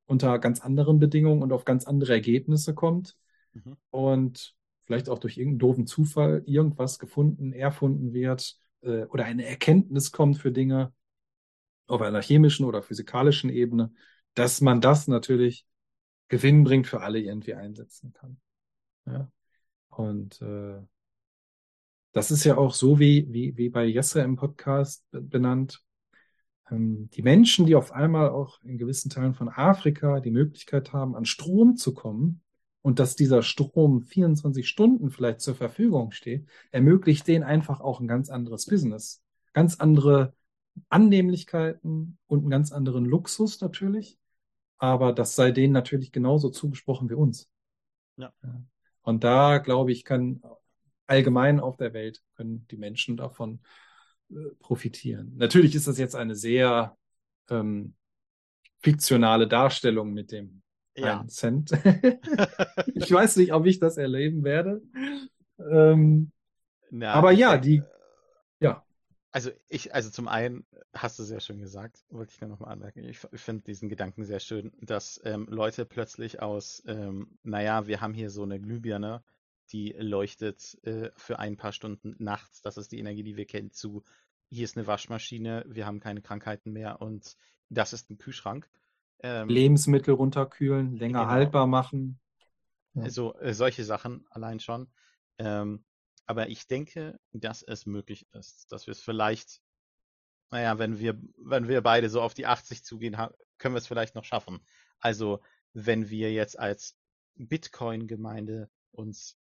[0.07, 3.17] unter ganz anderen Bedingungen und auf ganz andere Ergebnisse kommt.
[3.53, 3.77] Mhm.
[3.91, 10.11] Und vielleicht auch durch irgendeinen doofen Zufall irgendwas gefunden, erfunden wird äh, oder eine Erkenntnis
[10.11, 10.93] kommt für Dinge
[11.87, 13.93] auf einer chemischen oder physikalischen Ebene,
[14.35, 15.65] dass man das natürlich
[16.27, 18.41] gewinnbringend für alle irgendwie einsetzen kann.
[19.07, 19.31] Ja.
[19.99, 20.81] Und äh,
[22.13, 25.83] das ist ja auch so wie, wie, wie bei Jesse im Podcast benannt.
[26.71, 31.17] Ähm, die Menschen, die auf einmal auch in gewissen Teilen von Afrika die Möglichkeit haben,
[31.17, 32.43] an Strom zu kommen
[32.81, 38.07] und dass dieser Strom 24 Stunden vielleicht zur Verfügung steht, ermöglicht denen einfach auch ein
[38.07, 39.21] ganz anderes Business.
[39.53, 40.33] Ganz andere
[40.91, 44.17] Annehmlichkeiten und einen ganz anderen Luxus natürlich.
[44.79, 47.51] Aber das sei denen natürlich genauso zugesprochen wie uns.
[48.17, 48.33] Ja.
[49.09, 50.43] Und da, glaube ich, kann
[51.07, 53.61] allgemein auf der Welt können die Menschen davon
[54.31, 55.33] äh, profitieren.
[55.39, 56.95] Natürlich ist das jetzt eine sehr
[57.49, 57.95] ähm,
[58.81, 60.61] fiktionale Darstellung mit dem
[60.95, 61.21] Ja.
[61.21, 61.71] 1 Cent.
[62.95, 64.83] ich weiß nicht, ob ich das erleben werde.
[65.59, 66.31] Ähm,
[66.91, 67.83] Na, aber ja, die, äh,
[68.61, 68.85] ja,
[69.31, 72.69] Also ich, also zum einen hast du sehr schön gesagt, wollte ich nur noch mal
[72.69, 73.05] anmerken.
[73.05, 78.01] Ich, ich finde diesen Gedanken sehr schön, dass ähm, Leute plötzlich aus, ähm, naja, wir
[78.01, 79.23] haben hier so eine Glühbirne,
[79.71, 82.63] die leuchtet äh, für ein paar Stunden nachts.
[82.63, 84.03] Das ist die Energie, die wir kennen, zu
[84.51, 87.37] hier ist eine Waschmaschine, wir haben keine Krankheiten mehr und
[87.69, 88.69] das ist ein Kühlschrank.
[89.21, 91.31] Ähm, Lebensmittel runterkühlen, länger Genau.
[91.31, 92.19] haltbar machen.
[92.95, 93.11] Ja.
[93.11, 94.89] So, äh, solche Sachen allein schon.
[95.39, 95.85] Ähm,
[96.29, 99.63] aber ich denke, dass es möglich ist, dass wir es vielleicht,
[100.51, 103.17] naja, wenn wir, wenn wir beide so auf die 80 zugehen,
[103.57, 104.61] können wir es vielleicht noch schaffen.
[105.01, 105.41] Also,
[105.73, 106.99] wenn wir jetzt als
[107.37, 109.39] Bitcoin-Gemeinde uns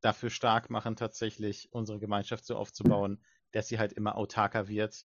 [0.00, 5.06] dafür stark machen, tatsächlich unsere Gemeinschaft so aufzubauen, dass sie halt immer autarker wird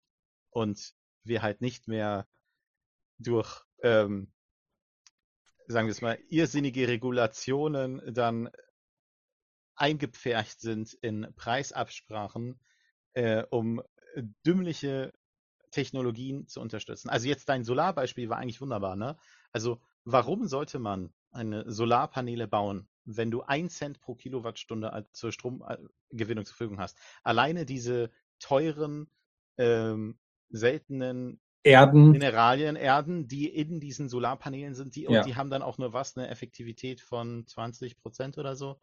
[0.51, 0.93] und
[1.25, 2.29] wir halt nicht mehr
[3.17, 4.31] durch, ähm,
[5.67, 8.49] sagen wir es mal, irrsinnige Regulationen dann
[9.79, 12.59] eingepfercht sind in Preisabsprachen,
[13.13, 13.81] äh, um
[14.45, 15.13] dümmliche
[15.71, 17.09] Technologien zu unterstützen.
[17.09, 19.17] Also jetzt dein Solarbeispiel war eigentlich wunderbar, ne?
[19.51, 25.31] Also warum sollte man eine Solarpaneele bauen, wenn du ein Cent pro Kilowattstunde als- zur
[25.31, 26.97] Stromgewinnung zur Verfügung hast?
[27.23, 28.09] Alleine diese
[28.39, 29.09] teuren,
[29.57, 30.17] ähm,
[30.49, 35.23] seltenen Erden, Mineralien, Erden, die in diesen Solarpanelen sind, die, und Ja.
[35.25, 38.79] die haben dann auch nur was, eine Effektivität von 20 Prozent oder so,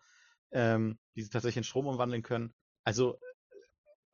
[0.52, 2.55] ähm, die sie tatsächlich in Strom umwandeln können.
[2.84, 3.18] Also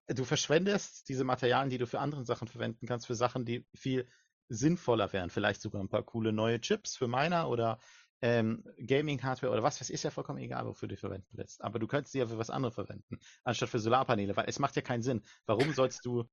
[0.06, 3.66] äh, du verschwendest diese Materialien, die du für andere Sachen verwenden kannst, für Sachen, die
[3.74, 4.08] viel
[4.48, 5.30] sinnvoller wären.
[5.30, 7.78] Vielleicht sogar ein paar coole neue Chips für Miner oder
[8.20, 11.62] ähm, Gaming-Hardware oder was ich, ist ja vollkommen egal, wofür du die verwenden willst.
[11.62, 14.76] Aber du könntest sie ja für was anderes verwenden, anstatt für Solarpaneele, weil es macht
[14.76, 15.22] ja keinen Sinn.
[15.46, 16.28] Warum sollst du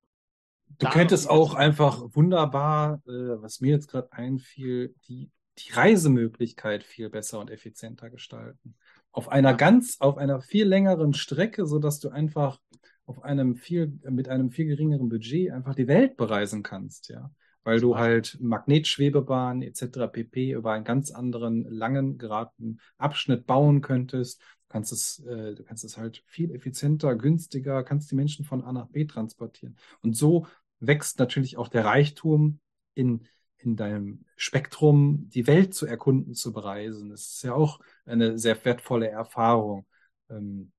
[0.77, 7.09] Du könntest auch einfach wunderbar, äh, was mir jetzt gerade einfiel, die, die Reisemöglichkeit viel
[7.09, 8.77] besser und effizienter gestalten.
[9.11, 12.59] Auf einer ganz, auf einer viel längeren Strecke, sodass du einfach
[13.05, 17.31] auf einem viel, mit einem viel geringeren Budget einfach die Welt bereisen kannst, ja.
[17.63, 20.07] Weil du halt Magnetschwebebahn etc.
[20.11, 20.51] pp.
[20.51, 24.39] über einen ganz anderen langen, geraden Abschnitt bauen könntest.
[24.41, 28.63] Du kannst es, äh, du kannst es halt viel effizienter, günstiger, kannst die Menschen von
[28.63, 29.75] A nach B transportieren.
[30.01, 30.47] Und so
[30.79, 32.59] wächst natürlich auch der Reichtum
[32.93, 33.27] in,
[33.59, 37.09] in deinem Spektrum, die Welt zu erkunden, zu bereisen.
[37.09, 39.85] Das ist ja auch eine sehr wertvolle Erfahrung,
[40.29, 40.71] ähm,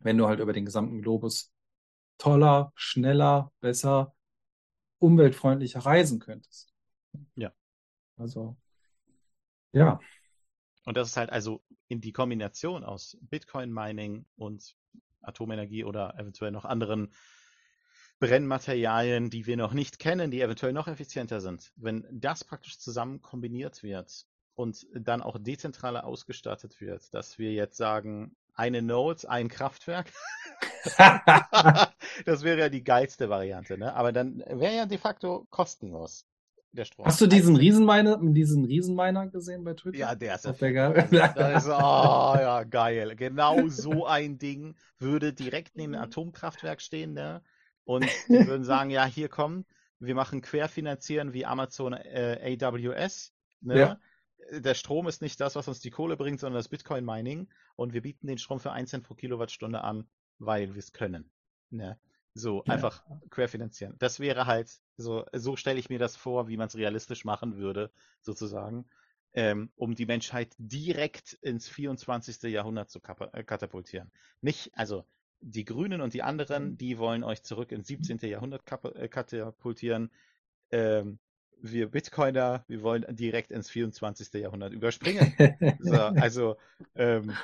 [0.00, 1.52] wenn du halt über den gesamten Globus
[2.18, 4.14] toller, schneller, besser,
[4.98, 6.72] umweltfreundlicher reisen könntest.
[7.34, 7.52] Ja.
[8.16, 8.56] Also,
[9.72, 9.98] ja,
[10.84, 14.76] Und das ist halt also in die Kombination aus Bitcoin-Mining und
[15.22, 17.12] Atomenergie oder eventuell noch anderen
[18.22, 21.72] Brennmaterialien, die wir noch nicht kennen, die eventuell noch effizienter sind.
[21.74, 27.76] Wenn das praktisch zusammen kombiniert wird und dann auch dezentraler ausgestattet wird, dass wir jetzt
[27.76, 30.12] sagen, eine Node, ein Kraftwerk,
[32.24, 33.92] das wäre ja die geilste Variante, ne?
[33.92, 36.24] Aber dann wäre ja de facto kostenlos
[36.70, 37.06] der Strom.
[37.06, 39.98] Hast du diesen Riesenminer, diesen Riesenminer gesehen bei Twitch?
[39.98, 41.72] Ja, der ist Auf der Also, das ist, oh,
[42.38, 43.16] ja, geil.
[43.16, 47.42] Genau so ein Ding würde direkt neben einem Atomkraftwerk stehen, ne?
[47.84, 49.64] Und die würden sagen, ja, hier komm,
[49.98, 53.78] wir machen querfinanzieren wie Amazon äh, AWS, ne?
[53.78, 54.00] Ja.
[54.50, 57.48] Der Strom ist nicht das, was uns die Kohle bringt, sondern das Bitcoin-Mining.
[57.76, 61.30] Und wir bieten den Strom für 1 Cent pro Kilowattstunde an, weil wir es können.
[61.70, 61.98] Ne?
[62.34, 62.74] So, Ja.
[62.74, 63.94] einfach querfinanzieren.
[63.98, 67.56] Das wäre halt, so, so stelle ich mir das vor, wie man es realistisch machen
[67.56, 68.88] würde, sozusagen
[69.34, 72.42] ähm, um die Menschheit direkt ins 24.
[72.50, 73.00] Jahrhundert zu
[73.32, 74.10] äh, katapultieren.
[74.40, 75.04] Nicht, also
[75.42, 78.28] die Grünen und die anderen, die wollen euch zurück ins 17.
[78.28, 80.10] Jahrhundert kapa- äh, katapultieren.
[80.70, 81.18] Ähm,
[81.60, 84.40] wir Bitcoiner, wir wollen direkt ins 24.
[84.40, 85.34] Jahrhundert überspringen.
[85.78, 86.56] So, also
[86.94, 87.38] ähm,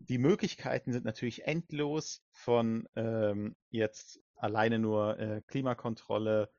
[0.00, 6.50] die Möglichkeiten sind natürlich endlos von ähm, jetzt alleine nur äh, Klimakontrolle,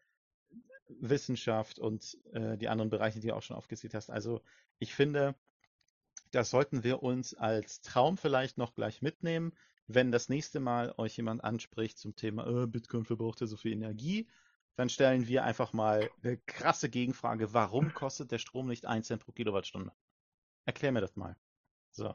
[0.87, 4.09] Wissenschaft und äh, die anderen Bereiche, die du auch schon aufgezählt hast.
[4.09, 4.41] Also
[4.79, 5.35] ich finde,
[6.31, 9.53] das sollten wir uns als Traum vielleicht noch gleich mitnehmen,
[9.87, 13.73] wenn das nächste Mal euch jemand anspricht zum Thema äh, Bitcoin verbraucht ja so viel
[13.73, 14.27] Energie.
[14.75, 17.53] Dann stellen wir einfach mal eine krasse Gegenfrage.
[17.53, 19.91] Warum kostet der Strom nicht 1 Cent pro Kilowattstunde?
[20.65, 21.37] Erklär mir das mal.
[21.91, 22.13] So.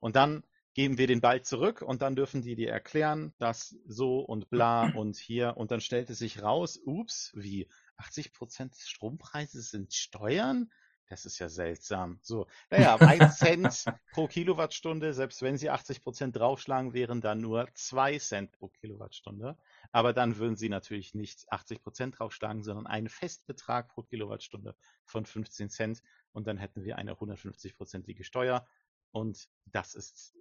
[0.00, 0.42] Und dann
[0.74, 4.88] geben wir den Ball zurück und dann dürfen die dir erklären, dass so und bla
[4.90, 9.92] und hier und dann stellt es sich raus, ups, wie 80 Prozent des Strompreises sind
[9.92, 10.70] Steuern?
[11.10, 12.20] Das ist ja seltsam.
[12.22, 17.68] So, naja, ein Cent pro Kilowattstunde, selbst wenn sie 80 Prozent draufschlagen, wären dann nur
[17.74, 19.58] zwei Cent pro Kilowattstunde.
[19.90, 25.26] Aber dann würden sie natürlich nicht 80 Prozent draufschlagen, sondern einen Festbetrag pro Kilowattstunde von
[25.26, 28.64] 15 Cent und dann hätten wir eine 150-prozentige Steuer.
[29.10, 30.36] Und das ist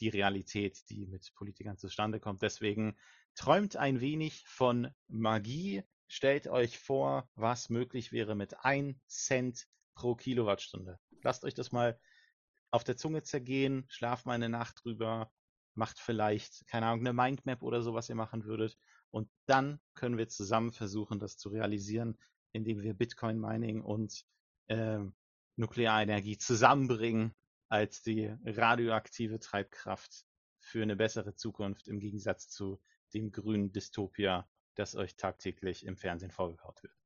[0.00, 2.42] die Realität, die mit Politikern zustande kommt.
[2.42, 2.98] Deswegen
[3.34, 5.84] träumt ein wenig von Magie.
[6.06, 10.98] Stellt euch vor, was möglich wäre mit 1 Cent pro Kilowattstunde.
[11.22, 11.98] Lasst euch das mal
[12.70, 15.30] auf der Zunge zergehen, schlaft mal eine Nacht drüber,
[15.74, 18.78] macht vielleicht, keine Ahnung, eine Mindmap oder so, was ihr machen würdet.
[19.10, 22.18] Und dann können wir zusammen versuchen, das zu realisieren,
[22.52, 24.24] indem wir Bitcoin Mining und
[24.68, 25.00] äh,
[25.56, 27.34] Nuklearenergie zusammenbringen
[27.68, 30.24] als die radioaktive Treibkraft
[30.58, 32.80] für eine bessere Zukunft im Gegensatz zu
[33.12, 37.01] dem grünen Dystopia, das euch tagtäglich im Fernsehen vorgekaut wird.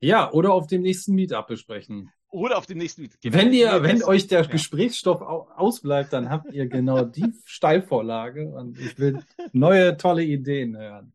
[0.00, 2.10] Ja, oder auf dem nächsten Meetup besprechen.
[2.32, 3.20] Oder auf dem nächsten Meetup.
[3.20, 3.36] Genau.
[3.36, 4.46] Wenn ihr, wenn euch der ja.
[4.46, 9.18] Gesprächsstoff au ausbleibt, dann habt ihr genau die Steilvorlage und ich will
[9.52, 11.12] neue tolle Ideen hören.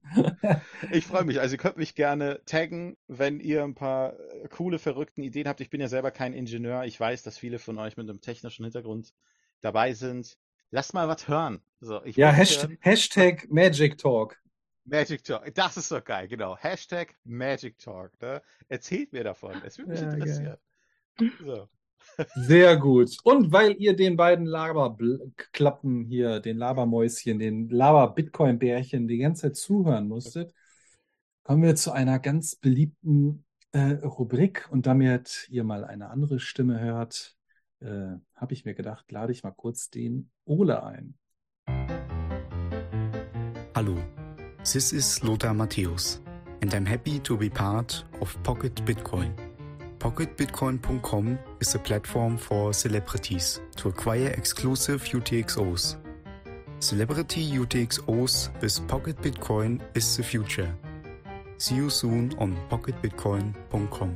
[0.91, 1.39] Ich freue mich.
[1.39, 5.61] Also ihr könnt mich gerne taggen, wenn ihr ein paar äh, coole, verrückten Ideen habt.
[5.61, 6.83] Ich bin ja selber kein Ingenieur.
[6.83, 9.13] Ich weiß, dass viele von euch mit einem technischen Hintergrund
[9.61, 10.37] dabei sind.
[10.69, 11.61] Lasst mal was hören.
[11.79, 12.77] So, ich Ja, will Hasht hören.
[12.81, 14.37] Hashtag Magic Talk.
[14.85, 15.53] Magic Talk.
[15.53, 16.55] Das ist doch geil, genau.
[16.57, 18.11] Hashtag Magic Talk.
[18.21, 18.41] Ne?
[18.67, 19.53] Erzählt mir davon.
[19.65, 20.57] Es würde mich Ja, interessieren.
[21.43, 21.67] So.
[22.35, 23.17] Sehr gut.
[23.23, 30.07] Und weil ihr den beiden Laberklappen hier, den Labermäuschen, den Laber-Bitcoin-Bärchen die ganze Zeit zuhören
[30.07, 30.53] musstet,
[31.43, 34.67] kommen wir zu einer ganz beliebten äh, Rubrik.
[34.69, 37.35] Und damit ihr mal eine andere Stimme hört,
[37.79, 41.17] äh, habe ich mir gedacht, lade ich mal kurz den Ole ein.
[43.73, 43.97] Hallo,
[44.73, 46.19] this is Lothar Matthäus,
[46.61, 49.31] and I'm happy to be part of Pocket Bitcoin.
[49.99, 55.97] PocketBitcoin.com is a platform for celebrities to acquire exclusive UTXOs.
[56.79, 60.75] Celebrity UTXOs with Pocket Bitcoin is the future.
[61.57, 64.15] See you soon on PocketBitcoin.com.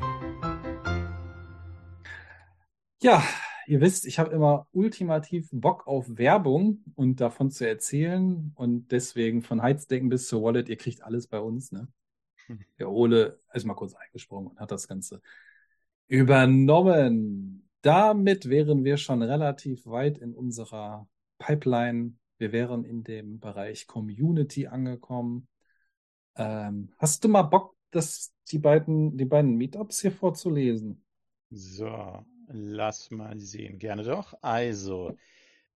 [3.01, 3.21] Ja,
[3.69, 8.51] ihr wisst, ich habe immer ultimativ Bock auf Werbung und davon zu erzählen.
[8.55, 11.71] Und deswegen von Heizdecken bis zur Wallet, ihr kriegt alles bei uns.
[11.71, 11.87] Ne?
[12.79, 15.21] Der Ole ist mal kurz eingesprungen und hat das Ganze
[16.07, 17.69] übernommen.
[17.81, 21.07] Damit wären wir schon relativ weit in unserer
[21.37, 22.15] Pipeline.
[22.39, 25.47] Wir wären in dem Bereich Community angekommen.
[26.35, 31.05] Ähm, hast du mal Bock, das, die beiden, die beiden Meetups hier vorzulesen?
[31.51, 33.79] So, lass mal sehen.
[33.79, 34.33] Gerne doch.
[34.41, 35.15] Also,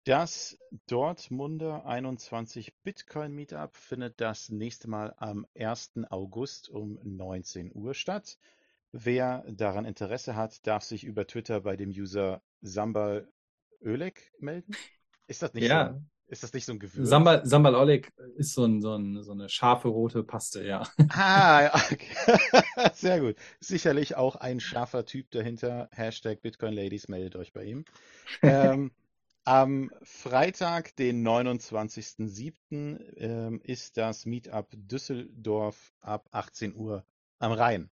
[0.04, 5.92] das Dortmunder 21 Bitcoin Meetup findet das nächste Mal am 1.
[6.10, 8.38] August um 19 Uhr statt.
[8.92, 13.28] Wer daran Interesse hat, darf sich über Twitter bei dem User Sambal
[13.82, 14.76] Ölek melden.
[15.26, 15.92] Ist das nicht Ja.
[15.92, 16.02] so?
[16.30, 17.08] Ist das nicht so ein Gewürz?
[17.08, 20.84] Sambal, Sambal Oleg ist so, ein, so, ein, so eine scharfe rote Paste, ja.
[21.08, 22.06] Ah, ja, okay.
[22.94, 23.36] Sehr gut.
[23.60, 25.88] Sicherlich auch ein scharfer Typ dahinter.
[25.92, 27.84] Hashtag Bitcoin Ladies, meldet euch bei ihm.
[28.42, 28.92] ähm,
[29.44, 37.04] am Freitag, den 29.07., ähm, ist das Meetup Düsseldorf ab 18 Uhr
[37.40, 37.90] am Rhein.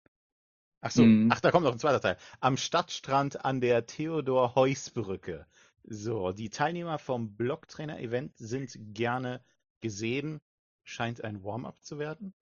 [0.82, 1.30] Ach so, Mhm.
[1.32, 2.18] ach, da kommt noch ein zweiter Teil.
[2.40, 5.48] Am Stadtstrand an der Theodor-Heuss-Brücke.
[5.90, 9.42] So, die Teilnehmer vom Blocktrainer-Event sind gerne
[9.80, 10.40] gesehen.
[10.84, 12.34] Scheint ein Warm-up zu werden.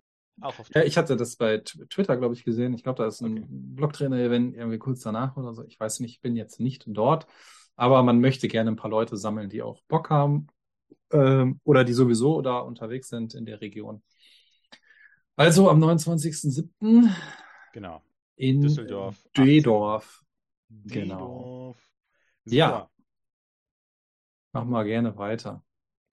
[0.42, 2.74] Auch auf Ja, ich hatte das bei Tw- Twitter, glaube ich, gesehen.
[2.74, 3.46] Ich glaube, da ist ein Okay.
[3.50, 5.64] Blocktrainer-Event irgendwie kurz danach oder so.
[5.66, 7.28] Ich weiß nicht, ich bin jetzt nicht dort,
[7.76, 10.48] aber man möchte gerne ein paar Leute sammeln, die auch Bock haben
[11.12, 14.02] ähm, oder die sowieso da unterwegs sind in der Region.
[15.36, 17.10] Also am 29.07.
[17.74, 18.02] Genau.
[18.38, 19.46] in Düsseldorf, 18 Uhr.
[19.46, 20.24] Dedorf.
[20.70, 21.18] Genau.
[21.18, 21.92] Dedorf.
[22.46, 22.90] Ja.
[24.56, 25.66] Mach mal gerne weiter.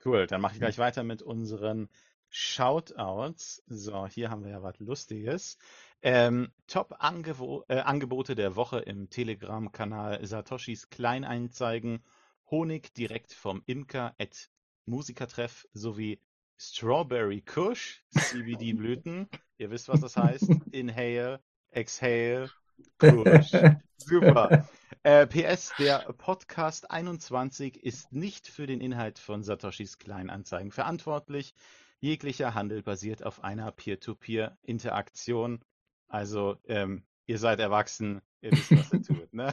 [0.05, 1.89] Cool, dann mache ich gleich weiter mit unseren
[2.29, 3.63] Shoutouts.
[3.69, 5.59] So, hier haben wir ja was Lustiges.
[6.03, 12.03] Ähm, Top-Angebote äh, Angebote der Woche im Telegram-Kanal Satoshis Kleineinzeigen.
[12.51, 14.51] Honig direkt vom Imker at
[14.87, 16.21] Musikertreff sowie
[16.59, 19.29] Strawberry Kush, CBD-Blüten.
[19.59, 20.49] Ihr wisst, was das heißt.
[20.73, 21.41] Inhale,
[21.71, 22.51] Exhale,
[22.99, 23.53] Kush.
[23.97, 24.69] Super.
[25.05, 31.55] Äh, PS, der Podcast 21 ist nicht für den Inhalt von Satoshis Kleinanzeigen verantwortlich.
[31.99, 35.61] Jeglicher Handel basiert auf einer Peer-to-Peer-Interaktion.
[36.09, 39.53] Also, ähm, ihr seid erwachsen, ihr wisst, was ihr tut, ne?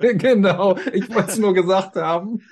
[0.00, 2.42] genau, ich wollte es nur gesagt haben,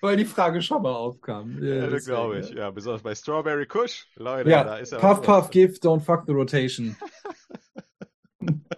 [0.00, 1.62] weil die Frage schon mal aufkam.
[1.62, 2.50] Ja, das glaube ich.
[2.50, 4.06] Ja, besonders bei Strawberry Kush.
[4.16, 6.96] Leute, Ja, da ist ja puff, puff, give, don't fuck the rotation.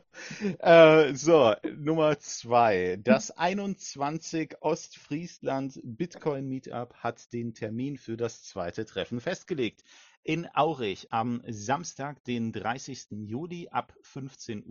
[0.59, 2.99] Äh, so, Nummer zwei.
[3.03, 9.85] Das 21 Ostfriesland Bitcoin Meetup hat den Termin für das zweite Treffen festgelegt.
[10.23, 13.07] In Aurich am Samstag, den 30.
[13.27, 14.65] Juli ab 15.30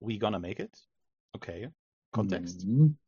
[0.00, 0.08] Uhr.
[0.08, 0.88] We gonna make it?
[1.32, 1.70] Okay.
[2.10, 2.64] Kontext?
[2.66, 2.98] Mhm.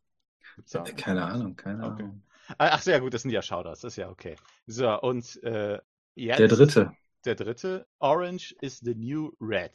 [0.57, 2.03] Gibt's da- Keine Ahnung, keine Okay.
[2.05, 2.23] Ahnung.
[2.59, 4.37] Ah, Ach, sehr gut, das sind ja Shoutouts, das ist ja okay.
[4.67, 5.79] So, und äh,
[6.15, 6.93] jetzt Der dritte.
[7.25, 7.87] der dritte.
[7.99, 9.73] Orange is the new red.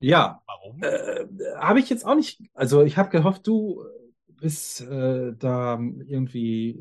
[0.00, 0.82] Ja, Warum?
[0.82, 1.26] äh,
[1.58, 3.84] habe ich jetzt auch nicht, also ich habe gehofft, du
[4.28, 6.80] bist äh, da irgendwie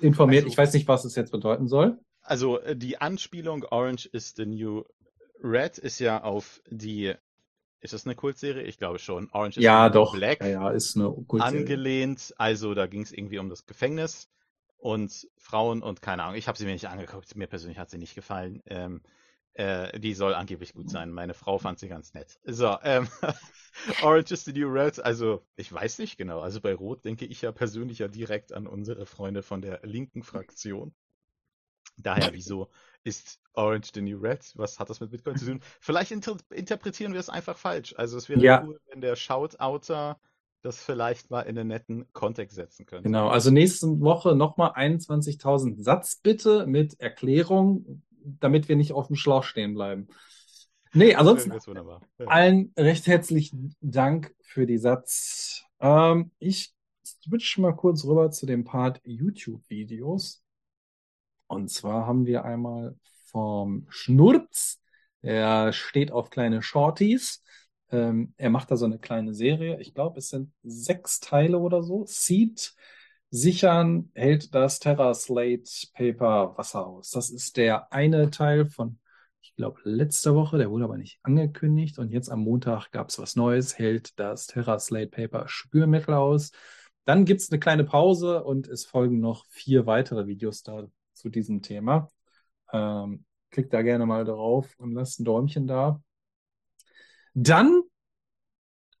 [0.00, 0.44] äh, informiert.
[0.44, 1.98] Also- ich weiß nicht, was es jetzt bedeuten soll.
[2.22, 4.84] Also äh, die Anspielung Orange is the New
[5.42, 7.14] Red ist ja auf die,
[7.80, 8.62] ist das eine Kultserie?
[8.62, 9.28] Ich glaube schon.
[9.32, 10.14] Orange is Ja, the New doch.
[10.14, 11.58] Black Ja, ja, ist eine Kultserie.
[11.60, 12.32] angelehnt.
[12.38, 14.28] Also da ging es irgendwie um das Gefängnis
[14.78, 16.36] und Frauen und keine Ahnung.
[16.36, 17.34] Ich habe sie mir nicht angeguckt.
[17.34, 18.62] Mir persönlich hat sie nicht gefallen.
[18.66, 19.02] Ähm,
[19.54, 21.10] äh, die soll angeblich gut sein.
[21.10, 22.38] Meine Frau fand sie ganz nett.
[22.44, 23.08] So, ähm,
[24.02, 25.04] Orange is the New Red.
[25.04, 26.40] Also ich weiß nicht genau.
[26.40, 30.22] Also bei Rot denke ich ja persönlich ja direkt an unsere Freunde von der linken
[30.22, 30.94] Fraktion.
[31.98, 32.68] Daher, wieso
[33.04, 34.52] ist Orange the New Red?
[34.56, 35.60] Was hat das mit Bitcoin zu tun?
[35.80, 37.94] Vielleicht inter interpretieren wir es einfach falsch.
[37.96, 38.62] Also es wäre Ja.
[38.62, 40.18] cool, wenn der Shoutouter
[40.62, 43.08] das vielleicht mal in einen netten Kontext setzen könnte.
[43.08, 49.16] Genau, also nächste Woche nochmal 21.000 Satz bitte mit Erklärung, damit wir nicht auf dem
[49.16, 50.08] Schlauch stehen bleiben.
[50.94, 51.52] Nee, ansonsten.
[52.18, 52.26] Ja.
[52.26, 55.64] allen recht herzlichen Dank für die Satz.
[55.80, 60.42] Ähm, ich switch mal kurz rüber zu dem Part YouTube-Videos.
[61.46, 64.80] Und zwar haben wir einmal vom Schnurz,
[65.22, 67.42] der steht auf kleine Shorties.
[67.90, 69.80] Ähm, er macht da so eine kleine Serie.
[69.80, 72.04] Ich glaube, es sind sechs Teile oder so.
[72.06, 72.74] Seed
[73.32, 77.10] sichern hält das Terra Slate Paper Wasser aus.
[77.10, 78.98] Das ist der eine Teil von,
[79.40, 80.58] ich glaube, letzte Woche.
[80.58, 81.98] Der wurde aber nicht angekündigt.
[81.98, 83.78] Und jetzt am Montag gab es was Neues.
[83.78, 86.52] Hält das Terra Slate Paper Spürmittel aus.
[87.06, 91.30] Dann gibt es eine kleine Pause und es folgen noch vier weitere Videos da zu
[91.30, 92.12] diesem Thema.
[92.70, 96.02] Ähm, klickt da gerne mal drauf und lasst ein Däumchen da.
[97.32, 97.82] Dann,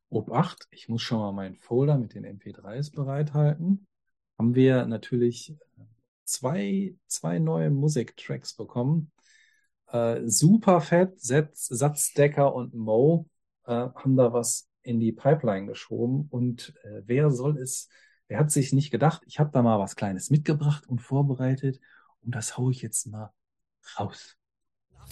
[0.08, 3.86] Obacht, ich muss schon mal meinen Folder mit den MP3s bereithalten.
[4.42, 5.54] Haben wir natürlich
[6.24, 9.12] zwei, zwei neue Musiktracks bekommen.
[9.86, 13.28] Äh, super fett, Satz, Satzdecker und Mo
[13.66, 16.26] äh, haben da was in die Pipeline geschoben.
[16.28, 17.88] Und äh, wer soll es,
[18.26, 21.78] wer hat sich nicht gedacht, ich habe da mal was Kleines mitgebracht und vorbereitet
[22.22, 23.32] und das hau ich jetzt mal
[23.96, 24.36] raus.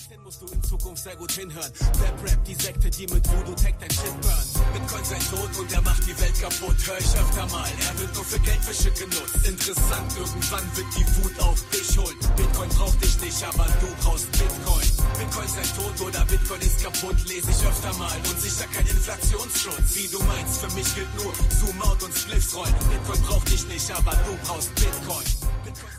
[0.09, 1.73] Den musst du in Zukunft sehr gut hinhören.
[2.01, 4.47] Rap, Rap, die Sekte, die mit Voodoo Tech dein Shit burn.
[4.73, 6.77] Bitcoin sein Tod und er macht die Welt kaputt.
[6.87, 9.37] Hör ich öfter mal, er wird nur für Geldwäsche genutzt.
[9.47, 12.19] Interessant, irgendwann wird die Wut auf dich holen.
[12.37, 14.89] Bitcoin braucht dich nicht, aber du brauchst Bitcoin.
[15.21, 18.17] Bitcoin sein Tod oder Bitcoin ist kaputt, lese ich öfter mal.
[18.25, 19.89] Und sicher kein Inflationsschutz.
[19.95, 22.75] Wie du meinst, für mich gilt nur Zoom out und Spliffs rollen.
[22.89, 25.29] Bitcoin braucht dich nicht, aber du brauchst Bitcoin.
[25.61, 25.93] Bitcoin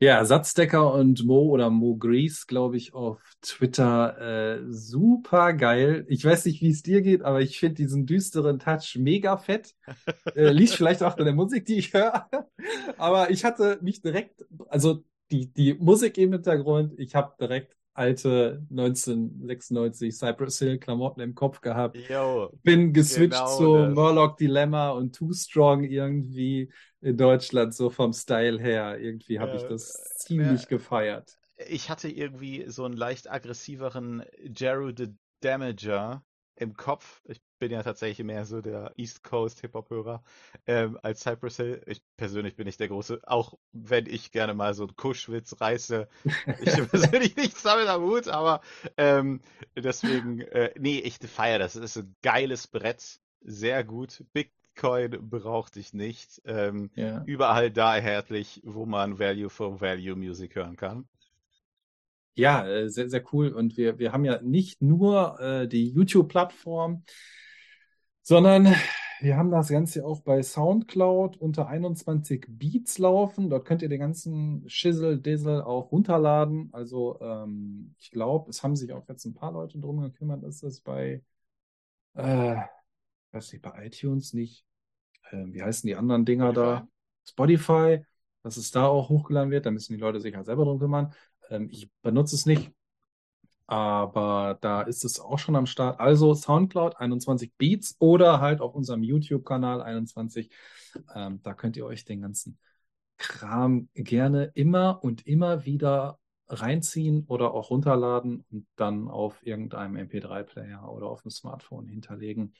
[0.00, 4.58] Ja, Satzdecker und Mo oder Mo Grease, glaube ich, auf Twitter.
[4.60, 6.04] Äh, super geil.
[6.08, 9.74] Ich weiß nicht, wie es dir geht, aber ich finde diesen düsteren Touch mega fett.
[10.34, 12.28] Äh, liegt vielleicht auch an der Musik, die ich höre.
[12.96, 18.64] Aber ich hatte mich direkt, also die, die Musik im Hintergrund, ich habe direkt alte
[18.70, 21.98] 1996 Cypress Hill Klamotten im Kopf gehabt.
[22.08, 23.94] Yo, Bin geswitcht Genau zu das.
[23.94, 28.98] Murloc Dilemma und Too Strong irgendwie in Deutschland, so vom Style her.
[29.00, 30.68] Irgendwie habe ich Ja, das ziemlich ja.
[30.68, 31.37] gefeiert.
[31.66, 35.08] Ich hatte irgendwie so einen leicht aggressiveren Jero the
[35.40, 36.22] Damager
[36.56, 37.22] im Kopf.
[37.24, 40.22] Ich bin ja tatsächlich mehr so der East Coast Hip-Hop-Hörer
[40.66, 41.82] ähm, als Cypress Hill.
[41.86, 46.08] Ich persönlich bin nicht der große, auch wenn ich gerne mal so einen Kuschwitz reiße.
[46.60, 48.60] Ich persönlich nichts damit am Hut, aber
[48.96, 49.40] ähm,
[49.76, 51.74] deswegen, äh, nee, ich feiere das.
[51.76, 54.24] Es ist ein geiles Brett, sehr gut.
[54.32, 56.40] Bitcoin braucht dich nicht.
[56.44, 57.22] Ähm, Ja.
[57.24, 61.08] überall da erhältlich, wo man Value for Value Music hören kann.
[62.38, 63.48] Ja, äh, sehr, sehr cool.
[63.48, 67.02] Und wir, wir haben ja nicht nur äh, die YouTube-Plattform,
[68.22, 68.76] sondern
[69.20, 73.50] wir haben das Ganze auch bei Soundcloud unter 21 Beats laufen.
[73.50, 76.68] Dort könnt ihr den ganzen Schissel, Dizzle auch runterladen.
[76.72, 80.60] Also ähm, ich glaube, es haben sich auch jetzt ein paar Leute drum gekümmert, dass
[80.60, 81.24] das bei,
[82.14, 82.56] äh,
[83.32, 84.64] weiß nicht, bei iTunes nicht,
[85.32, 86.86] äh, wie heißen die anderen Dinger da?
[87.28, 88.04] Spotify,
[88.44, 89.66] dass es da auch hochgeladen wird.
[89.66, 91.12] Da müssen die Leute sich halt selber drum kümmern.
[91.50, 92.72] Ähm, ich benutze es nicht,
[93.66, 96.00] aber da ist es auch schon am Start.
[96.00, 100.50] Also Soundcloud 21 Beats oder halt auf unserem YouTube-Kanal 21.
[101.14, 102.58] Ähm, da könnt ihr euch den ganzen
[103.18, 106.18] Kram gerne immer und immer wieder
[106.48, 112.54] reinziehen oder auch runterladen und dann auf irgendeinem MP3-Player oder auf dem Smartphone hinterlegen.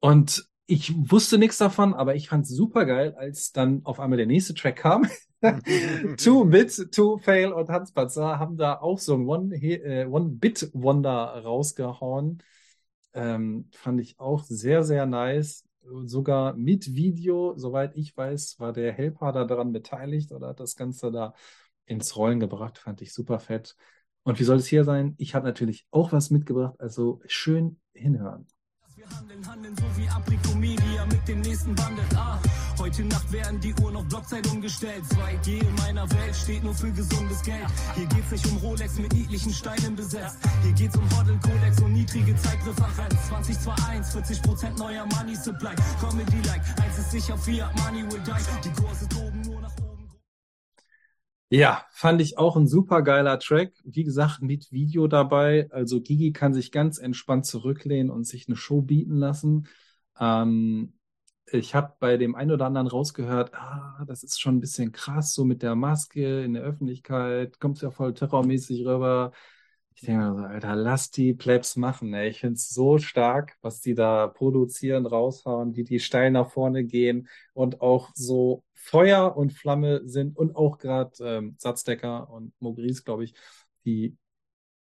[0.00, 4.16] Und ich wusste nichts davon, aber ich fand es super geil, als dann auf einmal
[4.16, 5.08] der nächste Track kam.
[6.18, 12.42] Two Bit, Two Fail und Hans Patzer haben da auch so ein One-Bit-Wonder äh, rausgehauen.
[13.12, 15.64] Ähm, fand ich auch sehr, sehr nice.
[16.04, 20.76] Sogar mit Video, soweit ich weiß, war der Helper da daran beteiligt oder hat das
[20.76, 21.34] Ganze da
[21.86, 22.78] ins Rollen gebracht.
[22.78, 23.74] Fand ich super fett.
[24.22, 25.16] Und wie soll es hier sein?
[25.18, 28.46] Ich habe natürlich auch was mitgebracht, also schön hinhören.
[29.02, 32.04] Wir handeln, handeln so wie Aprikomedia mit dem nächsten Wandel.
[32.14, 32.38] Ah,
[32.78, 35.02] heute Nacht werden die Uhren auf Blockzeit umgestellt.
[35.10, 37.66] 2G in meiner Welt steht nur für gesundes Geld.
[37.96, 40.38] Hier geht's nicht um Rolex mit niedlichen Steinen besetzt.
[40.62, 43.28] Hier geht's um Hoddle, Codex und niedrige Zeitpräferenz.
[43.28, 45.74] 2021, 40% neuer Money Supply.
[46.00, 48.68] Comedy-like, eins ist sicher, Fiat Money will die.
[48.68, 49.41] Die Kurse toben.
[51.54, 53.74] Ja, fand ich auch ein super geiler Track.
[53.84, 55.68] Wie gesagt, mit Video dabei.
[55.70, 59.68] Also Gigi kann sich ganz entspannt zurücklehnen und sich eine Show bieten lassen.
[60.18, 60.94] Ähm,
[61.50, 65.34] ich habe bei dem einen oder anderen rausgehört, ah, das ist schon ein bisschen krass,
[65.34, 69.32] so mit der Maske in der Öffentlichkeit, kommt ja voll terrormäßig rüber.
[69.94, 72.14] Ich denke mir so, Alter, lass die Plebs machen.
[72.14, 72.30] Ey.
[72.30, 76.84] Ich finde es so stark, was die da produzieren, raushauen, wie die steil nach vorne
[76.84, 83.04] gehen und auch so Feuer und Flamme sind und auch gerade ähm, Satzdecker und Mogris,
[83.04, 83.34] glaube ich,
[83.84, 84.16] die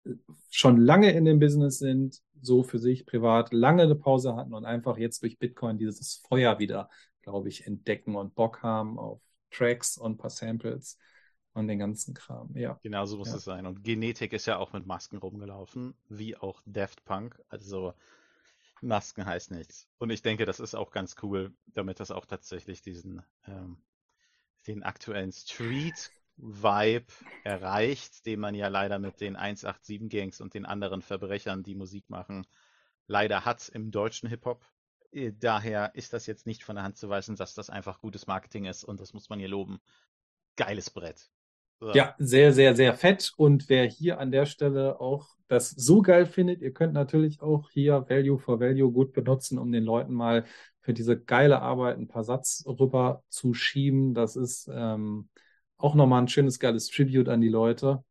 [0.04, 0.14] äh,
[0.50, 4.64] schon lange in dem Business sind, so für sich privat lange eine Pause hatten und
[4.64, 6.90] einfach jetzt durch Bitcoin dieses Feuer wieder,
[7.22, 10.98] glaube ich, entdecken und Bock haben auf Tracks und ein paar Samples
[11.52, 12.50] und den ganzen Kram.
[12.56, 12.78] Ja.
[12.82, 13.36] Genau so muss Ja.
[13.36, 13.64] es sein.
[13.64, 17.40] Und Genetik ist ja auch mit Masken rumgelaufen, wie auch Daft Punk.
[17.48, 17.94] Also
[18.86, 19.88] Masken heißt nichts.
[19.98, 23.82] Und ich denke, das ist auch ganz cool, damit das auch tatsächlich diesen ähm,
[24.66, 27.12] den aktuellen Street-Vibe
[27.44, 32.46] erreicht, den man ja leider mit den 187-Gangs und den anderen Verbrechern, die Musik machen,
[33.06, 34.64] leider hat im deutschen Hip-Hop.
[35.12, 38.26] Äh, Daher ist das jetzt nicht von der Hand zu weisen, dass das einfach gutes
[38.26, 39.80] Marketing ist und das muss man hier loben.
[40.56, 41.30] Geiles Brett.
[41.80, 43.32] Ja, sehr, sehr, sehr fett.
[43.36, 47.70] Und wer hier an der Stelle auch das so geil findet, ihr könnt natürlich auch
[47.70, 50.44] hier Value for Value gut benutzen, um den Leuten mal
[50.80, 54.14] für diese geile Arbeit ein paar Satz rüber zu schieben.
[54.14, 55.28] Das ist ähm,
[55.76, 58.04] auch nochmal ein schönes, geiles Tribute an die Leute.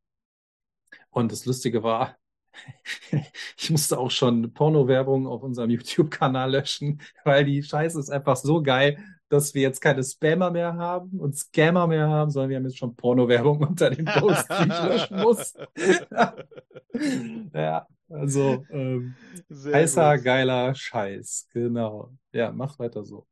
[1.10, 2.16] Und das Lustige war,
[3.58, 8.62] ich musste auch schon Porno-Werbung auf unserem YouTube-Kanal löschen, weil die Scheiße ist einfach so
[8.62, 12.64] geil, dass wir jetzt keine Spammer mehr haben und Scammer mehr haben, sondern wir haben
[12.64, 15.54] jetzt schon Porno-Werbung unter dem Post, die ich löschen muss.
[17.54, 19.14] ja, also ähm,
[19.48, 20.24] Sehr heißer, gut.
[20.24, 21.48] geiler Scheiß.
[21.52, 22.12] Genau.
[22.32, 23.26] Ja, macht weiter so.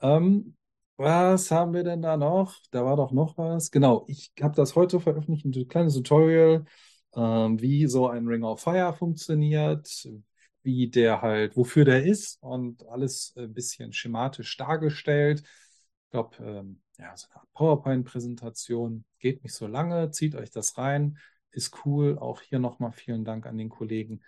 [0.00, 0.56] Ähm,
[0.96, 2.54] was haben wir denn da noch?
[2.70, 3.70] Da war doch noch was.
[3.70, 6.64] Genau, ich habe das heute veröffentlicht, ein kleines Tutorial,
[7.14, 10.08] ähm, wie so ein Ring of Fire funktioniert,
[10.66, 15.42] wie der halt, wofür der ist und alles ein bisschen schematisch dargestellt.
[16.04, 20.10] Ich glaube, ähm, ja, so eine Art PowerPoint-Präsentation geht nicht so lange.
[20.10, 21.18] Zieht euch das rein,
[21.52, 22.18] ist cool.
[22.18, 24.22] Auch hier nochmal vielen Dank an den Kollegen.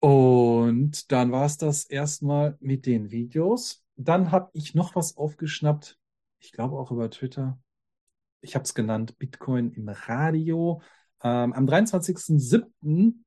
[0.00, 3.84] Und dann war es das erstmal mit den Videos.
[3.96, 5.98] Dann habe ich noch was aufgeschnappt.
[6.40, 7.60] Ich glaube auch über Twitter.
[8.40, 10.80] Ich habe es genannt Bitcoin im Radio.
[11.22, 13.22] Ähm, am 23.07.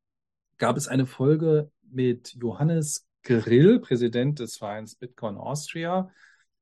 [0.58, 6.12] gab es eine Folge mit Johannes Grill, Präsident des Vereins Bitcoin Austria.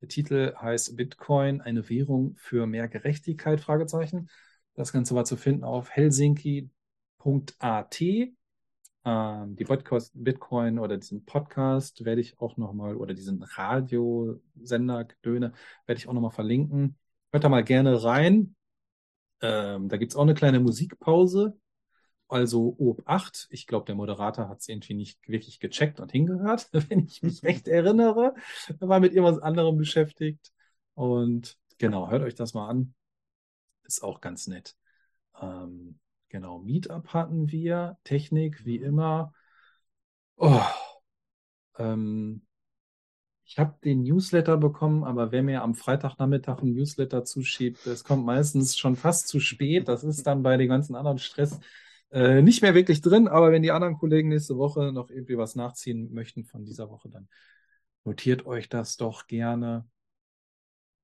[0.00, 3.60] Der Titel heißt Bitcoin, eine Währung für mehr Gerechtigkeit?
[3.60, 4.30] Fragezeichen.
[4.74, 6.70] Das Ganze war zu finden auf helsinki.at.
[9.06, 15.52] Ähm, die Podcast, Bitcoin oder diesen Podcast werde ich auch nochmal, oder diesen Radiosender, Gedöne,
[15.86, 16.96] werde ich auch nochmal verlinken.
[17.30, 18.56] Hört da mal gerne rein.
[19.42, 21.58] Ähm, da gibt es auch eine kleine Musikpause.
[22.28, 23.46] Also OB 8.
[23.50, 27.42] Ich glaube, der Moderator hat es irgendwie nicht wirklich gecheckt und hingehört, wenn ich mich
[27.42, 28.34] recht erinnere.
[28.80, 30.52] Er war mit irgendwas anderem beschäftigt.
[30.94, 32.94] Und genau, hört euch das mal an.
[33.84, 34.76] Ist auch ganz nett.
[35.40, 37.98] Ähm, genau, Meetup hatten wir.
[38.04, 39.32] Technik, wie immer.
[40.36, 40.60] Oh,
[41.78, 42.42] ähm,
[43.46, 48.24] Ich habe den Newsletter bekommen, aber wer mir am Freitagnachmittag ein Newsletter zuschiebt, das kommt
[48.24, 49.86] meistens schon fast zu spät.
[49.88, 51.58] Das ist dann bei dem ganzen anderen Stress
[52.14, 53.28] äh, nicht mehr wirklich drin.
[53.28, 57.08] Aber wenn die anderen Kollegen nächste Woche noch irgendwie was nachziehen möchten von dieser Woche,
[57.10, 57.28] dann
[58.04, 59.84] notiert euch das doch gerne.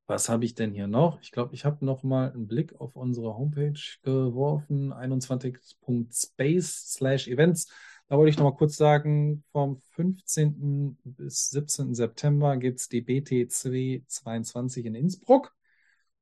[0.06, 1.20] Was habe ich denn hier noch?
[1.20, 7.68] Ich glaube, ich habe noch mal einen Blick auf unsere Homepage geworfen, 21.space/events.
[8.08, 10.98] Da wollte ich noch mal kurz sagen, vom 15.
[11.04, 11.94] bis 17.
[11.94, 15.54] September gibt es die BTC 22 in Innsbruck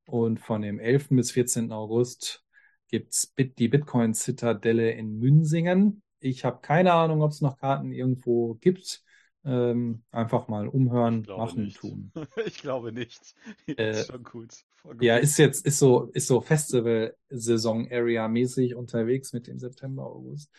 [0.05, 1.09] und von dem 11.
[1.11, 1.73] bis 14.
[1.73, 2.45] August
[2.89, 6.03] gibt es die Bitcoin Zitadelle in Münsingen.
[6.21, 9.05] Ich habe keine Ahnung, ob es noch Karten irgendwo gibt.
[9.45, 11.79] Ähm, einfach mal umhören, machen, nicht.
[11.79, 12.11] tun.
[12.45, 13.37] ich glaube nicht.
[13.79, 14.65] Äh, ist schon gut.
[15.01, 20.51] Ja, ist jetzt, ist so, ist so Festival-Saison-Area-mäßig unterwegs mit dem September, August.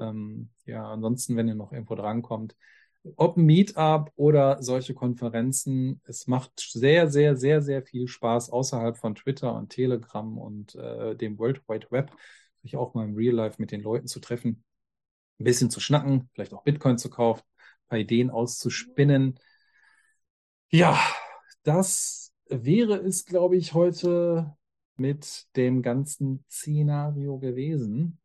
[0.00, 2.56] Ähm, ja, ansonsten, wenn ihr noch irgendwo drankommt,
[3.16, 9.14] ob Meetup oder solche Konferenzen, es macht sehr, sehr, sehr, sehr viel Spaß außerhalb von
[9.14, 12.12] Twitter und Telegram und äh, dem World Wide Web,
[12.62, 14.64] sich auch mal im Real Life mit den Leuten zu treffen,
[15.38, 19.38] ein bisschen zu schnacken, vielleicht auch Bitcoin zu kaufen, ein paar Ideen auszuspinnen.
[20.70, 20.98] Ja,
[21.62, 24.56] das wäre es, glaube ich, heute
[24.96, 28.18] mit dem ganzen Szenario gewesen.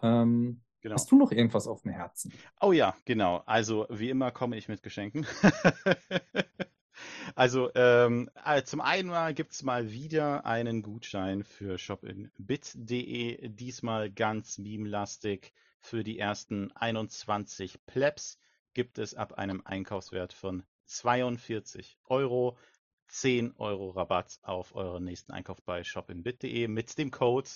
[0.00, 0.96] Ähm, Genau.
[0.96, 2.32] Hast du noch irgendwas auf dem Herzen?
[2.60, 3.42] Oh ja, genau.
[3.46, 5.24] Also wie immer komme ich mit Geschenken.
[7.36, 14.58] also ähm, äh, zum einen gibt es mal wieder einen Gutschein für shopinbit.de, diesmal ganz
[14.58, 15.52] meme-lastig.
[15.78, 18.38] Für die ersten 21 Plebs
[18.74, 22.58] gibt es ab einem Einkaufswert von 42 Euro
[23.06, 27.48] 10 Euro Rabatt auf euren nächsten Einkauf bei shopinbit.de mit dem Code,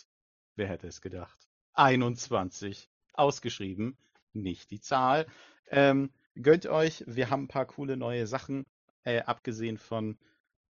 [0.54, 2.88] wer hätte es gedacht, 21
[3.18, 3.96] ausgeschrieben,
[4.32, 5.26] nicht die Zahl.
[5.68, 8.66] Ähm, gönnt euch, wir haben ein paar coole neue Sachen,
[9.04, 10.18] äh, abgesehen von,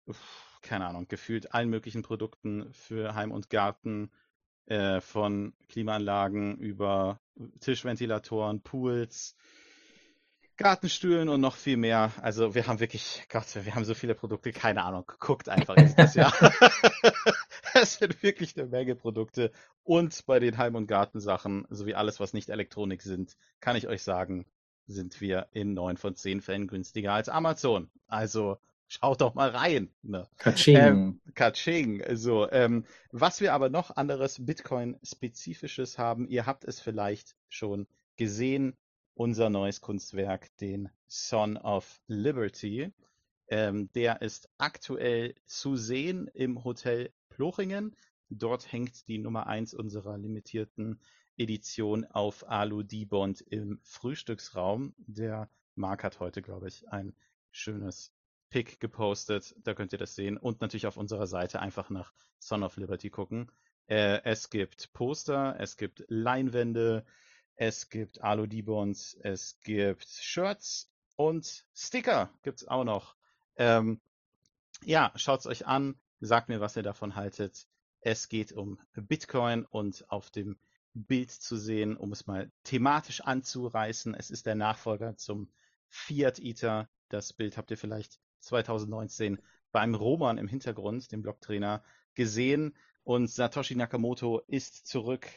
[0.06, 4.12] uff, keine Ahnung, gefühlt allen möglichen Produkten für Heim und Garten,
[4.66, 7.20] äh, von Klimaanlagen über
[7.60, 9.36] Tischventilatoren, Pools,
[10.60, 12.12] Gartenstühlen und noch viel mehr.
[12.22, 16.16] Also wir haben wirklich, Gott, wir haben so viele Produkte, keine Ahnung, guckt einfach nächstes
[16.16, 16.34] Jahr.
[17.74, 19.52] es sind wirklich eine Menge Produkte.
[19.84, 24.04] Und bei den Heim- und Gartensachen, sowie alles, was nicht Elektronik sind, kann ich euch
[24.04, 24.46] sagen,
[24.86, 27.90] sind wir in neun von zehn Fällen günstiger als Amazon.
[28.08, 28.58] Also
[28.90, 29.90] schaut doch mal rein.
[30.02, 30.28] Ne?
[30.38, 30.76] Katsching.
[30.76, 32.04] Ähm, Katsching.
[32.18, 38.76] So, ähm, was wir aber noch anderes Bitcoin-spezifisches haben, ihr habt es vielleicht schon gesehen,
[39.20, 42.94] unser neues Kunstwerk, den Son of Liberty.
[43.50, 47.98] Ähm, der ist aktuell zu sehen im Hotel Plochingen.
[48.30, 51.02] Dort hängt die Nummer 1 unserer limitierten
[51.36, 54.96] Edition auf Alu-D-Bond im Frühstücksraum.
[55.00, 57.14] Der Marc hat heute, glaube ich, ein
[57.52, 58.14] schönes
[58.50, 59.54] Pick gepostet.
[59.66, 60.38] Da könnt ihr das sehen.
[60.38, 63.52] Und natürlich auf unserer Seite einfach nach Son of Liberty gucken.
[63.88, 67.04] Äh, es gibt Poster, es gibt Leinwände,
[67.60, 73.18] es gibt Alu-D-Bonds, es gibt Shirts und Sticker gibt's auch noch.
[73.58, 74.00] Ähm,
[74.86, 77.68] ja, schaut's euch an, sagt mir, was ihr davon haltet.
[78.00, 80.58] Es geht um Bitcoin und auf dem
[80.94, 84.14] Bild zu sehen, um es mal thematisch anzureißen.
[84.14, 85.52] Es ist der Nachfolger zum
[85.90, 86.88] Fiat Ether.
[87.10, 89.42] Das Bild habt ihr vielleicht 2019
[89.74, 92.78] beim Roman im Hintergrund, dem Blocktrainer, gesehen.
[93.04, 95.28] Und Satoshi Nakamoto ist zurück,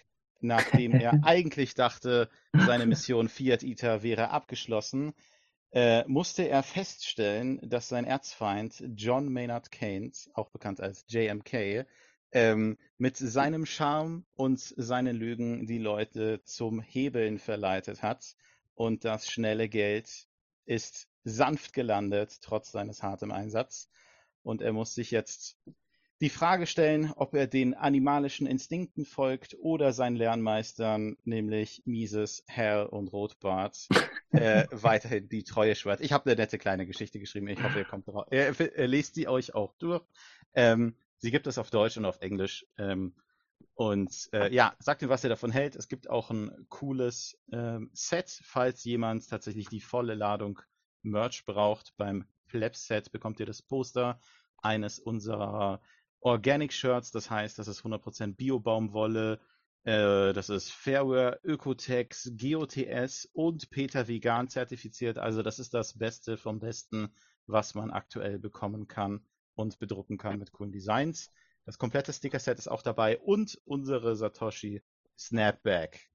[0.43, 5.15] nachdem er eigentlich dachte, seine Mission Fiat Ether wäre abgeschlossen.
[5.71, 11.87] Äh, musste er feststellen, dass sein Erzfeind John Maynard Keynes, auch bekannt als JMK,
[12.33, 18.35] ähm, mit seinem Charme und seinen Lügen die Leute zum Hebeln verleitet hat.
[18.75, 20.27] Und das schnelle Geld
[20.67, 23.89] ist sanft gelandet, trotz seines harten Einsatz.
[24.43, 25.57] Und er muss sich jetzt
[26.23, 32.84] die Frage stellen, ob er den animalischen Instinkten folgt oder seinen Lernmeistern, nämlich Mises, Hell
[32.84, 33.89] und Rotbart,
[34.31, 36.01] äh, weiterhin die Treue schwört.
[36.01, 37.49] Ich habe eine nette kleine Geschichte geschrieben.
[37.49, 38.28] Ich hoffe, ihr kommt drauf.
[38.31, 40.05] Äh, äh, lest sie euch auch durch.
[40.55, 42.67] Ähm, sie gibt es auf Deutsch und auf Englisch.
[42.78, 43.17] Ähm,
[43.75, 45.75] und äh, ja, sagt mir, was ihr davon hält.
[45.75, 50.60] Es gibt auch ein cooles ähm, Set, falls jemand tatsächlich die volle Ladung
[51.02, 51.97] Merch braucht.
[51.97, 54.20] Beim Plebs-Set bekommt ihr das Poster
[54.62, 55.81] eines unserer
[56.23, 59.41] Organic Shirts, das heißt, das ist 100% Bio-Baumwolle,
[59.84, 65.18] äh, das ist Fairware, Ökotex, GOTS und Peter Vegan zertifiziert.
[65.18, 67.12] Also das ist das Beste vom Besten,
[67.47, 71.33] was man aktuell bekommen kann und bedrucken kann mit coolen Designs.
[71.65, 74.83] Das komplette Sticker-Set ist auch dabei und unsere Satoshi
[75.18, 76.09] Snapback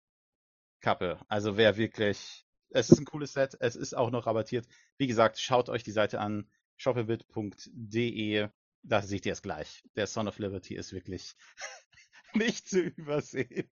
[0.80, 1.19] Kappe.
[1.27, 4.68] Also wer wirklich es ist ein cooles Set, es ist auch noch rabattiert.
[4.98, 8.50] Wie gesagt, schaut euch die Seite an, shopabit.de,
[8.88, 9.84] da seht ihr es gleich.
[9.96, 11.36] Der Son of Liberty ist wirklich
[12.34, 13.70] nicht zu übersehen.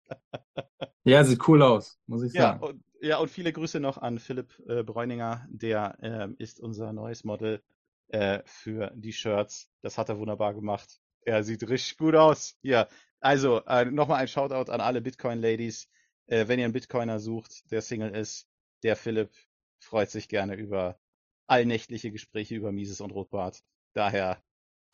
[1.03, 2.63] Ja, sieht cool aus, muss ich Ja sagen.
[2.63, 7.23] und, ja, und viele Grüße noch an Philipp äh, Bräuninger, der ähm, ist unser neues
[7.23, 7.61] Model
[8.07, 9.69] äh, für die Shirts.
[9.81, 10.99] Das hat er wunderbar gemacht.
[11.21, 12.57] Er sieht richtig gut aus.
[12.61, 12.87] Hier,
[13.19, 15.87] also äh, nochmal ein Shoutout an alle Bitcoin-Ladies.
[16.27, 18.47] Äh, wenn ihr einen Bitcoiner sucht, der Single ist,
[18.83, 19.31] der Philipp
[19.79, 20.99] freut sich gerne über
[21.47, 23.61] allnächtliche Gespräche über Mises und Rotbart.
[23.93, 24.41] Daher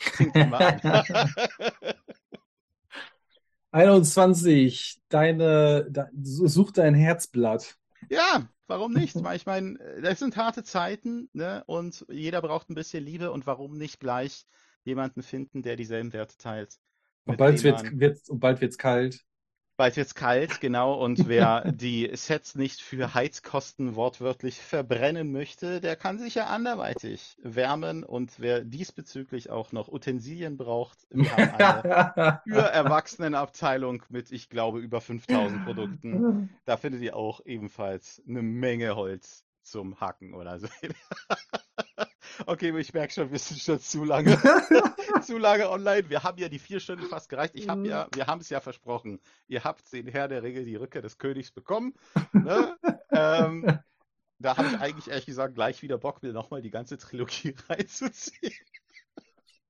[0.01, 1.33] klingt ihn mal an.
[3.71, 7.75] 21, deine, da, such dein Herzblatt.
[8.09, 9.15] Ja, warum nicht?
[9.15, 11.63] Ich meine, das sind harte Zeiten, ne?
[11.67, 14.45] Und jeder braucht ein bisschen Liebe und warum nicht gleich
[14.83, 16.75] jemanden finden, der dieselben Werte teilt?
[17.25, 19.21] Und bald dem wird's, man- wird's, und bald wird's kalt.
[19.81, 20.93] Bald wird's kalt, genau.
[20.93, 27.35] Und wer die Sets nicht für Heizkosten wortwörtlich verbrennen möchte, der kann sich ja anderweitig
[27.41, 28.03] wärmen.
[28.03, 34.77] Und wer diesbezüglich auch noch Utensilien braucht, wir haben eine für Erwachsenenabteilung mit, ich glaube,
[34.77, 36.51] über 5000 Produkten.
[36.65, 40.67] Da findet ihr auch ebenfalls eine Menge Holz zum Hacken oder so.
[42.45, 44.37] Okay, ich merke schon, wir sind schon zu lange,
[45.21, 46.09] zu lange online.
[46.09, 47.53] Wir haben ja die vier Stunden fast gereicht.
[47.55, 49.19] Ich habe ja, wir haben es ja versprochen.
[49.47, 51.93] Ihr habt den Herr der Ringe, die Rückkehr des Königs bekommen.
[52.33, 52.75] Ne?
[53.11, 53.79] ähm,
[54.39, 58.53] da habe ich eigentlich ehrlich gesagt gleich wieder Bock, mir nochmal die ganze Trilogie reinzuziehen.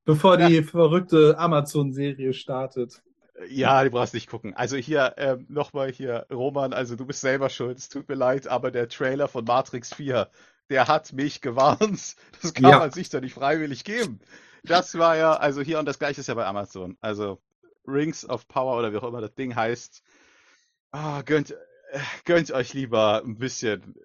[0.06, 3.04] Bevor die verrückte Amazon-Serie startet.
[3.48, 4.54] Ja, du brauchst nicht gucken.
[4.56, 8.48] Also hier ähm, nochmal hier, Roman, also du bist selber schuld, es tut mir leid,
[8.48, 10.30] aber der Trailer von Matrix 4,
[10.72, 12.16] der hat mich gewarnt.
[12.42, 12.80] Das kann Ja.
[12.80, 14.20] man sich doch nicht freiwillig geben.
[14.64, 16.98] Das war ja, also hier und das gleiche ist ja bei Amazon.
[17.02, 17.40] Also
[17.88, 20.02] Rings of Power oder wie auch immer das Ding heißt.
[20.92, 23.96] Ah, gönnt, äh, gönnt euch lieber ein bisschen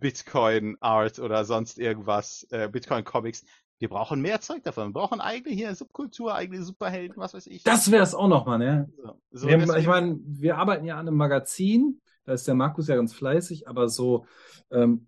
[0.00, 3.44] Bitcoin Art oder sonst irgendwas, äh, Bitcoin Comics.
[3.78, 4.88] Wir brauchen mehr Zeug davon.
[4.88, 7.62] Wir brauchen eigene hier Subkultur, eigene Superhelden, was weiß ich.
[7.64, 8.88] Das wäre es auch noch mal, ne?
[9.02, 12.54] So, so wir, deswegen- ich meine, wir arbeiten ja an einem Magazin, da ist der
[12.54, 14.24] Markus ja ganz fleißig, aber so
[14.70, 15.06] ähm,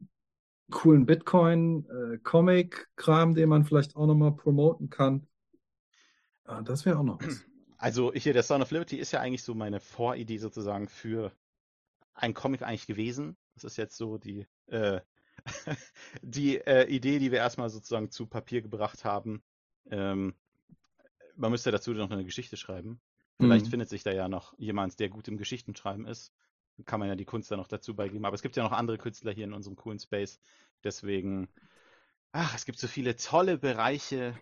[0.71, 2.19] coolen Bitcoin, äh,
[3.35, 5.27] den man vielleicht auch noch mal promoten kann.
[6.47, 7.45] Ja, das wäre auch noch was.
[7.77, 11.33] Also hier, der Son of Liberty ist ja eigentlich so meine Voridee sozusagen für
[12.15, 13.37] ein Comic eigentlich gewesen.
[13.55, 15.01] Das ist jetzt so die, äh,
[16.23, 19.43] die äh, Idee, die wir erstmal sozusagen zu Papier gebracht haben.
[19.91, 20.35] Ähm,
[21.37, 23.01] man müsste dazu noch eine Geschichte schreiben.
[23.41, 23.71] Vielleicht Mhm.
[23.71, 26.33] findet sich da ja noch jemand, der gut im Geschichtenschreiben ist.
[26.85, 28.25] Kann man ja die Kunst da noch dazu beigeben.
[28.25, 30.41] Aber es gibt ja noch andere Künstler hier in unserem coolen Space.
[30.83, 31.49] Deswegen,
[32.33, 34.35] ach, es gibt so viele tolle Bereiche,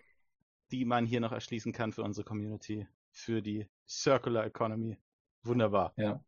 [0.71, 4.97] die man hier noch erschließen kann für unsere Community, für die Circular Economy.
[5.43, 5.93] Wunderbar.
[5.97, 6.23] Ja.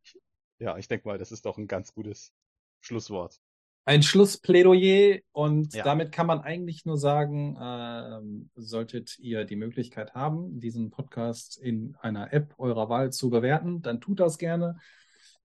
[0.58, 2.32] Ja, ich denke mal, das ist doch ein ganz gutes
[2.80, 3.40] Schlusswort.
[3.84, 5.84] Ein Schlussplädoyer und Ja.
[5.84, 11.94] damit kann man eigentlich nur sagen, ähm, solltet ihr die Möglichkeit haben, diesen Podcast in
[12.00, 14.78] einer App eurer Wahl zu bewerten, dann tut das gerne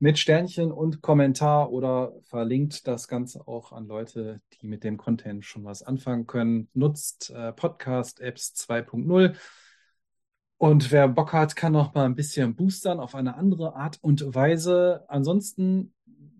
[0.01, 5.45] mit Sternchen und Kommentar oder verlinkt das Ganze auch an Leute, die mit dem Content
[5.45, 6.69] schon was anfangen können.
[6.73, 9.35] Nutzt äh, Podcast-Apps 2.0.
[10.57, 14.33] Und wer Bock hat, kann noch mal ein bisschen boostern auf eine andere Art und
[14.33, 15.05] Weise.
[15.07, 15.93] Ansonsten,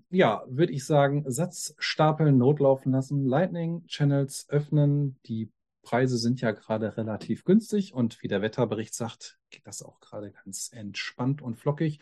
[0.10, 5.20] ja, würde ich sagen, Satzstapeln notlaufen lassen, Lightning-Channels öffnen.
[5.28, 5.52] Die
[5.84, 10.32] Preise sind ja gerade relativ günstig und wie der Wetterbericht sagt, geht das auch gerade
[10.32, 12.00] ganz entspannt und flockig.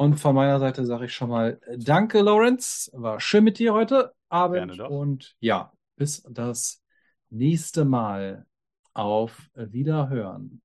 [0.00, 2.90] Und von meiner Seite sage ich schon mal äh, Danke, Lawrence.
[2.94, 4.56] War schön mit dir heute Abend.
[4.56, 4.88] Gerne doch.
[4.88, 6.82] Und ja, bis das
[7.28, 8.46] nächste Mal.
[8.92, 10.62] Auf Wiederhören.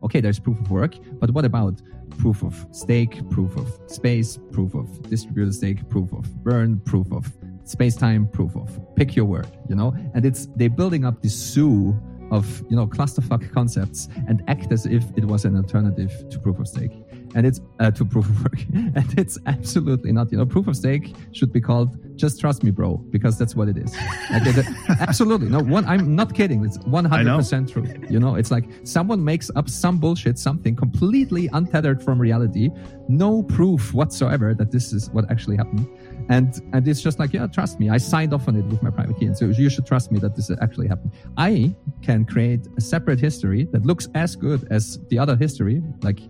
[0.00, 1.82] okay, there's proof of work, but what about
[2.18, 7.30] proof of stake, proof of space, proof of distributed stake, proof of burn, proof of
[7.64, 9.94] space time, proof of pick your word, you know?
[10.14, 11.94] And it's, they're building up this zoo
[12.30, 16.58] of, you know, clusterfuck concepts and act as if it was an alternative to proof
[16.58, 17.03] of stake.
[17.34, 18.60] And it's uh, to proof of work.
[18.96, 22.70] And it's absolutely not, you know, proof of stake should be called just trust me,
[22.70, 23.94] bro, because that's what it is.
[24.30, 24.66] Like, it-
[25.00, 25.48] absolutely.
[25.48, 26.64] No, one, I'm not kidding.
[26.64, 27.86] It's 100% true.
[28.08, 32.70] You know, it's like someone makes up some bullshit, something completely untethered from reality,
[33.08, 35.88] no proof whatsoever that this is what actually happened.
[36.28, 37.90] And, and it's just like, yeah, trust me.
[37.90, 39.26] I signed off on it with my private key.
[39.26, 41.12] And so you should trust me that this actually happened.
[41.36, 45.82] I can create a separate history that looks as good as the other history.
[46.02, 46.20] Like,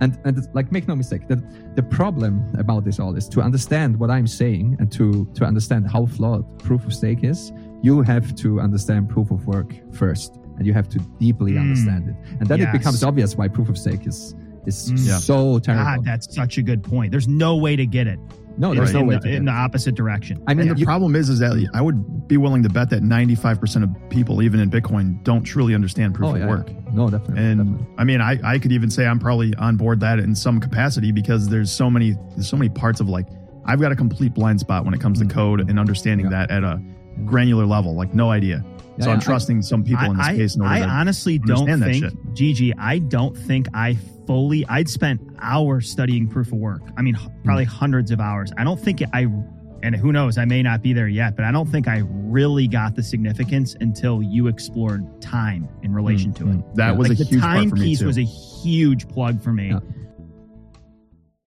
[0.00, 3.98] and, and like, make no mistake that the problem about this all is to understand
[3.98, 7.52] what I'm saying and to, to understand how flawed proof of stake is.
[7.82, 11.60] You have to understand proof of work first and you have to deeply Mm.
[11.60, 12.14] understand it.
[12.40, 14.34] And then it becomes obvious why proof of stake is,
[14.66, 15.18] is Mm.
[15.20, 15.84] So terrible.
[15.96, 17.10] God, that's such a good point.
[17.10, 18.18] There's no way to get it.
[18.60, 20.42] No, there's no way the, in the opposite direction.
[20.46, 22.90] I mean, And the you- problem is, is that I would be willing to bet
[22.90, 26.68] that 95% of people, even in Bitcoin, don't truly understand proof Oh, of yeah, work.
[26.68, 26.74] yeah.
[26.92, 27.42] No, definitely.
[27.42, 27.86] And definitely.
[27.96, 31.10] I mean, I, I could even say I'm probably on board that in some capacity
[31.10, 33.26] because there's so many there's so many parts of like
[33.64, 35.30] I've got a complete blind spot when it comes to mm.
[35.30, 36.82] code and understanding that at a
[37.24, 38.62] granular level, like no idea.
[39.00, 41.38] Yeah, so I'm yeah, trusting some people in this I, case in order I honestly
[41.38, 42.14] don't think, shit.
[42.34, 43.96] Gigi, I don't think I
[44.26, 46.82] fully, I'd spent hours studying proof of work.
[46.96, 47.70] I mean, h- probably Hmm.
[47.70, 48.52] hundreds of hours.
[48.56, 49.26] I don't think I,
[49.82, 52.68] and who knows, I may not be there yet, but I don't think I really
[52.68, 56.74] got the significance until you explored time in relation to it.
[56.76, 59.52] That was Like a the huge time for me piece was a huge plug for
[59.52, 59.74] me.